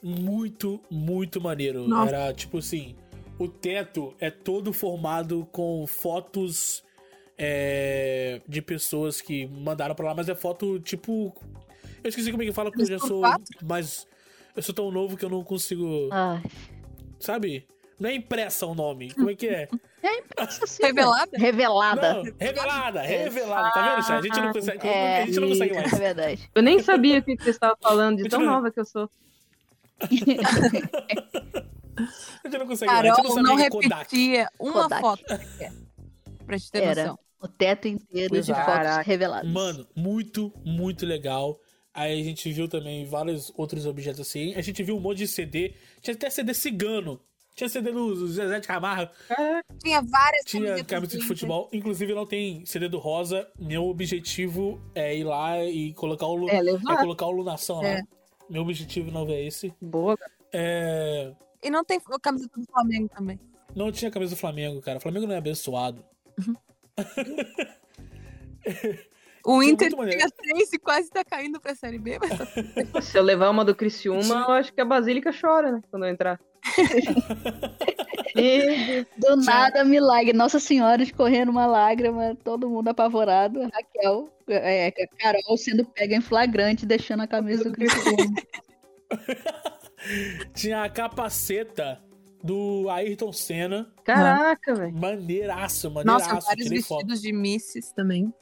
muito, 0.03 0.81
muito 0.89 1.39
maneiro. 1.39 1.87
Nossa. 1.87 2.09
Era 2.09 2.33
tipo 2.33 2.57
assim: 2.57 2.95
o 3.39 3.47
teto 3.47 4.13
é 4.19 4.29
todo 4.29 4.73
formado 4.73 5.47
com 5.51 5.87
fotos 5.87 6.83
é, 7.37 8.41
de 8.47 8.61
pessoas 8.61 9.21
que 9.21 9.47
mandaram 9.47 9.95
pra 9.95 10.07
lá, 10.07 10.15
mas 10.15 10.27
é 10.27 10.35
foto 10.35 10.77
tipo. 10.79 11.33
Eu 12.03 12.09
esqueci 12.09 12.31
como 12.31 12.43
é 12.43 12.47
que 12.47 12.51
fala, 12.51 12.69
porque 12.69 12.83
eu 12.83 12.99
já 12.99 12.99
sou 12.99 13.21
mais. 13.63 14.05
Eu 14.55 14.61
sou 14.63 14.73
tão 14.75 14.91
novo 14.91 15.15
que 15.17 15.23
eu 15.25 15.29
não 15.29 15.43
consigo. 15.43 16.09
Ai, 16.11 16.41
Sabe? 17.19 17.67
Não 17.99 18.09
é 18.09 18.15
impressa 18.15 18.65
o 18.65 18.73
nome. 18.73 19.13
Como 19.13 19.29
é 19.29 19.35
que 19.35 19.47
é? 19.47 19.67
nossa 20.37 20.65
senhora. 20.65 20.93
Revelada? 20.95 21.37
Revelada. 21.37 22.13
Não, 22.15 22.23
revelada, 22.39 23.01
revelada. 23.01 23.71
Tá 23.71 23.95
vendo, 23.95 24.05
Chay? 24.07 24.15
A 24.17 24.21
gente 24.21 24.41
não 24.41 24.53
consegue, 24.53 24.87
É, 24.87 25.21
a 25.21 25.25
gente 25.27 25.39
não 25.39 25.47
consegue 25.49 25.71
é 25.71 25.81
mais. 25.81 25.97
verdade. 25.99 26.49
Eu 26.55 26.63
nem 26.63 26.79
sabia 26.79 27.19
o 27.19 27.23
que 27.23 27.35
você 27.37 27.51
estava 27.51 27.77
falando, 27.79 28.17
de 28.23 28.27
tão 28.29 28.41
nova 28.43 28.71
que 28.71 28.79
eu 28.79 28.85
sou. 28.85 29.07
A 29.99 30.05
gente 32.47 32.57
não 32.57 32.67
consegue 32.67 32.91
mais. 32.91 32.99
A 32.99 33.03
gente 33.03 33.15
Carol 33.15 33.35
não 33.35 33.43
não 33.43 33.57
sabe 33.57 33.69
Kodak. 33.69 34.15
repetia 34.17 34.49
uma 34.59 34.73
Kodak. 34.83 35.01
foto 35.01 35.23
sequer. 35.27 35.73
Pra 36.45 36.57
gente 36.57 36.71
ter 36.71 36.83
Era 36.83 37.01
noção. 37.03 37.19
o 37.41 37.47
teto 37.47 37.87
inteiro 37.87 38.41
de 38.41 38.53
fotos 38.53 38.97
reveladas. 39.05 39.51
Mano, 39.51 39.87
muito, 39.95 40.51
muito 40.65 41.05
legal. 41.05 41.59
Aí 41.93 42.21
a 42.21 42.23
gente 42.23 42.51
viu 42.51 42.67
também 42.67 43.05
vários 43.05 43.51
outros 43.55 43.85
objetos 43.85 44.21
assim. 44.21 44.55
A 44.55 44.61
gente 44.61 44.81
viu 44.81 44.95
um 44.95 44.99
monte 44.99 45.19
de 45.19 45.27
CD. 45.27 45.75
Tinha 46.01 46.15
até 46.15 46.29
CD 46.29 46.53
cigano. 46.53 47.19
Tinha 47.53 47.67
CD 47.67 47.91
do 47.91 48.27
Zezé 48.27 48.61
de 48.61 48.67
Camargo. 48.67 49.11
Tinha 49.83 50.01
várias 50.01 50.45
Tinha 50.45 50.83
camiseta 50.85 51.19
de 51.19 51.27
futebol. 51.27 51.69
Inclusive 51.73 52.13
não 52.13 52.25
tem 52.25 52.65
CD 52.65 52.87
do 52.87 52.97
Rosa. 52.97 53.45
Meu 53.59 53.87
objetivo 53.87 54.81
é 54.95 55.17
ir 55.17 55.25
lá 55.25 55.61
e 55.63 55.93
colocar 55.93 56.27
o. 56.27 56.49
É, 56.49 56.59
é 56.59 56.97
colocar 56.97 57.25
o 57.25 57.31
Lunação 57.31 57.83
É. 57.83 57.95
lá. 57.95 58.01
Meu 58.49 58.61
objetivo 58.61 59.11
não 59.11 59.27
é 59.29 59.43
esse. 59.43 59.73
Boa. 59.81 60.17
É... 60.53 61.33
E 61.63 61.69
não 61.69 61.83
tem 61.83 61.99
camiseta 62.21 62.59
do 62.59 62.65
Flamengo 62.65 63.09
também. 63.09 63.39
Não 63.75 63.91
tinha 63.91 64.11
camisa 64.11 64.35
do 64.35 64.39
Flamengo, 64.39 64.81
cara. 64.81 64.97
O 64.97 65.01
Flamengo 65.01 65.27
não 65.27 65.35
é 65.35 65.37
abençoado. 65.37 66.03
O 69.45 69.59
Tinha 69.59 69.71
Inter 69.71 69.89
tinha 69.89 70.29
três 70.29 70.73
e 70.73 70.79
quase 70.79 71.09
tá 71.09 71.23
caindo 71.23 71.59
pra 71.59 71.75
Série 71.75 71.97
B, 71.97 72.19
mas 72.19 72.37
tá 72.37 73.01
Se 73.01 73.17
eu 73.17 73.23
levar 73.23 73.49
uma 73.49 73.65
do 73.65 73.75
Criciúma, 73.75 74.45
eu 74.47 74.53
acho 74.53 74.73
que 74.73 74.81
a 74.81 74.85
Basílica 74.85 75.31
chora, 75.31 75.71
né? 75.71 75.81
Quando 75.89 76.05
eu 76.05 76.09
entrar. 76.11 76.39
Deus. 78.35 79.05
Do 79.17 79.35
nada, 79.37 79.83
milagre. 79.83 80.33
Nossa 80.33 80.59
Senhora 80.59 81.01
escorrendo 81.03 81.51
uma 81.51 81.65
lágrima, 81.65 82.37
todo 82.43 82.69
mundo 82.69 82.87
apavorado. 82.87 83.69
Raquel, 83.73 84.29
é, 84.47 84.87
a 84.87 84.91
Carol 85.17 85.57
sendo 85.57 85.85
pega 85.85 86.15
em 86.15 86.21
flagrante, 86.21 86.85
deixando 86.85 87.23
a 87.23 87.27
camisa 87.27 87.63
do 87.65 87.71
Cristiano. 87.71 88.33
Tinha 90.53 90.83
a 90.83 90.89
capaceta 90.89 92.01
do 92.43 92.89
Ayrton 92.89 93.31
Senna. 93.31 93.91
Caraca, 94.03 94.73
velho. 94.73 94.93
Maneiraço, 94.93 95.91
maneiraço. 95.91 96.33
Nossa, 96.33 96.45
vários 96.47 96.67
tirei 96.67 96.81
foto. 96.81 96.99
vestidos 96.99 97.21
de 97.21 97.31
Misses 97.33 97.91
também. 97.91 98.33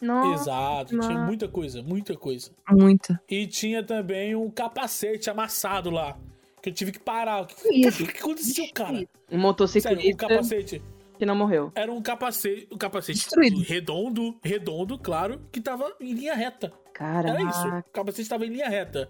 Nossa. 0.00 0.42
Exato, 0.42 0.98
tinha 0.98 1.14
Nossa. 1.14 1.26
muita 1.26 1.48
coisa, 1.48 1.82
muita 1.82 2.16
coisa. 2.16 2.50
Muita. 2.70 3.20
E 3.28 3.46
tinha 3.46 3.82
também 3.82 4.34
um 4.34 4.48
capacete 4.50 5.28
amassado 5.28 5.90
lá. 5.90 6.16
Que 6.62 6.70
eu 6.70 6.74
tive 6.74 6.92
que 6.92 6.98
parar. 6.98 7.42
O 7.42 7.46
que, 7.46 7.88
o 7.88 8.06
que 8.06 8.18
aconteceu, 8.18 8.66
cara? 8.72 8.92
Um 8.92 8.94
Sério, 8.96 9.08
o 9.30 9.38
motociclista 9.38 10.16
capacete. 10.16 10.82
que 11.18 11.26
não 11.26 11.36
morreu. 11.36 11.72
Era 11.74 11.92
um 11.92 12.00
capacete. 12.02 12.68
Um 12.72 12.76
capacete 12.78 13.18
Destruído. 13.18 13.60
redondo, 13.60 14.36
redondo, 14.42 14.98
claro, 14.98 15.40
que 15.52 15.60
tava 15.60 15.94
em 16.00 16.12
linha 16.12 16.34
reta. 16.34 16.72
Caraca. 16.92 17.28
Era 17.40 17.42
isso. 17.50 17.68
O 17.68 17.92
capacete 17.92 18.28
tava 18.28 18.44
em 18.46 18.50
linha 18.50 18.68
reta. 18.68 19.08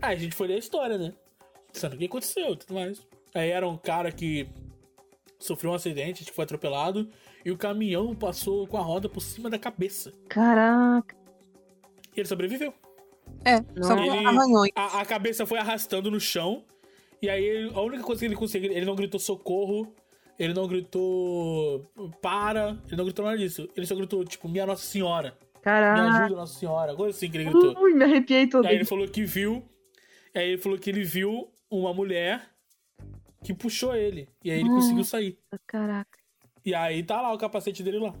Aí 0.00 0.16
a 0.16 0.18
gente 0.18 0.34
foi 0.34 0.48
ler 0.48 0.54
a 0.54 0.58
história, 0.58 0.96
né? 0.96 1.12
Pensando 1.72 1.94
o 1.94 1.98
que 1.98 2.06
aconteceu 2.06 2.52
e 2.52 2.56
tudo 2.56 2.74
mais. 2.74 3.00
Aí 3.34 3.50
era 3.50 3.68
um 3.68 3.76
cara 3.76 4.10
que 4.10 4.48
sofreu 5.38 5.70
um 5.72 5.74
acidente, 5.74 6.24
tipo, 6.24 6.34
foi 6.36 6.44
atropelado, 6.44 7.08
e 7.44 7.50
o 7.50 7.56
caminhão 7.56 8.14
passou 8.14 8.66
com 8.66 8.76
a 8.76 8.80
roda 8.82 9.08
por 9.08 9.20
cima 9.20 9.48
da 9.50 9.58
cabeça. 9.58 10.12
Caraca. 10.28 11.16
E 12.16 12.20
ele 12.20 12.28
sobreviveu. 12.28 12.72
É, 13.44 13.58
só 13.82 13.96
Ele- 13.96 14.26
arranhões. 14.26 14.70
A, 14.74 15.00
a 15.00 15.04
cabeça 15.06 15.46
foi 15.46 15.58
arrastando 15.58 16.10
no 16.10 16.20
chão, 16.20 16.64
e 17.22 17.28
aí 17.30 17.44
ele- 17.44 17.72
a 17.74 17.80
única 17.80 18.02
coisa 18.02 18.20
que 18.20 18.26
ele 18.26 18.36
conseguiu, 18.36 18.70
ele 18.72 18.84
não 18.84 18.94
gritou 18.96 19.18
socorro, 19.20 19.94
ele 20.38 20.52
não 20.52 20.66
gritou 20.66 21.86
para, 22.20 22.76
ele 22.88 22.96
não 22.96 23.04
gritou 23.04 23.24
nada 23.24 23.38
disso. 23.38 23.68
Ele 23.76 23.86
só 23.86 23.94
gritou, 23.94 24.24
tipo, 24.24 24.48
minha 24.48 24.66
Nossa 24.66 24.84
Senhora, 24.84 25.36
me 25.54 25.60
Caraca. 25.62 26.02
ajuda, 26.24 26.36
Nossa 26.40 26.58
Senhora, 26.58 26.94
coisa 26.96 27.16
assim 27.16 27.30
que 27.30 27.36
ele 27.38 27.44
gritou. 27.50 27.78
Ui, 27.82 27.94
me 27.94 28.04
arrepiei 28.04 28.46
todo. 28.48 28.64
E 28.64 28.68
aí 28.68 28.74
ele 28.74 28.84
falou 28.84 29.06
que 29.06 29.24
viu. 29.24 29.62
Aí 30.34 30.50
ele 30.50 30.58
falou 30.58 30.78
que 30.78 30.88
ele 30.90 31.02
viu 31.04 31.50
uma 31.70 31.92
mulher 31.94 32.42
que 33.44 33.52
puxou 33.54 33.94
ele. 33.94 34.28
E 34.44 34.50
aí 34.50 34.60
ele 34.60 34.68
Hum. 34.70 34.76
conseguiu 34.76 35.04
sair. 35.04 35.38
Caraca. 35.66 36.18
E 36.64 36.74
aí 36.74 37.02
tá 37.02 37.20
lá 37.20 37.32
o 37.32 37.38
capacete 37.38 37.82
dele 37.82 37.98
lá. 37.98 38.14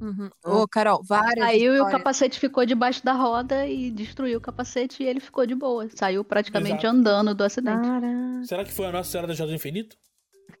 Uhum. 0.00 0.28
Ô, 0.44 0.68
Carol, 0.68 1.02
várias 1.02 1.46
Aí 1.46 1.68
o 1.68 1.74
histórias. 1.74 1.98
capacete 1.98 2.38
ficou 2.38 2.66
debaixo 2.66 3.04
da 3.04 3.12
roda 3.12 3.66
e 3.66 3.90
destruiu 3.90 4.38
o 4.38 4.40
capacete 4.40 5.02
e 5.02 5.06
ele 5.06 5.20
ficou 5.20 5.46
de 5.46 5.54
boa. 5.54 5.88
Saiu 5.94 6.24
praticamente 6.24 6.84
Exato. 6.84 6.88
andando 6.88 7.34
do 7.34 7.44
acidente. 7.44 7.86
Caraca. 7.86 8.44
Será 8.44 8.64
que 8.64 8.72
foi 8.72 8.86
a 8.86 8.92
Nossa 8.92 9.10
Senhora 9.10 9.28
da 9.28 9.34
Jardim 9.34 9.54
Infinito? 9.54 9.96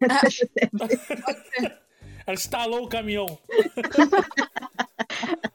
Ela 2.26 2.34
estalou 2.34 2.84
o 2.84 2.88
caminhão. 2.88 3.26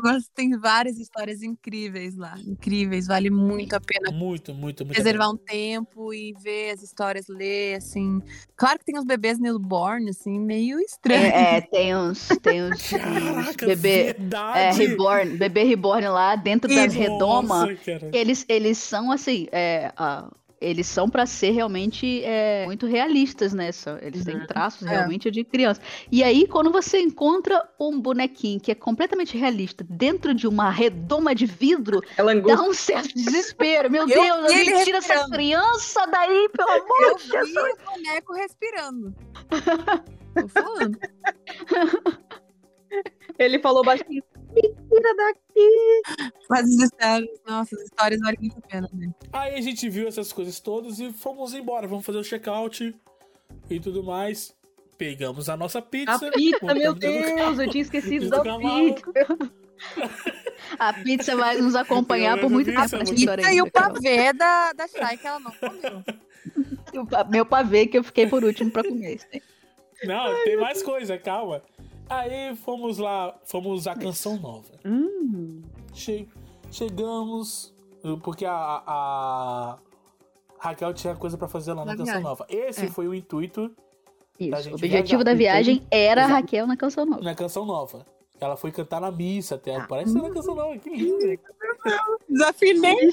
Mas 0.00 0.26
tem 0.34 0.56
várias 0.56 0.98
histórias 0.98 1.42
incríveis 1.42 2.16
lá. 2.16 2.34
Incríveis, 2.46 3.06
vale 3.06 3.30
muito 3.30 3.74
a 3.74 3.80
pena 3.80 4.10
Muito, 4.10 4.54
muito, 4.54 4.84
muito. 4.84 4.96
reservar 4.96 5.30
um 5.30 5.36
tempo 5.36 6.14
e 6.14 6.32
ver 6.42 6.70
as 6.70 6.82
histórias, 6.82 7.26
ler, 7.28 7.76
assim. 7.76 8.22
Claro 8.56 8.78
que 8.78 8.86
tem 8.86 8.98
uns 8.98 9.04
bebês 9.04 9.38
newborn, 9.38 10.08
assim, 10.08 10.40
meio 10.40 10.80
estranhos. 10.80 11.24
É, 11.24 11.56
é, 11.56 11.60
tem 11.60 11.94
uns, 11.94 12.28
tem 12.42 12.62
uns, 12.62 12.72
uns 12.72 12.90
Caraca, 12.90 13.66
bebê, 13.66 14.16
é, 14.54 14.72
reborn, 14.72 15.36
bebê 15.36 15.64
reborn 15.64 16.08
lá 16.08 16.36
dentro 16.36 16.74
das 16.74 16.94
redomas. 16.94 17.78
Eles, 18.12 18.46
eles 18.48 18.78
são 18.78 19.12
assim, 19.12 19.46
é, 19.52 19.92
ah, 19.96 20.30
eles 20.62 20.86
são 20.86 21.08
pra 21.08 21.26
ser 21.26 21.50
realmente 21.50 22.22
é, 22.24 22.64
muito 22.66 22.86
realistas, 22.86 23.52
né? 23.52 23.72
Só- 23.72 23.96
Eles 23.98 24.24
têm 24.24 24.36
Uhum. 24.36 24.46
traços 24.46 24.86
É. 24.86 24.90
realmente 24.90 25.30
de 25.30 25.42
criança. 25.44 25.80
E 26.10 26.22
aí, 26.22 26.46
quando 26.46 26.70
você 26.70 27.00
encontra 27.00 27.62
um 27.80 28.00
bonequinho 28.00 28.60
que 28.60 28.70
é 28.70 28.74
completamente 28.74 29.36
realista 29.36 29.84
dentro 29.88 30.32
de 30.34 30.46
uma 30.46 30.70
redoma 30.70 31.34
de 31.34 31.46
vidro, 31.46 32.00
Ela 32.16 32.34
dá 32.40 32.62
um 32.62 32.72
certo 32.72 33.12
desespero. 33.14 33.90
Meu 33.90 34.02
Eu 34.08 34.22
Deus, 34.22 34.52
vi 34.52 34.60
ele 34.60 34.84
tira 34.84 34.98
essa 34.98 35.08
respirando. 35.14 35.30
criança 35.32 36.06
daí, 36.06 36.48
pelo 36.56 36.70
amor 36.70 37.02
Eu 37.02 37.16
de 37.16 37.22
vi 37.24 37.30
Jesus. 37.30 37.74
o 37.80 37.90
boneco 37.92 38.32
respirando. 38.34 39.14
Tô 40.34 40.48
falando. 40.48 40.98
Ele 43.38 43.58
falou 43.58 43.84
baixinho. 43.84 44.22
Me 44.54 44.62
tira 44.62 45.16
daqui. 45.16 46.02
Mas 46.48 46.64
as 46.64 46.70
histórias, 46.70 47.40
nossa, 47.46 47.76
as 47.76 47.82
histórias 47.82 48.20
valem 48.20 48.38
muito 48.40 48.58
a 48.58 48.60
pena, 48.60 48.90
né? 48.92 49.10
Aí 49.32 49.54
a 49.54 49.60
gente 49.60 49.88
viu 49.88 50.06
essas 50.06 50.32
coisas 50.32 50.60
todas 50.60 50.98
e 51.00 51.12
fomos 51.12 51.54
embora. 51.54 51.88
Vamos 51.88 52.04
fazer 52.04 52.18
o 52.18 52.24
check-out 52.24 52.94
e 53.70 53.80
tudo 53.80 54.02
mais. 54.02 54.54
Pegamos 54.98 55.48
a 55.48 55.56
nossa 55.56 55.78
A 55.78 55.82
pizza. 55.82 56.30
pizza, 56.32 56.74
meu 56.74 56.94
Deus, 56.94 57.58
eu 57.58 57.70
tinha 57.70 57.82
esquecido 57.82 58.28
da 58.28 58.42
pizza. 58.42 59.52
A 60.78 60.92
pizza 60.92 61.34
vai 61.36 61.56
nos 61.56 61.74
acompanhar 61.74 62.38
por 62.38 62.48
muito 62.48 62.66
tempo 62.66 62.80
essa 62.80 62.98
nessa 62.98 63.14
história 63.14 63.52
E 63.52 63.60
o 63.60 63.70
pavê 63.70 64.32
da, 64.32 64.72
da 64.72 64.86
Shai 64.86 65.16
que 65.16 65.26
ela 65.26 65.40
não 65.40 65.50
comeu. 65.50 66.04
Meu 67.30 67.44
pavê 67.44 67.86
que 67.86 67.98
eu 67.98 68.04
fiquei 68.04 68.26
por 68.26 68.44
último 68.44 68.70
pra 68.70 68.82
comer. 68.84 69.18
Não, 70.04 70.44
tem 70.44 70.56
mais 70.56 70.82
coisa, 70.82 71.18
calma. 71.18 71.62
Aí 72.20 72.54
fomos 72.56 72.98
lá, 72.98 73.34
fomos 73.44 73.86
à 73.86 73.94
Canção 73.94 74.36
Nova. 74.38 74.68
Hum. 74.84 75.62
Che- 75.94 76.26
chegamos, 76.70 77.74
porque 78.22 78.44
a, 78.44 78.82
a 78.86 79.78
Raquel 80.58 80.92
tinha 80.94 81.14
coisa 81.14 81.36
pra 81.38 81.48
fazer 81.48 81.72
lá 81.72 81.84
na 81.84 81.92
Na 81.92 81.92
Canção 81.92 82.04
viagem. 82.06 82.22
Nova. 82.24 82.46
Esse 82.48 82.84
É. 82.86 82.88
foi 82.88 83.08
o 83.08 83.14
intuito 83.14 83.68
Da 84.40 84.58
Isso. 84.58 84.62
gente 84.62 84.72
O 84.72 84.74
objetivo 84.76 85.06
viajar. 85.06 85.24
da 85.24 85.34
viagem 85.34 85.86
era 85.90 86.24
a. 86.24 86.26
Raquel 86.26 86.66
na 86.66 86.76
canção 86.76 87.04
nova. 87.06 87.22
na 87.22 87.34
Canção 87.34 87.64
Nova. 87.64 88.04
Ela 88.40 88.56
foi 88.56 88.72
cantar 88.72 89.00
na 89.00 89.10
missa 89.12 89.54
até. 89.54 89.76
Ah. 89.76 89.86
Parece 89.88 90.12
ser 90.12 90.20
na 90.22 90.30
Canção 90.30 90.54
Nova, 90.54 90.76
que 90.78 90.90
lindo. 90.90 91.38
Desafinei. 92.28 93.10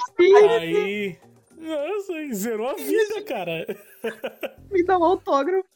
Aí. 0.59 1.17
Nossa, 1.57 2.13
zerou 2.33 2.69
a 2.69 2.73
vida, 2.73 3.21
cara. 3.23 3.65
Me 4.71 4.83
dá 4.83 4.97
um 4.97 5.03
autógrafo. 5.03 5.67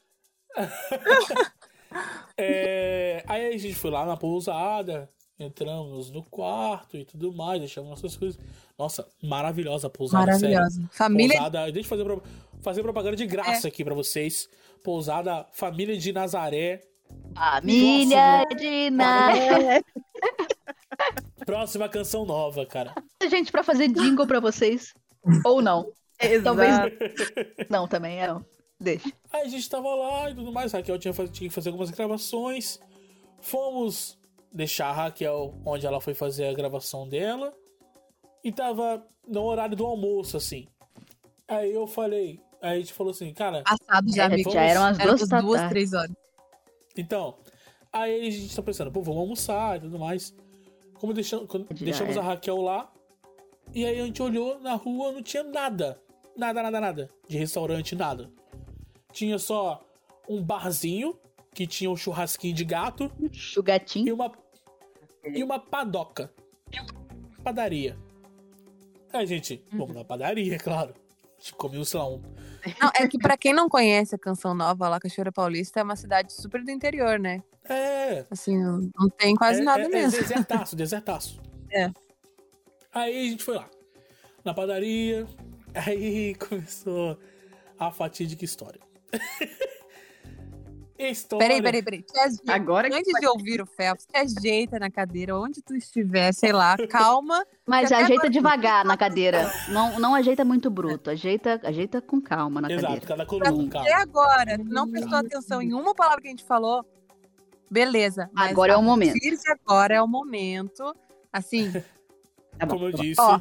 É, 2.37 3.23
aí 3.27 3.47
a 3.53 3.57
gente 3.57 3.75
foi 3.75 3.91
lá 3.91 4.05
na 4.05 4.17
pousada, 4.17 5.09
entramos 5.39 6.09
no 6.11 6.23
quarto 6.23 6.97
e 6.97 7.05
tudo 7.05 7.31
mais, 7.33 7.59
deixamos 7.59 7.89
nossas 7.89 8.15
coisas. 8.17 8.39
Nossa, 8.77 9.07
maravilhosa 9.21 9.87
a 9.87 9.89
pousada, 9.89 10.33
sério. 10.33 10.55
Maravilhosa. 10.55 10.89
Família 10.91 11.35
Pousada, 11.37 11.71
deixa 11.71 11.85
eu 11.85 11.89
fazer, 11.89 12.03
pro- 12.03 12.23
fazer 12.61 12.81
propaganda 12.81 13.15
de 13.15 13.25
graça 13.27 13.67
aqui 13.67 13.83
pra 13.83 13.93
vocês. 13.93 14.49
Pousada 14.83 15.45
Família 15.53 15.97
de 15.97 16.11
Nazaré. 16.11 16.81
Família 17.35 18.45
de 18.57 18.89
Nazaré. 18.89 19.81
Próxima 21.45 21.89
canção 21.89 22.25
nova, 22.25 22.65
cara. 22.65 22.93
Gente, 23.29 23.51
pra 23.51 23.63
fazer 23.63 23.89
jingle 23.89 24.25
pra 24.25 24.39
vocês. 24.39 24.93
Ou 25.45 25.61
não. 25.61 25.91
Talvez 26.43 26.69
Exato. 26.71 26.95
não 27.69 27.87
também, 27.87 28.21
é. 28.21 28.27
não. 28.27 28.45
Deixa. 28.83 29.11
Aí 29.31 29.43
a 29.43 29.47
gente 29.47 29.69
tava 29.69 29.95
lá 29.95 30.29
e 30.29 30.35
tudo 30.35 30.51
mais. 30.51 30.73
A 30.73 30.77
Raquel 30.77 30.99
tinha, 30.99 31.13
tinha 31.13 31.49
que 31.49 31.49
fazer 31.49 31.69
algumas 31.69 31.89
gravações. 31.89 32.79
Fomos 33.39 34.17
deixar 34.51 34.87
a 34.87 34.91
Raquel 34.93 35.53
onde 35.65 35.85
ela 35.85 36.01
foi 36.01 36.13
fazer 36.13 36.47
a 36.47 36.53
gravação 36.53 37.07
dela. 37.07 37.53
E 38.43 38.51
tava 38.51 39.05
no 39.27 39.41
horário 39.43 39.75
do 39.75 39.85
almoço, 39.85 40.35
assim. 40.35 40.67
Aí 41.47 41.73
eu 41.73 41.87
falei. 41.87 42.41
Aí 42.61 42.77
a 42.77 42.79
gente 42.79 42.93
falou 42.93 43.11
assim, 43.11 43.33
cara, 43.33 43.63
passado 43.63 44.13
já, 44.13 44.25
É, 44.25 44.37
já 44.37 44.61
eram 44.61 44.83
as 44.83 44.99
Era 44.99 45.15
duas 45.15 45.29
da 45.29 45.41
duas, 45.41 45.69
três 45.69 45.93
horas. 45.93 46.15
então. 46.97 47.37
Aí 47.91 48.27
a 48.27 48.31
gente 48.31 48.55
tá 48.55 48.61
pensando, 48.61 48.91
pô, 48.91 49.01
vamos 49.01 49.21
almoçar 49.21 49.77
e 49.77 49.81
tudo 49.81 49.99
mais. 49.99 50.35
Como 50.95 51.13
deixamos, 51.13 51.47
deixamos 51.71 52.15
é. 52.15 52.19
a 52.19 52.23
Raquel 52.23 52.61
lá. 52.61 52.91
E 53.73 53.85
aí 53.85 53.99
a 53.99 54.05
gente 54.05 54.21
olhou 54.21 54.59
na 54.59 54.73
rua, 54.73 55.11
não 55.11 55.21
tinha 55.21 55.43
nada. 55.43 56.01
Nada, 56.35 56.63
nada, 56.63 56.81
nada. 56.81 57.09
De 57.27 57.37
restaurante, 57.37 57.95
nada. 57.95 58.31
Tinha 59.13 59.39
só 59.39 59.81
um 60.27 60.43
barzinho 60.43 61.17
que 61.53 61.65
tinha 61.65 61.89
um 61.89 61.95
churrasquinho 61.95 62.53
de 62.55 62.65
gato 62.65 63.11
O 63.21 63.59
e 63.59 63.61
gatinho. 63.61 64.15
uma 64.15 64.31
e 65.23 65.41
uma 65.43 65.59
padoca. 65.59 66.33
Padaria. 67.43 67.97
Aí, 69.13 69.25
gente, 69.27 69.63
vamos 69.71 69.95
na 69.95 70.03
padaria, 70.03 70.57
claro. 70.59 70.93
A 71.37 71.39
gente 71.39 71.53
comeu, 71.55 71.85
sei 71.85 71.99
lá, 71.99 72.09
um. 72.09 72.21
Não, 72.81 72.89
é 72.95 73.07
que 73.07 73.17
pra 73.17 73.37
quem 73.37 73.53
não 73.53 73.69
conhece 73.69 74.15
a 74.15 74.17
Canção 74.17 74.53
Nova, 74.53 74.89
lá, 74.89 74.99
Cachoeira 74.99 75.31
Paulista 75.31 75.79
é 75.79 75.83
uma 75.83 75.95
cidade 75.95 76.33
super 76.33 76.63
do 76.63 76.71
interior, 76.71 77.19
né? 77.19 77.43
É. 77.65 78.25
Assim, 78.31 78.57
não 78.57 78.89
não 78.97 79.09
tem 79.09 79.35
quase 79.35 79.61
é, 79.61 79.63
nada 79.63 79.83
é, 79.83 79.87
mesmo. 79.87 80.19
É 80.19 80.21
desertaço, 80.21 80.75
desertaço. 80.75 81.41
É. 81.75 81.89
Aí 82.93 83.27
a 83.27 83.31
gente 83.31 83.43
foi 83.43 83.55
lá. 83.55 83.67
Na 84.45 84.53
padaria. 84.53 85.25
Aí 85.73 86.35
começou 86.47 87.17
a 87.79 87.91
fatídica 87.91 88.45
história. 88.45 88.79
história. 90.99 91.45
Peraí, 91.47 91.61
peraí, 91.61 91.83
peraí. 91.83 92.05
Ajeita- 92.17 92.53
Agora 92.53 92.89
que 92.89 92.95
Antes 92.95 93.19
de 93.19 93.27
ouvir 93.27 93.61
o 93.61 93.65
Phelps, 93.65 94.05
te 94.05 94.15
ajeita 94.17 94.79
na 94.79 94.89
cadeira, 94.89 95.37
onde 95.37 95.61
tu 95.61 95.75
estiver, 95.75 96.33
sei 96.33 96.53
lá, 96.53 96.75
calma. 96.89 97.45
Mas 97.67 97.91
até 97.91 97.95
ajeita 98.03 98.13
agora- 98.27 98.29
devagar 98.29 98.85
na 98.85 98.95
cadeira. 98.95 99.51
Não, 99.69 99.99
não 99.99 100.15
ajeita 100.15 100.45
muito 100.45 100.69
bruto. 100.69 101.09
Ajeita, 101.09 101.59
ajeita 101.63 102.01
com 102.01 102.21
calma 102.21 102.61
na 102.61 102.69
Exato, 102.71 102.83
cadeira. 102.87 103.05
cada 103.07 103.25
coluna, 103.25 103.49
até 103.49 103.69
calma. 103.69 104.01
agora, 104.01 104.57
tu 104.57 104.63
não 104.65 104.89
prestou 104.89 105.17
atenção 105.17 105.61
em 105.61 105.73
uma 105.73 105.93
palavra 105.93 106.21
que 106.21 106.27
a 106.27 106.31
gente 106.31 106.45
falou, 106.45 106.85
beleza. 107.69 108.29
Agora 108.35 108.73
é 108.73 108.77
o 108.77 108.81
momento. 108.83 109.15
agora 109.65 109.95
é 109.95 110.01
o 110.01 110.07
momento. 110.07 110.95
Assim, 111.33 111.71
Tá 112.57 112.65
bom, 112.67 112.75
Como 112.75 112.85
eu 112.87 112.91
tá 112.95 113.01
disse, 113.03 113.19
Ó. 113.19 113.39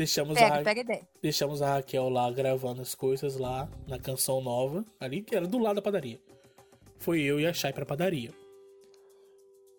deixamos, 0.00 0.34
pega, 0.38 0.54
a, 0.60 0.62
pega 0.62 0.80
ideia. 0.80 1.08
deixamos 1.20 1.60
a 1.60 1.74
Raquel 1.74 2.08
lá 2.08 2.30
gravando 2.30 2.80
as 2.80 2.94
coisas 2.94 3.36
lá 3.36 3.68
na 3.86 3.98
canção 3.98 4.40
nova, 4.40 4.82
ali 4.98 5.20
que 5.22 5.34
era 5.36 5.46
do 5.46 5.58
lado 5.58 5.76
da 5.76 5.82
padaria. 5.82 6.18
Foi 6.98 7.20
eu 7.20 7.38
e 7.38 7.46
a 7.46 7.52
Chay 7.52 7.72
pra 7.72 7.84
padaria. 7.84 8.32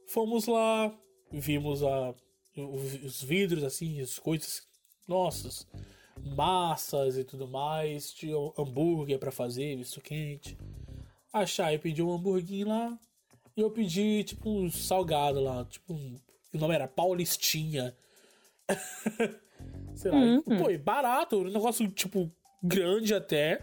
Fomos 0.07 0.45
lá, 0.45 0.93
vimos 1.31 1.81
a, 1.83 2.13
os 2.55 3.23
vidros, 3.23 3.63
assim, 3.63 3.99
as 4.01 4.19
coisas, 4.19 4.61
nossas, 5.07 5.67
massas 6.35 7.17
e 7.17 7.23
tudo 7.23 7.47
mais. 7.47 8.11
Tinha 8.13 8.35
hambúrguer 8.57 9.17
pra 9.19 9.31
fazer, 9.31 9.75
misto 9.77 10.01
quente. 10.01 10.57
A 11.33 11.45
Chay 11.45 11.77
pediu 11.79 12.09
um 12.09 12.13
hambúrguer 12.13 12.67
lá. 12.67 12.97
E 13.55 13.61
eu 13.61 13.69
pedi, 13.71 14.23
tipo, 14.23 14.49
um 14.49 14.69
salgado 14.71 15.39
lá. 15.41 15.65
Tipo, 15.65 15.93
um- 15.93 16.19
o 16.53 16.57
nome 16.57 16.75
era 16.75 16.87
Paulistinha. 16.87 17.95
Sei 20.01 20.11
lá. 20.11 20.17
Uhum. 20.17 20.41
Pô, 20.57 20.69
e 20.69 20.77
barato. 20.77 21.37
Um 21.39 21.43
negócio, 21.51 21.87
tipo, 21.91 22.31
grande 22.63 23.13
até. 23.13 23.61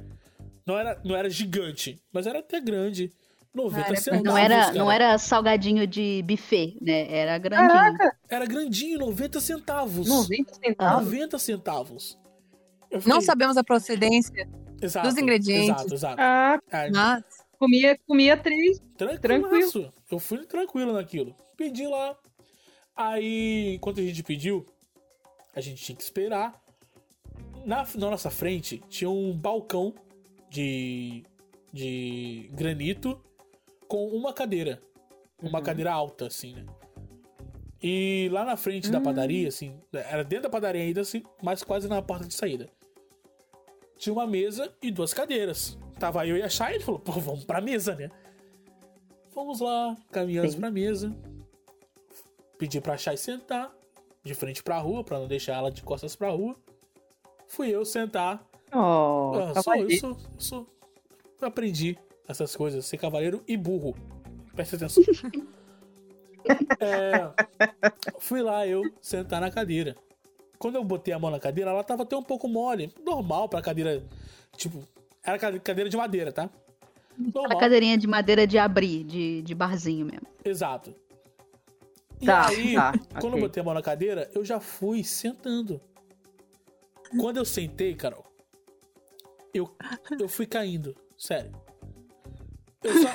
Não 0.66 0.78
era, 0.78 1.00
não 1.04 1.16
era 1.16 1.28
gigante, 1.30 2.00
mas 2.12 2.26
era 2.26 2.38
até 2.40 2.60
grande. 2.60 3.12
90 3.54 3.86
Era, 3.88 3.96
centavos. 3.96 4.24
Não 4.24 4.38
era, 4.38 4.56
cara. 4.66 4.72
não 4.74 4.92
era 4.92 5.18
salgadinho 5.18 5.86
de 5.86 6.22
buffet, 6.22 6.76
né? 6.80 7.10
Era 7.10 7.38
grandinho. 7.38 7.68
Caraca, 7.70 8.16
Era 8.28 8.46
grandinho, 8.46 8.98
90 9.00 9.40
centavos. 9.40 10.06
90 10.06 10.54
centavos. 10.54 11.04
90 11.06 11.38
centavos. 11.38 12.18
Eu 12.90 12.96
Não 12.98 13.00
fiquei- 13.02 13.20
sabemos 13.22 13.56
a 13.56 13.64
procedência, 13.64 14.48
exato, 14.80 15.08
dos 15.08 15.18
ingredientes. 15.18 15.70
Exato, 15.70 15.94
exato. 15.94 16.16
Ah, 16.20 16.58
Ah, 16.70 16.88
mas 16.92 17.24
comia, 17.58 17.98
comia 18.06 18.36
três. 18.36 18.80
Tranquilo. 18.96 19.92
Eu 20.10 20.18
fui 20.18 20.38
tranquilo 20.46 20.92
naquilo. 20.92 21.34
Pedi 21.56 21.86
lá. 21.86 22.14
Aí, 22.94 23.74
enquanto 23.74 24.00
a 24.00 24.02
gente 24.02 24.22
pediu, 24.22 24.66
a 25.58 25.60
gente 25.60 25.82
tinha 25.82 25.96
que 25.96 26.02
esperar. 26.02 26.62
Na, 27.66 27.82
na 27.96 28.10
nossa 28.10 28.30
frente 28.30 28.78
tinha 28.88 29.10
um 29.10 29.36
balcão 29.36 29.92
de, 30.48 31.24
de 31.72 32.48
granito 32.52 33.20
com 33.88 34.06
uma 34.08 34.32
cadeira. 34.32 34.80
Uma 35.42 35.58
Uhum. 35.58 35.64
cadeira 35.64 35.92
alta, 35.92 36.26
assim, 36.28 36.54
né? 36.54 36.64
E 37.82 38.28
lá 38.32 38.44
na 38.44 38.56
frente 38.56 38.90
da 38.90 38.98
Hum. 38.98 39.02
padaria, 39.02 39.48
assim, 39.48 39.80
era 39.92 40.22
dentro 40.24 40.44
da 40.44 40.50
padaria 40.50 40.82
ainda, 40.82 41.00
assim, 41.00 41.22
mas 41.42 41.62
quase 41.62 41.88
na 41.88 42.00
porta 42.00 42.26
de 42.26 42.34
saída. 42.34 42.68
Tinha 43.96 44.12
uma 44.12 44.26
mesa 44.26 44.72
e 44.82 44.90
duas 44.90 45.12
cadeiras. 45.12 45.76
Tava 45.98 46.24
eu 46.26 46.36
e 46.36 46.42
a 46.42 46.48
Chay, 46.48 46.74
ele 46.76 46.84
falou, 46.84 47.00
pô, 47.00 47.12
vamos 47.12 47.44
pra 47.44 47.60
mesa, 47.60 47.94
né? 47.96 48.10
Fomos 49.30 49.58
lá, 49.60 49.96
caminhamos 50.12 50.52
Sim. 50.54 50.60
pra 50.60 50.70
mesa. 50.70 51.16
Pedi 52.58 52.80
pra 52.80 52.96
Chay 52.96 53.16
sentar 53.16 53.72
de 54.28 54.34
frente 54.34 54.62
pra 54.62 54.78
rua, 54.78 55.02
pra 55.02 55.18
não 55.18 55.26
deixar 55.26 55.54
ela 55.56 55.70
de 55.70 55.82
costas 55.82 56.14
pra 56.14 56.30
rua. 56.30 56.54
Fui 57.48 57.68
eu 57.70 57.84
sentar. 57.84 58.46
Oh, 58.72 59.32
Ah, 59.56 59.62
sou, 59.62 59.74
eu 59.74 59.90
sou, 59.98 60.10
eu 60.10 60.16
sou. 60.40 60.66
Eu 61.40 61.48
aprendi 61.48 61.96
essas 62.28 62.54
coisas, 62.54 62.84
ser 62.84 62.98
cavaleiro 62.98 63.42
e 63.48 63.56
burro. 63.56 63.94
Presta 64.54 64.76
atenção. 64.76 65.02
É, 66.80 67.30
fui 68.20 68.40
lá 68.42 68.66
eu 68.66 68.82
sentar 69.02 69.40
na 69.40 69.50
cadeira. 69.50 69.94
Quando 70.58 70.76
eu 70.76 70.84
botei 70.84 71.12
a 71.12 71.18
mão 71.18 71.30
na 71.30 71.38
cadeira, 71.38 71.70
ela 71.70 71.84
tava 71.84 72.04
até 72.04 72.16
um 72.16 72.22
pouco 72.22 72.48
mole. 72.48 72.92
Normal 73.04 73.48
pra 73.48 73.60
cadeira. 73.60 74.02
Tipo, 74.56 74.82
era 75.22 75.38
cade- 75.38 75.60
cadeira 75.60 75.90
de 75.90 75.96
madeira, 75.96 76.32
tá? 76.32 76.44
Aquela 77.12 77.32
Normal. 77.42 77.58
cadeirinha 77.58 77.98
de 77.98 78.06
madeira 78.06 78.46
de 78.46 78.56
abrir, 78.56 79.04
de, 79.04 79.42
de 79.42 79.54
barzinho 79.54 80.06
mesmo. 80.06 80.26
Exato. 80.44 80.94
E 82.20 82.26
Tá, 82.26 82.48
aí, 82.48 82.74
tá, 82.74 82.92
quando 83.20 83.34
ok. 83.34 83.38
eu 83.38 83.40
botei 83.40 83.60
a 83.60 83.64
mão 83.64 83.74
na 83.74 83.82
cadeira, 83.82 84.30
eu 84.34 84.44
já 84.44 84.58
fui 84.60 85.04
sentando. 85.04 85.80
Quando 87.20 87.38
eu 87.38 87.44
sentei, 87.44 87.94
Carol, 87.94 88.24
eu, 89.54 89.74
eu 90.20 90.28
fui 90.28 90.46
caindo. 90.46 90.94
Sério. 91.16 91.52
Eu 92.82 92.92
só. 93.02 93.08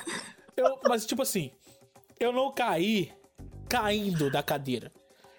Eu, 0.57 0.79
mas, 0.87 1.05
tipo 1.05 1.21
assim, 1.21 1.51
eu 2.19 2.31
não 2.31 2.51
caí 2.51 3.11
caindo 3.69 4.29
da 4.31 4.41
cadeira. 4.43 4.91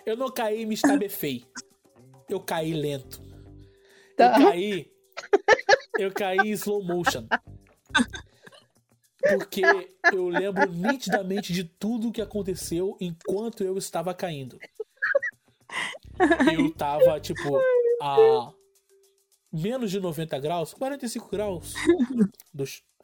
Eu 0.07 0.16
não 0.16 0.31
caí 0.31 0.62
e 0.62 0.66
me 0.66 0.74
estabefei. 0.74 1.45
Eu 2.28 2.41
caí 2.41 2.73
lento. 2.74 3.23
Eu 3.23 4.16
Tá. 4.16 4.32
caí. 4.32 4.93
Eu 5.99 6.12
caí 6.12 6.39
em 6.39 6.51
slow 6.53 6.82
motion. 6.85 7.27
Porque 9.31 9.63
eu 10.13 10.29
lembro 10.29 10.71
nitidamente 10.71 11.53
de 11.53 11.65
tudo 11.65 12.13
que 12.13 12.21
aconteceu 12.21 12.97
enquanto 13.01 13.63
eu 13.65 13.77
estava 13.79 14.13
caindo. 14.15 14.59
Eu 16.53 16.71
tava, 16.73 17.19
tipo, 17.21 17.61
a 18.01 18.53
menos 19.53 19.91
de 19.91 20.01
90 20.01 20.39
graus, 20.41 20.75
45 20.75 21.29
graus 21.31 21.75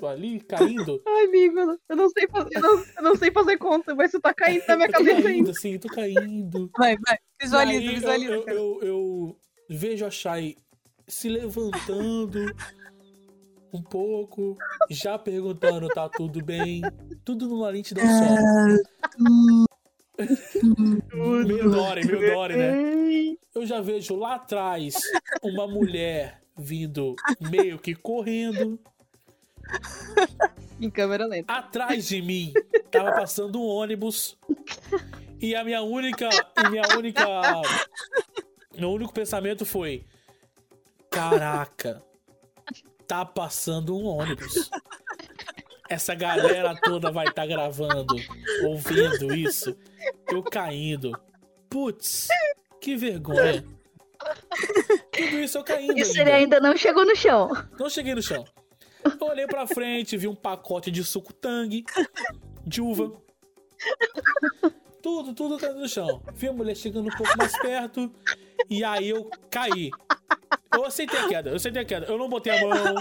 ali, 0.07 0.41
caindo. 0.41 1.03
Ai, 1.07 1.25
amigo, 1.27 1.79
eu 1.89 1.97
não 1.97 2.09
sei 2.09 2.27
fazer, 2.29 2.57
eu 2.57 2.61
não, 2.61 2.85
eu 2.97 3.03
não 3.03 3.17
sei 3.17 3.31
fazer 3.31 3.59
conta, 3.59 3.95
mas 3.95 4.11
você 4.11 4.21
tá 4.21 4.33
caindo 4.33 4.65
na 4.67 4.77
minha 4.77 4.89
Eu 4.89 4.93
tô 4.93 4.99
cabeça 4.99 5.23
caindo, 5.23 5.37
ainda. 5.37 5.51
assim, 5.51 5.79
tô 5.79 5.89
caindo. 5.89 6.71
vai, 6.77 6.97
vai. 6.97 7.19
Visualiza, 7.41 7.81
aí, 7.81 7.95
visualiza. 7.95 8.33
Eu, 8.33 8.43
cara. 8.45 8.57
eu, 8.57 8.79
eu, 8.83 8.89
eu 8.89 9.37
vejo 9.69 10.07
a 10.07 10.11
Shai 10.11 10.57
se 11.07 11.29
levantando 11.29 12.47
um 13.73 13.83
pouco, 13.83 14.57
já 14.91 15.19
perguntando, 15.19 15.89
tá 15.89 16.09
tudo 16.09 16.45
bem? 16.45 16.83
Tudo 17.25 17.49
numa 17.49 17.69
lentidão 17.69 18.05
só. 18.05 18.25
Meio 21.47 21.71
Dory, 21.71 22.07
meio 22.07 22.35
Dory, 22.35 22.57
né? 22.57 23.37
Eu 23.55 23.67
já 23.67 23.81
vejo 23.81 24.17
lá 24.17 24.35
atrás 24.35 24.95
uma 25.43 25.67
mulher 25.67 26.43
vindo 26.57 27.17
meio 27.41 27.79
que 27.79 27.95
correndo. 27.95 28.79
Em 30.81 30.91
câmera 30.91 31.27
lenta. 31.27 31.53
Atrás 31.53 32.09
de 32.09 32.21
mim 32.21 32.53
tava 32.91 33.13
passando 33.13 33.61
um 33.61 33.67
ônibus. 33.67 34.37
E 35.41 35.55
a 35.55 35.65
minha 35.65 35.83
única. 35.83 36.29
E 36.57 36.69
minha 36.69 36.83
única. 36.97 37.25
Meu 38.77 38.91
único 38.91 39.13
pensamento 39.13 39.65
foi: 39.65 40.05
Caraca, 41.11 42.03
tá 43.11 43.25
passando 43.25 43.99
um 43.99 44.05
ônibus. 44.05 44.71
Essa 45.89 46.15
galera 46.15 46.79
toda 46.81 47.11
vai 47.11 47.27
estar 47.27 47.45
gravando, 47.45 48.15
ouvindo 48.63 49.35
isso. 49.35 49.77
Eu 50.29 50.45
caindo. 50.45 51.11
Putz, 51.69 52.29
que 52.81 52.95
vergonha. 52.95 53.65
Tudo 55.11 55.41
isso 55.41 55.59
eu 55.59 55.65
caindo. 55.65 55.99
Isso 55.99 56.21
ele 56.21 56.31
ainda 56.31 56.61
não 56.61 56.77
chegou 56.77 57.05
no 57.05 57.17
chão. 57.17 57.51
Não 57.81 57.91
cheguei 57.91 58.15
no 58.15 58.23
chão. 58.23 58.45
Eu 59.05 59.27
olhei 59.27 59.49
pra 59.49 59.67
frente, 59.67 60.17
vi 60.17 60.29
um 60.29 60.35
pacote 60.35 60.89
de 60.89 61.03
suco 61.03 61.33
tangue, 61.33 61.85
de 62.65 62.81
uva. 62.81 63.21
Tudo, 65.03 65.35
tudo 65.35 65.59
caindo 65.59 65.81
no 65.81 65.89
chão. 65.89 66.23
Vi 66.33 66.47
a 66.47 66.53
mulher 66.53 66.77
chegando 66.77 67.09
um 67.09 67.17
pouco 67.17 67.37
mais 67.37 67.59
perto. 67.59 68.15
E 68.69 68.85
aí 68.85 69.09
eu 69.09 69.29
caí. 69.51 69.91
Eu 70.73 70.85
aceitei 70.85 71.19
a 71.19 71.29
queda, 71.29 71.51
eu 71.51 71.57
aceitei 71.57 71.83
a 71.83 71.85
queda. 71.85 72.07
Eu 72.07 72.19
não 72.19 72.29
botei 72.29 72.53
a 72.53 72.61
mão. 72.67 72.95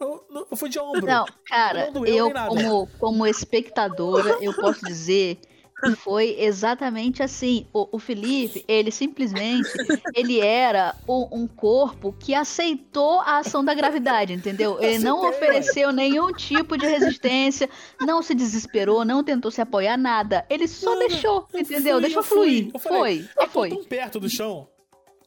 Eu, 0.00 0.24
não- 0.30 0.46
eu 0.50 0.56
fui 0.56 0.68
de 0.70 0.78
ombro. 0.78 1.04
Não, 1.06 1.26
cara, 1.46 1.90
Não 1.92 2.06
eu 2.06 2.24
nem 2.26 2.32
nada. 2.34 2.48
como, 2.48 2.88
como 2.98 3.26
espectadora, 3.26 4.38
eu 4.40 4.54
posso 4.54 4.82
dizer 4.86 5.38
que 5.84 5.90
foi 5.94 6.36
exatamente 6.38 7.22
assim. 7.22 7.66
O, 7.72 7.86
o 7.92 7.98
Felipe, 7.98 8.64
ele 8.66 8.90
simplesmente, 8.90 9.68
ele 10.14 10.40
era 10.40 10.94
o- 11.06 11.28
um 11.36 11.46
corpo 11.46 12.14
que 12.18 12.34
aceitou 12.34 13.20
a 13.20 13.38
ação 13.38 13.62
da 13.62 13.74
gravidade, 13.74 14.32
entendeu? 14.32 14.78
Ele 14.80 14.98
não 15.00 15.28
ofereceu 15.28 15.92
nenhum 15.92 16.32
tipo 16.32 16.78
de 16.78 16.86
resistência, 16.86 17.68
não 18.00 18.22
se 18.22 18.34
desesperou, 18.34 19.04
não 19.04 19.22
tentou 19.22 19.50
se 19.50 19.60
apoiar, 19.60 19.98
nada. 19.98 20.46
Ele 20.48 20.66
só 20.66 20.96
deixou, 20.98 21.46
Eu 21.52 21.60
entendeu? 21.60 21.94
fui, 21.96 22.02
Deixou 22.02 22.20
eu 22.20 22.24
fui. 22.24 22.36
fluir. 22.36 22.70
Eu 22.72 22.80
falei, 22.80 22.98
Foi, 22.98 23.18
Eu 23.18 23.26
só 23.34 23.42
tô 23.44 23.50
foi. 23.50 23.68
tão 23.68 23.84
perto 23.84 24.18
do 24.20 24.28
chão 24.30 24.66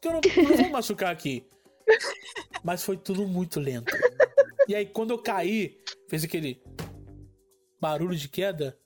que 0.02 0.07
eu 0.07 0.14
não, 0.14 0.22
eu 0.36 0.44
não 0.49 0.57
vou 0.57 0.70
machucar 0.72 1.11
aqui. 1.11 1.45
Mas 2.64 2.84
foi 2.84 2.97
tudo 2.97 3.27
muito 3.27 3.60
lento. 3.60 3.93
E 4.68 4.76
aí, 4.76 4.85
quando 4.85 5.11
eu 5.11 5.18
caí, 5.18 5.77
fez 6.10 6.23
aquele 6.23 6.61
barulho 7.81 8.15
de 8.15 8.30
queda. 8.30 8.77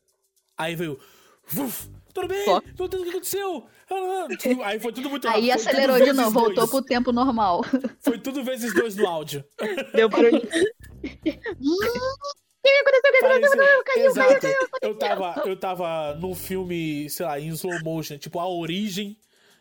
Aí 0.57 0.75
veio. 0.75 0.99
Vuf, 1.45 1.87
tudo 2.13 2.27
bem? 2.27 2.45
Meu 2.77 2.87
Deus, 2.87 3.01
o 3.01 3.03
que 3.03 3.09
aconteceu? 3.09 3.67
Ah, 3.89 4.27
Aí 4.65 4.79
foi 4.79 4.91
tudo 4.91 5.09
muito 5.09 5.27
rápido. 5.27 5.43
Aí 5.43 5.51
acelerou 5.51 5.97
de 6.03 6.11
novo, 6.11 6.31
voltou 6.31 6.55
dois. 6.55 6.69
pro 6.69 6.81
tempo 6.81 7.11
normal. 7.13 7.61
Foi 8.01 8.17
tudo 8.19 8.43
vezes 8.43 8.73
dois 8.73 8.95
no 8.95 9.07
áudio. 9.07 9.45
Deu 9.93 10.09
barulho. 10.09 10.41
Parecia- 13.21 13.83
Exato. 13.97 14.47
Eu 14.81 14.95
tava, 14.97 15.43
eu 15.45 15.57
tava 15.57 16.13
num 16.15 16.35
filme, 16.35 17.09
sei 17.09 17.25
lá, 17.25 17.39
em 17.39 17.47
slow 17.49 17.81
motion, 17.83 18.17
tipo 18.17 18.39
A 18.39 18.47
Origem 18.49 19.17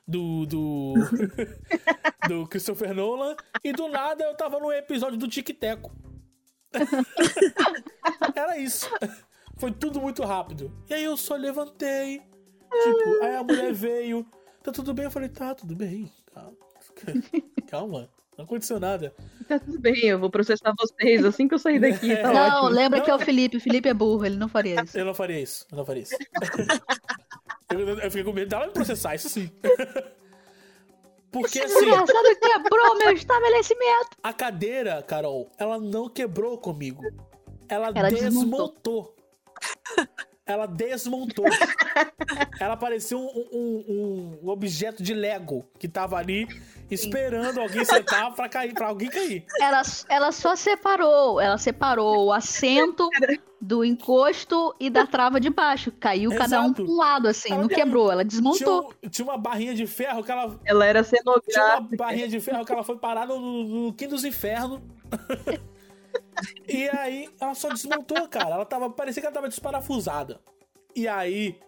do. 0.07 0.47
do. 0.47 0.95
do 2.29 2.47
Christopher 2.47 2.95
Nolan. 2.95 3.37
E 3.63 3.73
do 3.73 3.89
nada 3.89 4.25
eu 4.25 4.35
tava 4.35 4.59
num 4.59 4.73
episódio 4.73 5.19
do 5.19 5.29
Tic 5.29 5.49
Teco. 5.59 5.93
Era 8.35 8.59
isso. 8.59 8.89
Foi 9.57 9.73
tudo 9.73 10.01
muito 10.01 10.23
rápido. 10.25 10.73
E 10.89 10.95
aí 10.95 11.05
eu 11.05 11.17
só 11.17 11.35
levantei. 11.35 12.21
Tipo, 12.21 13.25
aí 13.25 13.37
a 13.37 13.43
mulher 13.43 13.73
veio. 13.73 14.27
Tá 14.63 14.73
tudo 14.73 14.93
bem? 14.93 15.05
Eu 15.05 15.11
falei, 15.11 15.29
tá, 15.29 15.55
tudo 15.55 15.75
bem. 15.75 16.13
Calma. 16.35 16.57
Calma. 17.69 18.11
Não 18.37 18.45
aconteceu 18.45 18.79
nada. 18.79 19.15
Tá 19.49 19.59
tudo 19.59 19.81
bem, 19.81 20.05
eu 20.05 20.19
vou 20.19 20.29
processar 20.29 20.75
vocês 20.79 21.25
assim 21.25 21.49
que 21.49 21.55
eu 21.55 21.59
sair 21.59 21.81
daqui. 21.81 22.15
Tá 22.17 22.35
Não, 22.35 22.65
ótimo. 22.65 22.69
lembra 22.69 23.01
que 23.01 23.11
é 23.11 23.15
o 23.15 23.19
Felipe. 23.19 23.57
O 23.57 23.61
Felipe 23.61 23.89
é 23.89 23.95
burro, 23.95 24.27
ele 24.27 24.37
não 24.37 24.49
faria 24.49 24.83
isso. 24.83 24.99
Eu 24.99 25.07
não 25.07 25.15
faria 25.15 25.41
isso. 25.41 25.67
Eu 25.71 25.79
não 25.79 25.87
faria 25.87 26.03
isso. 26.03 26.15
Eu, 27.71 27.81
eu 27.99 28.11
fiquei 28.11 28.25
com 28.25 28.33
medo 28.33 28.49
dela 28.49 28.67
me 28.67 28.73
processar, 28.73 29.15
isso 29.15 29.29
sim. 29.29 29.51
Porque 31.31 31.59
Esse 31.59 31.77
assim, 31.77 31.87
desgraçado 31.87 32.41
quebrou 32.41 32.97
meu 32.99 33.11
estabelecimento. 33.11 34.17
a 34.23 34.33
cadeira, 34.33 35.03
Carol, 35.03 35.51
ela 35.59 35.79
não 35.79 36.09
quebrou 36.09 36.57
comigo. 36.57 37.03
Ela, 37.69 37.89
Ela 37.95 38.09
desmontou. 38.11 38.69
desmontou. 38.73 39.17
Ela 40.47 40.67
desmontou. 40.67 41.45
ela 42.61 42.77
parecia 42.77 43.17
um, 43.19 43.27
um- 43.53 44.39
um 44.45 44.49
objeto 44.49 45.03
de 45.03 45.13
Lego 45.13 45.67
que 45.79 45.89
tava 45.89 46.17
ali 46.17 46.47
esperando 46.91 47.61
alguém 47.61 47.85
sentar 47.85 48.33
pra 48.35 48.49
cair, 48.49 48.73
para 48.73 48.87
alguém 48.89 49.09
cair. 49.11 49.45
Ela, 49.61 49.83
ela 50.09 50.31
só 50.33 50.55
separou, 50.55 51.41
ela 51.41 51.59
separou 51.59 52.27
o 52.27 52.33
assento 52.33 53.11
do 53.61 53.85
encosto 53.85 54.73
e 54.79 54.89
da 54.89 55.05
trava 55.07 55.41
de 55.41 55.51
baixo. 55.51 55.91
Caiu 55.99 56.31
cada 56.37 56.61
um 56.61 56.67
Exato. 56.67 56.85
pra 56.85 56.93
um 56.93 56.97
lado, 56.97 57.27
assim, 57.29 57.53
Ela 57.53 57.63
não 57.63 57.69
quebrou, 57.69 58.13
ela 58.13 58.25
Tinha, 58.25 58.29
desmontou. 58.41 58.95
um- 59.05 59.09
tinha 59.09 59.25
uma 59.27 59.37
barrinha 59.39 59.75
de 59.75 59.87
ferro 59.87 60.23
que 60.23 60.31
ela 60.31 60.61
Ela 60.65 60.87
era 60.87 61.03
tinha 61.03 61.21
uma 61.27 61.41
cenográfica. 61.45 61.97
barrinha 61.97 62.29
de 62.29 62.39
ferro 62.41 62.65
que 62.65 62.73
ela 62.73 62.85
foi 62.85 62.97
parar 62.99 63.27
no, 63.27 63.41
no, 63.41 63.65
no 63.87 63.93
quinto 63.93 64.15
dos 64.15 64.25
infernos. 64.25 64.81
e 66.69 66.89
aí 66.91 67.29
ela 67.41 67.55
só 67.55 67.69
desmontou, 67.69 68.29
cara. 68.29 68.51
Ela 68.51 68.65
tava. 68.65 68.91
Parecia 68.91 69.21
que 69.21 69.27
ela 69.27 69.35
tava 69.35 69.49
desparafusada. 69.49 70.41
E 70.95 71.07
aí 71.07 71.59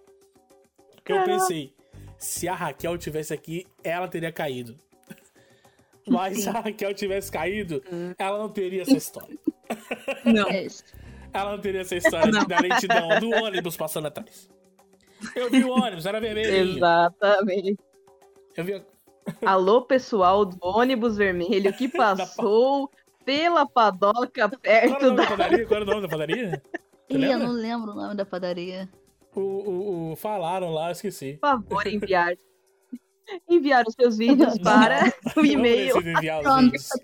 eu 1.07 1.25
pensei, 1.25 1.75
se 2.19 2.49
a 2.49 2.55
Raquel 2.55 2.99
tivesse 2.99 3.33
aqui, 3.33 3.67
ela 3.83 4.09
teria 4.09 4.33
caído. 4.33 4.77
Mas 6.07 6.43
se 6.43 6.49
a 6.49 6.53
Raquel 6.53 6.95
tivesse 6.95 7.31
caído, 7.31 7.83
ela 8.19 8.39
não 8.39 8.49
teria 8.49 8.83
essa 8.83 8.97
história. 8.97 9.37
Não. 10.25 10.49
É. 10.49 10.67
Ela 11.33 11.53
não 11.53 11.61
teria 11.61 11.83
essa 11.83 11.95
história 11.95 12.33
da 12.33 12.61
lentidão 12.61 13.21
do 13.21 13.31
ônibus 13.31 13.77
passando 13.77 14.07
atrás. 14.07 14.49
Eu 15.35 15.51
vi 15.51 15.65
o 15.65 15.71
ônibus, 15.71 16.07
era 16.07 16.21
vermelho. 16.21 16.77
Exatamente. 16.77 17.79
Eu 18.57 18.65
vi. 18.65 18.83
Alô, 19.45 19.83
pessoal 19.83 20.45
do 20.45 20.57
ônibus 20.63 21.17
vermelho 21.17 21.73
que 21.75 21.89
passou 21.89 22.91
pela 23.29 23.67
padoca 23.69 24.47
o 24.47 24.59
perto 24.59 25.11
da 25.11 25.23
da. 25.23 25.27
padaria? 25.27 25.67
Qual 25.67 25.77
era 25.83 25.85
o 25.85 25.87
nome 25.93 26.03
da 26.03 26.09
padaria? 26.09 26.63
Ih, 27.11 27.25
eu 27.25 27.39
não 27.39 27.53
lembro 27.53 27.93
o 27.93 27.95
nome 27.95 28.15
da 28.15 28.25
padaria. 28.25 28.89
O, 29.35 29.41
o, 29.41 30.13
o- 30.13 30.17
falaram 30.17 30.71
lá, 30.73 30.89
eu 30.89 30.93
esqueci. 30.93 31.35
Por 31.35 31.49
favor, 31.51 31.87
enviar. 31.87 32.33
Enviar 33.47 33.85
os 33.87 33.93
seus 33.93 34.17
vídeos 34.17 34.57
para 34.65 35.13
o 35.37 35.45
e-mail. 35.45 35.95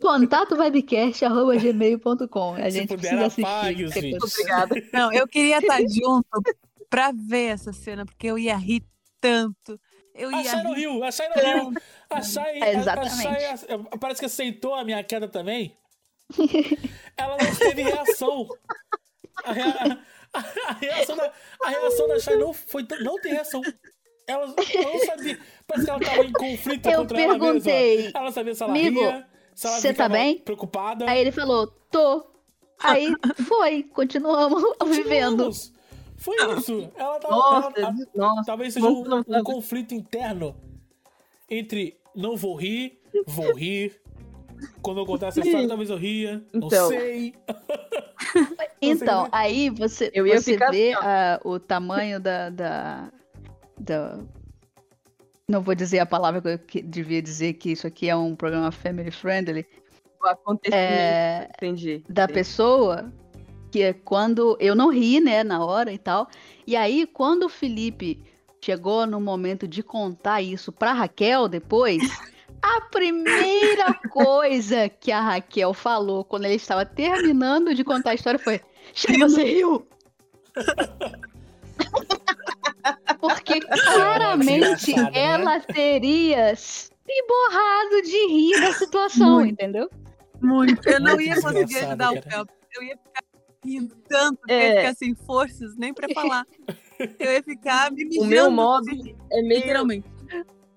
Contato, 0.00 0.56
webcast.gmail.com. 0.56 2.54
A 2.54 2.62
Se 2.64 2.78
gente 2.78 2.88
puder, 2.88 3.00
precisa 3.10 3.26
assistir. 3.26 3.44
apague 3.44 3.84
os 3.84 3.92
vídeos. 3.94 4.32
Obrigada. 4.32 4.74
Não, 4.92 5.12
eu 5.12 5.28
queria 5.28 5.58
estar 5.58 5.80
junto 5.82 6.26
pra 6.88 7.12
ver 7.12 7.48
essa 7.52 7.74
cena, 7.74 8.06
porque 8.06 8.26
eu 8.26 8.38
ia 8.38 8.56
rir 8.56 8.82
tanto. 9.20 9.78
Eu 10.14 10.30
A 10.30 10.42
ia 10.42 10.50
Chay 10.50 10.62
no 10.62 10.72
rir. 10.72 10.80
Rio, 10.80 10.90
a 11.04 11.10
no 11.28 11.34
Rio. 11.68 11.72
A 12.08 12.22
Chay, 12.22 12.62
a- 12.62 12.64
a 12.64 12.72
Exatamente. 12.72 13.26
A- 13.92 13.98
parece 13.98 14.20
que 14.20 14.26
aceitou 14.26 14.74
a 14.74 14.82
minha 14.82 15.04
queda 15.04 15.28
também. 15.28 15.76
Ela 17.16 17.36
não 17.36 17.54
teve 17.56 17.82
reação. 17.82 18.48
A, 19.44 19.52
rea- 19.52 19.98
a- 20.32 20.38
a 20.68 20.72
reação 20.74 21.16
da, 21.16 21.32
a 21.64 21.68
reação 21.68 22.08
da 22.08 22.18
Chay 22.20 22.36
não 22.36 22.52
foi 22.52 22.86
não 23.00 23.20
tem 23.20 23.32
reação. 23.32 23.62
Ela, 24.26 24.44
ela 24.44 24.92
não 24.92 25.04
sabia. 25.04 25.38
Parece 25.66 25.84
que 25.84 25.90
ela 25.90 26.00
tava 26.00 26.24
em 26.24 26.32
conflito 26.32 26.88
Eu 26.88 26.98
contra 27.00 27.20
ela 27.22 27.32
mesma. 27.32 27.44
perguntei, 27.44 28.10
Ela 28.14 28.32
sabia 28.32 28.54
se 28.54 28.62
ela 28.62 28.72
"Amigo, 28.72 29.00
ria, 29.00 29.26
se 29.54 29.66
ela 29.66 29.76
você 29.80 29.92
tá 29.94 30.08
bem?" 30.08 30.38
preocupada. 30.38 31.10
Aí 31.10 31.20
ele 31.20 31.30
falou, 31.32 31.66
tô. 31.90 32.26
Aí 32.78 33.14
foi, 33.46 33.82
continuamos 33.84 34.62
vivendo. 34.86 35.44
Continuamos. 35.44 35.72
Foi 36.16 36.36
isso. 36.58 36.90
Ela 36.96 37.18
tava. 37.20 37.34
Nossa, 37.34 37.80
ela- 37.80 37.94
nossa. 38.14 38.44
Talvez 38.46 38.72
seja 38.74 38.86
um, 38.88 39.04
um 39.28 39.42
conflito 39.44 39.92
interno 39.94 40.56
entre 41.50 41.98
não 42.14 42.34
vou 42.36 42.54
rir, 42.56 42.98
vou 43.26 43.52
rir. 43.54 44.00
Quando 44.82 45.00
eu 45.00 45.06
contar 45.06 45.28
essa 45.28 45.40
história, 45.40 45.66
talvez 45.68 45.90
eu 45.90 45.96
ria. 45.96 46.42
Não 46.52 46.66
Então. 46.68 46.88
sei. 46.88 47.34
Então, 48.80 49.28
aí 49.32 49.70
você, 49.70 50.10
Eu 50.12 50.26
ia 50.26 50.40
você 50.40 50.52
ficar 50.54 50.70
vê 50.70 50.92
assim, 50.92 51.06
ah, 51.06 51.40
o 51.44 51.58
tamanho 51.58 52.20
da, 52.20 52.50
da, 52.50 53.10
da- 53.78 54.18
Não 55.48 55.62
vou 55.62 55.74
dizer 55.74 56.00
a 56.00 56.06
palavra 56.06 56.40
que 56.42 56.48
eu 56.48 56.58
que- 56.58 56.82
devia 56.82 57.22
dizer 57.22 57.54
que 57.54 57.70
isso 57.72 57.86
aqui 57.86 58.08
é 58.08 58.16
um 58.16 58.34
programa 58.34 58.70
family 58.70 59.10
friendly. 59.10 59.66
O 60.22 60.26
acontecimento. 60.26 60.82
É, 60.82 61.48
Entendi. 61.56 62.02
da 62.08 62.26
pessoa 62.26 63.12
que 63.70 63.82
é 63.82 63.92
quando 63.92 64.56
eu 64.60 64.74
não 64.74 64.90
ri, 64.90 65.20
né, 65.20 65.42
na 65.44 65.64
hora 65.64 65.92
e 65.92 65.98
tal. 65.98 66.28
E 66.66 66.76
aí, 66.76 67.06
quando 67.06 67.44
o 67.44 67.48
Felipe 67.48 68.22
chegou 68.62 69.06
no 69.06 69.20
momento 69.20 69.66
de 69.68 69.82
contar 69.82 70.40
isso 70.42 70.72
pra 70.72 70.92
Raquel 70.92 71.48
depois, 71.48 71.98
a 72.64 72.80
primeira 72.90 73.92
coisa 74.10 74.88
que 74.88 75.12
a 75.12 75.20
Raquel 75.20 75.74
falou 75.74 76.24
quando 76.24 76.46
ele 76.46 76.54
estava 76.54 76.86
terminando 76.86 77.74
de 77.74 77.84
contar 77.84 78.12
a 78.12 78.14
história 78.14 78.38
foi: 78.38 78.60
Chay, 78.94 79.18
você 79.18 79.44
riu? 79.44 79.86
Porque 83.20 83.60
claramente 83.60 84.90
engraçado, 84.92 85.12
né? 85.12 85.20
ela 85.20 85.60
teria 85.60 86.54
se 86.56 86.90
borrado 87.28 88.02
de 88.02 88.26
rir 88.28 88.60
da 88.60 88.72
situação, 88.72 89.36
Muito. 89.36 89.52
entendeu? 89.52 89.88
Muito. 90.40 90.88
Eu 90.88 91.00
não 91.00 91.20
ia 91.20 91.40
conseguir 91.40 91.78
ajudar 91.78 92.12
o. 92.12 92.22
Phelps. 92.22 92.54
Eu 92.76 92.82
ia 92.82 92.96
ficar 92.96 93.22
rindo 93.64 93.96
tanto, 94.08 94.38
eu 94.48 94.56
É. 94.56 94.74
ia 94.74 94.80
ficar 94.80 94.94
sem 94.96 95.14
forças, 95.14 95.76
nem 95.76 95.92
pra 95.94 96.08
falar. 96.14 96.44
Eu 97.18 97.32
ia 97.32 97.42
ficar 97.42 97.90
me 97.90 98.04
mijando. 98.04 98.26
O 98.26 98.28
meu 98.28 98.50
modo 98.50 98.86
é 99.32 99.42
meio. 99.42 99.60
Literalmente. 99.60 100.06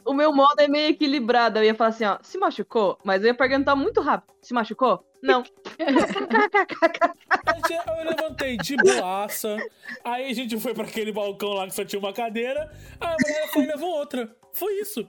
O 0.08 0.14
meu 0.14 0.34
modo 0.34 0.60
é 0.60 0.68
meio 0.68 0.90
equilibrado. 0.90 1.60
Eu 1.60 1.64
ia 1.64 1.76
falar 1.76 1.90
assim, 1.90 2.06
ó, 2.06 2.18
se 2.22 2.38
machucou? 2.38 2.98
Mas 3.04 3.22
eu 3.22 3.28
ia 3.28 3.34
perguntar 3.36 3.76
muito 3.76 4.02
rápido. 4.02 4.34
Se 4.42 4.54
machucou? 4.54 5.06
Não. 5.22 5.44
Aí 5.80 5.88
Eu 8.00 8.10
levantei 8.10 8.58
de 8.58 8.76
boaça. 8.78 9.58
Aí 10.04 10.30
a 10.30 10.34
gente 10.34 10.60
foi 10.60 10.74
pra 10.74 10.84
aquele 10.84 11.12
balcão 11.12 11.50
lá 11.50 11.66
que 11.68 11.74
só 11.76 11.84
tinha 11.84 12.00
uma 12.00 12.14
cadeira. 12.14 12.72
Aí 13.00 13.14
a 13.14 13.18
mulher 13.22 13.48
foi 13.52 13.64
e 13.64 13.68
levou 13.68 13.90
outra. 13.90 14.36
Foi 14.54 14.74
isso. 14.76 15.08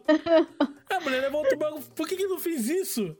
A 0.91 1.01
mulher 1.01 1.21
levou 1.23 1.41
outro 1.43 1.59
banco. 1.59 1.81
Por 1.95 2.09
que, 2.09 2.17
que 2.17 2.27
não 2.27 2.39
fiz 2.39 2.69
isso? 2.69 3.17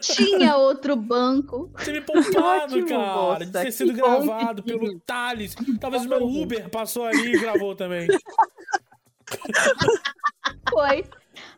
Tinha 0.00 0.56
outro 0.56 0.96
banco. 0.96 1.70
Tinha 1.84 1.96
me 1.96 2.00
poupado, 2.00 2.74
ótimo, 2.74 2.88
cara. 2.88 3.14
moça, 3.16 3.44
De 3.46 3.52
ter 3.52 3.64
que 3.64 3.72
sido 3.72 3.92
gravado 3.92 4.62
que- 4.62 4.72
pelo 4.72 4.98
Thales. 5.00 5.54
Talvez 5.80 6.04
o 6.04 6.08
meu 6.08 6.26
Uber 6.26 6.68
passou 6.70 7.04
ali 7.04 7.34
e 7.34 7.38
gravou 7.38 7.74
também. 7.76 8.08
Foi. 10.68 11.04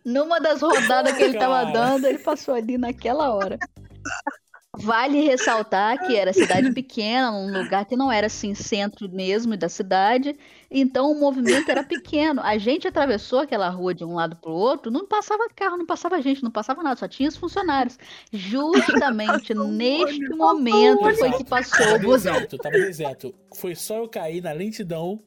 Numa 0.05 0.41
das 0.41 0.61
rodadas 0.61 1.17
que 1.17 1.23
ele 1.23 1.39
tava 1.39 1.73
dando, 1.73 2.07
ele 2.07 2.19
passou 2.19 2.55
ali 2.55 2.79
naquela 2.79 3.35
hora. 3.35 3.59
Vale 4.77 5.21
ressaltar 5.21 6.05
que 6.05 6.17
era 6.17 6.33
cidade 6.33 6.73
pequena, 6.73 7.31
um 7.31 7.63
lugar 7.63 7.85
que 7.85 7.97
não 7.97 8.11
era 8.11 8.27
assim 8.27 8.55
centro 8.55 9.09
mesmo 9.09 9.57
da 9.57 9.69
cidade, 9.69 10.37
então 10.69 11.13
o 11.13 11.19
movimento 11.19 11.71
era 11.71 11.85
pequeno. 11.85 12.41
A 12.43 12.59
gente 12.59 12.89
atravessou 12.89 13.41
aquela 13.41 13.69
rua 13.69 13.95
de 13.95 14.05
um 14.05 14.15
lado 14.15 14.35
pro 14.37 14.51
outro, 14.53 14.91
não 14.91 15.07
passava 15.07 15.49
carro, 15.55 15.77
não 15.77 15.87
passava 15.87 16.21
gente, 16.21 16.43
não 16.43 16.51
passava 16.51 16.83
nada, 16.83 16.97
só 16.97 17.07
tinha 17.07 17.29
os 17.29 17.37
funcionários. 17.37 17.97
Justamente 18.33 19.55
neste 19.55 20.29
momento 20.31 21.15
foi 21.15 21.33
que 21.33 21.45
passou 21.45 21.79
Tava 21.79 21.97
o 21.97 22.01
busão. 22.01 22.33
deserto, 22.33 22.59
tava 22.59 22.77
deserto. 22.77 23.35
Foi 23.55 23.77
só 23.77 23.99
eu 23.99 24.09
cair 24.09 24.43
na 24.43 24.53
lentidão 24.53 25.23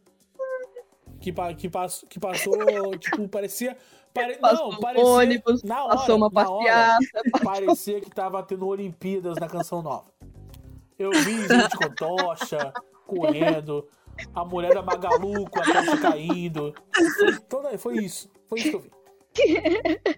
que, 1.19 1.31
que, 1.55 1.69
pass- 1.69 2.05
que 2.09 2.19
passou, 2.19 2.57
tipo, 2.97 3.27
parecia. 3.27 3.77
pare- 4.13 4.35
Passou 4.37 4.71
não, 4.71 4.77
um 4.77 4.81
parecia. 4.81 5.07
ônibus, 5.07 5.63
na 5.63 5.83
hora, 5.85 5.95
Passou 5.97 6.15
uma 6.17 6.31
passeata. 6.31 6.97
parecia 7.43 8.01
que 8.01 8.09
tava 8.09 8.41
tendo 8.43 8.67
Olimpíadas 8.67 9.35
na 9.37 9.47
canção 9.47 9.81
nova. 9.81 10.05
Eu 10.97 11.11
vi 11.11 11.47
gente 11.47 11.77
com 11.77 11.89
tocha, 11.93 12.73
correndo, 13.05 13.87
a 14.33 14.43
mulher 14.43 14.73
da 14.73 14.81
Magalu 14.81 15.47
com 15.49 15.59
a 15.59 15.63
tocha 15.63 15.97
caindo. 16.01 16.73
Foi, 17.17 17.39
toda, 17.41 17.77
foi 17.77 17.97
isso. 17.97 18.29
Foi 18.47 18.59
isso 18.59 18.69
que 18.69 18.75
eu 18.75 18.79
vi. 18.81 18.91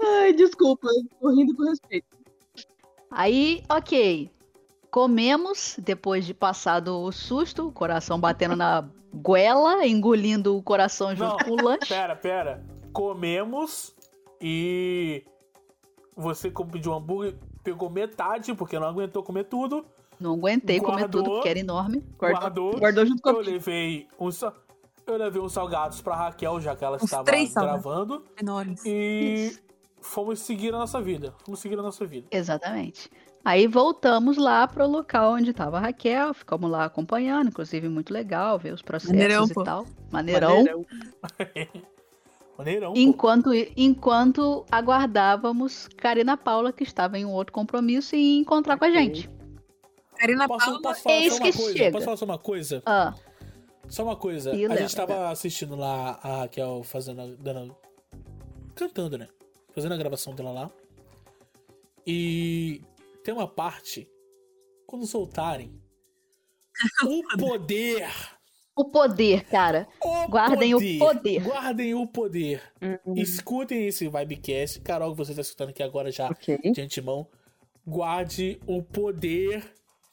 Ai, 0.00 0.32
desculpa. 0.32 0.88
Tô 1.20 1.30
rindo 1.30 1.54
com 1.56 1.64
respeito. 1.64 2.06
Aí, 3.10 3.62
ok. 3.68 4.30
Comemos, 4.98 5.74
depois 5.76 6.24
de 6.24 6.32
passado 6.32 7.00
o 7.02 7.10
susto, 7.10 7.66
o 7.66 7.72
coração 7.72 8.16
batendo 8.16 8.54
na 8.54 8.88
goela, 9.12 9.84
engolindo 9.84 10.56
o 10.56 10.62
coração 10.62 11.16
junto 11.16 11.30
Não, 11.30 11.36
com 11.38 11.50
o 11.50 11.64
lanche. 11.64 11.88
Pera, 11.88 12.14
pera. 12.14 12.64
Comemos 12.92 13.92
e 14.40 15.24
você 16.14 16.48
como 16.48 16.70
pediu 16.70 16.92
um 16.92 16.94
hambúrguer, 16.94 17.34
pegou 17.64 17.90
metade, 17.90 18.54
porque 18.54 18.78
não 18.78 18.86
aguentou 18.86 19.24
comer 19.24 19.46
tudo. 19.46 19.84
Não 20.20 20.34
aguentei 20.34 20.78
comer 20.78 20.98
Guardou. 21.00 21.22
tudo, 21.24 21.34
porque 21.34 21.48
era 21.48 21.58
enorme. 21.58 21.98
Guardou, 22.16 22.40
Guardou. 22.70 22.78
guardou 22.78 23.04
junto 23.06 23.20
com 23.20 23.30
Eu 23.30 23.38
a 23.40 23.42
levei 23.42 24.06
uns, 24.20 24.36
sa- 24.36 24.54
eu 25.08 25.16
levei 25.16 25.42
uns 25.42 25.52
salgados 25.52 26.00
pra 26.02 26.14
Raquel, 26.14 26.60
já 26.60 26.76
que 26.76 26.84
ela 26.84 26.98
Uns 26.98 27.02
estava 27.02 27.24
três 27.24 27.50
salgados. 27.50 27.82
gravando. 27.82 28.24
Enormes. 28.40 28.80
E 28.86 29.58
fomos 30.00 30.38
seguir 30.38 30.68
a 30.72 30.78
nossa 30.78 31.00
vida. 31.02 31.34
Fomos 31.44 31.58
seguir 31.58 31.76
a 31.80 31.82
nossa 31.82 32.06
vida. 32.06 32.28
Exatamente. 32.30 33.10
Aí 33.44 33.66
voltamos 33.66 34.38
lá 34.38 34.66
pro 34.66 34.86
local 34.86 35.32
onde 35.34 35.50
estava 35.50 35.76
a 35.76 35.80
Raquel, 35.80 36.32
ficamos 36.32 36.70
lá 36.70 36.86
acompanhando, 36.86 37.48
inclusive 37.48 37.88
muito 37.88 38.12
legal 38.12 38.58
ver 38.58 38.72
os 38.72 38.80
processos 38.80 39.12
Maneirão, 39.14 39.44
e 39.46 39.52
pô. 39.52 39.62
tal. 39.62 39.86
Maneirão. 40.10 40.56
Maneirão. 40.56 40.86
Maneirão. 42.56 42.92
Enquanto, 42.96 43.50
enquanto 43.76 44.64
aguardávamos 44.70 45.88
Karina 45.96 46.36
Paula, 46.36 46.72
que 46.72 46.84
estava 46.84 47.18
em 47.18 47.24
um 47.26 47.32
outro 47.32 47.52
compromisso, 47.52 48.16
e 48.16 48.38
encontrar 48.38 48.78
com 48.78 48.84
a 48.86 48.90
gente. 48.90 49.28
Karina 50.16 50.46
Posso, 50.46 50.64
Paula. 50.64 50.80
posso 50.82 51.02
falar 51.02 51.16
Eis 51.16 51.32
só 51.34 51.38
uma 51.38 51.44
que 51.50 51.58
coisa? 51.58 51.72
chega. 51.78 51.92
Posso 51.92 52.04
falar 52.04 52.16
só 52.16 52.24
uma 52.24 52.38
coisa? 52.38 52.82
Ah, 52.86 53.14
Só 53.88 54.04
uma 54.04 54.16
coisa. 54.16 54.54
E 54.54 54.64
o 54.66 54.70
a 54.70 54.74
Léo, 54.74 54.82
gente 54.84 54.96
tava 54.96 55.28
assistindo 55.30 55.74
lá 55.76 56.18
a 56.22 56.36
Raquel 56.42 56.82
fazendo. 56.84 57.36
Dando, 57.36 57.76
cantando, 58.74 59.18
né? 59.18 59.28
Fazendo 59.74 59.92
a 59.92 59.96
gravação 59.98 60.32
dela 60.34 60.52
lá. 60.52 60.70
E 62.06 62.80
tem 63.24 63.34
uma 63.34 63.48
parte. 63.48 64.08
Quando 64.86 65.06
soltarem. 65.06 65.80
O 67.06 67.22
poder! 67.38 68.08
o 68.76 68.84
poder, 68.86 69.44
cara. 69.44 69.86
O 70.02 70.26
Guardem 70.28 70.74
o 70.74 70.98
poder. 70.98 71.42
Guardem 71.42 71.94
o 71.94 72.06
poder. 72.06 72.60
Uhum. 72.82 73.14
Escutem 73.16 73.86
esse 73.86 74.08
Vibecast. 74.08 74.80
Carol, 74.80 75.12
que 75.12 75.18
você 75.18 75.32
tá 75.34 75.40
escutando 75.40 75.68
aqui 75.70 75.82
agora 75.82 76.10
já 76.10 76.28
Ok. 76.28 76.58
de 76.72 76.80
antemão. 76.80 77.28
Guarde 77.86 78.60
o 78.66 78.82
poder. 78.82 79.64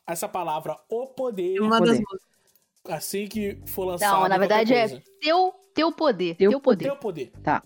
Essa 0.05 0.27
palavra, 0.27 0.77
o 0.89 1.07
poder. 1.07 1.59
Uma 1.59 1.79
Poder. 1.79 2.01
das. 2.83 2.95
Assim 2.95 3.27
que 3.27 3.57
for 3.65 3.85
lançado. 3.85 4.21
Não, 4.21 4.27
na 4.29 4.37
verdade 4.37 4.73
é 4.73 4.87
teu, 5.19 5.53
teu 5.73 5.91
poder. 5.91 6.35
Teu 6.35 6.51
Teu 6.51 6.59
poder. 6.59 6.85
Teu 6.85 6.95
poder. 6.97 7.31
Tá. 7.43 7.63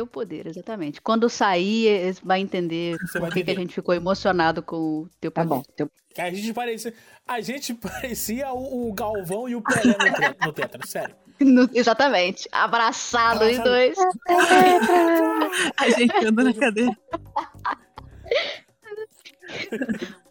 Teu 0.00 0.06
poder, 0.06 0.46
exatamente. 0.46 0.98
Quando 1.02 1.28
sair, 1.28 1.86
eh, 1.88 2.14
vai 2.24 2.40
entender 2.40 2.96
Você 3.02 3.20
por 3.20 3.28
que, 3.30 3.44
que 3.44 3.50
a 3.50 3.54
gente 3.54 3.74
ficou 3.74 3.94
emocionado 3.94 4.62
com 4.62 4.76
o 4.76 5.08
teu 5.20 5.30
Tá 5.30 5.44
poder. 5.44 5.56
bom. 5.56 5.62
Teu- 5.76 5.90
A 6.18 6.30
gente 6.30 6.54
parecia, 6.54 6.94
a 7.28 7.38
gente 7.42 7.74
parecia 7.74 8.50
o, 8.50 8.88
o 8.88 8.92
Galvão 8.94 9.46
e 9.46 9.54
o 9.54 9.60
Pelé 9.62 9.92
no, 9.92 9.98
tre- 10.14 10.36
no 10.46 10.52
Tetra, 10.54 10.86
sério. 10.86 11.14
No- 11.40 11.68
exatamente. 11.74 12.48
Abraçado 12.50 13.44
os 13.44 13.58
Abraçado. 13.58 13.68
dois. 13.68 13.98
A 15.76 15.90
gente 15.90 16.24
anda 16.26 16.44
na 16.44 16.54
cadeira. 16.54 16.96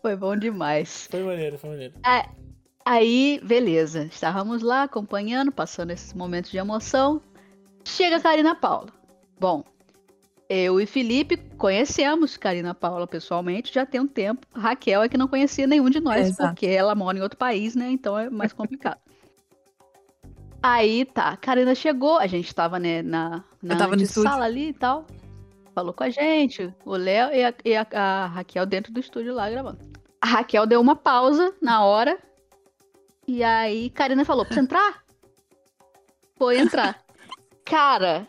Foi 0.01 0.15
bom 0.15 0.35
demais. 0.35 1.07
Foi 1.11 1.21
maneiro, 1.23 1.57
foi 1.59 1.69
maneiro. 1.71 1.93
Aí, 2.85 3.39
beleza. 3.43 4.05
Estávamos 4.05 4.61
lá 4.63 4.83
acompanhando, 4.83 5.51
passando 5.51 5.91
esses 5.91 6.13
momentos 6.13 6.49
de 6.51 6.57
emoção. 6.57 7.21
Chega 7.83 8.15
a 8.17 8.21
Karina 8.21 8.55
Paula. 8.55 8.91
Bom, 9.39 9.63
eu 10.49 10.81
e 10.81 10.85
Felipe 10.85 11.37
conhecemos 11.57 12.35
Karina 12.37 12.73
Paula 12.73 13.05
pessoalmente 13.07 13.73
já 13.73 13.85
tem 13.85 14.01
um 14.01 14.07
tempo. 14.07 14.45
Raquel 14.53 15.03
é 15.03 15.09
que 15.09 15.17
não 15.17 15.27
conhecia 15.27 15.67
nenhum 15.67 15.89
de 15.89 15.99
nós, 15.99 16.39
É, 16.39 16.47
porque 16.47 16.65
ela 16.67 16.95
mora 16.95 17.17
em 17.17 17.21
outro 17.21 17.37
país, 17.37 17.75
né? 17.75 17.89
Então 17.89 18.17
é 18.17 18.29
mais 18.29 18.51
complicado. 18.53 18.99
Aí 20.61 21.05
tá, 21.05 21.37
Karina 21.37 21.73
chegou, 21.73 22.17
a 22.17 22.27
gente 22.27 22.53
tava 22.53 22.77
né, 22.79 23.01
na, 23.01 23.43
na 23.63 23.75
sala 24.05 24.45
ali 24.45 24.69
e 24.69 24.73
tal. 24.73 25.05
Falou 25.73 25.93
com 25.93 26.03
a 26.03 26.09
gente, 26.09 26.73
o 26.83 26.97
Léo 26.97 27.33
e, 27.33 27.45
a, 27.45 27.53
e 27.63 27.75
a- 27.75 27.87
a 27.93 28.25
Raquel 28.25 28.65
dentro 28.65 28.91
do 28.91 28.99
estúdio 28.99 29.33
lá 29.33 29.49
gravando. 29.49 29.79
A 30.19 30.27
Raquel 30.27 30.65
deu 30.67 30.81
uma 30.81 30.97
pausa 30.97 31.53
na 31.61 31.85
hora. 31.85 32.19
E 33.25 33.41
aí, 33.41 33.89
Karina 33.91 34.25
falou: 34.25 34.43
Precisa 34.43 34.65
entrar? 34.65 35.05
Foi 36.37 36.57
entrar. 36.59 37.01
Cara, 37.63 38.27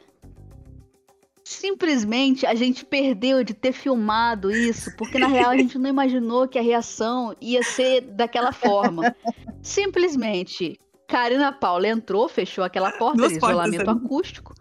simplesmente 1.50 2.46
a 2.46 2.54
gente 2.54 2.84
perdeu 2.84 3.42
de 3.42 3.52
ter 3.52 3.72
filmado 3.72 4.50
isso, 4.50 4.94
porque 4.96 5.18
na 5.18 5.26
real 5.26 5.50
a 5.50 5.56
gente 5.56 5.78
não 5.78 5.90
imaginou 5.90 6.46
que 6.46 6.58
a 6.58 6.62
reação 6.62 7.34
ia 7.40 7.62
ser 7.62 8.02
daquela 8.02 8.52
forma. 8.52 9.14
Simplesmente, 9.60 10.78
Karina 11.08 11.52
Paula 11.52 11.88
entrou, 11.88 12.28
fechou 12.28 12.62
aquela 12.62 12.92
porta 12.92 13.16
Duas 13.16 13.32
de 13.32 13.40
portas 13.40 13.58
isolamento 13.58 13.90
ali. 13.90 13.98
acústico. 13.98 14.54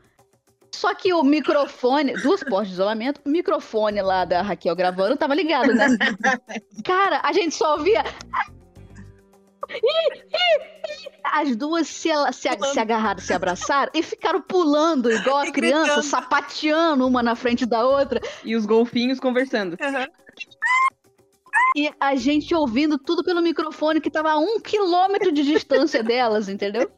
Só 0.73 0.93
que 0.95 1.13
o 1.13 1.23
microfone, 1.23 2.13
duas 2.13 2.43
portas 2.43 2.69
de 2.69 2.73
isolamento, 2.73 3.21
o 3.23 3.29
microfone 3.29 4.01
lá 4.01 4.25
da 4.25 4.41
Raquel 4.41 4.75
gravando 4.75 5.15
tava 5.15 5.35
ligado, 5.35 5.73
né? 5.73 5.87
Cara, 6.83 7.21
a 7.23 7.31
gente 7.33 7.53
só 7.53 7.77
ouvia. 7.77 8.03
As 11.23 11.55
duas 11.55 11.87
se, 11.87 12.09
se, 12.33 12.49
se 12.73 12.79
agarraram, 12.79 13.19
se 13.19 13.33
abraçaram 13.33 13.91
e 13.93 14.01
ficaram 14.01 14.41
pulando 14.41 15.11
igual 15.11 15.37
a 15.37 15.47
E 15.47 15.51
criança, 15.51 15.95
gritando. 15.95 16.03
sapateando 16.03 17.07
uma 17.07 17.21
na 17.21 17.35
frente 17.35 17.65
da 17.65 17.85
outra. 17.85 18.19
E 18.43 18.55
os 18.55 18.65
golfinhos 18.65 19.19
conversando. 19.19 19.77
E 21.75 21.91
a 21.99 22.15
gente 22.15 22.53
ouvindo 22.55 22.97
tudo 22.97 23.23
pelo 23.23 23.41
microfone 23.41 24.01
que 24.01 24.09
tava 24.09 24.31
a 24.31 24.37
um 24.39 24.59
quilômetro 24.59 25.31
de 25.31 25.43
distância 25.43 26.03
delas, 26.03 26.49
entendeu? 26.49 26.89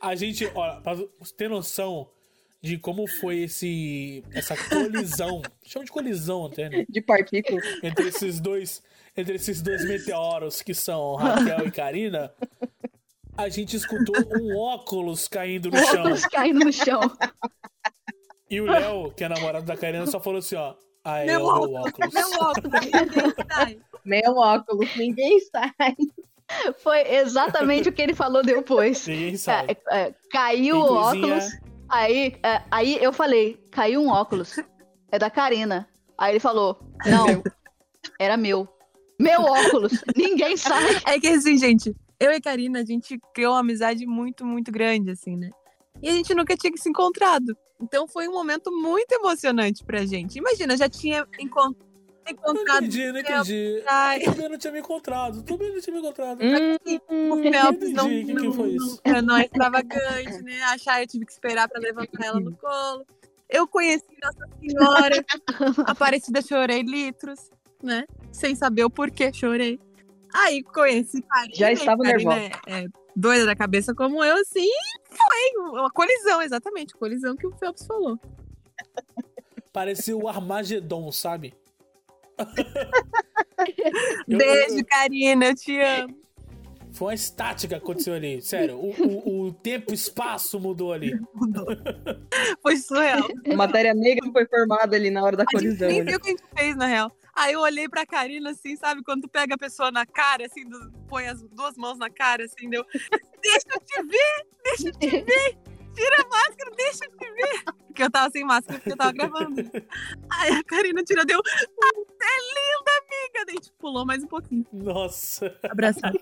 A 0.00 0.14
gente, 0.14 0.48
olha, 0.54 0.80
pra 0.80 0.94
você 0.94 1.34
ter 1.36 1.48
noção 1.48 2.08
de 2.62 2.78
como 2.78 3.06
foi 3.06 3.40
esse 3.40 4.22
essa 4.32 4.56
colisão, 4.56 5.42
chama 5.64 5.84
de 5.84 5.90
colisão 5.90 6.46
até, 6.46 6.70
né? 6.70 6.86
De 6.88 7.02
partículas. 7.02 7.64
Entre 7.82 8.08
esses 8.08 8.40
dois, 8.40 8.82
entre 9.16 9.36
esses 9.36 9.62
dois 9.62 9.84
meteoros 9.84 10.62
que 10.62 10.74
são 10.74 11.14
Raquel 11.14 11.66
e 11.66 11.70
Karina, 11.70 12.32
a 13.36 13.48
gente 13.48 13.76
escutou 13.76 14.14
um 14.40 14.56
óculos 14.56 15.28
caindo 15.28 15.70
no 15.70 15.78
chão. 15.78 16.00
Óculos 16.00 16.26
caindo 16.26 16.64
no 16.64 16.72
chão. 16.72 17.00
E 18.50 18.60
o 18.60 18.66
Léo, 18.66 19.12
que 19.12 19.24
é 19.24 19.28
namorado 19.28 19.66
da 19.66 19.76
Karina, 19.76 20.06
só 20.06 20.20
falou 20.20 20.38
assim, 20.38 20.56
ó. 20.56 20.74
Ah, 21.04 21.18
é 21.18 21.26
Meu 21.26 21.44
o 21.44 21.68
meu 21.68 21.74
óculos. 21.74 22.14
Meu 22.14 22.28
óculos. 22.40 22.80
ninguém 22.80 23.34
sai. 23.50 23.78
Meu 24.04 24.36
óculos, 24.36 24.96
ninguém 24.96 25.40
sai. 25.40 25.96
Foi 26.78 27.00
exatamente 27.14 27.88
o 27.88 27.92
que 27.92 28.00
ele 28.00 28.14
falou 28.14 28.42
depois. 28.42 29.06
Ninguém 29.06 29.36
sabe. 29.36 29.76
É, 29.90 30.00
é, 30.00 30.14
caiu 30.30 30.76
o 30.76 30.94
óculos. 30.94 31.44
Aí, 31.88 32.36
é, 32.42 32.62
aí 32.70 32.98
eu 33.02 33.12
falei, 33.12 33.62
caiu 33.70 34.02
um 34.02 34.08
óculos. 34.08 34.56
É 35.10 35.18
da 35.18 35.30
Karina. 35.30 35.88
Aí 36.16 36.32
ele 36.32 36.40
falou, 36.40 36.78
não, 37.06 37.42
era 38.18 38.36
meu. 38.36 38.68
Meu 39.18 39.40
óculos. 39.42 39.92
Ninguém 40.16 40.56
sabe. 40.56 40.86
É 41.06 41.18
que 41.20 41.28
assim, 41.28 41.56
gente, 41.56 41.94
eu 42.18 42.30
e 42.32 42.36
a 42.36 42.40
Karina, 42.40 42.80
a 42.80 42.84
gente 42.84 43.18
criou 43.34 43.52
uma 43.54 43.60
amizade 43.60 44.06
muito, 44.06 44.44
muito 44.44 44.70
grande, 44.72 45.10
assim, 45.10 45.36
né? 45.36 45.50
E 46.02 46.08
a 46.08 46.12
gente 46.12 46.34
nunca 46.34 46.56
tinha 46.56 46.72
se 46.76 46.88
encontrado. 46.88 47.56
Então 47.80 48.06
foi 48.08 48.28
um 48.28 48.32
momento 48.32 48.70
muito 48.72 49.12
emocionante 49.12 49.84
pra 49.84 50.04
gente. 50.04 50.38
Imagina, 50.38 50.76
já 50.76 50.88
tinha 50.88 51.26
encon- 51.38 51.74
Não 52.24 52.32
encontrado 52.32 52.84
entendi, 52.84 53.12
não 53.12 53.20
entendi. 53.20 53.82
Ai, 53.86 54.20
Eu 54.22 54.32
também 54.34 54.48
não 54.48 54.58
tinha 54.58 54.72
me 54.72 54.78
encontrado. 54.80 55.42
Também 55.42 55.72
não 55.72 55.80
tinha 55.80 55.94
me 55.94 56.00
encontrado. 56.00 56.40
Hum, 56.42 57.32
o 57.32 57.36
Phelps 57.42 57.92
não, 57.92 58.06
entendi, 58.10 58.26
que 58.26 58.34
que 58.40 58.46
não, 58.46 58.52
foi 58.52 58.68
isso? 58.70 59.00
não- 59.06 59.22
não 59.22 59.36
é 59.36 59.44
extravagante, 59.44 60.42
né? 60.42 60.62
Achar 60.64 61.02
eu 61.02 61.06
tive 61.06 61.26
que 61.26 61.32
esperar 61.32 61.68
pra 61.68 61.80
levantar 61.80 62.24
ela 62.24 62.40
no 62.40 62.56
colo. 62.56 63.04
Eu 63.48 63.68
conheci 63.68 64.04
Nossa 64.22 64.48
Senhora, 64.58 65.24
Aparecida 65.86 66.40
chorei 66.42 66.82
litros, 66.82 67.50
né? 67.84 68.04
Sem 68.32 68.54
saber 68.54 68.84
o 68.84 68.90
porquê 68.90 69.32
chorei. 69.32 69.78
Aí 70.34 70.62
conheci 70.62 71.22
Karina. 71.22 71.54
Já 71.54 71.72
estava 71.72 72.02
Karina 72.02 72.34
nervosa. 72.34 72.60
É, 72.66 72.80
é 72.84 72.86
doida 73.14 73.46
da 73.46 73.54
cabeça 73.54 73.94
como 73.94 74.24
eu, 74.24 74.36
assim. 74.36 74.68
Foi 75.10 75.70
uma 75.78 75.90
colisão, 75.90 76.42
exatamente. 76.42 76.94
Colisão 76.94 77.36
que 77.36 77.46
o 77.46 77.52
Phelps 77.56 77.86
falou. 77.86 78.18
Parecia 79.72 80.16
o 80.16 80.26
Armagedon, 80.28 81.10
sabe? 81.12 81.54
Eu- 84.28 84.38
Beijo, 84.38 84.78
eu- 84.78 84.86
Karina, 84.86 85.46
eu 85.46 85.54
te 85.54 85.78
amo. 85.80 86.16
Foi 86.92 87.08
uma 87.08 87.14
estática 87.14 87.76
que 87.76 87.82
aconteceu 87.82 88.14
ali. 88.14 88.40
Sério, 88.40 88.76
o, 88.76 88.90
o, 88.90 89.46
o 89.48 89.52
tempo 89.52 89.90
e 89.90 89.94
espaço 89.94 90.60
mudou 90.60 90.92
ali. 90.92 91.12
Foi 92.62 92.76
surreal. 92.76 93.26
matéria 93.56 93.92
negra 93.94 94.30
foi 94.30 94.46
formada 94.46 94.94
ali 94.94 95.10
na 95.10 95.22
hora 95.24 95.36
da 95.36 95.42
A 95.42 95.46
gente 95.58 95.64
colisão. 95.78 95.88
nem 95.88 96.04
viu 96.04 96.16
o 96.16 96.20
que 96.20 96.28
a 96.28 96.30
gente 96.30 96.42
fez, 96.56 96.76
na 96.76 96.86
real. 96.86 97.10
Aí 97.36 97.52
eu 97.54 97.60
olhei 97.60 97.88
pra 97.88 98.06
Karina, 98.06 98.50
assim, 98.50 98.76
sabe? 98.76 99.02
Quando 99.02 99.22
tu 99.22 99.28
pega 99.28 99.54
a 99.54 99.58
pessoa 99.58 99.90
na 99.90 100.06
cara, 100.06 100.46
assim, 100.46 100.68
do- 100.68 100.92
põe 101.08 101.26
as 101.26 101.42
duas 101.42 101.76
mãos 101.76 101.98
na 101.98 102.08
cara, 102.10 102.44
assim, 102.44 102.68
deu. 102.70 102.84
Deixa 103.42 103.66
eu 103.74 103.80
te 103.80 104.02
ver! 104.02 104.46
Deixa 104.62 104.88
eu 104.88 104.92
te 104.92 105.08
ver! 105.08 105.58
Tira 105.94 106.22
a 106.22 106.28
máscara, 106.28 106.70
deixa 106.76 107.04
eu 107.04 107.16
te 107.16 107.30
ver! 107.32 107.64
Porque 107.86 108.02
eu 108.02 108.10
tava 108.10 108.30
sem 108.30 108.44
máscara, 108.44 108.78
porque 108.78 108.92
eu 108.92 108.96
tava 108.96 109.12
gravando. 109.12 109.60
Aí 110.30 110.52
a 110.52 110.64
Karina 110.64 111.02
tirou, 111.04 111.24
deu. 111.24 111.38
Ah, 111.38 111.90
você 111.94 112.24
é 112.24 112.38
linda, 112.40 112.90
amiga! 112.98 113.44
Daí 113.46 113.54
a 113.56 113.62
gente 113.62 113.72
pulou 113.78 114.04
mais 114.06 114.22
um 114.24 114.26
pouquinho. 114.28 114.66
Nossa. 114.72 115.56
Abraçado. 115.68 116.18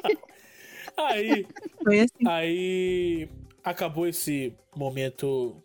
Aí, 0.96 1.46
Foi 1.82 2.00
assim. 2.00 2.28
aí 2.28 3.28
acabou 3.64 4.06
esse 4.06 4.54
momento 4.76 5.62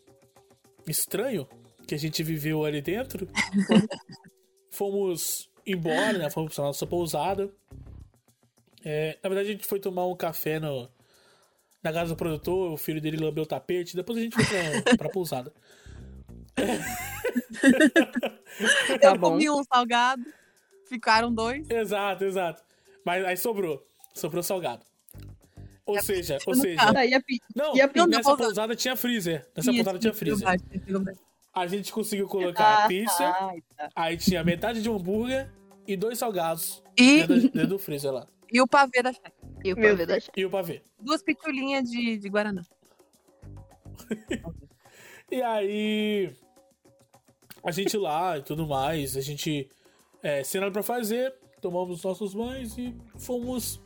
estranho 0.88 1.48
que 1.86 1.96
a 1.96 1.98
gente 1.98 2.22
viveu 2.24 2.64
ali 2.64 2.82
dentro. 2.82 3.28
Fomos 4.78 5.50
embora, 5.66 6.20
né? 6.20 6.30
Fomos 6.30 6.54
pra 6.54 6.66
nossa 6.66 6.86
pousada. 6.86 7.50
É, 8.86 9.18
na 9.24 9.30
verdade, 9.30 9.50
a 9.50 9.52
gente 9.54 9.66
foi 9.66 9.80
tomar 9.80 10.06
um 10.06 10.16
café 10.16 10.60
no, 10.60 10.88
na 11.82 11.92
casa 11.92 12.14
do 12.14 12.16
produtor, 12.16 12.72
o 12.72 12.78
filho 12.78 13.02
dele 13.02 13.18
lambeu 13.18 13.44
o 13.44 13.48
tapete, 13.48 13.96
depois 13.96 14.20
a 14.20 14.22
gente 14.22 14.36
foi 14.36 14.46
pra, 14.46 14.94
pra 14.98 15.10
pousada. 15.10 15.52
Tá 19.02 19.10
eu 19.10 19.18
bom. 19.18 19.32
comi 19.32 19.50
um 19.50 19.64
salgado, 19.64 20.24
ficaram 20.88 21.34
dois. 21.34 21.68
Exato, 21.68 22.24
exato. 22.24 22.64
Mas 23.04 23.26
aí 23.26 23.36
sobrou. 23.36 23.84
Sobrou 24.14 24.44
salgado. 24.44 24.86
Ou 25.88 26.00
seja, 26.04 26.38
ou 26.46 26.54
seja. 26.54 26.80
Não, 27.56 27.74
nessa 28.06 28.38
pousada? 28.38 28.76
tinha 28.76 28.96
freezer. 28.96 29.48
Nessa 29.56 29.74
pousada 29.74 29.98
tinha 29.98 30.14
freezer. 30.14 30.48
A 31.58 31.68
gente 31.68 31.92
conseguiu 31.92 32.28
colocar 32.28 32.86
a 32.86 32.88
pizza, 32.88 33.54
aí 33.96 34.18
tinha 34.18 34.44
metade 34.44 34.82
de 34.82 34.90
um 34.90 34.96
hambúrguer 34.96 35.52
e 35.88 35.96
dois 35.96 36.20
salgados 36.20 36.84
E 36.98 37.26
dentro, 37.26 37.50
dentro 37.50 37.68
do 37.68 37.80
freezer 37.80 38.12
lá. 38.12 38.28
E 38.52 38.62
o 38.62 38.68
pavê 38.68 39.02
da 39.02 39.12
Chay. 39.12 39.34
E 39.64 39.74
o 39.74 39.78
Meu 39.78 39.92
pavê 39.92 40.06
da 40.06 40.18
E 40.36 40.46
o 40.46 40.50
pavê. 40.50 40.82
Duas 41.00 41.22
pitulinhas 41.24 41.90
de, 41.90 42.18
de 42.18 42.30
Guaraná. 42.30 42.64
E 45.30 45.42
aí. 45.42 46.34
A 47.64 47.72
gente 47.72 47.98
lá 47.98 48.38
e 48.38 48.42
tudo 48.44 48.66
mais, 48.66 49.18
a 49.18 49.22
gente. 49.22 49.70
É, 50.24 50.44
sem 50.44 50.62
nada 50.62 50.72
pra 50.72 50.82
fazer, 50.82 51.34
tomamos 51.62 52.02
nossos 52.04 52.34
banhos 52.34 52.78
e 52.78 52.96
fomos 53.18 53.82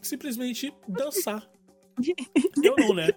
simplesmente 0.00 0.72
dançar. 0.88 1.48
Eu 2.62 2.74
não, 2.78 2.94
né? 2.94 3.08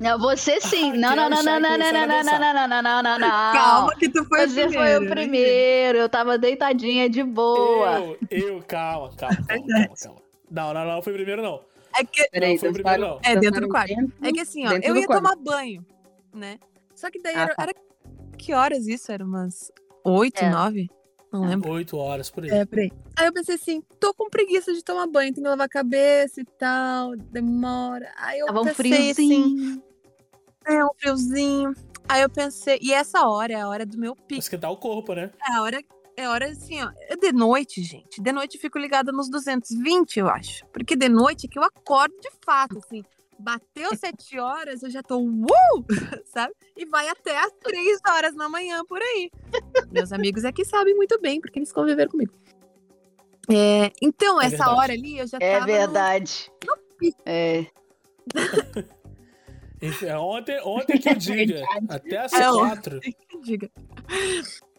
Não, 0.00 0.18
você 0.18 0.60
sim. 0.60 0.92
Não, 0.92 1.14
não, 1.14 1.30
não, 1.30 1.42
não, 1.42 1.60
não, 1.60 1.78
não, 1.78 1.78
não, 1.78 1.92
não, 1.92 2.24
não, 2.24 2.54
não, 2.54 2.68
não, 2.68 2.82
não, 2.82 3.02
não, 3.02 3.18
não. 3.18 3.52
Calma 3.52 3.94
que 3.96 4.08
tu 4.08 4.24
foi 4.24 4.48
Você 4.48 4.66
o 4.66 4.72
foi 4.72 4.96
o 4.96 4.98
primeiro. 4.98 5.10
primeiro. 5.14 5.98
Eu 5.98 6.08
tava 6.08 6.36
deitadinha 6.36 7.08
de 7.08 7.22
boa. 7.22 7.98
Eu, 8.00 8.18
eu, 8.30 8.62
calma, 8.66 9.10
calma, 9.16 9.36
calma, 9.46 9.66
calma, 9.68 9.94
calma. 10.02 10.22
Não, 10.50 10.74
não, 10.74 10.84
não, 10.84 11.02
foi 11.02 11.12
primeiro 11.12 11.40
não. 11.42 11.60
É 11.96 12.04
que, 12.04 12.26
Peraí, 12.30 12.52
Não, 12.54 12.58
foi 12.58 12.70
o 12.70 12.72
primeiro, 12.72 13.00
não. 13.00 13.20
É, 13.22 13.36
dentro 13.36 13.60
do 13.60 13.68
quarto. 13.68 13.92
é 14.22 14.32
que 14.32 14.40
assim, 14.40 14.66
ó, 14.66 14.72
eu 14.82 14.96
ia 14.96 15.06
tomar 15.06 15.36
banho, 15.36 15.84
né? 16.34 16.58
Só 16.94 17.10
que 17.10 17.20
daí 17.20 17.34
Ah, 17.36 17.42
era, 17.42 17.54
tá. 17.54 17.62
era- 17.64 17.74
Que 18.38 18.54
horas 18.54 18.86
isso? 18.88 19.12
Era 19.12 19.24
umas 19.24 19.70
oito, 20.04 20.42
É. 20.42 20.50
nove? 20.50 20.90
Não 21.32 21.46
lembro. 21.46 21.70
Oito 21.72 21.96
horas 21.96 22.28
por 22.30 22.44
aí. 22.44 22.50
É, 22.50 22.64
peraí. 22.66 22.92
Aí 23.16 23.26
eu 23.26 23.32
pensei 23.32 23.54
assim, 23.54 23.82
tô 23.98 24.12
com 24.12 24.28
preguiça 24.28 24.72
de 24.74 24.82
tomar 24.84 25.06
banho, 25.06 25.32
tem 25.32 25.42
que 25.42 25.48
lavar 25.48 25.66
a 25.66 25.68
cabeça 25.68 26.40
e 26.40 26.44
tal, 26.44 27.16
demora. 27.16 28.12
Aí 28.16 28.38
eu 28.40 28.46
Tava 28.46 28.60
um 28.60 28.64
pensei 28.64 29.10
assim, 29.10 29.14
friozinho. 29.14 29.82
é 30.66 30.84
um 30.84 30.90
friozinho. 30.98 31.74
Aí 32.08 32.22
eu 32.22 32.28
pensei, 32.28 32.78
e 32.82 32.92
essa 32.92 33.26
hora 33.26 33.52
é 33.52 33.60
a 33.60 33.68
hora 33.68 33.86
do 33.86 33.96
meu 33.98 34.14
pico. 34.14 34.38
esquentar 34.40 34.70
o 34.70 34.76
corpo, 34.76 35.14
né? 35.14 35.30
É 35.48 35.52
a 35.54 35.62
hora, 35.62 35.80
é 36.16 36.24
a 36.26 36.30
hora 36.30 36.50
assim, 36.50 36.82
ó. 36.82 36.90
É 37.08 37.16
de 37.16 37.32
noite, 37.32 37.82
gente. 37.82 38.20
De 38.20 38.32
noite 38.32 38.56
eu 38.56 38.60
fico 38.60 38.78
ligada 38.78 39.10
nos 39.12 39.30
220, 39.30 40.18
eu 40.18 40.28
acho. 40.28 40.66
Porque 40.66 40.94
de 40.96 41.08
noite 41.08 41.46
é 41.46 41.48
que 41.48 41.58
eu 41.58 41.62
acordo 41.64 42.14
de 42.20 42.30
fato, 42.44 42.78
assim. 42.78 43.02
Bateu 43.42 43.94
sete 43.96 44.38
horas, 44.38 44.82
eu 44.82 44.90
já 44.90 45.02
tô, 45.02 45.18
uh! 45.20 45.46
Sabe? 46.32 46.54
E 46.76 46.86
vai 46.86 47.08
até 47.08 47.36
às 47.38 47.50
três 47.60 47.98
horas 48.08 48.34
da 48.36 48.48
manhã 48.48 48.84
por 48.84 49.00
aí. 49.02 49.30
Meus 49.90 50.12
amigos 50.12 50.44
aqui 50.44 50.64
sabem 50.64 50.94
muito 50.94 51.20
bem, 51.20 51.40
porque 51.40 51.58
eles 51.58 51.72
conviveram 51.72 52.10
comigo. 52.10 52.32
É, 53.50 53.90
então, 54.00 54.40
É 54.40 54.46
essa 54.46 54.56
verdade. 54.58 54.78
hora 54.78 54.92
ali, 54.92 55.18
eu 55.18 55.26
já 55.26 55.38
É 55.40 55.52
tava. 55.58 55.66
no- 55.66 55.72
verdade. 55.72 56.52
É. 57.26 57.66
Enfim, 59.82 60.06
é 60.06 60.16
Ontem, 60.16 60.60
ontem 60.62 60.98
que 61.00 61.08
eu 61.08 61.16
diga. 61.18 61.64
Até 61.88 62.18
às 62.18 62.32
É, 62.32 62.48
quatro. 62.48 63.00
Diga. 63.42 63.68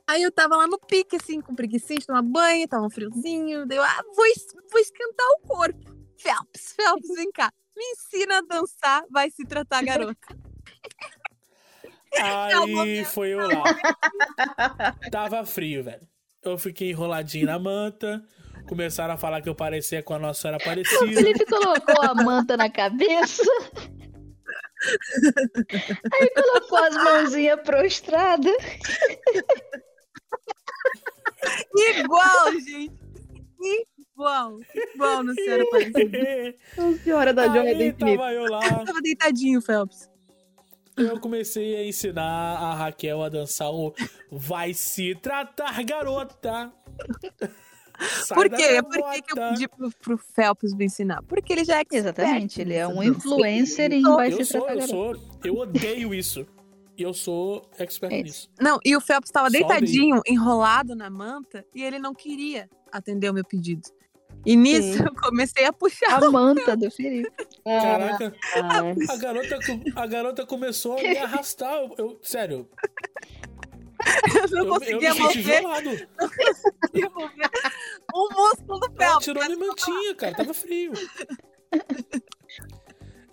Aí 0.08 0.24
eu 0.24 0.32
tava 0.32 0.56
lá 0.56 0.66
no 0.68 0.80
pique, 0.80 1.18
assim, 1.18 1.42
com 1.42 1.54
preguiça 1.54 1.94
de 1.94 2.06
tomar 2.08 2.22
banho, 2.22 2.68
tava 2.68 2.86
um 2.86 2.90
friozinho. 2.90 3.66
Daí 3.66 3.78
eu, 3.78 3.84
ah, 3.84 4.02
vou, 4.16 4.26
vou 4.72 4.80
esquentar 4.80 5.28
o 5.42 5.48
corpo. 5.48 5.94
Phelps, 6.18 6.74
Phelps, 6.78 7.14
vem 7.16 7.30
cá. 7.34 7.52
Me 7.76 7.84
ensina 7.92 8.38
a 8.38 8.42
dançar, 8.42 9.04
vai 9.10 9.30
se 9.30 9.46
tratar, 9.46 9.84
garota. 9.84 10.38
Aí 12.16 13.04
foi 13.06 13.30
eu 13.30 13.40
lá. 13.40 13.64
Tava 15.12 15.44
frio, 15.46 15.84
velho. 15.84 16.08
Eu 16.44 16.58
fiquei 16.58 16.92
enroladinho 16.92 17.48
na 17.48 17.58
manta. 17.58 18.24
Começaram 18.68 19.14
a 19.14 19.18
falar 19.18 19.42
que 19.42 19.50
eu 19.50 19.56
parecia 19.56 20.04
com 20.04 20.14
a 20.14 20.20
Nossa 20.20 20.42
Senhora 20.42 20.58
O 20.58 20.62
Aparecida. 20.62 21.06
Felipe 21.06 21.46
colocou 21.46 22.02
a 22.02 22.14
manta 22.14 22.56
na 22.56 22.70
cabeça. 22.70 23.44
Aí 26.14 26.30
colocou 26.30 26.78
as 26.78 26.96
mãozinhas 26.96 27.60
prostradas. 27.62 28.56
Igual, 31.98 32.52
gente. 32.54 33.04
Igual. 34.14 34.60
Igual 34.96 35.24
no 35.24 35.34
Senhora 35.34 35.64
Aparecida. 35.64 36.56
Senhora 37.04 37.34
da 37.34 37.48
Joia 37.48 37.76
do 37.76 37.84
Infinito. 37.84 38.18
tava 38.18 38.34
eu 38.34 38.46
lá. 38.50 38.86
Tava 38.86 39.02
deitadinho, 39.02 39.62
Phelps. 39.62 40.10
Eu 40.96 41.20
comecei 41.20 41.76
a 41.76 41.86
ensinar 41.86 42.24
a 42.24 42.76
Raquel 42.76 43.24
a 43.24 43.30
dançar 43.30 43.72
o 43.72 43.94
Vai 44.32 44.74
se 44.74 45.16
tratar, 45.16 45.84
garota. 45.84 46.72
Sai 48.00 48.36
Por 48.36 48.50
quê? 48.50 48.82
Por 48.84 49.12
que, 49.12 49.22
que 49.22 49.32
eu 49.32 49.50
pedi 49.50 49.68
pro, 49.68 49.92
pro 49.92 50.18
Phelps 50.18 50.74
me 50.74 50.86
ensinar? 50.86 51.22
Porque 51.24 51.54
ele 51.54 51.64
já 51.64 51.80
é 51.80 51.84
Exatamente, 51.92 52.62
ele 52.62 52.74
é 52.74 52.88
um 52.88 53.02
influencer 53.02 53.92
em 53.92 54.02
vai 54.04 54.32
Eu 54.32 54.38
se 54.38 54.46
sou, 54.46 54.62
tratar 54.62 54.74
eu 54.74 54.88
garota. 54.88 55.20
sou. 55.20 55.40
Eu 55.44 55.58
odeio 55.58 56.14
isso. 56.14 56.46
E 56.96 57.02
eu 57.02 57.14
sou 57.14 57.68
expert 57.80 58.14
É 58.14 58.22
nisso. 58.22 58.50
Não, 58.60 58.78
e 58.86 58.96
o 58.96 59.02
Phelps 59.02 59.32
tava 59.32 59.50
deitadinho, 59.50 60.22
enrolado 60.28 60.96
na 60.96 61.10
manta, 61.10 61.66
e 61.74 61.82
ele 61.84 61.98
não 61.98 62.14
queria 62.14 62.70
atender 62.92 63.30
o 63.32 63.34
meu 63.34 63.44
pedido. 63.44 63.82
E 64.46 64.56
nisso 64.58 64.98
Sim. 64.98 65.04
eu 65.06 65.16
comecei 65.16 65.66
a 65.66 65.72
puxar. 65.74 66.22
A 66.24 66.30
manta 66.32 66.76
do 66.76 66.92
Felipe. 66.92 67.32
Caraca, 67.64 68.36
Ah, 68.56 69.14
a 69.14 69.18
garota, 69.18 69.58
a 69.96 70.06
garota 70.08 70.46
começou 70.46 70.98
a 70.98 71.02
me 71.02 71.18
arrastar. 71.18 71.74
Eu, 71.76 71.96
eu- 71.98 72.20
sério, 72.22 72.68
Eu 74.36 74.50
não 74.50 74.58
eu, 74.58 74.66
eu 74.66 74.68
conseguia 74.74 75.14
senti 75.14 75.22
mover, 75.38 75.44
violado. 75.62 75.90
conseguia 76.18 77.10
mover 77.10 77.50
o 78.14 78.30
músculo 78.34 78.80
do 78.80 78.86
Ela 78.88 79.12
Phelps. 79.12 79.24
tirou 79.26 79.46
minha 79.46 79.58
mantinha, 79.58 80.16
cara. 80.16 80.36
Tava 80.36 80.54
frio. 80.54 80.92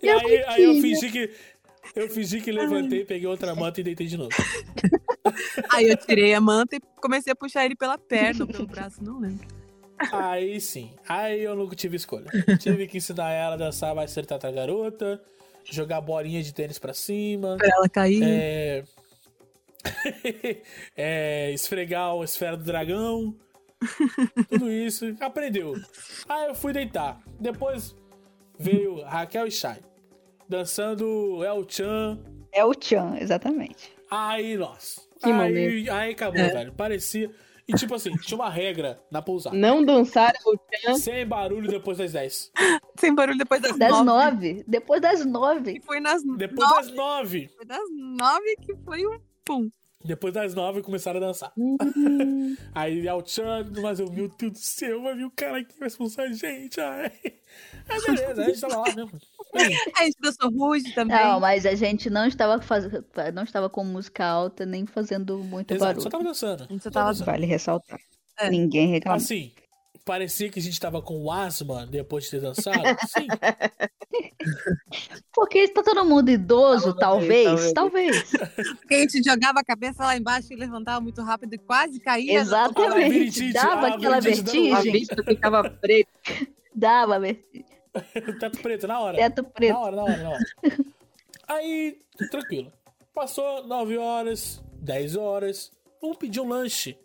E 0.01 0.07
Eu 0.07 0.17
aí, 0.19 0.43
aí 0.45 0.63
eu 0.63 0.73
queria. 0.75 0.81
fingi 0.81 1.11
que. 1.11 1.35
Eu 1.93 2.09
fingi 2.09 2.39
que 2.39 2.51
levantei, 2.53 3.03
peguei 3.03 3.27
outra 3.27 3.53
manta 3.53 3.81
e 3.81 3.83
deitei 3.83 4.07
de 4.07 4.15
novo. 4.15 4.29
Aí 5.73 5.89
eu 5.89 5.97
tirei 5.97 6.33
a 6.33 6.39
manta 6.39 6.77
e 6.77 6.79
comecei 7.01 7.33
a 7.33 7.35
puxar 7.35 7.65
ele 7.65 7.75
pela 7.75 7.97
perna 7.97 8.45
ou 8.45 8.47
pelo 8.51 8.65
braço, 8.65 9.03
não 9.03 9.19
lembro. 9.19 9.45
Aí 10.11 10.59
sim. 10.61 10.93
Aí 11.07 11.41
eu 11.43 11.55
nunca 11.55 11.75
tive 11.75 11.95
escolha. 11.97 12.27
Tive 12.59 12.87
que 12.87 12.97
ensinar 12.97 13.31
ela 13.31 13.53
a 13.55 13.57
dançar 13.57 13.93
mais 13.95 14.11
ser 14.11 14.25
tata 14.25 14.51
garota, 14.51 15.21
jogar 15.69 16.01
bolinha 16.01 16.41
de 16.41 16.53
tênis 16.53 16.79
pra 16.79 16.93
cima, 16.93 17.57
Pra 17.57 17.67
ela 17.69 17.89
cair. 17.89 18.23
é... 18.23 18.83
é, 20.95 21.51
esfregar 21.51 22.11
a 22.13 22.23
esfera 22.23 22.55
do 22.57 22.63
dragão. 22.63 23.35
Tudo 24.49 24.71
isso. 24.71 25.15
Aprendeu. 25.19 25.73
Aí 26.29 26.49
eu 26.49 26.55
fui 26.55 26.71
deitar. 26.73 27.19
Depois 27.39 27.95
veio 28.59 29.01
Raquel 29.03 29.47
e 29.47 29.51
Shai. 29.51 29.79
Dançando 30.47 31.43
El 31.43 31.65
Chan. 31.67 32.19
É 32.51 32.63
o 32.63 32.73
Chan, 32.79 33.17
exatamente. 33.19 33.91
Aí, 34.09 34.57
nossa. 34.57 35.01
Que 35.19 35.27
aí, 35.27 35.33
momento. 35.33 35.91
aí 35.91 36.11
acabou, 36.11 36.41
É. 36.41 36.49
velho. 36.49 36.73
Parecia. 36.73 37.31
E 37.71 37.77
tipo 37.77 37.95
assim, 37.95 38.11
tinha 38.17 38.37
uma 38.37 38.49
regra 38.49 39.01
na 39.09 39.21
pousada. 39.21 39.55
Não 39.55 39.83
dançar 39.83 40.33
o 40.45 40.57
Chan. 40.81 40.95
Sem 40.95 41.25
barulho 41.25 41.69
depois 41.69 41.97
das 41.97 42.11
10. 42.11 42.51
Sem 42.97 43.15
barulho 43.15 43.37
depois 43.37 43.61
das, 43.61 43.77
Das 43.77 43.91
nove. 43.91 44.05
nove. 44.05 44.63
Depois 44.67 45.01
das 45.01 45.25
nove. 45.25 45.71
E 45.77 45.81
foi 45.81 45.99
nas 45.99 46.21
Depois 46.23 46.69
nove, 46.69 46.87
das 46.87 46.95
9. 46.95 47.49
foi 47.55 47.65
das 47.65 47.89
nove 47.97 48.55
que 48.61 48.75
foi 48.83 49.05
um 49.07 49.19
pum. 49.45 49.69
Depois 50.03 50.33
das 50.33 50.55
9 50.55 50.81
começaram 50.81 51.17
a 51.19 51.27
dançar. 51.27 51.53
Aí 52.73 53.07
El 53.07 53.23
Chan, 53.25 53.71
mas 53.81 53.99
eu, 53.99 54.11
meu 54.11 54.27
Deus 54.29 54.51
do 54.53 54.57
céu, 54.57 55.03
vai 55.03 55.15
vir 55.15 55.25
o 55.25 55.31
cara 55.31 55.59
aqui 55.59 55.77
vai 55.77 55.87
expulsar 55.87 56.25
a 56.25 56.33
gente. 56.33 56.81
Ai. 56.81 57.11
Aí 57.87 58.01
beleza, 58.05 58.41
aí 58.41 58.47
a 58.47 58.49
gente 58.49 58.61
tava 58.61 58.77
lá 58.77 58.95
mesmo. 58.95 59.11
A 59.97 60.03
gente 60.03 60.17
dançou 60.21 60.49
Ruge 60.51 60.93
também. 60.93 61.15
Não, 61.17 61.39
mas 61.39 61.65
a 61.65 61.75
gente 61.75 62.09
não 62.09 62.25
estava 62.25 62.61
fazendo, 62.61 63.03
não 63.33 63.43
estava 63.43 63.69
com 63.69 63.83
música 63.83 64.25
alta 64.25 64.65
nem 64.65 64.85
fazendo 64.85 65.39
muito 65.39 65.71
Exato, 65.71 65.85
barulho. 65.87 66.01
só 66.03 66.09
tava 66.09 66.23
dançando. 66.23 66.63
A 66.63 66.67
gente 66.67 66.83
só 66.83 66.89
Tava 66.89 67.05
tava 67.05 67.11
dançando. 67.13 67.25
Vale 67.25 67.45
ressaltar. 67.45 67.99
É. 68.39 68.49
Ninguém 68.49 68.87
reclamou. 68.91 69.17
Assim, 69.17 69.51
parecia 70.05 70.49
que 70.49 70.59
a 70.59 70.61
gente 70.61 70.79
tava 70.79 71.01
com 71.01 71.29
asma 71.31 71.85
depois 71.85 72.23
de 72.25 72.31
ter 72.31 72.41
dançado. 72.41 72.77
Sim, 73.07 73.27
Porque 75.33 75.67
tá 75.69 75.83
todo 75.83 76.03
mundo 76.05 76.29
idoso, 76.29 76.93
Talvez, 76.95 77.71
talvez, 77.73 77.73
talvez. 77.73 78.31
Porque 78.79 78.95
a 78.95 78.99
gente 78.99 79.23
jogava 79.23 79.59
a 79.59 79.63
cabeça 79.63 80.03
lá 80.03 80.17
embaixo 80.17 80.51
e 80.51 80.55
levantava 80.55 80.99
muito 80.99 81.21
rápido 81.21 81.53
e 81.53 81.57
quase 81.57 81.99
caía. 81.99 82.39
Exatamente. 82.39 83.53
Dava 83.53 83.87
aquela 83.87 84.15
labirintite 84.15 84.51
dando 84.51 84.73
A 84.75 84.79
vertigem. 84.81 84.91
vista 84.91 85.23
ficava 85.23 85.69
preta. 85.69 86.09
Dava 86.75 87.19
vertigem. 87.19 87.65
teto 88.39 88.61
preto, 88.61 88.87
na 88.87 88.99
hora. 88.99 89.17
Teto 89.17 89.43
preto. 89.43 89.73
Na 89.73 89.79
hora, 89.79 89.95
na 89.95 90.03
hora, 90.03 90.17
na 90.23 90.29
hora. 90.29 90.43
Aí, 91.47 91.99
tranquilo. 92.29 92.71
Passou 93.13 93.67
9 93.67 93.97
horas, 93.97 94.63
10 94.75 95.15
horas. 95.17 95.71
Vamos 96.01 96.17
pedir 96.17 96.39
um 96.39 96.47
lanche. 96.47 96.97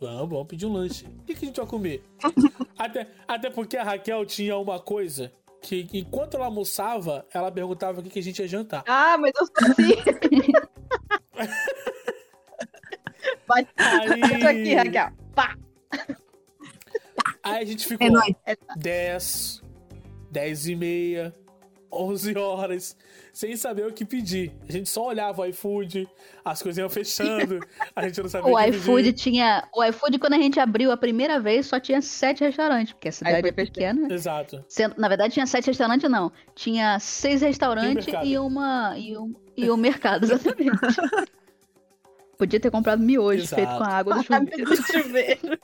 Vamos, 0.00 0.28
vamos 0.28 0.46
pedir 0.46 0.66
um 0.66 0.72
lanche. 0.72 1.04
O 1.06 1.24
que, 1.24 1.34
que 1.34 1.44
a 1.44 1.48
gente 1.48 1.56
vai 1.56 1.66
comer? 1.66 2.04
até, 2.78 3.08
até 3.26 3.50
porque 3.50 3.76
a 3.76 3.82
Raquel 3.82 4.24
tinha 4.24 4.56
uma 4.56 4.78
coisa 4.78 5.32
que, 5.60 5.88
enquanto 5.92 6.34
ela 6.34 6.46
almoçava, 6.46 7.26
ela 7.34 7.50
perguntava 7.50 7.98
o 7.98 8.02
que, 8.02 8.10
que 8.10 8.18
a 8.20 8.22
gente 8.22 8.40
ia 8.40 8.46
jantar. 8.46 8.84
Ah, 8.86 9.18
mas 9.18 9.32
eu 9.38 9.46
sou 9.46 9.54
assim. 9.72 9.94
Aí, 13.76 14.22
aqui, 14.44 14.74
Raquel. 14.74 15.10
Pá. 15.34 15.56
aí 17.42 17.62
a 17.62 17.64
gente 17.64 17.86
ficou 17.86 18.06
É 18.06 18.10
nóis. 18.10 18.34
10, 18.76 19.62
10 20.30 20.68
e 20.68 20.76
meia, 20.76 21.34
11 21.90 22.36
horas, 22.36 22.96
sem 23.32 23.56
saber 23.56 23.86
o 23.86 23.92
que 23.92 24.04
pedir. 24.04 24.52
A 24.68 24.72
gente 24.72 24.88
só 24.90 25.06
olhava 25.06 25.40
o 25.42 25.46
iFood, 25.46 26.06
as 26.44 26.62
coisas 26.62 26.78
iam 26.78 26.90
fechando, 26.90 27.60
a 27.96 28.02
gente 28.06 28.20
não 28.20 28.28
sabia 28.28 28.46
O 28.52 28.54
o 28.54 28.58
que 28.62 28.68
iFood 28.70 29.04
pedir. 29.04 29.12
tinha. 29.14 29.66
O 29.74 29.82
iFood, 29.84 30.18
quando 30.18 30.34
a 30.34 30.38
gente 30.38 30.60
abriu 30.60 30.90
a 30.92 30.96
primeira 30.98 31.40
vez, 31.40 31.66
só 31.66 31.80
tinha 31.80 32.02
sete 32.02 32.44
restaurantes, 32.44 32.92
porque 32.92 33.08
a 33.08 33.12
cidade 33.12 33.48
é 33.48 33.52
pequena. 33.52 34.12
Exato. 34.12 34.62
Sendo- 34.68 34.96
Na 34.98 35.08
verdade, 35.08 35.32
tinha 35.34 35.46
sete 35.46 35.66
restaurantes, 35.68 36.10
não. 36.10 36.30
Tinha 36.54 36.98
seis 37.00 37.40
restaurantes 37.40 38.04
mercado. 38.06 38.26
e, 38.26 38.38
uma. 38.38 38.94
E 38.98 39.16
um, 39.16 39.34
e 39.56 39.70
um 39.70 39.76
mercado, 39.76 40.24
exatamente. 40.30 40.70
Podia 42.38 42.60
ter 42.60 42.70
comprado 42.70 43.02
miojo 43.02 43.42
Exato. 43.42 43.56
feito 43.56 43.76
com 43.76 43.84
a 43.84 43.88
água 43.88 44.14
do 44.14 44.22
chuveiro. 44.86 45.58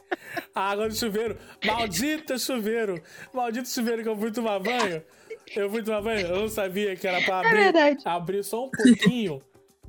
A 0.53 0.71
água 0.71 0.89
do 0.89 0.95
chuveiro. 0.95 1.39
Maldita 1.65 2.37
chuveiro. 2.37 3.01
Maldito 3.33 3.69
chuveiro 3.69 4.03
que 4.03 4.09
eu 4.09 4.17
fui 4.19 4.33
tomar 4.33 4.59
banho. 4.59 5.03
Eu 5.55 5.71
fui 5.71 5.83
tomar 5.85 6.03
banho, 6.03 6.27
eu 6.27 6.41
não 6.41 6.49
sabia 6.49 6.97
que 6.97 7.07
era 7.07 7.21
pra 7.23 7.39
abrir. 7.41 7.55
verdade. 7.55 8.03
abrir 8.05 8.43
só 8.43 8.65
um 8.67 8.71
pouquinho 8.71 9.41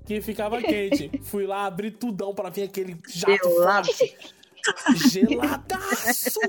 que 0.06 0.22
ficava 0.22 0.62
quente. 0.62 1.10
Fui 1.24 1.48
lá 1.48 1.66
abrir 1.66 1.90
tudão 1.92 2.36
pra 2.36 2.50
vir 2.50 2.64
aquele 2.64 2.96
jato 3.08 3.50
Gelado. 3.50 3.90
Geladaço! 5.10 6.40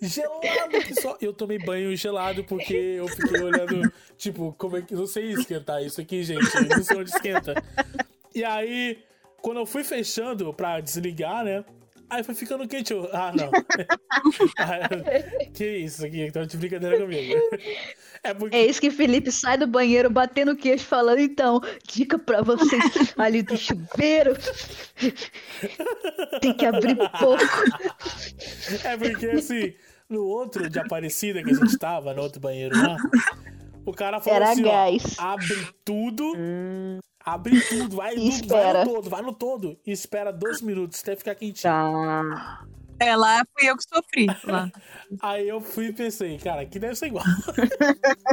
Gelado 0.00 0.78
que 0.84 1.00
só. 1.00 1.16
Eu 1.20 1.32
tomei 1.32 1.58
banho 1.58 1.94
gelado 1.96 2.44
porque 2.44 2.74
eu 2.74 3.08
fiquei 3.08 3.40
olhando, 3.40 3.92
tipo, 4.16 4.54
como 4.58 4.76
é 4.76 4.82
que. 4.82 4.94
Não 4.94 5.06
sei 5.06 5.32
esquentar 5.32 5.82
isso 5.82 6.00
aqui, 6.00 6.22
gente. 6.22 6.44
Eu 6.54 6.76
não 6.76 6.82
sei 6.84 6.96
onde 6.96 7.10
esquenta. 7.10 7.54
E 8.34 8.44
aí, 8.44 8.98
quando 9.40 9.58
eu 9.58 9.66
fui 9.66 9.84
fechando 9.84 10.52
pra 10.52 10.80
desligar, 10.80 11.44
né? 11.44 11.64
Aí 12.08 12.22
foi 12.22 12.34
ficando 12.34 12.68
quente. 12.68 12.92
Eu, 12.92 13.08
ah, 13.12 13.32
não. 13.34 13.50
Que 15.52 15.78
isso 15.78 16.06
aqui? 16.06 16.30
Tá 16.30 16.44
de 16.44 16.56
brincadeira 16.56 17.00
comigo. 17.00 17.34
É 18.22 18.32
porque. 18.32 18.56
É 18.56 18.64
isso 18.64 18.80
que 18.80 18.90
Felipe 18.90 19.32
sai 19.32 19.58
do 19.58 19.66
banheiro 19.66 20.08
batendo 20.08 20.52
o 20.52 20.56
queixo 20.56 20.84
falando, 20.84 21.18
então, 21.18 21.60
dica 21.86 22.18
pra 22.18 22.42
vocês 22.42 23.12
ali 23.18 23.42
do 23.42 23.56
chuveiro. 23.56 24.34
Tem 26.40 26.54
que 26.54 26.64
abrir 26.64 26.96
pouco. 27.18 27.42
É 28.84 28.96
porque 28.96 29.26
assim, 29.26 29.74
no 30.08 30.24
outro 30.24 30.70
de 30.70 30.78
Aparecida 30.78 31.42
que 31.42 31.50
a 31.50 31.54
gente 31.54 31.78
tava, 31.78 32.14
no 32.14 32.22
outro 32.22 32.40
banheiro 32.40 32.76
lá, 32.76 32.96
o 33.84 33.92
cara 33.92 34.20
falou 34.20 34.36
Era 34.36 34.50
assim: 34.52 34.62
gás. 34.62 35.16
ó, 35.18 35.22
abre 35.22 35.68
tudo, 35.84 36.32
abre 37.26 37.60
tudo, 37.60 37.96
vai, 37.96 38.14
no- 38.14 38.30
vai 38.46 38.72
no 38.72 38.84
todo, 38.84 39.10
vai 39.10 39.22
no 39.22 39.32
todo, 39.32 39.78
e 39.84 39.90
espera 39.92 40.32
dois 40.32 40.62
minutos 40.62 41.00
até 41.02 41.16
ficar 41.16 41.34
quentinho. 41.34 41.72
Tá. 41.72 42.62
É, 42.98 43.14
lá 43.14 43.42
fui 43.58 43.68
eu 43.68 43.76
que 43.76 43.82
sofri. 43.82 44.26
Lá. 44.44 44.70
Aí 45.20 45.46
eu 45.48 45.60
fui 45.60 45.88
e 45.88 45.92
pensei, 45.92 46.38
cara, 46.38 46.62
aqui 46.62 46.78
deve 46.78 46.94
ser 46.94 47.08
igual. 47.08 47.24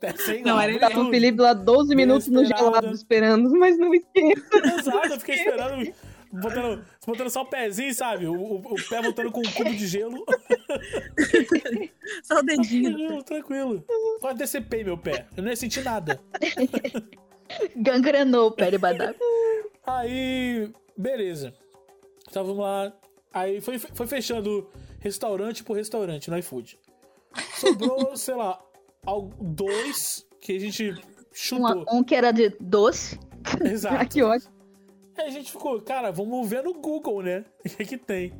deve 0.00 0.18
ser 0.18 0.40
igual. 0.40 0.56
Não, 0.56 0.62
era 0.62 0.78
Tava 0.78 0.92
o 0.92 0.96
tudo. 1.04 1.10
Felipe 1.10 1.40
lá 1.40 1.52
12 1.52 1.94
minutos 1.94 2.28
no 2.28 2.44
gelado 2.44 2.90
esperando, 2.92 3.50
mas 3.58 3.78
não 3.78 3.94
esquenta. 3.94 4.58
Exato, 4.78 5.08
eu 5.08 5.20
fiquei 5.20 5.34
esperando, 5.34 5.92
botando, 6.40 6.84
botando 7.06 7.30
só 7.30 7.42
o 7.42 7.46
pezinho, 7.46 7.94
sabe? 7.94 8.26
O, 8.26 8.34
o- 8.34 8.74
o 8.74 8.88
pé 8.88 9.02
botando 9.02 9.30
com 9.30 9.40
um 9.40 9.52
cubo 9.52 9.70
de 9.70 9.86
gelo. 9.86 10.24
Só 12.22 12.38
o 12.38 12.42
dedinho. 12.42 13.22
Tranquilo. 13.24 13.84
Quase 14.20 14.38
decepei 14.38 14.84
meu 14.84 14.96
pé. 14.98 15.26
Eu 15.36 15.42
não 15.42 15.50
ia 15.50 15.56
sentir 15.56 15.82
nada. 15.84 16.20
Gangrenou 17.76 18.48
o 18.48 18.52
pé 18.52 18.70
de 18.70 18.78
badaba. 18.78 19.14
Aí, 19.86 20.70
beleza. 20.96 21.54
Então 22.28 22.44
vamos 22.44 22.60
lá. 22.62 22.92
Aí 23.32 23.60
foi, 23.60 23.78
foi 23.78 24.06
fechando 24.06 24.68
restaurante 25.00 25.62
por 25.62 25.76
restaurante 25.76 26.30
no 26.30 26.38
iFood. 26.38 26.78
Sobrou, 27.54 28.16
sei 28.16 28.34
lá, 28.34 28.58
dois 29.40 30.26
que 30.40 30.56
a 30.56 30.60
gente 30.60 30.94
chutou. 31.32 31.58
Uma- 31.82 31.84
um 31.92 32.02
que 32.02 32.14
era 32.14 32.32
de 32.32 32.50
doce. 32.60 33.18
Ah, 33.44 33.68
Exato. 33.68 34.08
que 34.08 34.22
ótimo. 34.22 34.55
Aí 35.18 35.26
a 35.26 35.30
gente 35.30 35.50
ficou, 35.50 35.80
cara, 35.80 36.10
vamos 36.10 36.48
ver 36.48 36.62
no 36.62 36.74
Google, 36.74 37.22
né? 37.22 37.44
O 37.64 37.68
que, 37.76 37.84
que 37.84 37.96
tem? 37.98 38.32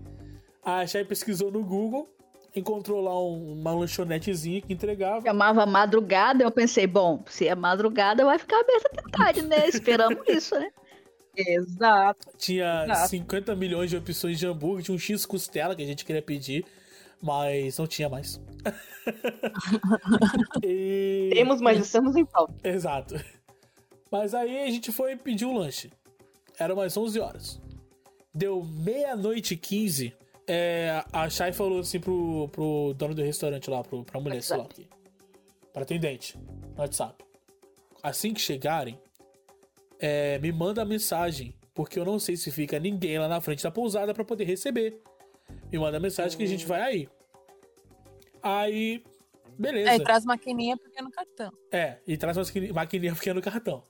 A 0.62 0.86
Chay 0.86 1.04
pesquisou 1.04 1.50
no 1.50 1.62
Google, 1.64 2.08
encontrou 2.54 3.00
lá 3.00 3.18
um- 3.18 3.52
uma 3.60 3.72
lanchonetezinha 3.74 4.60
que 4.60 4.72
entregava. 4.72 5.22
Chamava 5.22 5.64
madrugada, 5.64 6.42
eu 6.44 6.50
pensei, 6.50 6.86
bom, 6.86 7.22
se 7.28 7.46
é 7.46 7.54
madrugada, 7.54 8.24
vai 8.24 8.38
ficar 8.38 8.60
aberta 8.60 8.90
até 8.92 9.02
tarde, 9.10 9.42
né? 9.42 9.68
Esperamos 9.68 10.18
isso, 10.28 10.54
né? 10.58 10.68
Exato. 11.36 12.28
Tinha 12.38 12.84
Exato. 12.84 13.08
50 13.10 13.54
milhões 13.54 13.90
de 13.90 13.96
opções 13.96 14.38
de 14.38 14.46
hambúrguer, 14.46 14.84
tinha 14.84 14.94
um 14.94 14.98
X 14.98 15.24
costela 15.26 15.76
que 15.76 15.82
a 15.82 15.86
gente 15.86 16.04
queria 16.04 16.22
pedir, 16.22 16.64
mas 17.22 17.78
não 17.78 17.86
tinha 17.86 18.08
mais. 18.08 18.40
E- 20.62 21.30
Temos, 21.32 21.60
mas 21.60 21.78
estamos 21.78 22.16
em 22.16 22.24
falta. 22.26 22.54
Exato. 22.68 23.14
Mas 24.10 24.34
aí 24.34 24.62
a 24.62 24.70
gente 24.70 24.90
foi 24.92 25.16
pedir 25.16 25.44
o 25.44 25.52
lanche. 25.52 25.90
Era 26.58 26.72
umas 26.74 26.96
11 26.96 27.20
horas. 27.20 27.60
Deu 28.34 28.62
meia-noite 28.64 29.54
e 29.54 29.56
15. 29.56 30.14
É, 30.46 31.02
a 31.12 31.28
Chay 31.28 31.52
falou 31.52 31.80
assim 31.80 31.98
pro, 31.98 32.48
pro 32.52 32.94
dono 32.96 33.14
do 33.14 33.22
restaurante 33.22 33.68
lá, 33.68 33.82
pro, 33.82 34.04
pra 34.04 34.20
mulher, 34.20 34.42
sei 34.42 34.56
lá. 34.56 34.66
Pra 35.72 35.82
atendente, 35.82 36.38
no 36.38 36.80
WhatsApp. 36.80 37.24
Assim 38.02 38.32
que 38.32 38.40
chegarem, 38.40 38.98
é, 39.98 40.38
me 40.38 40.52
manda 40.52 40.82
a 40.82 40.84
mensagem, 40.84 41.54
porque 41.74 41.98
eu 41.98 42.04
não 42.04 42.18
sei 42.18 42.36
se 42.36 42.50
fica 42.50 42.78
ninguém 42.78 43.18
lá 43.18 43.26
na 43.26 43.40
frente 43.40 43.62
da 43.62 43.70
pousada 43.70 44.14
pra 44.14 44.24
poder 44.24 44.44
receber. 44.44 45.00
Me 45.70 45.78
manda 45.78 45.96
a 45.96 46.00
mensagem 46.00 46.38
que 46.38 46.44
a 46.44 46.48
gente 46.48 46.64
vai 46.64 46.80
aí. 46.80 47.08
Aí, 48.42 49.02
beleza. 49.58 49.90
É, 49.90 49.96
e 49.96 50.00
traz 50.04 50.24
maquininha 50.24 50.76
porque 50.76 50.98
é 50.98 51.02
no 51.02 51.10
cartão. 51.10 51.52
É, 51.72 51.98
e 52.06 52.16
traz 52.16 52.36
maquininha 52.72 53.14
pequena 53.14 53.34
no 53.34 53.42
cartão. 53.42 53.82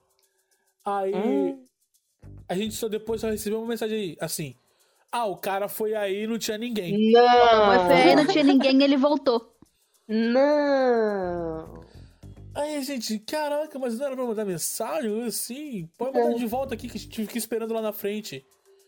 Aí 0.84 1.14
Hum. 1.14 1.64
A 2.48 2.54
gente 2.54 2.74
só 2.74 2.88
depois 2.88 3.20
só 3.20 3.28
recebeu 3.30 3.58
uma 3.60 3.68
mensagem 3.68 3.96
aí, 3.98 4.16
assim. 4.20 4.54
Ah, 5.12 5.24
o 5.26 5.36
cara 5.36 5.68
foi 5.68 5.94
aí 5.94 6.24
e 6.24 6.26
não 6.26 6.38
tinha 6.38 6.58
ninguém. 6.58 7.12
Mas 7.12 7.82
foi 7.82 7.94
aí, 7.94 8.14
Não. 8.16 8.24
não 8.24 8.32
tinha 8.32 8.44
ninguém, 8.44 8.82
ele 8.82 8.96
voltou. 8.96 9.54
Não. 10.08 11.80
Aí 12.54 12.76
a 12.76 12.80
gente, 12.82 13.18
caraca, 13.18 13.78
mas 13.78 13.98
não 13.98 14.06
era 14.06 14.16
pra 14.16 14.24
mandar 14.24 14.44
mensagem? 14.44 15.24
Assim, 15.24 15.88
pode 15.98 16.18
mandar 16.18 16.34
de 16.36 16.46
volta 16.46 16.74
aqui 16.74 16.88
que 16.88 16.96
a 16.96 17.00
gente 17.00 17.14
fica 17.26 17.38
esperando 17.38 17.74
lá 17.74 17.82
na 17.82 17.92
frente. 17.92 18.44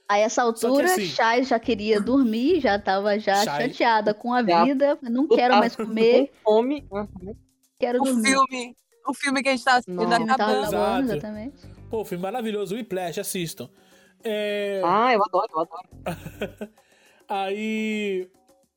Aí, 0.08 0.22
essa 0.22 0.42
altura, 0.42 0.86
assim- 0.86 1.04
Chay 1.04 1.42
já 1.44 1.58
queria 1.60 2.00
dormir, 2.00 2.60
já 2.60 2.78
tava 2.78 3.18
já 3.18 3.44
Chay- 3.44 3.68
chateada 3.68 4.14
com 4.14 4.32
a 4.32 4.42
Já 4.42 4.64
vida. 4.64 4.98
Não 5.02 5.28
quero 5.28 5.56
mais 5.58 5.76
comer, 5.76 6.30
Com 6.42 6.52
fome. 6.54 6.86
Uhum. 6.90 7.34
quero 7.78 8.00
O 8.00 8.04
dormir. 8.04 8.22
filme, 8.30 8.76
o 9.06 9.12
filme 9.14 9.42
que 9.42 9.48
a 9.50 9.52
gente 9.52 9.64
tava 9.64 9.78
assistindo 9.78 9.96
Não, 10.02 10.18
Não 10.18 10.34
acabando. 10.34 10.60
Exato. 10.60 10.76
acabando, 10.76 11.12
exatamente. 11.12 11.56
Pô, 11.90 12.04
filme 12.04 12.22
maravilhoso, 12.22 12.74
Whiplash, 12.74 13.18
assistam. 13.20 13.68
É, 14.22 14.80
Ah, 14.84 15.12
eu 15.14 15.22
adoro, 15.22 15.46
eu 15.52 15.60
adoro. 15.60 15.88
Aí 17.28 18.28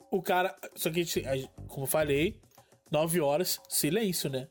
o 0.10 0.22
cara. 0.22 0.56
Só 0.76 0.90
que, 0.90 1.02
a 1.02 1.04
gente- 1.04 1.28
a- 1.28 1.50
como 1.68 1.84
eu 1.84 1.88
falei, 1.88 2.40
9 2.92 3.20
horas, 3.22 3.60
silêncio, 3.70 4.30
né? 4.30 4.48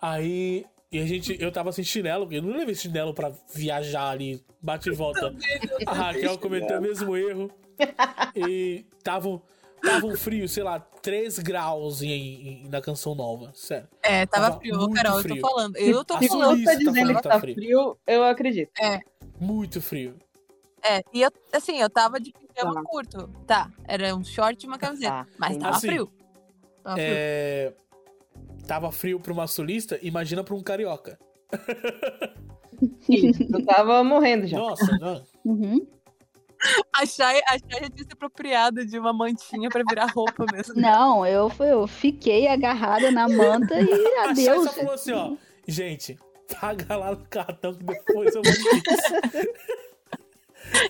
Aí. 0.00 0.64
E 0.92 0.98
a 1.00 1.06
gente. 1.06 1.36
Eu 1.40 1.50
tava 1.50 1.72
sem 1.72 1.84
chinelo, 1.84 2.28
eu 2.32 2.42
não 2.42 2.56
levei 2.56 2.74
chinelo 2.74 3.12
pra 3.14 3.32
viajar 3.52 4.10
ali, 4.10 4.44
bate 4.62 4.88
e 4.88 4.92
volta. 4.92 5.34
A 5.86 5.92
Raquel 5.92 6.38
cometeu 6.38 6.78
o 6.78 6.82
mesmo 6.82 7.16
erro. 7.16 7.50
E 8.36 8.84
tava, 9.02 9.42
tava 9.84 10.06
um 10.06 10.16
frio, 10.16 10.48
sei 10.48 10.62
lá, 10.62 10.80
3 10.80 11.38
graus 11.40 12.02
em, 12.02 12.10
em- 12.64 12.68
na 12.68 12.80
canção 12.80 13.14
nova. 13.14 13.50
Sério. 13.54 13.88
É, 14.02 14.24
tava, 14.26 14.48
Tava 14.48 14.60
frio, 14.60 14.90
Carol, 14.90 15.20
frio. 15.20 15.36
eu 15.36 15.40
tô 15.42 15.48
falando. 15.48 15.76
Eu 15.76 16.04
tô 16.04 16.14
A 16.14 16.18
Se 16.18 16.28
Sulista 16.28 16.38
falando. 16.44 16.58
você 16.58 16.64
tá 16.64 16.70
tá 16.72 16.78
dizendo 16.78 17.08
que 17.14 17.22
tá 17.22 17.30
tá 17.30 17.40
frio, 17.40 17.98
eu 18.06 18.24
acredito. 18.24 18.70
Muito 19.40 19.80
frio. 19.80 20.16
É, 20.82 21.02
e 21.12 21.22
eu, 21.22 21.30
assim, 21.52 21.78
eu 21.80 21.88
tava 21.88 22.20
de 22.20 22.32
pijama 22.32 22.74
Tá. 22.74 22.82
curto. 22.84 23.28
Tá, 23.46 23.70
era 23.88 24.14
um 24.14 24.22
short 24.22 24.64
e 24.64 24.68
uma 24.68 24.78
camiseta. 24.78 25.10
Tá, 25.24 25.26
mas 25.38 25.56
tava 25.56 25.76
Assim, 25.76 25.88
frio. 25.88 26.12
Tava 26.82 26.96
frio. 26.96 27.06
É. 27.08 27.72
Tava 28.66 28.92
frio 28.92 29.20
pra 29.20 29.32
uma 29.32 29.46
sulista, 29.46 29.98
imagina 30.02 30.42
pra 30.44 30.54
um 30.54 30.62
carioca. 30.62 31.18
Eu 33.08 33.64
tava 33.64 34.02
morrendo 34.04 34.46
já. 34.46 34.58
Nossa, 34.58 34.98
não. 34.98 35.24
Uhum. 35.44 35.86
A 36.92 37.04
Chay, 37.06 37.40
a 37.46 37.52
Chay 37.58 37.82
já 37.82 37.90
tinha 37.90 38.04
se 38.04 38.12
apropriado 38.12 38.84
de 38.86 38.98
uma 38.98 39.12
mantinha 39.12 39.68
pra 39.68 39.82
virar 39.88 40.06
roupa 40.12 40.44
mesmo. 40.52 40.74
Não, 40.80 41.26
eu, 41.26 41.50
fui- 41.50 41.70
eu 41.70 41.86
fiquei 41.86 42.46
agarrada 42.48 43.10
na 43.10 43.28
manta 43.28 43.74
e 43.80 43.84
A 44.24 44.34
Chay 44.34 44.48
adeus. 44.48 44.64
só 44.64 44.72
falou 44.72 44.92
assim, 44.94 45.12
ó. 45.12 45.32
Gente, 45.66 46.18
paga 46.60 46.96
lá 46.96 47.10
no 47.12 47.26
cartão 47.28 47.74
que 47.74 47.84
depois 47.84 48.34
eu 48.34 48.42
vou. 48.42 48.52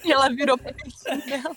E 0.05 0.13
ela 0.13 0.29
virou 0.31 0.57
pra 0.57 0.73
dela. 0.73 1.57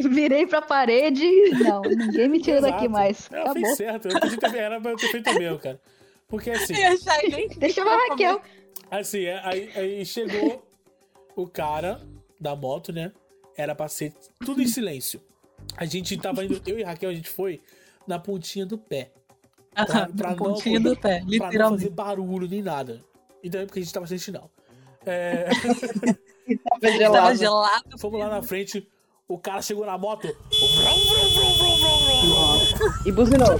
Virei 0.00 0.46
pra 0.46 0.60
parede 0.62 1.24
e 1.24 1.50
não, 1.62 1.82
ninguém 1.82 2.28
me 2.28 2.40
tira 2.40 2.60
daqui 2.60 2.88
mais. 2.88 3.28
Eu 3.30 3.42
Acabou. 3.42 3.62
fiz 3.66 3.76
certo. 3.76 4.08
Eu 4.08 4.18
podia 4.20 4.38
ter, 4.38 4.56
era 4.56 4.80
pra 4.80 4.90
eu 4.92 4.96
ter 4.96 5.08
feito 5.08 5.32
mesmo, 5.34 5.58
cara. 5.58 5.80
Porque 6.26 6.50
assim, 6.50 6.74
E 6.74 6.84
a 6.84 6.96
Chay 6.96 7.48
Deixa 7.56 7.80
eu 7.80 7.84
ver 7.84 7.90
a 7.92 8.08
Raquel. 8.08 8.40
assim, 8.90 9.24
é, 9.24 9.40
aí, 9.44 9.70
aí 9.76 10.04
chegou 10.06 10.66
o 11.36 11.46
cara 11.46 12.00
da 12.40 12.56
moto, 12.56 12.92
né? 12.92 13.12
Era 13.60 13.74
pra 13.74 13.88
ser 13.88 14.14
tudo 14.44 14.62
em 14.62 14.66
silêncio. 14.66 15.20
A 15.76 15.84
gente 15.84 16.16
tava 16.16 16.44
indo, 16.44 16.60
eu 16.66 16.78
e 16.78 16.82
Raquel, 16.82 17.10
a 17.10 17.14
gente 17.14 17.28
foi 17.28 17.60
na 18.06 18.18
pontinha 18.18 18.64
do 18.66 18.78
pé. 18.78 19.10
Pra, 19.74 20.08
pra 20.08 20.34
no 20.34 20.36
não, 20.36 20.82
do 20.82 20.96
pé, 20.96 21.20
pra 21.20 21.20
não 21.20 21.26
fazer 21.26 21.30
literalmente. 21.30 21.88
barulho 21.90 22.48
nem 22.48 22.62
nada. 22.62 23.00
E 23.42 23.48
também 23.48 23.66
porque 23.66 23.78
a 23.78 23.82
gente 23.82 23.92
tava 23.94 24.06
sem 24.06 24.18
sinal. 24.18 24.50
É, 25.06 25.48
Tava 26.64 26.80
Tava 26.80 26.92
gelado. 26.98 27.36
gelado. 27.38 27.98
fomos 27.98 28.18
lá 28.18 28.28
na 28.28 28.42
frente, 28.42 28.86
o 29.28 29.38
cara 29.38 29.62
chegou 29.62 29.86
na 29.86 29.96
moto. 29.96 30.26
Vrum, 30.26 30.98
vrum, 30.98 31.28
vrum, 31.30 31.54
vrum, 31.54 31.76
vrum, 31.76 32.58
vrum. 32.58 33.06
E 33.06 33.12
buzinou. 33.12 33.56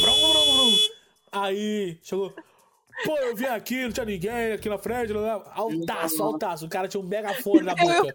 Vrum, 0.00 0.14
vrum, 0.14 0.52
vrum. 0.56 0.76
Aí 1.32 1.98
chegou. 2.02 2.32
Pô, 3.04 3.16
eu 3.18 3.34
vim 3.36 3.46
aqui, 3.46 3.82
não 3.84 3.92
tinha 3.92 4.06
ninguém 4.06 4.52
aqui 4.52 4.68
na 4.68 4.78
frente. 4.78 5.12
Lá, 5.12 5.36
lá. 5.36 5.52
Altaço, 5.54 6.22
altaço. 6.22 6.66
O 6.66 6.68
cara 6.68 6.86
tinha 6.88 7.00
um 7.00 7.06
megafone 7.06 7.62
na 7.62 7.74
boca. 7.74 8.14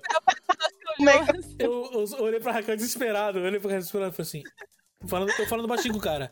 Eu, 1.59 1.89
eu 1.93 2.23
olhei 2.23 2.39
pra 2.39 2.51
Raquel 2.53 2.75
desesperado. 2.75 3.39
Eu 3.39 3.45
olhei 3.45 3.59
pra 3.59 3.69
Raquel 3.69 3.79
desesperado 3.79 4.11
e 4.13 4.15
falei 4.15 4.27
assim. 4.29 4.43
Falando, 5.07 5.29
eu 5.37 5.47
falando 5.47 5.67
baixinho 5.67 5.93
com 5.93 5.99
o 5.99 6.03
cara. 6.03 6.31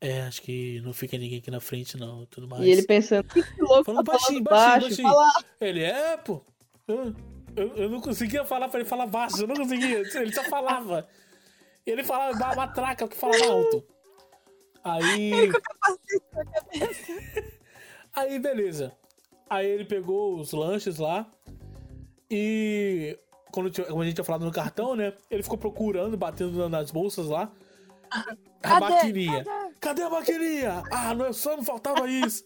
É, 0.00 0.22
acho 0.22 0.40
que 0.40 0.80
não 0.82 0.94
fica 0.94 1.18
ninguém 1.18 1.38
aqui 1.40 1.50
na 1.50 1.60
frente, 1.60 1.96
não. 1.98 2.24
Tudo 2.26 2.48
mais. 2.48 2.62
E 2.64 2.70
ele 2.70 2.82
pensando, 2.84 3.24
que 3.28 3.42
louco, 3.60 3.84
Falando 3.84 4.04
tá 4.06 4.12
baixinho, 4.12 4.42
falando 4.44 4.80
baixinho, 4.80 5.08
baixo. 5.08 5.18
baixinho. 5.32 5.44
Ele 5.60 5.82
é, 5.82 6.16
pô. 6.16 6.40
Eu, 6.88 7.14
eu, 7.56 7.76
eu 7.76 7.90
não 7.90 8.00
conseguia 8.00 8.44
falar 8.44 8.68
pra 8.68 8.80
ele 8.80 8.88
falar 8.88 9.06
baixo. 9.06 9.42
Eu 9.42 9.46
não 9.46 9.56
conseguia. 9.56 9.98
Ele 9.98 10.32
só 10.32 10.42
falava. 10.44 11.06
Ele 11.84 12.02
falava 12.04 12.38
ba- 12.38 12.54
matraca, 12.54 13.06
que 13.08 13.16
falava 13.16 13.44
alto. 13.44 13.84
Aí. 14.82 15.50
Aí, 18.14 18.38
beleza. 18.38 18.92
Aí 19.48 19.66
ele 19.66 19.84
pegou 19.84 20.38
os 20.38 20.52
lanches 20.52 20.98
lá. 20.98 21.26
E. 22.30 23.18
Quando, 23.52 23.70
tinha- 23.70 23.86
como 23.86 24.02
a 24.02 24.04
gente 24.04 24.14
tinha 24.14 24.24
falado 24.24 24.44
no 24.44 24.52
cartão, 24.52 24.94
né? 24.94 25.12
Ele 25.30 25.42
ficou 25.42 25.58
procurando, 25.58 26.16
batendo 26.16 26.52
na- 26.56 26.68
nas 26.68 26.90
bolsas 26.92 27.26
lá. 27.26 27.50
A 28.10 28.36
Cadê? 28.62 28.80
maquininha. 28.94 29.44
Cadê? 29.80 30.02
a 30.02 30.10
maquininha? 30.10 30.82
Ah, 30.90 31.14
não, 31.14 31.32
só 31.32 31.56
não 31.56 31.64
faltava 31.64 32.08
isso. 32.08 32.44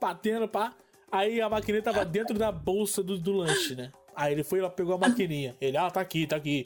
Batendo, 0.00 0.48
pá. 0.48 0.74
Aí 1.12 1.40
a 1.40 1.48
maquininha 1.48 1.82
tava 1.82 2.04
dentro 2.04 2.38
da 2.38 2.50
bolsa 2.52 3.02
do, 3.02 3.18
do 3.18 3.32
lanche, 3.32 3.74
né? 3.74 3.92
Aí 4.14 4.32
ele 4.32 4.42
foi 4.44 4.60
lá, 4.60 4.70
pegou 4.70 4.94
a 4.94 4.98
maquininha. 4.98 5.56
Ele, 5.60 5.76
ah, 5.76 5.90
tá 5.90 6.00
aqui, 6.00 6.26
tá 6.26 6.36
aqui. 6.36 6.64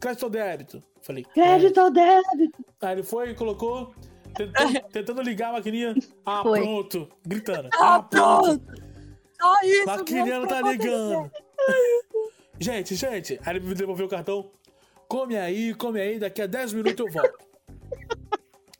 Crédito 0.00 0.22
ou 0.24 0.30
débito? 0.30 0.82
Falei, 1.02 1.24
Crédito 1.24 1.78
ao 1.78 1.90
débito. 1.90 2.64
Aí 2.80 2.92
ele 2.92 3.02
foi 3.02 3.30
e 3.30 3.34
colocou, 3.34 3.94
tentando, 4.34 4.80
tentando 4.92 5.22
ligar 5.22 5.50
a 5.50 5.52
maquininha. 5.54 5.94
Ah, 6.24 6.42
Foi. 6.42 6.60
pronto. 6.60 7.08
Gritando. 7.26 7.68
Ah, 7.74 7.96
Ah, 7.96 8.02
pronto. 8.02 8.62
Só 9.40 9.54
isso. 9.64 9.86
Maquininha 9.86 10.40
não 10.40 10.46
tá 10.46 10.60
ligando. 10.62 11.30
Gente, 12.60 12.94
gente. 12.94 13.38
Aí 13.44 13.56
ele 13.56 13.66
me 13.66 13.74
devolveu 13.74 14.06
o 14.06 14.08
cartão. 14.08 14.48
Come 15.08 15.36
aí, 15.36 15.74
come 15.74 16.00
aí, 16.00 16.18
daqui 16.20 16.40
a 16.40 16.46
10 16.46 16.72
minutos 16.72 17.04
eu 17.04 17.12
volto. 17.12 17.44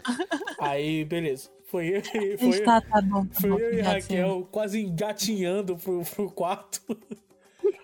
Aí, 0.61 1.05
beleza. 1.05 1.51
Foi 1.67 1.89
eu, 1.89 2.03
e- 2.23 2.39
foi, 2.39 2.61
tá, 2.61 2.81
tá 2.81 3.01
bom, 3.03 3.27
tá 3.27 3.41
foi 3.41 3.51
bom. 3.51 3.59
eu 3.59 3.75
e. 3.75 3.81
Raquel 3.81 4.47
quase 4.51 4.81
engatinhando 4.81 5.77
pro, 5.77 6.03
pro 6.05 6.31
quarto. 6.31 6.81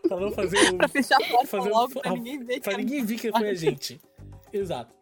pra 0.06 0.20
não 0.20 0.30
fazer 0.30 0.58
o- 0.72 0.76
Pra 0.76 0.88
fechar 0.88 1.16
a 1.16 1.26
porta 1.28 1.46
fazer 1.46 1.70
logo, 1.70 2.00
pra 2.00 2.12
ninguém 2.12 2.38
ver. 2.44 2.60
Pra 2.60 2.72
que 2.74 2.78
ninguém 2.78 3.04
ver 3.04 3.16
que 3.18 3.30
foi 3.32 3.48
a 3.48 3.54
gente. 3.54 4.00
Exato. 4.52 4.94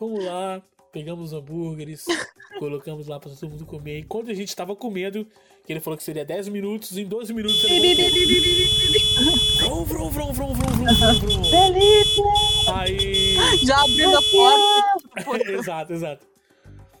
Vamos 0.00 0.24
lá, 0.24 0.62
pegamos 0.98 1.32
os 1.32 1.32
hambúrgueres, 1.32 2.04
colocamos 2.58 3.06
lá 3.06 3.20
pra 3.20 3.30
todo 3.30 3.50
mundo 3.50 3.64
comer. 3.64 4.00
Enquanto 4.00 4.32
a 4.32 4.34
gente 4.34 4.54
tava 4.54 4.74
comendo, 4.74 5.24
que 5.64 5.72
ele 5.72 5.78
falou 5.78 5.96
que 5.96 6.02
seria 6.02 6.24
10 6.24 6.48
minutos, 6.48 6.98
em 6.98 7.06
12 7.06 7.32
minutos 7.32 7.62
ele 7.62 7.94
voltou. 7.94 9.84
Vrum, 9.84 10.10
vrum, 10.10 10.32
vrum, 10.32 10.32
vrum, 10.32 10.54
vrum, 10.54 10.74
vrum. 10.74 11.44
Felipe! 11.46 12.20
Aí. 12.74 13.36
Já 13.64 13.80
abrindo 13.80 14.16
a 14.16 14.22
porta. 14.22 15.46
exato, 15.52 15.92
exato. 15.92 16.26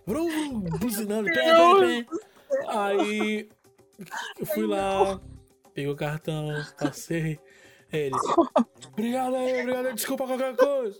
Vrum, 0.06 0.28
vrum, 0.28 0.60
buzinando. 0.78 1.24
Pé, 1.24 1.42
pé, 1.42 2.04
pé. 2.04 2.06
Aí. 2.68 3.48
Eu 4.38 4.46
fui 4.46 4.64
lá, 4.64 5.20
peguei 5.74 5.90
o 5.90 5.96
cartão, 5.96 6.50
passei. 6.78 7.40
Ele. 7.92 8.14
Obrigado 8.92 9.34
aí, 9.34 9.60
obrigado 9.60 9.86
aí, 9.86 9.94
desculpa 9.94 10.24
qualquer 10.24 10.54
coisa. 10.54 10.96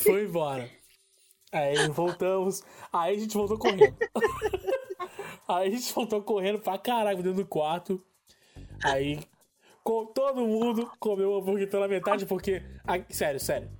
Foi 0.00 0.24
embora. 0.24 0.81
Aí 1.52 1.88
voltamos. 1.88 2.62
Aí 2.92 3.16
a 3.16 3.18
gente 3.18 3.34
voltou 3.36 3.58
correndo. 3.58 3.94
Aí 5.46 5.68
a 5.68 5.70
gente 5.70 5.92
voltou 5.92 6.22
correndo 6.22 6.58
pra 6.58 6.78
caralho 6.78 7.18
dentro 7.22 7.34
do 7.42 7.46
quarto. 7.46 8.02
Aí 8.82 9.20
com, 9.84 10.06
todo 10.06 10.46
mundo 10.46 10.90
comeu 10.98 11.30
o 11.30 11.36
hambúrguer 11.38 11.68
pela 11.68 11.86
metade, 11.88 12.24
porque. 12.26 12.62
ah, 12.86 12.94
sério, 13.10 13.38
sério. 13.40 13.70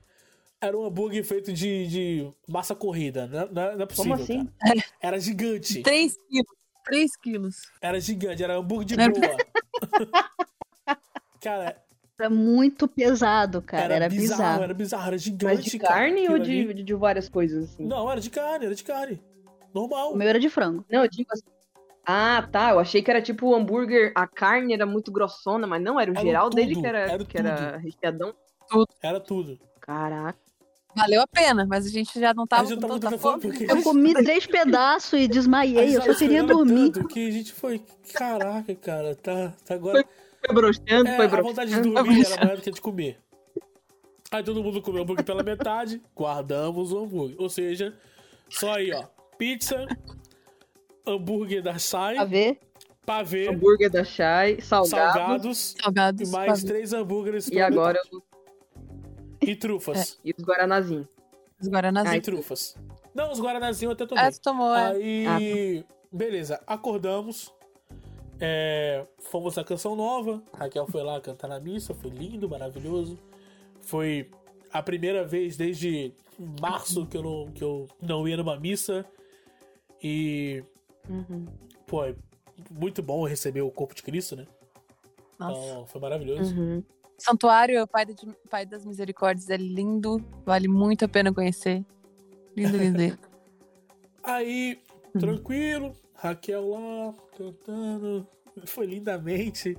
Era 0.61 0.77
um 0.79 0.85
hambúrguer 0.85 1.25
feito 1.25 1.53
de, 1.53 1.87
de 1.89 2.33
massa 2.47 2.75
corrida. 2.75 3.27
Não, 3.27 3.47
não- 3.47 3.77
não 3.77 3.83
é 3.83 3.87
possível. 3.87 4.13
Como 4.13 4.23
assim? 4.23 4.47
cara. 4.61 4.85
Era 5.01 5.19
gigante. 5.19 5.83
3 5.83 6.17
quilos. 6.29 6.47
3 6.85 7.17
quilos. 7.17 7.57
Era 7.81 8.01
gigante, 8.01 8.43
era 8.45 8.55
hambúrguer 8.57 8.97
de 8.97 9.11
boa. 9.11 9.37
cara, 11.41 11.82
Era 12.23 12.31
muito 12.31 12.87
pesado, 12.87 13.61
cara. 13.61 13.83
era, 13.85 13.95
Era, 13.97 14.09
bizarro, 14.09 14.41
bizarro. 14.43 14.63
era 14.63 14.75
bizarro, 14.75 15.07
era 15.09 15.19
gigante. 15.19 15.45
Mas 15.57 15.65
de 15.65 15.79
cara, 15.79 15.95
carne 15.95 16.21
ou 16.29 16.37
aquilo 16.37 16.41
de, 16.41 16.61
ali. 16.71 16.83
de 16.85 16.95
várias 16.95 17.29
coisas, 17.29 17.65
assim? 17.73 17.85
Não, 17.85 18.09
era 18.11 18.21
de 18.21 18.31
carne, 18.31 18.67
era 18.67 18.75
de 18.75 18.85
carne. 18.85 19.21
Normal. 19.75 20.13
O 20.13 20.17
meu 20.17 20.29
era 20.29 20.39
de 20.39 20.49
frango. 20.49 20.85
Não, 20.91 21.03
eu 21.03 21.09
digo 21.11 21.29
assim. 21.33 21.43
Ah, 22.07 22.47
tá. 22.51 22.71
Eu 22.71 22.79
achei 22.79 23.03
que 23.03 23.11
era 23.11 23.21
tipo 23.21 23.47
o 23.49 23.55
hambúrguer, 23.55 24.13
a 24.15 24.27
carne 24.27 24.73
era 24.73 24.87
muito 24.87 25.11
grossona, 25.11 25.67
mas 25.67 25.83
não, 25.83 25.99
era 25.99 26.11
o 26.13 26.15
Era 26.15 26.23
geral 26.25 26.49
dele 26.51 26.75
tudo, 26.75 26.83
que 26.83 26.87
era, 26.89 26.99
era 27.01 27.25
que 27.25 27.39
era 27.39 27.77
recheadão. 27.79 28.35
Era 29.03 29.19
tudo. 29.19 29.59
Caraca. 29.81 30.39
Valeu 30.95 31.23
a 31.23 31.27
pena, 31.27 31.67
mas 31.67 31.87
a 31.87 31.89
gente 31.89 32.21
já 32.21 32.35
não 32.35 32.47
tava 32.47 32.67
gente 32.69 32.81
com 32.81 32.99
tava 33.01 33.17
fome 33.19 33.41
porque- 33.41 33.65
Eu 33.69 33.83
comi 33.83 34.13
três 34.13 34.47
pedaços 34.47 35.19
e 35.19 35.27
desmaiei. 35.27 35.97
Eu 35.97 36.03
só 36.03 36.15
queria 36.15 36.45
dormir. 36.45 36.91
tanto 36.93 37.09
que 37.09 37.27
a 37.27 37.31
gente 37.31 37.53
foi. 37.53 37.83
Caraca, 38.13 38.75
cara, 38.75 39.17
tá, 39.17 39.55
tá 39.65 39.75
agora. 39.75 40.05
Foi 40.45 40.55
broxando, 40.55 41.09
É, 41.09 41.17
foi 41.17 41.25
a 41.25 41.29
broxando. 41.29 41.49
vontade 41.49 41.71
de 41.75 41.81
dormir 41.81 42.27
era 42.27 42.45
maior 42.45 42.57
do 42.57 42.63
que 42.63 42.71
a 42.71 42.73
de 42.73 42.81
comer. 42.81 43.19
Aí 44.31 44.43
todo 44.43 44.63
mundo 44.63 44.81
comeu 44.81 45.01
o 45.01 45.03
hambúrguer 45.05 45.25
pela 45.25 45.43
metade, 45.43 46.01
guardamos 46.17 46.93
o 46.93 46.99
hambúrguer. 46.99 47.37
Ou 47.39 47.49
seja, 47.51 47.95
só 48.49 48.75
aí, 48.75 48.93
ó. 48.93 49.05
Pizza, 49.39 49.87
hambúrguer 51.07 51.63
da 51.63 51.79
Sai, 51.79 52.15
Pra 52.17 52.25
ver. 52.25 52.59
pavê, 53.05 53.49
Hambúrguer 53.49 53.91
da 53.91 54.05
Chai, 54.05 54.61
salgado. 54.61 54.89
salgados 55.13 55.75
Salgados. 55.83 56.29
e 56.29 56.33
mais 56.33 56.63
três 56.65 56.93
hambúrgueres 56.93 57.49
E 57.49 57.61
agora 57.61 58.01
metade. 58.05 58.23
E 59.43 59.57
trufas. 59.57 60.19
e 60.25 60.33
os 60.37 60.45
guaranazinhos. 60.45 61.07
Os 61.61 61.69
Guaranazinhos. 61.69 62.17
E 62.17 62.21
trufas. 62.21 62.77
Não, 63.15 63.31
os 63.31 63.41
guaranazinhos 63.41 63.91
eu 63.91 63.93
até 63.93 64.07
tomei. 64.07 64.25
Ah, 64.25 64.31
tomou, 64.43 64.75
é. 64.75 65.27
Aí, 65.27 65.85
beleza, 66.13 66.61
acordamos. 66.67 67.53
É, 68.45 69.07
fomos 69.21 69.55
na 69.55 69.63
canção 69.63 69.95
nova. 69.95 70.43
Raquel 70.53 70.85
foi 70.89 71.01
lá 71.05 71.21
cantar 71.21 71.47
na 71.47 71.61
missa, 71.61 71.95
foi 71.95 72.11
lindo, 72.11 72.49
maravilhoso. 72.49 73.17
Foi 73.81 74.29
a 74.73 74.83
primeira 74.83 75.25
vez 75.25 75.57
desde 75.57 76.13
março 76.61 77.07
que 77.07 77.17
eu 77.17 77.23
não, 77.23 77.53
que 77.53 77.63
eu 77.63 77.87
não 78.01 78.27
ia 78.27 78.37
numa 78.37 78.59
missa. 78.59 79.07
E, 80.03 80.65
Uhum. 81.09 81.47
pô, 81.87 82.05
é 82.05 82.17
muito 82.71 83.01
bom 83.01 83.25
receber 83.25 83.61
o 83.63 83.71
corpo 83.71 83.95
de 83.95 84.03
Cristo, 84.03 84.35
né? 84.35 84.47
Nossa. 85.39 85.65
Então, 85.71 85.87
foi 85.87 86.01
maravilhoso. 86.01 86.53
Uhum. 86.57 86.83
Santuário 87.19 87.87
Pai, 87.87 88.05
da- 88.07 88.15
Pai 88.51 88.67
das 88.67 88.85
Misericórdias 88.85 89.49
é 89.51 89.57
lindo. 89.57 90.19
Vale 90.45 90.67
muito 90.67 91.05
a 91.05 91.09
pena 91.09 91.33
conhecer. 91.33 91.85
Lindo. 92.57 92.77
lindo. 92.77 92.99
Aí, 94.25 94.81
tranquilo, 95.19 95.93
Raquel 96.23 96.69
lá, 96.69 97.15
cantando, 97.37 98.27
foi 98.65 98.87
lindamente. 98.87 99.77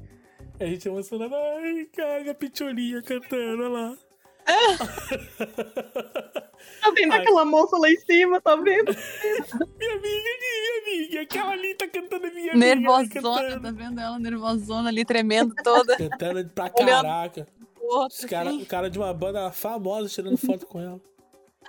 A 0.59 0.65
gente 0.65 0.89
emocionado, 0.89 1.33
ai, 1.33 1.85
cara, 1.95 2.29
a 2.29 2.35
Picholinha 2.35 3.01
cantando 3.01 3.63
olha 3.63 3.69
lá. 3.69 3.97
Tá 6.81 6.91
vendo 6.91 7.11
Ai. 7.13 7.21
aquela 7.21 7.45
moça 7.45 7.77
lá 7.77 7.89
em 7.89 7.97
cima, 7.97 8.41
tá 8.41 8.55
vendo? 8.55 8.91
Minha 9.79 9.93
amiga, 9.95 10.29
minha 10.39 10.81
amiga, 10.81 11.21
aquela 11.21 11.51
ali 11.51 11.75
tá 11.75 11.87
cantando 11.87 12.27
a 12.27 12.29
minha 12.29 12.51
amiga. 12.53 12.75
Nervosona, 12.75 13.09
cantando. 13.09 13.61
tá 13.61 13.71
vendo 13.71 13.99
ela 13.99 14.19
nervosona 14.19 14.89
ali, 14.89 15.05
tremendo 15.05 15.53
toda. 15.63 15.97
Cantando 15.97 16.45
pra 16.55 16.69
caraca. 16.69 17.47
Outro, 17.81 18.17
Os 18.17 18.25
cara, 18.25 18.49
assim. 18.49 18.61
o 18.61 18.65
cara 18.65 18.89
de 18.89 18.97
uma 18.97 19.13
banda 19.13 19.51
famosa 19.51 20.07
tirando 20.07 20.37
foto 20.37 20.65
com 20.65 20.79
ela. 20.79 21.01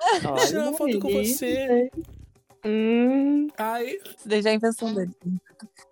Olha, 0.00 0.62
uma 0.62 0.72
foto 0.76 1.00
com 1.00 1.10
você. 1.10 1.90
Hum, 2.64 3.48
Aí, 3.58 4.00
Isso 4.16 4.26
daí 4.28 4.42
já 4.42 4.50
é 4.50 4.52
a 4.52 4.56
invenção 4.56 4.92
dele. 4.94 5.10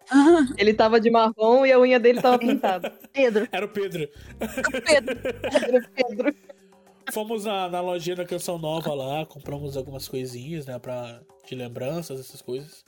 ele 0.59 0.75
tava 0.75 1.01
de 1.01 1.11
marrom 1.11 1.65
e 1.67 1.73
a 1.73 1.79
unha 1.79 1.99
dele 2.01 2.21
tava 2.21 2.39
pintada. 2.39 2.91
Pedro. 3.13 3.47
era 3.53 3.65
o 3.67 3.69
Pedro. 3.69 4.09
Pedro, 4.85 5.17
Pedro, 5.17 5.89
Pedro. 5.95 6.35
Fomos 7.13 7.45
na, 7.45 7.69
na 7.69 7.81
lojinha 7.81 8.17
da 8.17 8.25
Canção 8.25 8.59
Nova 8.59 8.95
lá, 8.95 9.27
compramos 9.27 9.77
algumas 9.77 10.09
coisinhas, 10.09 10.67
né, 10.67 10.79
pra, 10.79 11.21
de 11.47 11.55
lembranças, 11.55 12.19
essas 12.21 12.41
coisas. 12.41 12.85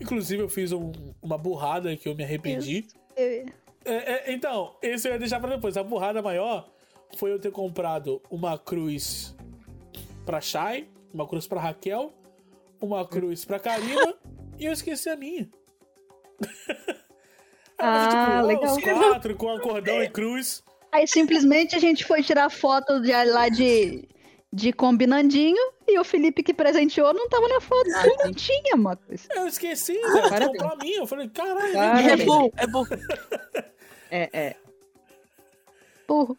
Inclusive, 0.00 0.42
eu 0.42 0.48
fiz 0.48 0.72
um- 0.72 0.92
uma 1.22 1.38
burrada 1.38 1.96
que 1.96 2.08
eu 2.08 2.14
me 2.14 2.24
arrependi. 2.24 2.86
Eu- 3.16 3.46
É, 3.86 4.30
é, 4.30 4.32
então, 4.32 4.74
esse 4.82 5.06
eu 5.08 5.12
ia 5.12 5.18
deixar 5.18 5.38
pra 5.40 5.54
depois. 5.54 5.76
A 5.76 5.82
burrada 5.82 6.20
maior 6.22 6.68
foi 7.16 7.30
eu 7.32 7.38
ter 7.38 7.52
comprado 7.52 8.20
uma 8.30 8.58
cruz 8.58 9.36
pra 10.26 10.40
Shai, 10.40 10.88
uma 11.12 11.28
cruz 11.28 11.46
pra 11.46 11.60
Raquel, 11.60 12.12
uma 12.84 13.06
cruz 13.06 13.44
pra 13.44 13.58
Karina 13.58 14.14
e 14.58 14.66
eu 14.66 14.72
esqueci 14.72 15.08
a 15.08 15.16
minha. 15.16 15.48
Ah, 17.76 18.40
ó, 18.42 18.46
legal. 18.46 18.76
Os 18.76 18.82
quatro 18.82 19.34
com 19.34 19.50
acordão 19.50 20.00
e 20.00 20.08
cruz. 20.08 20.62
Aí 20.92 21.08
simplesmente 21.08 21.74
a 21.74 21.78
gente 21.80 22.04
foi 22.04 22.22
tirar 22.22 22.48
foto 22.48 23.00
de, 23.00 23.10
lá 23.10 23.48
de, 23.48 24.08
de 24.52 24.72
combinandinho 24.72 25.58
e 25.86 25.98
o 25.98 26.04
Felipe 26.04 26.42
que 26.42 26.54
presenteou 26.54 27.12
não 27.12 27.28
tava 27.28 27.48
na 27.48 27.60
foto. 27.60 27.90
Ah, 27.92 28.24
não 28.24 28.32
tinha, 28.32 28.76
Marcos. 28.76 29.26
Eu 29.34 29.48
esqueci, 29.48 29.92
velho, 29.92 30.22
de 30.22 30.28
parabéns. 30.30 30.46
comprar 30.52 30.72
a 30.72 30.76
minha. 30.76 30.98
Eu 30.98 31.06
falei, 31.06 31.28
caralho, 31.28 31.74
Parabéns. 31.74 32.06
É 32.06 32.24
burro, 32.24 32.52
é 32.56 32.66
burro. 32.66 32.88
É, 34.10 34.30
é. 34.32 34.56
Burro. 36.06 36.38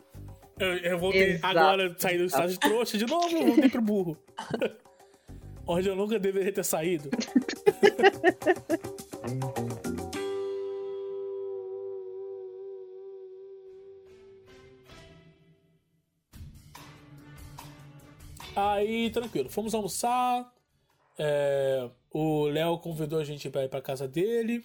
Eu, 0.58 0.78
eu 0.78 0.98
voltei 0.98 1.32
Exato. 1.32 1.58
agora, 1.58 1.96
saí 1.98 2.18
do 2.18 2.24
estágio 2.24 2.52
de 2.52 2.60
trouxa 2.60 2.98
de 2.98 3.06
novo, 3.06 3.36
eu 3.36 3.48
voltei 3.48 3.70
pro 3.70 3.82
burro. 3.82 4.18
Onde 5.68 5.90
eu 5.90 5.96
nunca 5.96 6.20
deveria 6.20 6.52
ter 6.52 6.64
saído. 6.64 7.10
Aí, 18.56 19.10
tranquilo, 19.10 19.50
fomos 19.50 19.74
almoçar. 19.76 20.50
é, 21.20 21.90
o 22.12 22.46
Léo 22.48 22.80
convidou 22.80 23.20
a 23.20 23.24
gente 23.26 23.50
pra 23.50 23.66
ir 23.66 23.70
pra 23.70 23.82
casa 23.82 24.08
dele. 24.08 24.64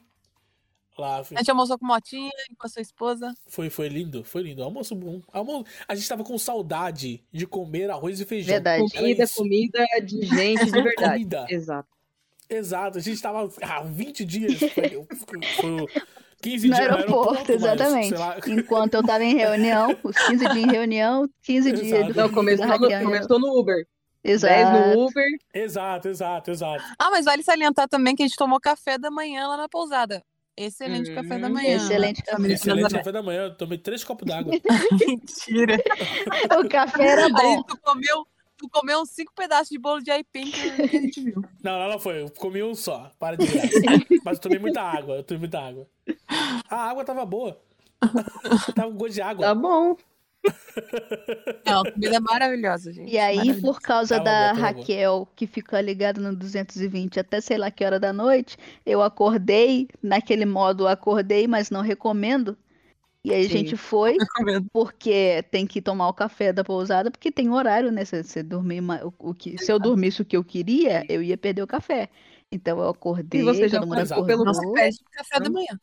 Lá, 1.01 1.19
A 1.19 1.23
gente 1.23 1.51
almoçou 1.51 1.79
com 1.79 1.87
Motinha 1.87 2.31
e 2.51 2.55
com 2.55 2.67
a 2.67 2.71
sua 2.71 2.83
esposa. 2.83 3.33
foi, 3.49 3.71
foi 3.71 3.89
lindo, 3.89 4.23
foi 4.23 4.43
lindo. 4.43 4.63
Almoço 4.63 4.95
bom. 4.95 5.23
Almoço... 5.33 5.65
A 5.89 5.95
gente 5.95 6.09
tava 6.09 6.23
com 6.23 6.37
saudade 6.37 7.25
de 7.33 7.47
comer 7.47 7.91
arroz 7.91 8.21
e 8.21 8.25
feijão. 8.27 8.53
Verdade. 8.53 8.85
Comida, 8.93 9.27
comida 9.29 9.87
de 10.05 10.27
gente 10.27 10.65
de 10.67 10.71
verdade. 10.83 11.13
Comida. 11.13 11.47
Exato. 11.49 11.89
Exato, 12.51 12.99
a 12.99 13.01
gente 13.01 13.23
tava 13.23 13.49
há 13.63 13.83
20 13.83 14.25
dias. 14.25 14.59
Foi, 14.59 15.07
foi 15.57 15.87
15 16.43 16.69
No 16.69 16.75
dias 16.75 16.91
aeroporto, 16.91 17.45
mas, 17.47 17.63
exatamente. 17.63 18.09
sei 18.09 18.19
lá, 18.19 18.37
Enquanto 18.47 18.95
eu 18.95 19.05
tava 19.05 19.23
em 19.25 19.37
reunião, 19.37 19.97
os 20.03 20.17
15 20.17 20.39
dias 20.39 20.57
em 20.57 20.71
reunião, 20.71 21.31
15 21.43 21.73
dias 21.73 21.93
Exato. 21.93 22.17
Não, 22.17 22.29
começou 22.29 22.67
no, 22.67 22.79
começou 22.79 23.39
no 23.39 23.59
Uber. 23.59 23.87
10 24.23 24.43
Exato. 24.43 24.97
no 24.97 25.07
Uber. 25.07 25.27
exato, 25.55 26.09
exato, 26.09 26.51
exato. 26.51 26.85
Ah, 26.99 27.11
mas 27.11 27.25
vale 27.25 27.43
salientar 27.43 27.89
também 27.89 28.15
que 28.15 28.23
a 28.23 28.27
gente 28.27 28.37
tomou 28.37 28.61
café 28.61 28.99
da 28.99 29.11
manhã 29.11 29.47
lá 29.49 29.57
na 29.57 29.69
pousada. 29.69 30.23
Excelente 30.65 31.11
Hum, 31.11 31.15
café 31.15 31.39
da 31.39 31.49
manhã. 31.49 31.77
excelente 31.77 32.23
café. 32.23 32.49
Excelente 32.53 32.83
Nazaré. 32.83 32.99
café 32.99 33.13
da 33.13 33.23
manhã. 33.23 33.43
Eu 33.45 33.55
tomei 33.57 33.79
três 33.79 34.05
copos 34.05 34.27
d'água. 34.29 34.53
Mentira. 35.07 35.77
O 36.61 36.69
café 36.69 37.07
era 37.07 37.25
Aí 37.25 37.33
bom. 37.33 37.63
tu 37.63 37.79
comeu, 37.81 38.27
tu 38.57 38.69
comeu 38.69 39.01
uns 39.01 39.11
cinco 39.11 39.33
pedaços 39.35 39.71
de 39.71 39.79
bolo 39.79 40.03
de 40.03 40.11
aipim 40.11 40.51
que 40.51 40.89
que 40.89 40.97
a 40.97 41.01
gente 41.01 41.21
viu. 41.23 41.43
Não, 41.63 41.79
não, 41.79 41.89
não 41.93 41.99
foi. 41.99 42.23
Eu 42.23 42.31
comi 42.31 42.63
um 42.63 42.75
só. 42.75 43.11
Para 43.19 43.37
de 43.37 43.47
graça. 43.47 43.69
Mas 44.25 44.37
eu 44.37 44.43
tomei 44.43 44.59
muita 44.59 44.83
água. 44.83 45.17
Eu 45.17 45.23
tomei 45.23 45.39
muita 45.41 45.61
água. 45.61 45.87
A 46.69 46.77
água 46.91 47.05
tava 47.05 47.25
boa. 47.25 47.59
tava 48.75 48.91
com 48.91 48.97
gosto 48.99 49.15
de 49.15 49.23
água. 49.23 49.47
Tá 49.47 49.55
bom. 49.55 49.97
Não, 51.67 51.83
a 51.83 51.91
comida 51.93 52.17
é 52.17 52.21
maravilhosa, 52.21 52.93
gente. 52.93 53.13
E 53.13 53.19
aí, 53.19 53.37
Maravilhosa. 53.37 53.61
por 53.61 53.81
causa 53.81 54.15
Tava 54.17 54.25
da 54.25 54.53
bom, 54.53 54.61
tava 54.61 54.73
bom. 54.73 54.79
Raquel, 54.81 55.29
que 55.37 55.47
fica 55.47 55.81
ligada 55.81 56.21
no 56.21 56.35
220 56.35 57.21
até 57.21 57.41
sei 57.41 57.59
lá 57.59 57.71
que 57.71 57.85
hora 57.85 58.01
da 58.01 58.13
noite, 58.13 58.57
eu 58.85 59.03
acordei 59.03 59.89
naquele 60.03 60.47
modo 60.47 60.87
acordei, 60.87 61.47
mas 61.47 61.71
não 61.71 61.83
recomendo. 61.83 62.57
E 63.23 63.35
aí 63.35 63.45
a 63.45 63.49
Sim. 63.49 63.51
gente 63.51 63.77
foi, 63.77 64.17
porque 64.73 65.43
tem 65.51 65.67
que 65.67 65.83
tomar 65.83 66.09
o 66.09 66.15
café 66.15 66.53
da 66.53 66.65
pousada, 66.65 67.11
porque 67.11 67.31
tem 67.31 67.51
horário, 67.51 67.93
né? 67.93 68.05
Se, 68.05 68.23
se 68.25 68.43
dormir 68.43 68.81
o, 68.81 69.13
o 69.19 69.35
que, 69.35 69.59
se 69.59 69.71
eu 69.71 69.79
dormisse 69.79 70.23
o 70.23 70.25
que 70.25 70.37
eu 70.37 70.43
queria, 70.43 71.05
eu 71.07 71.23
ia 71.23 71.37
perder 71.37 71.63
o 71.63 71.67
café. 71.67 72.09
Então 72.51 72.79
eu 72.79 72.89
acordei, 72.89 73.43
E 73.43 73.45
você 73.45 73.69
já 73.69 73.79
todo 73.79 73.89
mundo 73.89 73.99
passou 73.99 74.25
pelo 74.25 74.43
acordou. 74.43 74.75
Nossa, 74.75 74.83
pede 74.83 74.99
café 75.13 75.39
da 75.39 75.51
manhã. 75.51 75.79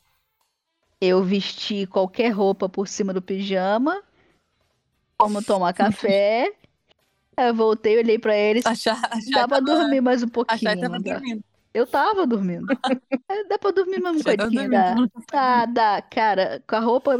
Eu 1.00 1.22
vesti 1.22 1.86
qualquer 1.86 2.30
roupa 2.30 2.68
por 2.68 2.88
cima 2.88 3.14
do 3.14 3.22
pijama, 3.22 4.02
como 5.18 5.42
tomar 5.42 5.72
café. 5.74 6.52
Eu 7.36 7.54
voltei, 7.54 7.98
olhei 7.98 8.18
pra 8.18 8.36
eles. 8.36 8.64
A 8.66 8.70
a 8.70 8.74
Dá 8.74 9.48
pra 9.48 9.58
tava, 9.58 9.60
dormir 9.60 10.00
mais 10.00 10.22
um 10.22 10.26
a 10.26 10.30
pouquinho. 10.30 10.58
Chay 10.60 10.80
tava 10.80 10.98
dormindo. 11.00 11.44
Eu 11.74 11.86
tava 11.86 12.26
dormindo. 12.26 12.66
É, 13.30 13.44
Dá 13.44 13.58
pra 13.58 13.70
dormir 13.70 14.00
mais 14.00 14.16
um 14.20 14.22
pouquinho. 14.22 14.70
Dá, 14.70 14.94
dormindo. 14.94 15.12
dá, 15.30 15.66
dá. 15.66 16.02
Cara, 16.02 16.62
com 16.66 16.76
a 16.76 16.80
roupa 16.80 17.14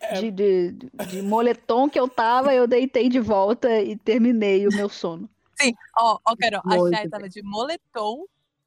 É. 0.00 0.20
de, 0.20 0.30
de, 0.30 0.72
de 1.08 1.22
moletom 1.22 1.88
que 1.88 1.98
eu 1.98 2.08
tava, 2.08 2.54
eu 2.54 2.66
deitei 2.68 3.08
de 3.08 3.18
volta 3.18 3.80
e 3.80 3.96
terminei 3.96 4.66
o 4.66 4.70
meu 4.74 4.88
sono. 4.88 5.28
Sim, 5.60 5.74
ó, 5.98 6.18
ó, 6.24 6.36
Carol, 6.36 6.62
a 6.64 6.76
Muito 6.76 6.96
Chay 6.96 7.08
tava 7.08 7.28
de 7.28 7.42
moletom 7.42 8.24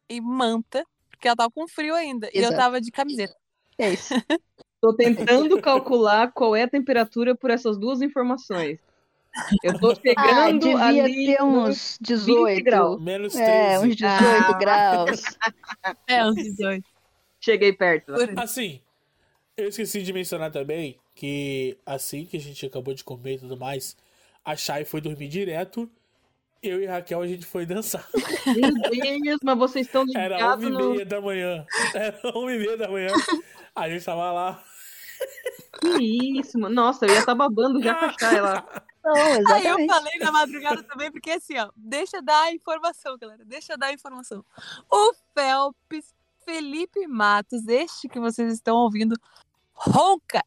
e 0.09 0.19
manta, 0.21 0.85
porque 1.09 1.27
ela 1.27 1.37
tava 1.37 1.49
com 1.51 1.67
frio 1.67 1.95
ainda. 1.95 2.27
E 2.33 2.37
eu 2.37 2.43
Exato. 2.43 2.57
tava 2.57 2.81
de 2.81 2.91
camiseta. 2.91 3.35
É 3.77 3.91
isso. 3.91 4.13
Tô 4.83 4.93
tentando 4.93 5.61
calcular 5.61 6.29
qual 6.33 6.53
é 6.53 6.63
a 6.63 6.67
temperatura 6.67 7.33
por 7.33 7.49
essas 7.49 7.77
duas 7.77 8.01
informações. 8.01 8.77
Eu 9.63 9.79
tô 9.79 9.91
Ah, 9.91 9.95
chegando 9.95 10.59
devia 10.59 11.03
ali 11.05 11.25
ter 11.27 11.41
uns 11.41 11.97
18. 12.01 12.61
graus. 12.65 13.01
Menos 13.01 13.31
13. 13.31 13.47
É, 13.49 13.79
uns 13.79 13.95
18 13.95 14.57
graus. 14.59 15.21
É, 16.05 16.25
uns 16.25 16.35
18. 16.35 16.85
Cheguei 17.39 17.71
perto. 17.71 18.11
Assim, 18.35 18.81
eu 19.55 19.69
esqueci 19.69 20.03
de 20.03 20.11
mencionar 20.11 20.51
também 20.51 20.99
que 21.15 21.77
assim 21.85 22.25
que 22.25 22.35
a 22.35 22.39
gente 22.41 22.65
acabou 22.65 22.93
de 22.93 23.05
comer 23.05 23.35
e 23.35 23.39
tudo 23.39 23.55
mais, 23.55 23.95
a 24.43 24.53
Chay 24.53 24.83
foi 24.83 24.99
dormir 24.99 25.29
direto. 25.29 25.89
Eu 26.61 26.81
e 26.81 26.85
Raquel 26.85 27.21
a 27.21 27.27
gente 27.27 27.45
foi 27.45 27.65
dançar. 27.65 28.05
Meu 28.45 28.73
Deus, 29.23 29.39
mas 29.41 29.57
vocês 29.57 29.85
estão 29.85 30.03
Era 30.13 30.35
ligados 30.35 30.65
uma 30.65 30.75
e 30.75 30.83
no... 30.83 30.91
meia 30.91 31.05
da 31.05 31.21
manhã. 31.21 31.65
Era 31.95 32.19
uma 32.37 32.53
e 32.53 32.57
meia 32.59 32.75
da 32.77 32.89
manhã. 32.89 33.07
A 33.73 33.87
gente 33.89 34.03
tava 34.03 34.29
lá. 34.29 34.63
Que 35.79 36.39
isso, 36.39 36.57
mano. 36.59 36.75
Nossa, 36.75 37.05
eu 37.05 37.13
ia 37.13 37.19
estar 37.19 37.35
babando 37.35 37.81
já 37.81 37.95
com 37.95 38.05
a 38.05 38.17
Chay 38.17 38.39
lá. 38.41 38.65
Não, 39.03 39.15
Aí 39.53 39.65
eu 39.65 39.85
falei 39.85 40.17
na 40.19 40.31
madrugada 40.31 40.81
também, 40.83 41.11
porque 41.11 41.31
assim, 41.31 41.57
ó, 41.57 41.69
deixa 41.75 42.21
dar 42.21 42.43
a 42.43 42.53
informação, 42.53 43.17
galera. 43.17 43.43
Deixa 43.43 43.75
dar 43.77 43.87
a 43.87 43.93
informação. 43.93 44.45
O 44.89 45.13
Phelps, 45.33 46.13
Felipe 46.45 47.05
Matos, 47.07 47.67
este 47.67 48.07
que 48.07 48.19
vocês 48.19 48.53
estão 48.53 48.77
ouvindo, 48.77 49.15
ronca. 49.73 50.43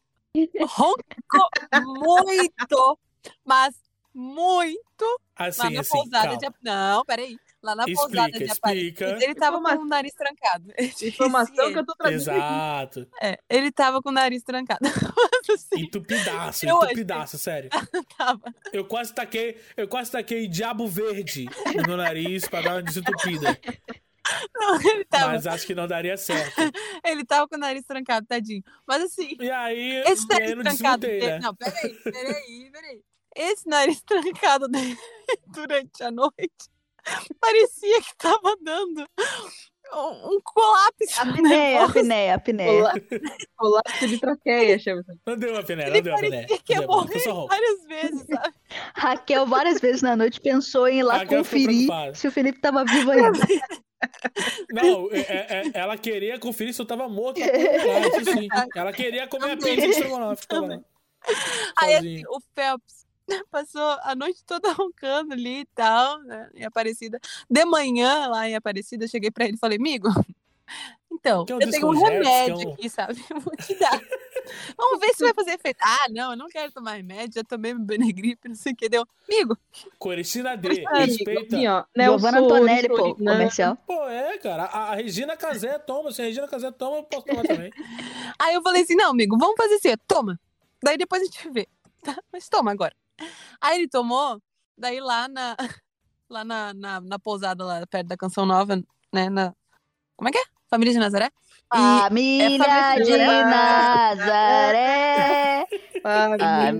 Roncou 0.61 1.49
muito, 1.85 2.99
mas 3.45 3.75
muito 4.13 5.21
lá 5.39 5.47
Assim, 5.47 5.73
na 5.73 5.81
assim. 5.81 5.89
pousada 5.91 6.23
calma. 6.25 6.37
de. 6.37 6.49
Não, 6.63 7.05
peraí. 7.05 7.37
Lá 7.63 7.75
na 7.75 7.85
pousada 7.85 8.29
Explica, 8.29 8.45
de 8.45 8.51
Aparecida. 8.51 8.83
explica. 9.07 9.25
Ele 9.25 9.35
tava 9.35 9.59
com 9.61 9.81
o 9.81 9.85
nariz 9.87 10.13
trancado. 10.13 10.71
Informação 11.01 11.65
ele. 11.65 11.73
que 11.73 11.79
eu 11.79 11.85
tô 11.85 11.95
trazendo 11.95 12.29
aqui. 12.29 12.39
Exato. 12.39 13.07
É, 13.21 13.39
ele 13.49 13.71
tava 13.71 14.01
com 14.01 14.09
o 14.09 14.11
nariz 14.11 14.43
trancado. 14.43 14.79
Assim, 15.51 15.81
Entupidaço, 15.81 16.65
Eu 16.67 16.83
entupidaço, 16.83 17.37
sério. 17.37 17.69
tava. 18.17 18.53
Eu 18.71 18.85
quase 18.85 19.13
taquei, 19.13 19.57
eu 19.75 19.87
quase 19.87 20.11
taquei 20.11 20.47
diabo 20.47 20.87
verde 20.87 21.45
no 21.75 21.83
meu 21.87 21.97
nariz 21.97 22.47
pra 22.47 22.61
dar 22.61 22.73
uma 22.75 22.83
desentupida. 22.83 23.57
Não, 24.53 24.75
ele 24.81 25.05
tava, 25.05 25.27
Mas 25.33 25.47
acho 25.47 25.65
que 25.65 25.73
não 25.73 25.87
daria 25.87 26.17
certo. 26.17 26.61
ele 27.03 27.23
tava 27.25 27.47
com 27.47 27.55
o 27.55 27.59
nariz 27.59 27.85
trancado, 27.85 28.27
tadinho. 28.27 28.61
Mas 28.85 29.03
assim, 29.03 29.35
E 29.39 29.49
aí, 29.49 30.03
esse 30.05 30.27
nariz 30.27 30.49
eu 30.51 30.55
não 30.57 30.63
trancado 30.63 31.07
desmontei, 31.07 31.19
dele. 31.21 31.31
né? 31.31 31.39
Não, 31.39 31.55
peraí, 31.55 31.95
peraí, 32.03 32.69
peraí. 32.71 33.01
Esse 33.35 33.67
nariz 33.69 34.01
trancado 34.01 34.67
dele 34.67 34.97
durante 35.47 36.03
a 36.03 36.11
noite 36.11 36.69
parecia 37.39 38.01
que 38.01 38.15
tava 38.17 38.55
dando 38.61 39.05
um, 39.93 40.39
colapso. 40.43 41.19
A 41.19 41.21
apneia, 41.21 41.85
apneia, 41.85 42.31
a 42.33 42.35
apneia. 42.35 42.81
Cola- 42.81 42.93
Colapso 43.57 44.07
de 44.07 44.19
traqueia, 44.19 44.77
chama 44.79 45.03
Não 45.25 45.37
deu 45.37 45.53
uma 45.53 45.63
pené, 45.63 45.83
não 45.85 45.91
Ele 45.91 46.01
deu 46.01 46.13
uma 46.13 46.19
pené. 46.21 46.35
parecia 46.41 46.57
que 46.63 46.73
ia 46.73 46.81
morrer 46.81 47.23
várias 47.47 47.83
vezes, 47.85 48.25
sabe? 48.27 48.53
Raquel 48.95 49.45
várias 49.45 49.79
vezes 49.79 50.01
na 50.01 50.15
noite 50.15 50.41
pensou 50.41 50.87
em 50.87 50.99
ir 50.99 51.03
lá 51.03 51.17
Raquel 51.19 51.43
ficou 51.43 51.65
conferir 51.67 52.15
se 52.15 52.27
o 52.27 52.31
Felipe 52.31 52.59
tava 52.59 52.83
vivo 52.83 53.11
ainda. 53.11 53.39
Não, 54.71 55.09
é- 55.11 55.19
é- 55.19 55.47
é- 55.67 55.71
ela 55.73 55.97
queria 55.97 56.37
conferir 56.37 56.73
se 56.73 56.81
eu 56.81 56.85
tava 56.85 57.07
morto. 57.09 57.39
Ah. 57.41 58.65
Ela 58.75 58.91
queria 58.93 59.27
comer 59.27 59.51
a 59.51 59.57
pizza 59.57 59.75
de 59.75 59.85
estrogonofe. 59.87 60.45
Aí 61.77 61.95
assim, 61.95 62.21
o 62.27 62.39
Phelps 62.55 62.96
passou 63.51 63.81
a 64.01 64.15
noite 64.15 64.43
toda 64.45 64.71
roncando 64.73 65.33
ali 65.33 65.61
e 65.61 65.65
tal, 65.75 66.19
né? 66.23 66.49
Em 66.55 66.63
Aparecida. 66.65 67.19
De 67.49 67.65
manhã, 67.65 68.27
lá 68.27 68.47
em 68.47 68.55
Aparecida, 68.55 69.05
eu 69.05 69.09
cheguei 69.09 69.31
pra 69.31 69.45
ele 69.45 69.55
e 69.55 69.59
falei, 69.59 69.77
amigo, 69.77 70.07
então, 71.11 71.45
um 71.49 71.59
eu 71.61 71.69
tenho 71.71 71.87
um 71.87 71.91
remédio 71.91 72.57
Quer 72.57 72.67
um- 72.67 72.73
aqui, 72.73 72.89
sabe? 72.89 73.23
Eu 73.29 73.39
vou 73.39 73.55
te 73.55 73.75
dar. 73.75 73.99
Vamos 74.77 74.99
ver 75.01 75.13
se 75.13 75.23
vai 75.23 75.33
fazer 75.33 75.51
efeito. 75.51 75.79
Ah, 75.81 76.07
não, 76.09 76.31
eu 76.31 76.37
não 76.37 76.47
quero 76.47 76.71
tomar 76.71 76.93
remédio, 76.93 77.33
já 77.35 77.43
tomei 77.43 77.73
meu 77.73 77.83
Benegripe, 77.83 78.47
não 78.47 78.55
sei 78.55 78.71
o 78.71 78.75
que. 78.75 78.87
Deu, 78.87 79.05
amigo, 79.29 79.57
Coristina 79.99 80.55
D, 80.55 80.85
Amigo, 80.87 80.89
respeita. 80.95 81.55
assim, 81.55 81.67
ó, 81.67 81.83
Giovanna 81.97 82.39
Antonelli, 82.39 82.87
pô, 82.87 82.95
Sorinã. 82.95 83.31
comercial. 83.33 83.77
Pô, 83.85 84.07
é, 84.07 84.37
cara. 84.37 84.63
A, 84.65 84.91
a 84.91 84.95
Regina 84.95 85.35
Casé 85.35 85.77
toma. 85.79 86.11
Se 86.13 86.21
a 86.21 86.25
Regina 86.25 86.47
Casé 86.47 86.71
toma, 86.71 86.97
eu 86.97 87.03
posso 87.03 87.25
tomar 87.25 87.43
também. 87.45 87.73
Aí 88.39 88.53
eu 88.55 88.61
falei 88.61 88.83
assim, 88.83 88.95
não, 88.95 89.09
amigo, 89.11 89.37
vamos 89.37 89.55
fazer 89.57 89.75
assim, 89.75 89.89
toma. 90.07 90.39
Daí 90.81 90.97
depois 90.97 91.21
a 91.21 91.25
gente 91.25 91.49
vê. 91.49 91.67
Tá? 92.01 92.15
Mas 92.31 92.47
toma 92.47 92.71
agora. 92.71 92.95
Aí 93.61 93.79
ele 93.79 93.87
tomou, 93.87 94.41
daí 94.77 94.99
lá 94.99 95.27
na. 95.27 95.55
lá 96.29 96.43
na, 96.43 96.73
na, 96.73 97.01
na 97.01 97.19
pousada, 97.19 97.63
lá 97.63 97.87
perto 97.87 98.07
da 98.07 98.17
Canção 98.17 98.45
Nova, 98.45 98.75
né? 99.13 99.29
Na... 99.29 99.53
Como 100.15 100.27
é 100.29 100.31
que 100.31 100.37
é? 100.37 100.43
Família 100.69 100.93
de 100.93 100.99
Nazaré? 100.99 101.31
Família 101.69 102.57
família 102.57 102.95
de 102.97 103.03
de 103.05 103.17
Nazaré, 103.27 104.47
família 106.01 106.71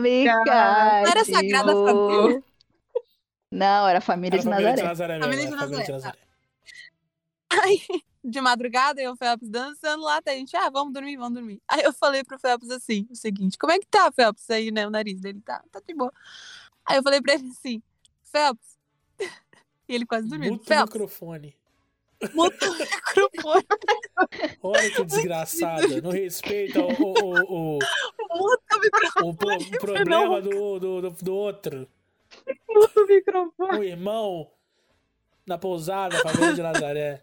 me 0.00 0.24
Não 0.24 1.06
era 1.06 1.24
Sagrada 1.24 1.72
Família? 1.72 2.42
Não, 3.50 3.88
era 3.88 4.00
família 4.00 4.36
Era 4.36 4.42
de 4.42 4.48
a 4.48 4.52
família 4.52 4.74
de 4.74 4.82
Nazaré. 4.82 4.88
Nazaré. 4.88 5.20
Família 5.20 5.46
de 5.46 5.54
a 5.54 5.58
família 5.58 5.84
de 5.84 5.92
Nazaré. 5.92 5.92
Nazaré. 5.92 6.18
Aí, 7.62 7.78
de 8.24 8.40
madrugada, 8.40 9.00
eu 9.02 9.10
e 9.10 9.12
o 9.12 9.16
Felps 9.16 9.48
dançando 9.48 10.02
lá, 10.02 10.16
até 10.16 10.32
a 10.32 10.36
gente, 10.36 10.56
ah, 10.56 10.70
vamos 10.70 10.92
dormir, 10.94 11.16
vamos 11.16 11.34
dormir. 11.34 11.60
Aí 11.68 11.82
eu 11.82 11.92
falei 11.92 12.24
pro 12.24 12.38
Felps 12.38 12.70
assim, 12.70 13.06
o 13.10 13.14
seguinte, 13.14 13.58
como 13.58 13.72
é 13.72 13.78
que 13.78 13.86
tá, 13.86 14.10
Felps? 14.10 14.48
Aí, 14.50 14.70
né, 14.70 14.86
o 14.86 14.90
nariz 14.90 15.20
dele 15.20 15.40
tá, 15.44 15.62
tá 15.70 15.80
de 15.86 15.94
boa. 15.94 16.12
Aí 16.86 16.96
eu 16.96 17.02
falei 17.02 17.20
pra 17.20 17.34
ele 17.34 17.48
assim, 17.50 17.82
Felps, 18.24 18.78
e 19.88 19.94
ele 19.94 20.06
quase 20.06 20.28
dormindo, 20.28 20.52
Muta 20.52 20.74
o 20.82 20.86
microfone. 20.86 21.56
muta 22.34 22.70
o 22.70 22.74
microfone, 22.78 23.64
Olha 24.62 24.90
que 24.90 25.04
desgraçada. 25.04 26.00
Não 26.00 26.10
respeita 26.10 26.80
o, 26.80 26.88
o, 26.88 27.12
o, 27.20 27.78
o, 27.78 28.38
muta 28.38 28.76
o 28.76 28.80
microfone. 28.80 29.28
o 29.30 29.34
pro- 29.34 29.56
o 29.56 29.78
problema 29.78 30.40
do, 30.40 30.78
do, 30.80 31.00
do, 31.02 31.10
do 31.10 31.34
outro. 31.34 31.86
Muta 32.68 33.00
o 33.00 33.06
microfone. 33.06 33.78
O 33.78 33.84
irmão 33.84 34.50
na 35.46 35.58
pousada, 35.58 36.18
família 36.22 36.54
de 36.54 36.62
Nazaré. 36.62 37.22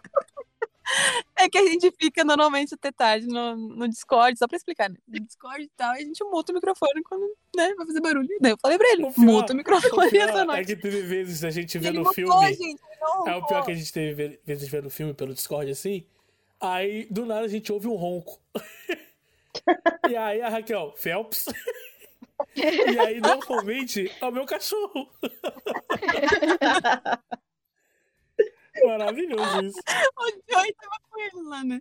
É 1.39 1.49
que 1.51 1.59
a 1.59 1.67
gente 1.67 1.91
fica 2.01 2.25
normalmente 2.25 2.75
até 2.75 2.91
tarde 2.93 3.27
no, 3.27 3.55
no 3.57 3.89
Discord, 3.89 4.39
só 4.39 4.47
pra 4.49 4.57
explicar, 4.57 4.89
né? 4.89 4.97
No 5.07 5.21
Discord 5.21 5.65
e 5.65 5.71
tal, 5.77 5.95
e 5.95 5.99
a 5.99 6.01
gente 6.01 6.23
muta 6.25 6.53
o 6.53 6.55
microfone 6.55 7.03
quando, 7.03 7.27
né, 7.55 7.75
vai 7.77 7.87
fazer 7.87 8.01
barulho. 8.01 8.29
Daí 8.41 8.53
eu 8.53 8.59
falei 8.59 8.79
pra 8.79 8.89
ele, 8.93 9.03
pior- 9.03 9.19
muta 9.19 9.53
o 9.53 9.55
O 9.55 9.59
microfone 9.59 10.11
pior 10.11 10.29
essa 10.29 10.53
é 10.53 10.65
que 10.65 10.77
teve 10.77 11.03
vezes 11.03 11.45
a 11.45 11.51
gente 11.51 11.77
vê 11.79 11.89
Ele 11.89 11.99
no 11.99 12.13
filme. 12.15 12.55
gente, 12.55 12.81
não 13.01 13.29
É 13.29 13.37
o 13.37 13.45
pior 13.47 13.65
que 13.65 13.73
a 13.73 13.75
gente 13.75 13.93
teve 13.93 14.15
ve- 14.15 14.41
vezes 14.45 14.69
vendo 14.69 14.89
filme 14.89 15.13
pelo 15.13 15.35
Discord 15.35 15.71
assim. 15.71 16.07
Aí, 16.61 17.07
do 17.11 17.27
nada, 17.27 17.45
a 17.45 17.49
gente 17.49 17.71
ouve 17.73 17.89
um 17.89 17.97
ronco. 17.97 18.41
e 20.09 20.17
aí 20.17 20.41
a 20.41 20.49
Raquel, 20.49 20.95
Phelps. 20.97 21.47
e 22.57 22.99
aí, 22.99 23.21
normalmente, 23.21 24.11
é 24.21 24.25
o 24.25 24.33
meu 24.33 24.45
cachorro. 24.47 25.09
Maravilhoso 28.85 29.63
isso. 29.63 29.79
O 30.19 30.31
Joey 30.53 30.75
tava 30.75 30.97
com 31.09 31.19
ele 31.21 31.43
lá, 31.49 31.65
né? 31.65 31.81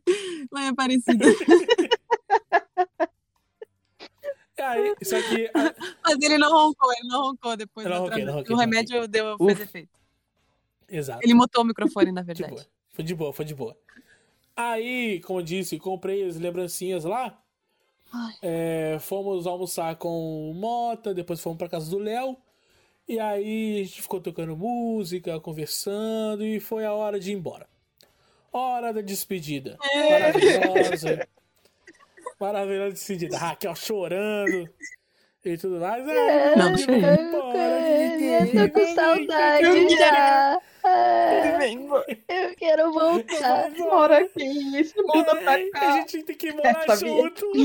Lá 0.52 0.62
em 0.64 0.68
Aparecida. 0.70 1.26
Aí, 4.58 4.96
só 5.04 5.22
que. 5.22 5.48
a- 5.54 5.76
Mas 6.04 6.18
ele 6.22 6.38
não 6.38 6.50
roncou, 6.50 6.92
ele 6.94 7.08
não 7.10 7.22
roncou 7.24 7.58
depois. 7.58 7.86
Não 7.88 8.04
ronquei, 8.06 8.24
não 8.26 8.34
ronquei, 8.36 8.56
o 8.56 8.58
remédio 8.58 9.06
deu, 9.08 9.38
fez 9.38 9.60
efeito. 9.60 10.00
Exato. 10.88 11.20
Ele 11.24 11.34
mutou 11.34 11.62
o 11.62 11.66
microfone, 11.66 12.12
na 12.12 12.22
De 12.24 12.28
verdade. 12.28 12.54
boa. 12.54 12.66
Foi 12.94 13.04
de 13.04 13.14
boa, 13.14 13.34
foi 13.34 13.46
de 13.46 13.54
boa. 13.54 13.78
Aí, 14.56 15.20
como 15.22 15.40
eu 15.40 15.44
disse, 15.44 15.78
comprei 15.78 16.26
as 16.26 16.38
lembrancinhas 16.38 17.04
lá. 17.04 17.38
É, 18.42 18.98
fomos 19.00 19.46
almoçar 19.46 19.96
com 19.96 20.50
o 20.52 20.54
Mota, 20.54 21.14
depois 21.14 21.42
fomos 21.42 21.58
pra 21.58 21.70
casa 21.70 21.90
do 21.90 21.98
Léo. 21.98 22.38
E 23.08 23.20
aí 23.20 23.82
a 23.82 23.84
gente 23.84 24.02
ficou 24.02 24.20
tocando 24.20 24.58
música, 24.58 25.40
conversando 25.40 26.44
e 26.44 26.60
foi 26.60 26.86
a 26.86 26.94
hora 26.94 27.20
de 27.20 27.32
ir 27.32 27.36
embora. 27.36 27.68
Hora 28.52 28.94
da 28.94 29.02
despedida. 29.02 29.78
Maravilhosa. 30.10 31.28
Maravilhosa 32.40 32.92
despedida. 32.94 33.38
Raquel 33.38 33.76
chorando 33.76 34.70
e 35.44 35.58
tudo 35.58 35.80
mais. 35.80 36.08
É, 36.08 36.56
Não, 36.56 36.72
eu 36.72 36.78
ir. 36.78 38.56
Eu 38.56 38.72
tô 38.72 38.80
com 38.80 38.96
saudade 38.96 39.90
já. 39.98 40.62
Eu 42.28 42.56
quero 42.56 42.92
voltar. 42.94 43.72
Mora 43.72 44.20
aqui, 44.20 44.84
se 44.84 45.02
muda 45.02 45.36
pra 45.36 45.52
Ai, 45.54 45.70
cá. 45.70 45.94
A 45.94 45.98
gente 45.98 46.24
tem 46.24 46.36
que 46.36 46.52
morar 46.52 46.98
junto. 46.98 47.46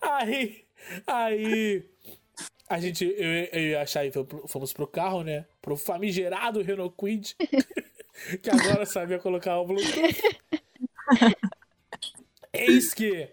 aí, 0.00 0.64
aí, 1.06 1.84
a 2.68 2.80
gente, 2.80 3.04
eu, 3.04 3.30
eu 3.52 3.60
e 3.70 3.76
a 3.76 3.86
Chay 3.86 4.10
fomos- 4.48 4.72
pro 4.72 4.86
carro, 4.86 5.22
né? 5.22 5.44
Pro 5.60 5.76
famigerado 5.76 6.62
Renault 6.62 6.94
Quid, 6.96 7.36
que 8.42 8.50
agora 8.50 8.86
sabia 8.86 9.18
colocar 9.18 9.58
o 9.58 9.66
Bluetooth. 9.66 10.40
Eis 12.52 12.92
que 12.94 13.28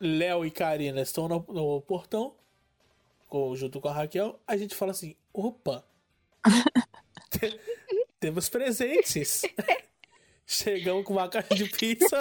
Léo 0.00 0.44
e 0.44 0.50
Karina 0.50 1.00
estão 1.02 1.28
no, 1.28 1.44
no 1.48 1.80
portão, 1.82 2.34
junto 3.54 3.80
com 3.80 3.88
a 3.88 3.92
Raquel. 3.92 4.38
A 4.46 4.56
gente 4.56 4.74
fala 4.74 4.92
assim: 4.92 5.16
opa, 5.40 5.84
te- 7.30 7.60
temos 8.20 8.48
presentes. 8.48 9.42
Chegamos 10.50 11.04
com 11.04 11.12
uma 11.12 11.28
caixa 11.28 11.54
de 11.54 11.66
pizza. 11.66 12.18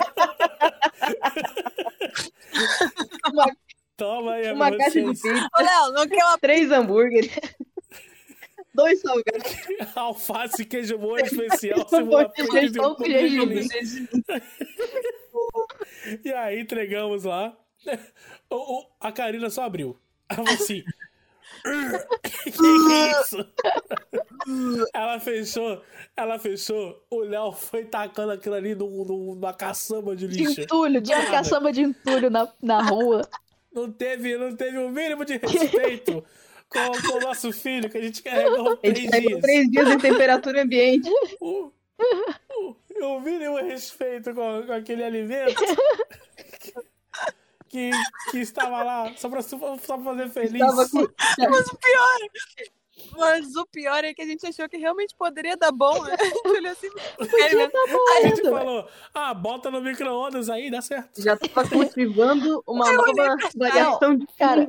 Uma- 3.31 3.55
Toma 3.95 4.33
aí, 4.33 4.51
Uma 4.51 4.69
caixa 4.77 4.91
de 4.99 5.05
vocês. 5.05 5.33
pizza, 5.33 5.49
Ô, 5.57 5.61
Léo, 5.61 5.91
não 5.93 6.07
quer 6.07 6.23
uma 6.23 6.37
três 6.37 6.71
hambúrgueres, 6.71 7.31
dois 8.73 9.01
salgados. 9.01 9.51
Alface, 9.95 10.65
queijo 10.65 10.99
molho 10.99 11.25
especial, 11.25 11.79
Um 11.79 12.31
de 12.33 12.47
queijo. 12.51 12.81
E 16.23 16.31
aí 16.33 16.59
entregamos 16.59 17.23
lá. 17.23 17.57
O- 18.49 18.79
o- 18.81 18.87
a 18.99 19.11
Karina 19.11 19.49
só 19.49 19.63
abriu. 19.63 19.97
Ela 20.29 20.43
falou 20.43 20.53
assim. 20.53 20.83
que 22.23 22.51
que 22.51 22.65
é 22.93 23.21
isso? 23.21 23.37
ela 24.93 25.19
fechou, 25.19 25.81
ela 26.15 26.39
fechou. 26.39 27.03
O 27.09 27.19
Léo 27.21 27.51
foi 27.51 27.85
tacando 27.85 28.31
aquilo 28.31 28.55
ali 28.55 28.73
num- 28.75 29.03
num- 29.05 29.35
numa 29.35 29.53
caçamba 29.53 30.15
de 30.15 30.27
De 30.27 30.45
lixo. 30.45 30.61
entulho, 30.61 31.01
tinha 31.01 31.17
Nada. 31.19 31.31
caçamba 31.31 31.71
de 31.71 31.81
entulho 31.81 32.29
na, 32.29 32.47
na 32.61 32.81
rua. 32.81 33.27
Não 33.73 33.91
teve, 33.91 34.37
não 34.37 34.55
teve 34.55 34.77
o 34.77 34.89
mínimo 34.89 35.23
de 35.25 35.37
respeito 35.37 36.23
com, 36.69 36.79
com 37.09 37.17
o 37.17 37.21
nosso 37.21 37.51
filho 37.51 37.89
que 37.89 37.97
a 37.97 38.01
gente 38.01 38.23
carregou 38.23 38.71
A 38.73 38.77
três 38.77 38.97
gente 38.99 39.19
dias. 39.21 39.41
três 39.41 39.69
dias 39.71 39.87
em 39.89 39.97
temperatura 39.97 40.63
ambiente. 40.63 41.09
o, 41.41 41.71
o, 41.99 42.75
o 43.01 43.19
mínimo 43.19 43.55
respeito 43.57 44.33
com, 44.33 44.63
com 44.65 44.71
aquele 44.73 45.03
alimento 45.03 45.61
que, 47.69 47.91
que 48.31 48.39
estava 48.39 48.83
lá 48.83 49.13
só 49.15 49.29
pra, 49.29 49.41
só 49.41 49.57
pra 49.57 49.77
fazer 49.99 50.29
feliz. 50.29 50.59
Mas 50.59 50.93
o 50.93 51.77
pior, 51.77 52.17
mas 53.17 53.55
o 53.55 53.65
pior 53.67 54.03
é 54.03 54.13
que 54.13 54.21
a 54.21 54.25
gente 54.25 54.45
achou 54.45 54.67
que 54.67 54.77
realmente 54.77 55.15
poderia 55.15 55.55
dar 55.55 55.71
bom, 55.71 56.03
né? 56.03 56.15
A 56.19 56.23
gente 56.23 56.47
olhou 56.47 56.71
assim, 56.71 56.89
sério 57.29 57.57
mesmo. 57.57 57.71
A 58.17 58.21
gente 58.21 58.41
falou, 58.41 58.87
ah, 59.13 59.33
bota 59.33 59.69
no 59.69 59.81
micro-ondas 59.81 60.49
aí, 60.49 60.71
dá 60.71 60.81
certo. 60.81 61.21
Já 61.21 61.37
tava 61.37 61.69
cultivando 61.69 62.63
uma 62.65 62.91
nova 62.91 63.37
variação 63.55 64.15
de 64.15 64.27
Cara. 64.37 64.67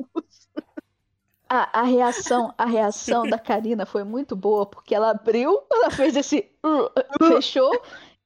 A, 1.51 1.79
a 1.79 1.83
reação, 1.83 2.53
a 2.55 2.65
reação 2.65 3.27
da 3.27 3.39
Karina 3.39 3.83
foi 3.83 4.03
muito 4.03 4.35
boa, 4.35 4.67
porque 4.67 4.93
ela 4.93 5.09
abriu, 5.09 5.63
ela 5.71 5.89
fez 5.89 6.15
esse 6.15 6.47
uh, 6.63 7.27
fechou, 7.27 7.71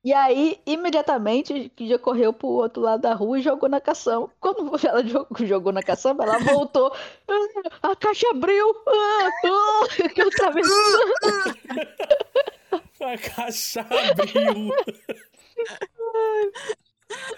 e 0.04 0.14
aí 0.14 0.60
imediatamente 0.66 1.72
já 1.82 1.98
correu 2.00 2.32
pro 2.34 2.48
outro 2.50 2.82
lado 2.82 3.02
da 3.02 3.14
rua 3.14 3.40
e 3.40 3.42
jogou 3.42 3.70
na 3.70 3.82
caçamba. 3.82 4.30
Quando 4.40 4.72
ela 4.88 5.06
jogou, 5.06 5.46
jogou 5.48 5.72
na 5.74 5.84
caçamba, 5.84 6.24
ela 6.24 6.38
voltou. 6.40 6.94
"Ah, 7.82 7.92
a 7.92 7.96
caixa 7.96 8.28
abriu! 8.32 8.76
Ah, 8.88 9.30
ah", 9.46 9.88
que 10.14 10.24
outra 10.24 10.52
vez. 10.52 10.68
A 13.02 13.18
caixa 13.18 13.82
abriu. 13.82 14.72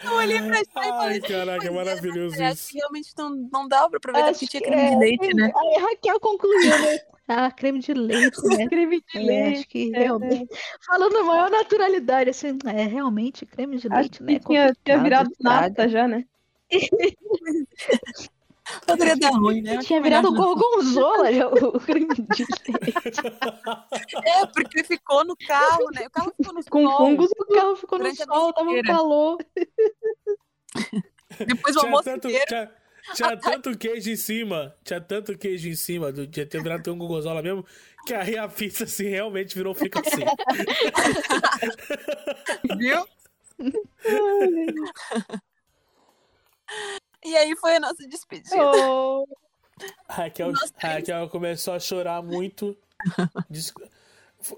Eu 0.04 0.14
olhei 0.14 0.42
pra 0.42 0.58
gente 0.58 0.70
e 0.76 0.80
Ai, 0.80 0.90
falei, 0.90 1.22
caraca, 1.22 1.68
é 1.68 1.72
maravilhoso 1.72 2.44
acho 2.44 2.54
isso. 2.54 2.70
realmente 2.74 3.14
não, 3.18 3.30
não 3.52 3.68
dá 3.68 3.88
pra 3.90 3.98
aproveitar 3.98 4.30
Acho 4.30 4.40
que 4.40 4.48
tinha 4.48 4.62
creme 4.62 4.90
de 4.90 4.96
é, 4.96 4.98
leite, 4.98 5.34
né? 5.36 5.52
Aí 5.56 5.76
a 5.76 5.80
Raquel 5.88 6.20
concluiu, 6.20 6.80
né? 6.80 7.00
Ah, 7.28 7.52
creme 7.52 7.80
de 7.80 7.94
leite, 7.94 8.38
né? 8.46 8.68
Creme 8.68 9.02
de 9.02 9.18
É, 9.18 9.22
leite. 9.22 9.58
acho 9.60 9.68
que 9.68 9.90
realmente. 9.92 10.48
Falando 10.86 11.14
na 11.14 11.24
maior 11.24 11.50
naturalidade, 11.50 12.30
assim, 12.30 12.58
é 12.66 12.84
realmente 12.84 13.46
creme 13.46 13.78
de 13.78 13.88
Acho 13.88 13.98
leite, 13.98 14.24
né? 14.24 14.34
que 14.40 14.46
tinha, 14.46 14.74
tinha 14.84 15.02
virado 15.02 15.32
nata 15.40 15.90
já, 15.90 16.08
né? 16.08 16.26
Poderia 18.86 19.16
dar 19.16 19.30
ruim, 19.32 19.62
né? 19.62 19.78
Tinha 19.80 20.02
virado 20.02 20.34
gorgonzola 20.34 21.30
o 21.68 21.80
creme 21.82 22.08
de 22.16 22.46
leite. 22.82 23.22
É, 24.24 24.46
porque 24.48 24.84
ficou 24.84 25.24
no 25.24 25.36
carro, 25.38 25.86
né? 25.94 26.08
O 26.08 26.10
carro 26.10 26.34
ficou 26.36 26.54
no 26.54 26.64
Com 26.66 26.84
sol. 26.88 26.98
fungos. 26.98 27.30
O 27.38 27.46
carro 27.54 27.76
ficou 27.76 28.00
no 28.00 28.16
sol, 28.16 28.54
tava 28.54 28.70
um 28.70 28.82
calor. 28.82 29.38
Depois 31.46 31.76
o 31.76 31.80
Tinha 31.80 31.90
almoço 31.90 32.04
tanto, 32.04 32.28
inteiro. 32.28 32.46
tinha, 32.48 32.72
tinha 33.14 33.38
tanto 33.38 33.78
queijo 33.78 34.10
em 34.10 34.16
cima, 34.16 34.76
tinha 34.84 35.02
tanto 35.02 35.38
queijo 35.38 35.68
em 35.70 35.76
cima, 35.76 36.12
do, 36.12 36.26
de 36.26 36.46
ter 36.46 36.62
virado 36.64 36.92
um 36.94 36.98
gorgonzola 36.98 37.42
mesmo, 37.42 37.66
que 38.06 38.14
aí 38.14 38.38
a 38.38 38.48
pizza 38.48 38.86
assim, 38.86 39.06
realmente 39.08 39.54
virou 39.56 39.74
fricassê. 39.74 40.24
Viu? 42.78 43.06
E 47.26 47.36
aí 47.36 47.56
foi 47.56 47.78
a 47.78 47.80
nossa 47.80 48.08
despedida. 48.08 48.56
Oh, 48.56 49.26
Raquel, 50.08 50.54
Raquel 50.78 51.30
começou 51.30 51.74
a 51.74 51.80
chorar 51.80 52.22
muito. 52.22 52.78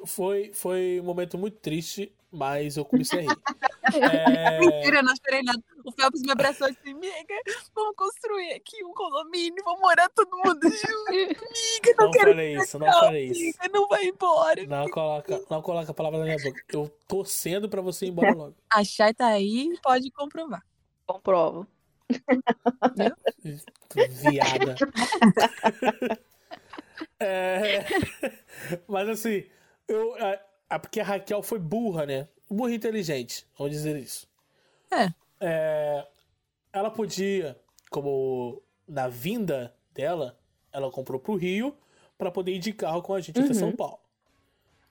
Foi, 0.06 0.52
foi 0.53 0.99
um 0.99 1.03
momento 1.06 1.38
muito 1.38 1.60
triste, 1.60 2.14
mas 2.30 2.76
eu 2.76 2.84
comecei 2.84 3.19
a 3.19 3.22
rir. 3.22 3.38
É, 3.88 4.60
Mentira, 4.60 4.98
eu 4.98 5.03
não 5.03 5.14
esperei 5.14 5.41
nada. 5.41 5.64
O 5.85 5.91
Phelps 5.94 6.22
me 6.22 6.30
abraçou 6.30 6.68
assim, 6.68 6.91
amiga, 6.91 7.34
vamos 7.73 7.95
construir 7.95 8.52
aqui 8.52 8.84
um 8.84 8.94
condomínio, 8.94 9.64
vamos 9.64 9.80
morar 9.80 10.10
todo 10.10 10.30
mundo 10.35 10.60
junto. 10.64 11.10
Amiga, 11.10 11.95
não, 11.98 12.06
não 12.06 12.11
quero 12.11 12.31
falei 12.31 12.57
isso, 12.57 12.80
não 12.80 12.91
falei 12.91 13.26
isso. 13.27 13.39
amiga, 13.39 13.80
não 13.80 13.88
vai 13.88 14.03
embora. 14.03 14.65
Não 14.65 14.89
coloca, 14.89 15.41
não 15.49 15.61
coloca 15.61 15.91
a 15.91 15.94
palavra 15.94 16.19
na 16.19 16.26
minha 16.26 16.38
boca. 16.38 16.61
Eu 16.68 16.91
torcendo 17.07 17.69
pra 17.69 17.81
você 17.81 18.07
ir 18.07 18.10
embora 18.10 18.34
logo. 18.34 18.56
A 18.69 18.84
Chay 18.84 19.14
tá 19.14 19.27
aí 19.27 19.69
e 19.73 19.80
pode 19.80 20.11
comprovar. 20.11 20.61
Comprovo. 21.06 21.65
Viada. 24.09 24.75
É, 27.19 27.84
mas 28.88 29.07
assim, 29.09 29.43
eu, 29.88 30.15
é, 30.17 30.41
é 30.69 30.79
porque 30.79 30.99
a 30.99 31.03
Raquel 31.03 31.41
foi 31.41 31.59
burra, 31.59 32.05
né? 32.05 32.27
Burra 32.49 32.73
inteligente, 32.73 33.45
vamos 33.57 33.73
dizer 33.73 33.95
isso. 33.97 34.27
É. 34.91 35.13
É, 35.39 36.07
ela 36.73 36.89
podia, 36.89 37.59
como 37.89 38.61
na 38.88 39.07
vinda 39.07 39.73
dela, 39.93 40.38
ela 40.71 40.91
comprou 40.91 41.19
pro 41.19 41.35
Rio 41.35 41.75
pra 42.17 42.31
poder 42.31 42.53
ir 42.53 42.59
de 42.59 42.73
carro 42.73 43.01
com 43.01 43.13
a 43.13 43.19
gente 43.19 43.39
até 43.39 43.49
Uhum. 43.49 43.53
São 43.53 43.71
Paulo. 43.71 43.99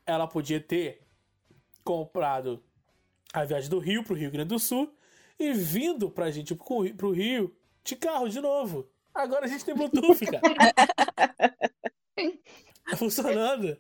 Ela 0.05 0.27
podia 0.27 0.61
ter 0.61 1.03
comprado 1.83 2.63
a 3.33 3.45
viagem 3.45 3.71
do 3.71 3.79
Rio 3.79 4.05
pro 4.05 4.15
Rio 4.15 4.31
Grande 4.31 4.49
do 4.49 4.59
Sul 4.59 4.96
e 5.39 5.53
vindo 5.53 6.11
pra 6.11 6.31
gente 6.31 6.55
pro 6.55 6.95
pro 6.95 7.11
Rio 7.11 7.55
de 7.85 7.97
carro 7.97 8.29
de 8.29 8.41
novo. 8.41 8.89
Agora 9.15 9.47
a 9.47 9.49
gente 9.49 9.65
tem 9.65 9.75
Bluetooth, 9.75 10.27
cara. 10.27 10.43
Tá 12.89 12.97
funcionando. 12.97 13.77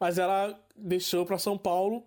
Mas 0.00 0.16
ela 0.16 0.58
deixou 0.74 1.26
pra 1.26 1.38
São 1.38 1.58
Paulo 1.58 2.06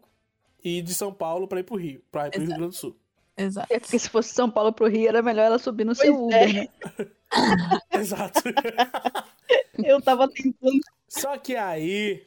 e 0.64 0.82
de 0.82 0.92
São 0.94 1.14
Paulo 1.14 1.48
pra 1.48 1.60
ir 1.60 1.64
pro 1.64 1.76
Rio, 1.76 2.04
pra 2.12 2.28
ir 2.28 2.32
pro 2.32 2.40
Rio 2.40 2.48
Exato. 2.48 2.60
Grande 2.60 2.76
do 2.76 2.80
Sul. 2.80 2.98
Exato. 3.38 3.74
É 3.74 3.80
porque 3.80 4.00
se 4.00 4.10
fosse 4.10 4.34
São 4.34 4.50
Paulo 4.50 4.74
pro 4.74 4.88
Rio, 4.88 5.08
era 5.08 5.22
melhor 5.22 5.44
ela 5.46 5.60
subir 5.60 5.86
no 5.86 5.94
seu 5.94 6.16
Pois 6.16 6.34
é. 6.34 6.46
Uber, 6.46 6.54
né? 6.56 6.68
Exato. 7.94 8.42
Eu 9.84 10.02
tava 10.02 10.28
tentando. 10.30 10.80
Só 11.08 11.38
que 11.38 11.56
aí. 11.56 12.26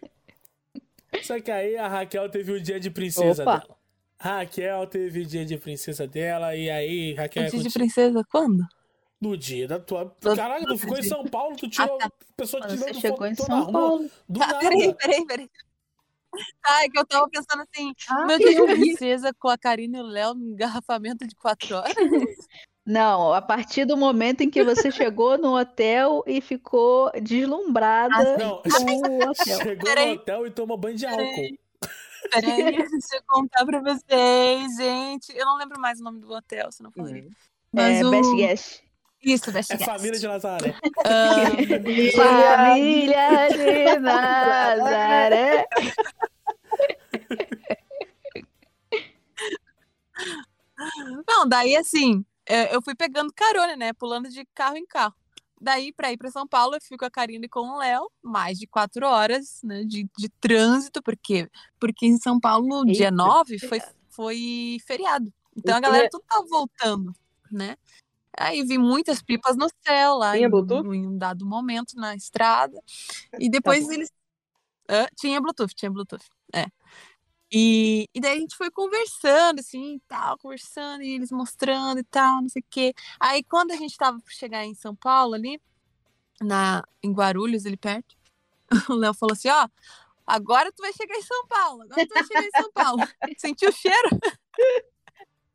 Só 1.23 1.41
que 1.41 1.51
aí 1.51 1.77
a 1.77 1.89
Raquel 1.89 2.29
teve 2.29 2.53
o 2.53 2.61
dia 2.61 2.79
de 2.81 2.91
princesa 2.91 3.43
Opa. 3.43 3.59
dela. 3.59 3.77
Raquel 4.25 4.87
teve 4.87 5.21
o 5.21 5.27
dia 5.27 5.45
de 5.45 5.59
princesa 5.59 6.07
dela 6.07 6.57
e 6.57 6.71
aí, 6.71 7.13
Raquel. 7.13 7.43
é 7.43 7.47
Antes 7.47 7.63
de 7.63 7.71
princesa, 7.71 8.25
quando? 8.31 8.65
No 9.21 9.37
dia 9.37 9.69
da 9.69 9.79
tua. 9.79 10.05
Do- 10.19 10.35
Caraca, 10.35 10.67
tu 10.67 10.79
ficou 10.79 10.97
em 10.97 11.03
São 11.03 11.25
Paulo, 11.27 11.57
tu 11.57 11.69
tirou. 11.69 11.99
Ah, 12.01 12.09
Pessoa 12.35 12.63
Quando 12.63 12.71
tirando 12.71 12.95
você 12.95 13.01
chegou 13.01 13.17
foto 13.19 13.27
em 13.27 13.35
São 13.35 13.71
Paulo. 13.73 14.11
Do 14.27 14.41
Tá, 14.41 14.47
nada. 14.47 14.61
peraí, 14.61 14.95
peraí, 14.95 15.27
peraí. 15.27 15.51
Ai, 16.67 16.89
que 16.89 16.99
eu 16.99 17.07
tava 17.07 17.29
pensando 17.29 17.63
assim, 17.63 17.93
Ah, 18.09 18.27
meu 18.27 18.39
dia 18.39 18.59
eu 18.59 18.67
de 18.67 18.73
princesa 18.75 19.33
com 19.39 19.49
a 19.49 19.59
Karine 19.59 19.99
e 19.99 20.01
o 20.01 20.05
Léo 20.07 20.35
no 20.35 20.53
engarrafamento 20.53 21.27
de 21.27 21.35
quatro 21.37 21.77
horas. 21.77 21.95
Não, 22.87 23.33
a 23.33 23.41
partir 23.43 23.85
do 23.85 23.97
momento 23.97 24.41
em 24.43 24.51
que 24.51 24.65
você 24.65 24.91
chegou 24.91 25.39
no 25.39 25.57
hotel 25.57 26.23
e 26.27 26.41
ficou 26.41 27.11
deslumbrada 27.23 28.37
Não, 28.39 28.63
com 28.63 28.69
o 28.69 29.23
hotel. 29.31 29.35
chegou 29.63 29.85
Peraí. 29.91 30.07
no 30.09 30.13
hotel 30.15 30.47
e 30.47 30.51
tomou 30.51 30.77
banho 30.77 30.97
de 30.97 31.07
álcool. 31.07 31.25
Peraí, 31.35 31.59
deixa 32.91 33.17
eu 33.17 33.23
contar 33.27 33.65
pra 33.65 33.81
vocês, 33.81 34.77
gente. 34.77 35.37
Eu 35.37 35.47
não 35.47 35.57
lembro 35.57 35.81
mais 35.81 36.01
o 36.01 36.05
nome 36.05 36.21
do 36.21 36.33
hotel, 36.33 36.71
se 36.73 36.83
não 36.83 36.91
falei. 36.91 37.23
Uhum. 37.23 37.31
Mas 37.73 38.01
É, 38.01 38.05
o... 38.05 38.11
Best 38.11 38.35
Guest. 38.37 38.85
Isso, 39.23 39.53
Best 39.53 39.73
É 39.73 39.77
Guest. 39.77 39.91
família 39.91 40.19
de 40.19 40.27
Nazaré. 40.29 40.75
Ah, 41.05 41.35
Família 42.17 43.49
de 43.49 43.99
Nazaré. 44.01 45.67
Não, 51.29 51.49
daí 51.49 51.77
assim, 51.77 52.25
é, 52.47 52.75
eu 52.75 52.83
fui 52.83 52.95
pegando 52.95 53.33
carona, 53.33 53.77
né? 53.77 53.93
Pulando 53.93 54.29
de 54.29 54.45
carro 54.55 54.77
em 54.77 54.87
carro. 54.87 55.15
Daí, 55.61 55.93
pra 55.93 56.13
ir 56.13 56.17
pra 56.17 56.31
São 56.31 56.47
Paulo, 56.47 56.75
eu 56.77 56.81
fui 56.83 56.97
com 56.99 57.05
a 57.05 57.11
Karine 57.11 57.47
e 57.47 57.49
com 57.49 57.61
o 57.61 57.79
Léo, 57.79 58.11
mais 58.23 58.59
de 58.59 58.67
quatro 58.67 59.07
horas 59.07 59.61
né, 59.63 59.85
de, 59.85 60.09
de 60.19 60.29
trânsito, 60.41 61.03
porque, 61.03 61.49
porque 61.81 62.07
em 62.07 62.19
São 62.19 62.39
Paulo, 62.39 62.85
dia 62.85 63.07
Eita, 63.07 63.11
9, 63.13 63.59
foi, 63.61 63.81
foi 64.11 64.77
feriado. 64.87 65.33
Então 65.57 65.77
a 65.77 65.79
Então, 65.79 65.81
galera 65.91 66.07
é- 66.07 66.09
tudo 66.11 66.25
tava 66.29 66.47
voltando, 66.47 67.15
né? 67.51 67.77
Aí 68.37 68.65
vi 68.65 68.77
muitas 68.79 69.23
pipas 69.23 69.57
no 69.57 69.69
céu 69.87 70.17
lá 70.17 70.33
Tinha 70.35 70.49
em, 70.49 70.51
Bluetooth? 70.51 70.89
em 70.93 71.07
um 71.07 71.17
dado 71.17 71.47
momento 71.47 71.95
na 71.95 72.17
estrada. 72.17 72.83
E 73.39 73.49
depois 73.49 73.87
bom. 73.87 73.93
eles. 73.93 74.11
Hã? 74.91 75.07
tinha 75.17 75.41
Bluetooth, 75.41 75.73
tinha 75.75 75.91
Bluetooth. 75.91 76.27
E, 77.57 78.09
e 78.13 78.21
daí 78.21 78.37
a 78.37 78.41
gente 78.41 78.57
foi 78.57 78.69
conversando, 78.69 79.61
assim, 79.61 80.01
tal, 80.09 80.37
conversando, 80.39 81.05
e 81.05 81.15
eles 81.15 81.31
mostrando 81.31 82.01
e 82.01 82.05
tal, 82.05 82.43
não 82.43 82.49
sei 82.49 82.61
o 82.61 82.65
quê. 82.69 82.93
Aí 83.21 83.45
quando 83.45 83.71
a 83.71 83.77
gente 83.77 83.97
tava 83.97 84.19
por 84.19 84.33
chegar 84.33 84.65
em 84.65 84.75
São 84.75 84.93
Paulo 84.97 85.35
ali, 85.35 85.63
na, 86.43 86.83
em 87.01 87.13
Guarulhos, 87.13 87.65
ali 87.65 87.77
perto, 87.77 88.17
o 88.91 88.95
Léo 88.95 89.15
falou 89.15 89.35
assim, 89.35 89.49
ó, 89.51 89.69
agora 90.27 90.73
tu 90.73 90.83
vai 90.83 90.93
chegar 90.93 91.15
em 91.15 91.23
São 91.23 91.47
Paulo, 91.47 91.83
agora 91.83 92.05
tu 92.05 92.13
vai 92.13 92.25
chegar 92.25 92.43
em 92.43 92.51
São 92.51 92.73
Paulo. 92.73 93.03
Sentiu 93.39 93.69
o 93.69 93.73
cheiro? 93.73 94.09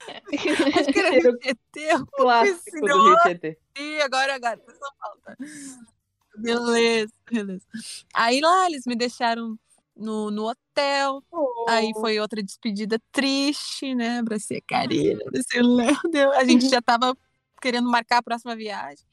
Acho 0.80 0.94
que 0.94 1.00
era 1.00 1.12
Cheiro 1.12 1.38
Tietê, 1.38 1.90
Clássico 2.16 2.80
do 2.80 2.88
Esse 2.88 2.98
Rio 2.98 3.18
Tietê. 3.24 3.60
e 3.78 4.02
agora, 4.02 4.36
agora, 4.36 4.58
São 4.66 4.92
Paulo. 4.98 5.20
tá? 5.26 5.36
Beleza, 6.38 7.14
beleza. 7.30 7.68
Aí 8.14 8.40
lá 8.40 8.68
eles 8.68 8.84
me 8.86 8.96
deixaram 8.96 9.60
no, 10.00 10.32
no 10.32 10.50
hotel. 10.50 11.22
Aí 11.68 11.92
foi 11.94 12.20
outra 12.20 12.42
despedida 12.42 13.00
triste, 13.12 13.94
né? 13.94 14.20
Abracei 14.20 14.58
a 14.58 14.62
Karina, 14.68 15.22
abracei 15.28 15.62
o 15.62 15.68
Léo. 15.76 15.98
deu- 16.12 16.34
A 16.34 16.44
gente 16.44 16.68
já 16.70 16.82
tava 16.82 17.16
querendo 17.62 17.90
marcar 17.90 18.18
a 18.18 18.24
próxima 18.24 18.56
viagem. 18.56 19.06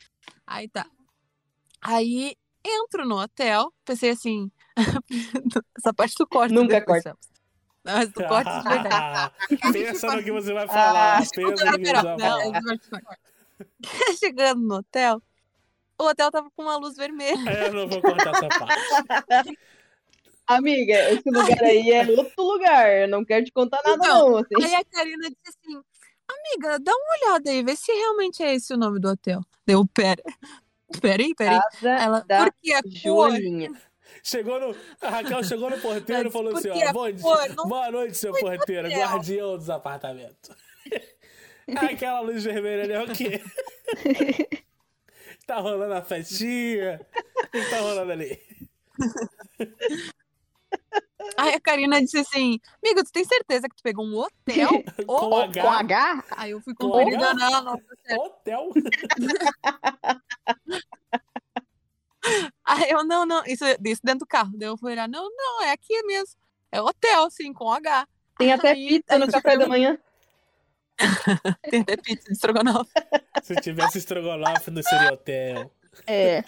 Aí 0.47 0.69
tá. 0.69 0.87
Aí 1.81 2.37
entro 2.65 3.07
no 3.07 3.21
hotel, 3.21 3.73
pensei 3.85 4.11
assim. 4.11 4.51
essa 5.79 5.93
parte 5.95 6.15
tu 6.15 6.27
corta. 6.27 6.55
Nunca 6.55 6.81
corta. 6.85 7.17
Mas 7.85 8.13
tu 8.13 8.25
corta 8.27 8.59
de 8.63 8.69
verdade. 8.69 9.33
Pensa 9.73 10.17
no 10.17 10.25
que 10.25 10.33
você 10.33 10.53
vai 10.53 10.67
falar. 10.67 11.19
Ah, 11.19 11.23
pensa 11.35 11.65
no 11.67 11.73
que 11.79 11.79
você 11.79 11.83
Pera, 11.85 12.03
vai 12.03 12.17
não, 12.17 12.41
falar. 12.41 12.63
corte, 12.63 12.91
corte. 12.91 13.21
Chegando 14.19 14.61
no 14.63 14.75
hotel, 14.77 15.23
o 15.99 16.05
hotel 16.05 16.31
tava 16.31 16.51
com 16.55 16.63
uma 16.63 16.77
luz 16.77 16.97
vermelha. 16.97 17.49
É, 17.49 17.69
Eu 17.69 17.73
não 17.75 17.89
vou 17.89 18.03
cortar 18.03 18.35
essa 18.35 18.49
parte. 18.49 19.59
Amiga, 20.47 21.11
esse 21.13 21.29
lugar 21.29 21.65
aí 21.65 21.91
é 21.91 22.07
outro 22.07 22.43
lugar. 22.43 23.03
Eu 23.03 23.09
não 23.09 23.25
quero 23.25 23.45
te 23.45 23.53
contar 23.53 23.81
nada, 23.85 23.97
Então, 23.97 24.31
não. 24.31 24.37
Assim. 24.39 24.65
Aí 24.65 24.75
a 24.75 24.85
Karina 24.85 25.29
disse 25.29 25.49
assim: 25.49 25.83
Amiga, 26.29 26.79
dá 26.79 26.93
uma 26.93 27.31
olhada 27.31 27.51
aí, 27.51 27.63
vê 27.63 27.75
se 27.75 27.93
realmente 27.93 28.43
é 28.43 28.55
esse 28.55 28.73
o 28.73 28.77
nome 28.77 29.01
do 29.01 29.09
hotel. 29.09 29.41
Deu, 29.67 29.85
pera. 29.87 30.23
Peraí, 31.01 31.35
peraí. 31.35 31.59
Casa 31.73 31.91
Ela, 31.91 32.25
da 32.27 32.45
por 32.45 32.55
que 32.63 32.73
a 32.73 32.83
cor? 32.83 32.91
Joaninha. 33.31 33.73
Chegou 34.23 34.61
no. 34.61 34.77
A 35.01 35.11
Raquel 35.11 35.45
chegou 35.45 35.71
no 35.71 35.81
porteiro 35.81 36.29
e 36.29 36.33
falou 36.33 36.57
assim: 36.57 36.69
Porque 36.69 36.85
ó, 36.85 36.89
a 36.89 36.93
bom, 36.93 37.13
cor 37.21 37.49
não 37.57 37.69
boa 37.69 37.91
noite, 37.91 38.17
seu 38.17 38.33
porteiro, 38.33 38.89
hotel. 38.89 39.01
guardião 39.01 39.57
dos 39.57 39.71
apartamentos. 39.71 40.51
Aquela 41.77 42.21
luz 42.21 42.45
vermelha 42.45 42.85
ali 42.85 42.93
é 42.93 43.03
o 43.03 43.13
quê? 43.13 43.43
tá 45.47 45.57
rolando 45.57 45.95
a 45.95 46.03
festinha? 46.03 47.01
O 47.43 47.51
que 47.51 47.71
tá 47.71 47.81
rolando 47.81 48.13
ali? 48.13 48.41
Aí 51.37 51.55
a 51.55 51.61
Karina 51.61 52.01
disse 52.01 52.19
assim: 52.19 52.59
Amiga, 52.83 53.05
tu 53.05 53.13
tem 53.13 53.25
certeza 53.25 53.69
que 53.69 53.77
tu 53.77 53.83
pegou 53.83 54.05
um 54.05 54.17
hotel? 54.17 54.83
Com 55.07 55.13
Ou- 55.13 55.43
H? 55.43 55.63
Com 55.63 55.69
H? 55.71 56.25
Aí 56.37 56.51
eu 56.51 56.61
fui 56.61 56.75
Com 56.75 56.91
conferir, 56.91 57.19
H? 57.19 57.35
não, 57.35 57.51
não, 57.51 57.65
não, 57.65 57.77
tá. 57.77 58.17
Hotel? 58.17 58.71
Aí 62.65 62.91
eu, 62.91 63.05
não, 63.05 63.25
não, 63.25 63.45
isso, 63.47 63.65
isso 63.85 64.01
dentro 64.03 64.21
do 64.21 64.27
carro. 64.27 64.51
Daí 64.57 64.69
eu 64.69 64.77
fui 64.77 64.93
olhar, 64.93 65.09
não, 65.09 65.29
não, 65.31 65.63
é 65.63 65.71
aqui 65.73 66.03
mesmo. 66.03 66.35
É 66.73 66.81
hotel, 66.83 67.31
sim, 67.31 67.53
com 67.53 67.73
H. 67.73 68.07
Tem 68.37 68.53
até 68.53 68.71
Aí 68.71 68.89
pizza 68.89 69.15
a 69.15 69.19
no 69.19 69.31
café 69.31 69.57
da 69.57 69.67
manhã. 69.69 69.97
Tem 71.71 71.83
até 71.83 71.97
pizza 71.97 72.25
de 72.25 72.33
estrogonofe. 72.33 72.91
Se 73.43 73.55
tivesse 73.61 73.99
estrogonofe, 73.99 74.71
não 74.71 74.83
seria 74.83 75.13
hotel. 75.13 75.71
É. 76.07 76.43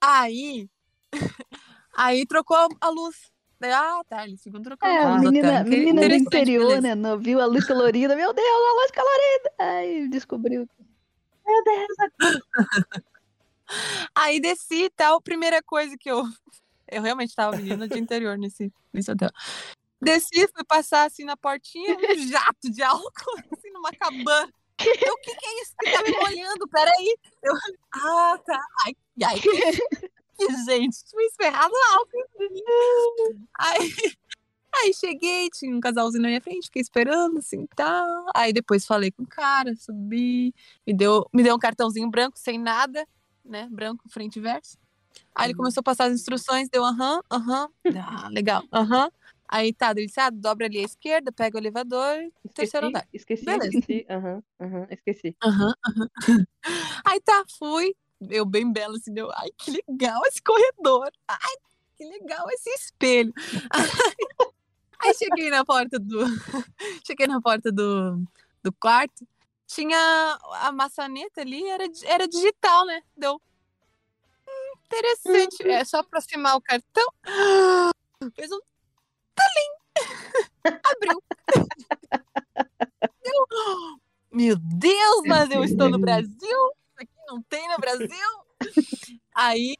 Aí, 0.00 0.68
aí 1.96 2.26
trocou 2.26 2.56
a- 2.56 2.88
luz. 2.88 3.16
Ah, 3.60 4.00
tá, 4.08 4.24
eles 4.24 4.40
ficam 4.40 4.62
trocando 4.62 4.92
É, 4.92 5.02
a 5.02 5.18
menina, 5.18 5.64
menina 5.64 6.08
do 6.08 6.14
interior, 6.14 6.80
né? 6.80 6.94
Não 6.94 7.18
viu 7.18 7.40
a 7.40 7.46
luz 7.46 7.66
colorida. 7.66 8.14
Meu 8.14 8.32
Deus, 8.32 8.46
a 8.46 8.72
luz 8.74 8.90
colorida. 8.92 9.52
Aí 9.58 10.08
descobriu. 10.08 10.68
Aí 14.14 14.40
desci 14.40 14.84
e 14.84 14.90
tal. 14.90 15.20
Primeira 15.20 15.62
coisa 15.62 15.96
que 15.98 16.10
eu. 16.10 16.22
Eu 16.90 17.02
realmente 17.02 17.34
tava 17.34 17.54
menina 17.54 17.86
de 17.86 17.98
interior 17.98 18.38
nesse, 18.38 18.72
nesse 18.94 19.10
hotel. 19.10 19.28
Desci, 20.00 20.48
fui 20.54 20.64
passar 20.66 21.04
assim 21.06 21.22
na 21.22 21.36
portinha, 21.36 21.94
um 21.98 22.28
jato 22.28 22.70
de 22.70 22.82
álcool, 22.82 23.04
assim, 23.52 23.70
numa 23.72 23.92
cabana. 23.92 24.50
Eu, 24.80 25.12
o 25.12 25.18
que, 25.18 25.34
que 25.34 25.46
é 25.46 25.62
isso 25.62 25.74
que 25.78 25.90
tá 25.90 26.02
me 26.02 26.10
molhando? 26.12 26.66
Peraí. 26.68 27.14
Eu, 27.42 27.52
ah, 27.94 28.38
tá. 28.46 28.58
Ai, 28.86 28.96
ai. 29.24 29.40
Que, 29.40 30.46
gente, 30.66 31.04
tinha 31.04 31.26
esperado 31.26 31.74
algo. 31.92 32.10
Aí, 33.58 33.92
aí 34.76 34.94
cheguei, 34.94 35.48
tinha 35.50 35.74
um 35.74 35.80
casalzinho 35.80 36.22
na 36.22 36.28
minha 36.28 36.40
frente, 36.40 36.66
fiquei 36.66 36.82
esperando, 36.82 37.38
assim, 37.38 37.66
tá. 37.74 38.06
Aí 38.34 38.52
depois 38.52 38.86
falei 38.86 39.10
com 39.10 39.22
o 39.22 39.28
cara, 39.28 39.74
subi, 39.76 40.54
me 40.86 40.94
deu, 40.94 41.26
me 41.32 41.42
deu 41.42 41.54
um 41.54 41.58
cartãozinho 41.58 42.10
branco, 42.10 42.38
sem 42.38 42.58
nada, 42.58 43.06
né? 43.44 43.68
Branco, 43.70 44.08
frente 44.08 44.36
e 44.36 44.40
verso. 44.42 44.76
Aí 45.34 45.46
ele 45.48 45.54
começou 45.54 45.80
a 45.80 45.84
passar 45.84 46.04
as 46.06 46.14
instruções, 46.14 46.68
deu 46.68 46.84
aham, 46.84 47.20
aham. 47.30 47.68
Ah, 47.96 48.28
legal, 48.30 48.62
aham. 48.72 49.10
Aí 49.48 49.72
tá, 49.72 49.92
ele 49.92 50.06
disse, 50.06 50.20
ah, 50.20 50.28
dobra 50.30 50.66
ali 50.66 50.78
à 50.78 50.82
esquerda, 50.82 51.32
pega 51.32 51.56
o 51.56 51.60
elevador, 51.60 52.16
terceiro 52.54 52.88
andar. 52.88 53.08
Esqueci, 53.12 53.46
Beleza. 53.46 53.78
esqueci. 53.78 54.06
Aham, 54.10 54.42
aham, 54.60 54.86
esqueci. 54.90 55.36
Aham, 55.42 55.72
aham. 55.86 56.08
Aí 57.06 57.20
tá, 57.20 57.44
fui. 57.58 57.94
Eu 58.20 58.44
bem 58.44 58.72
bela, 58.72 58.96
assim, 58.96 59.12
deu. 59.12 59.30
Ai, 59.34 59.48
que 59.56 59.70
legal 59.70 60.20
esse 60.26 60.42
corredor. 60.42 61.10
Ai, 61.28 61.54
que 61.96 62.04
legal 62.04 62.48
esse 62.50 62.70
espelho. 62.70 63.32
Aí, 65.00 65.14
cheguei 65.14 65.50
na 65.50 65.64
porta 65.64 65.98
do. 65.98 66.18
Cheguei 67.06 67.28
na 67.28 67.40
porta 67.40 67.70
do, 67.70 68.20
do 68.62 68.72
quarto. 68.72 69.26
Tinha 69.68 69.96
a 70.62 70.72
maçaneta 70.72 71.40
ali, 71.42 71.64
era, 71.68 71.84
era 72.04 72.26
digital, 72.26 72.84
né? 72.86 73.00
Deu. 73.16 73.34
"Hum, 74.48 74.72
interessante. 74.86 75.68
É 75.68 75.84
só 75.84 75.98
aproximar 75.98 76.56
o 76.56 76.60
cartão. 76.60 77.06
Fez 78.34 78.50
um. 78.50 78.58
Talim! 79.36 79.70
Abriu. 80.84 81.22
Deu. 83.22 83.46
Meu 84.32 84.56
Deus, 84.56 85.22
mas 85.26 85.50
eu 85.50 85.62
estou 85.62 85.88
no 85.88 85.98
Brasil? 85.98 86.72
Não 87.28 87.42
tem 87.42 87.68
no 87.68 87.76
Brasil? 87.78 88.08
Aí, 89.34 89.76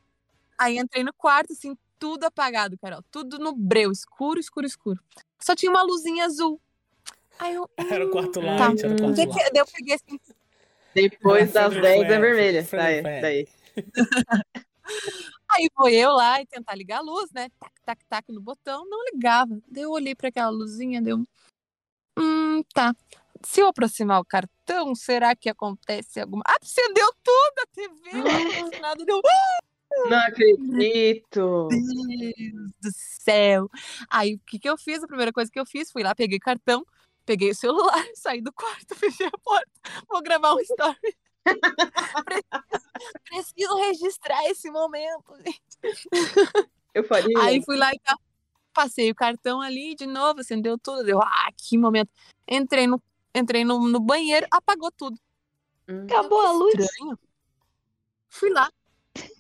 aí 0.57 0.79
entrei 0.79 1.03
no 1.03 1.13
quarto, 1.13 1.53
assim, 1.53 1.77
tudo 1.99 2.25
apagado, 2.25 2.79
Carol. 2.79 3.03
Tudo 3.11 3.39
no 3.41 3.53
breu, 3.53 3.91
escuro, 3.91 4.39
escuro, 4.39 4.67
escuro. 4.67 5.01
Só 5.41 5.57
tinha 5.57 5.71
uma 5.71 5.83
luzinha 5.83 6.27
azul. 6.27 6.61
Aí 7.41 7.55
eu. 7.55 7.69
Era 7.91 8.07
o 8.07 8.11
quarto 8.11 8.41
Tá. 8.41 8.47
light, 8.47 8.85
era 8.85 8.95
o 8.95 8.99
quarto 9.01 9.19
light. 9.19 9.33
que- 9.33 9.51
daí 9.51 9.61
eu 9.63 9.67
peguei 9.67 9.95
assim. 9.97 10.21
Depois 10.95 11.53
das 11.53 11.73
Fred 11.75 11.83
10 11.83 12.03
é 12.11 12.19
vermelha. 12.21 12.63
Daí, 12.71 13.03
Fred. 13.03 13.21
daí. 13.21 13.49
Aí 15.51 15.69
foi 15.75 15.95
eu 15.95 16.11
lá 16.13 16.41
e 16.41 16.47
tentar 16.47 16.75
ligar 16.77 16.99
a 16.99 17.03
luz, 17.03 17.31
né? 17.33 17.49
Tac, 17.59 17.73
tac, 17.85 18.05
tac 18.09 18.33
no 18.33 18.41
botão, 18.41 18.87
não 18.89 19.05
ligava. 19.07 19.59
Daí 19.67 19.83
eu 19.85 19.91
olhei 19.91 20.15
para 20.15 20.29
aquela 20.29 20.51
luzinha, 20.51 21.01
deu. 21.03 21.25
Hum, 22.19 22.63
tá. 22.75 22.95
Se 23.45 23.61
eu 23.61 23.69
aproximar 23.69 24.21
o 24.21 24.25
cartão, 24.25 24.95
será 24.95 25.35
que 25.35 25.49
acontece 25.49 26.21
alguma. 26.21 26.43
Acendeu 26.61 27.11
tudo 27.23 27.59
a 27.61 27.67
TV, 27.73 28.13
não 28.13 28.71
nada, 28.81 29.05
deu. 29.05 29.21
Não 30.09 30.19
acredito. 30.19 31.69
Deus 31.69 32.73
do 32.81 32.91
céu. 32.93 33.71
Aí 34.11 34.35
o 34.35 34.41
que, 34.47 34.59
que 34.59 34.69
eu 34.69 34.77
fiz? 34.77 35.03
A 35.03 35.07
primeira 35.09 35.33
coisa 35.33 35.51
que 35.51 35.59
eu 35.59 35.67
fiz, 35.67 35.91
fui 35.91 36.03
lá, 36.03 36.15
peguei 36.15 36.39
cartão, 36.39 36.85
peguei 37.25 37.51
o 37.51 37.55
celular, 37.55 38.05
saí 38.15 38.41
do 38.41 38.53
quarto, 38.53 38.95
fechei 38.97 39.27
a 39.27 39.39
porta. 39.43 39.71
Vou 40.09 40.23
gravar 40.23 40.55
um 40.55 40.61
story. 40.61 41.17
preciso, 41.45 43.13
preciso 43.25 43.77
registrar 43.77 44.45
esse 44.47 44.71
momento. 44.71 45.35
Eu 46.95 47.05
faria. 47.05 47.39
Aí 47.41 47.63
fui 47.63 47.77
lá 47.77 47.93
e. 47.93 48.01
Passei 48.73 49.11
o 49.11 49.15
cartão 49.15 49.61
ali 49.61 49.97
de 49.97 50.07
novo, 50.07 50.41
acendeu 50.41 50.79
tudo. 50.79 51.03
Deu, 51.03 51.21
ah, 51.21 51.49
que 51.57 51.77
momento. 51.77 52.11
Entrei 52.47 52.87
no, 52.87 53.03
entrei 53.35 53.65
no, 53.65 53.89
no 53.89 54.01
banheiro, 54.01 54.47
apagou 54.51 54.91
tudo. 54.91 55.19
Hum. 55.89 56.05
Acabou 56.05 56.41
a 56.41 56.53
luz. 56.53 56.75
Estranho. 56.75 57.19
Fui 58.29 58.51
lá, 58.51 58.71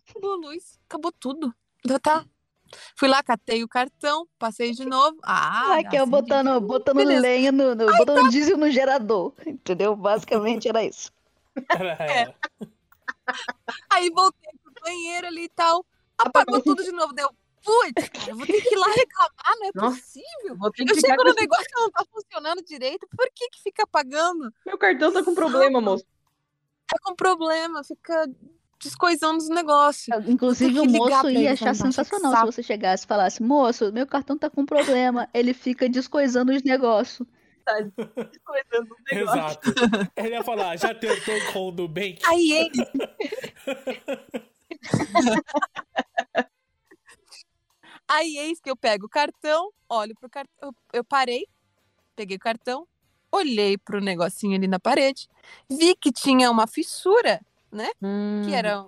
acabou 0.08 0.32
a 0.32 0.36
luz, 0.36 0.78
acabou 0.88 1.12
tudo. 1.12 1.54
Já 1.84 1.98
tá. 1.98 2.24
Fui 2.94 3.08
lá, 3.08 3.22
catei 3.22 3.62
o 3.62 3.68
cartão, 3.68 4.26
passei 4.38 4.72
de 4.72 4.84
novo. 4.84 5.18
Ah, 5.22 5.72
Ai, 5.72 5.84
que 5.84 5.96
é 5.96 6.00
acendi 6.00 6.10
botando, 6.10 6.60
botando 6.60 6.96
beleza. 6.96 7.20
lenha 7.20 7.52
no, 7.52 7.74
no 7.74 7.86
botando 7.96 8.28
diesel 8.30 8.58
no 8.58 8.70
gerador, 8.70 9.32
entendeu? 9.46 9.96
Basicamente 9.96 10.68
era 10.68 10.84
isso. 10.84 11.10
Era, 11.70 11.96
era. 11.98 12.34
Aí 13.90 14.10
voltei 14.10 14.50
pro 14.62 14.72
banheiro 14.82 15.26
ali 15.26 15.44
e 15.44 15.48
tal. 15.48 15.84
Apagou 16.16 16.62
tudo 16.62 16.82
de 16.82 16.92
novo. 16.92 17.12
Deu, 17.12 17.30
putz, 17.64 18.08
cara, 18.08 18.30
eu 18.30 18.36
vou 18.36 18.46
ter 18.46 18.60
que 18.60 18.74
ir 18.74 18.78
lá 18.78 18.86
reclamar, 18.86 19.58
não 19.58 19.66
é 19.66 19.70
Nossa, 19.74 19.96
possível. 20.00 20.56
Vou 20.56 20.70
ter 20.70 20.84
que 20.84 20.92
Eu 20.92 21.00
chego 21.00 21.24
no 21.24 21.34
negócio 21.34 21.64
que 21.66 21.80
não 21.80 21.90
tá 21.90 22.04
funcionando 22.10 22.62
direito, 22.64 23.06
por 23.16 23.28
que 23.34 23.48
que 23.50 23.62
fica 23.62 23.82
apagando? 23.84 24.52
Meu 24.66 24.78
cartão 24.78 25.12
tá 25.12 25.22
com 25.22 25.34
problema, 25.34 25.80
moço. 25.80 26.04
Tá 26.86 26.96
com 27.02 27.14
problema, 27.14 27.84
fica 27.84 28.26
descoisando 28.80 29.38
os 29.38 29.48
negócios. 29.48 30.28
Inclusive, 30.28 30.80
o 30.80 30.84
moço 30.84 31.30
ia 31.30 31.52
achar 31.52 31.74
falando, 31.74 31.84
"Nossa, 31.84 31.88
que 31.88 31.92
sensacional 31.92 32.30
se 32.30 32.38
saco." 32.38 32.52
você 32.52 32.62
chegasse 32.62 33.04
e 33.04 33.08
falasse: 33.08 33.42
Moço, 33.42 33.92
meu 33.92 34.06
cartão 34.06 34.38
tá 34.38 34.48
com 34.48 34.64
problema. 34.64 35.28
Ele 35.34 35.52
fica 35.52 35.88
descoisando 35.88 36.52
os 36.52 36.62
negócios. 36.62 37.26
Descoisando 37.66 38.94
os 38.94 39.02
negócios. 39.12 39.66
Exato. 39.66 40.12
Ele 40.16 40.30
ia 40.30 40.42
falar, 40.42 40.76
já 40.78 40.94
tentou 40.94 41.34
com 41.52 41.68
o 41.68 41.72
Nubank? 41.72 42.20
Aí 42.24 42.52
ele. 42.52 42.72
Aí 48.08 48.38
eis 48.38 48.60
que 48.60 48.70
eu 48.70 48.76
pego 48.76 49.06
o 49.06 49.08
cartão, 49.08 49.70
olho 49.88 50.14
pro 50.18 50.30
cartão. 50.30 50.74
Eu 50.92 51.04
parei, 51.04 51.46
peguei 52.16 52.36
o 52.36 52.40
cartão, 52.40 52.88
olhei 53.30 53.76
pro 53.76 54.00
negocinho 54.00 54.56
ali 54.56 54.66
na 54.66 54.80
parede, 54.80 55.28
vi 55.68 55.94
que 55.94 56.10
tinha 56.10 56.50
uma 56.50 56.66
fissura, 56.66 57.40
Hum. 58.02 58.42
que 58.44 58.52
era. 58.52 58.86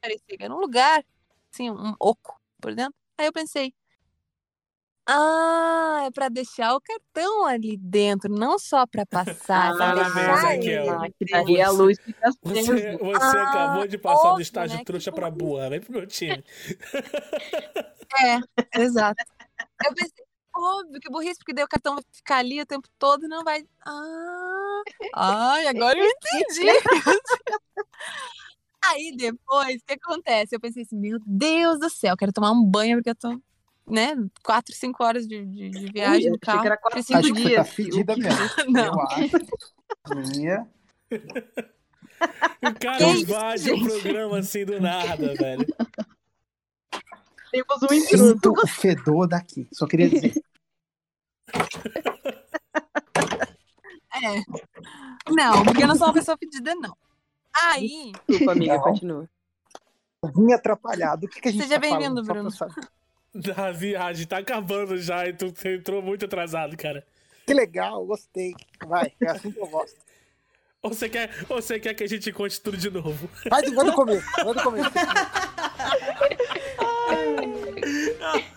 Parecia 0.00 0.38
que 0.38 0.42
era 0.44 0.54
um 0.54 0.58
lugar, 0.60 1.04
assim, 1.52 1.68
um 1.70 1.94
oco 1.98 2.40
por 2.60 2.74
dentro. 2.74 2.94
Aí 3.18 3.26
eu 3.26 3.32
pensei. 3.32 3.74
Ah, 5.12 6.04
é 6.06 6.10
pra 6.12 6.28
deixar 6.28 6.72
o 6.76 6.80
cartão 6.80 7.44
ali 7.44 7.76
dentro, 7.76 8.32
não 8.32 8.60
só 8.60 8.86
pra 8.86 9.04
passar, 9.04 9.72
é 9.72 9.76
pra 9.76 9.90
Ah, 9.90 9.94
deixar 9.94 10.54
Ezequiel. 10.54 10.84
ele. 10.84 10.90
Ah, 10.90 11.08
que 11.18 11.24
daí 11.24 11.60
a 11.60 11.70
luz 11.70 11.98
fica 12.04 12.30
Você, 12.44 12.96
você 12.96 13.36
Ah, 13.38 13.42
acabou 13.42 13.88
de 13.88 13.98
passar 13.98 14.22
do 14.22 14.28
óbvio, 14.28 14.42
estágio 14.42 14.78
né? 14.78 14.84
trouxa 14.84 15.10
pra 15.10 15.28
burra. 15.28 15.68
Vem 15.70 15.80
pro 15.80 15.92
meu 15.92 16.06
time. 16.06 16.44
É, 18.20 18.38
exato. 18.80 19.24
Eu 19.84 19.94
pensei, 19.94 20.24
óbvio 20.54 21.00
que 21.00 21.10
burrice, 21.10 21.38
porque 21.38 21.54
daí 21.54 21.64
o 21.64 21.68
cartão 21.68 21.96
vai 21.96 22.04
ficar 22.12 22.36
ali 22.36 22.60
o 22.60 22.66
tempo 22.66 22.88
todo 22.96 23.24
e 23.24 23.28
não 23.28 23.42
vai. 23.42 23.64
Ah, 23.84 24.82
ai, 25.16 25.66
agora 25.66 25.98
eu 25.98 26.06
entendi. 26.06 26.68
Aí 28.86 29.14
depois, 29.16 29.76
o 29.82 29.84
que 29.86 29.94
acontece? 29.94 30.54
Eu 30.56 30.60
pensei 30.60 30.82
assim, 30.82 30.96
meu 30.96 31.18
Deus 31.26 31.78
do 31.78 31.90
céu, 31.90 32.16
quero 32.16 32.32
tomar 32.32 32.50
um 32.52 32.64
banho 32.64 32.96
porque 32.96 33.10
eu 33.10 33.14
tô, 33.14 33.40
né, 33.90 34.14
quatro, 34.42 34.74
cinco 34.74 35.02
horas 35.04 35.26
de, 35.26 35.44
de, 35.44 35.70
de 35.70 35.92
viagem 35.92 36.26
eu 36.26 36.32
no 36.32 36.38
carro. 36.38 36.60
que 36.60 36.66
era 36.66 36.76
quatro, 36.76 37.02
cinco 37.02 37.18
Acho 37.18 37.32
que 37.34 37.40
você 37.42 37.42
tá 37.42 37.48
dias. 37.62 37.68
fedida 37.70 38.12
O 38.12 38.16
que- 38.16 38.22
mesmo. 38.22 38.40
Não. 38.70 38.84
Eu 38.84 39.00
acho. 39.00 40.30
Minha. 40.36 40.66
O 42.62 42.78
cara 42.78 42.98
Que 42.98 43.04
invade 43.22 43.70
o 43.72 43.82
programa 43.82 44.38
assim 44.40 44.64
do 44.66 44.78
nada, 44.78 45.32
velho. 45.34 45.66
Temos 47.50 47.82
um 47.82 47.94
intruso. 47.94 48.28
Sinto 48.34 48.52
o 48.52 48.66
fedor 48.66 49.26
daqui. 49.26 49.66
Só 49.72 49.86
queria 49.86 50.10
dizer. 50.10 50.34
É. 54.12 54.42
Não, 55.32 55.64
porque 55.64 55.82
eu 55.82 55.88
não 55.88 55.96
sou 55.96 56.08
uma 56.08 56.12
pessoa 56.12 56.36
pedida, 56.36 56.74
não. 56.74 56.94
Aí, 57.64 58.12
Desculpa, 58.28 58.52
amiga, 58.52 58.74
Não. 58.74 58.82
continua. 58.82 59.30
Vim 60.36 60.52
atrapalhado. 60.52 61.24
O 61.26 61.28
que, 61.28 61.40
que 61.40 61.48
a 61.48 61.52
gente 61.52 61.62
Seja 61.62 61.74
tá 61.76 61.80
bem-vindo, 61.80 62.22
Bruno. 62.22 62.50
Da 63.34 63.70
viagem 63.70 64.26
tá 64.26 64.38
acabando 64.38 64.98
já 64.98 65.26
e 65.26 65.32
tu 65.32 65.52
entrou 65.66 66.02
muito 66.02 66.24
atrasado, 66.24 66.76
cara. 66.76 67.06
Que 67.46 67.54
legal, 67.54 68.04
gostei. 68.04 68.52
Vai, 68.86 69.12
é 69.22 69.30
assim 69.30 69.52
que 69.52 69.60
eu 69.60 69.66
gosto. 69.66 69.98
Ou 70.82 70.94
você 70.94 71.10
quer, 71.10 71.28
ou 71.46 71.60
você 71.60 71.78
quer 71.78 71.92
que 71.92 72.02
a 72.02 72.08
gente 72.08 72.32
conte 72.32 72.58
tudo 72.58 72.74
de 72.74 72.88
novo? 72.88 73.28
Vai, 73.50 73.60
vai 73.60 73.84
do 73.84 73.92
começo, 73.92 74.26
vai 74.42 74.54
do 74.54 74.62
começo. 74.62 74.88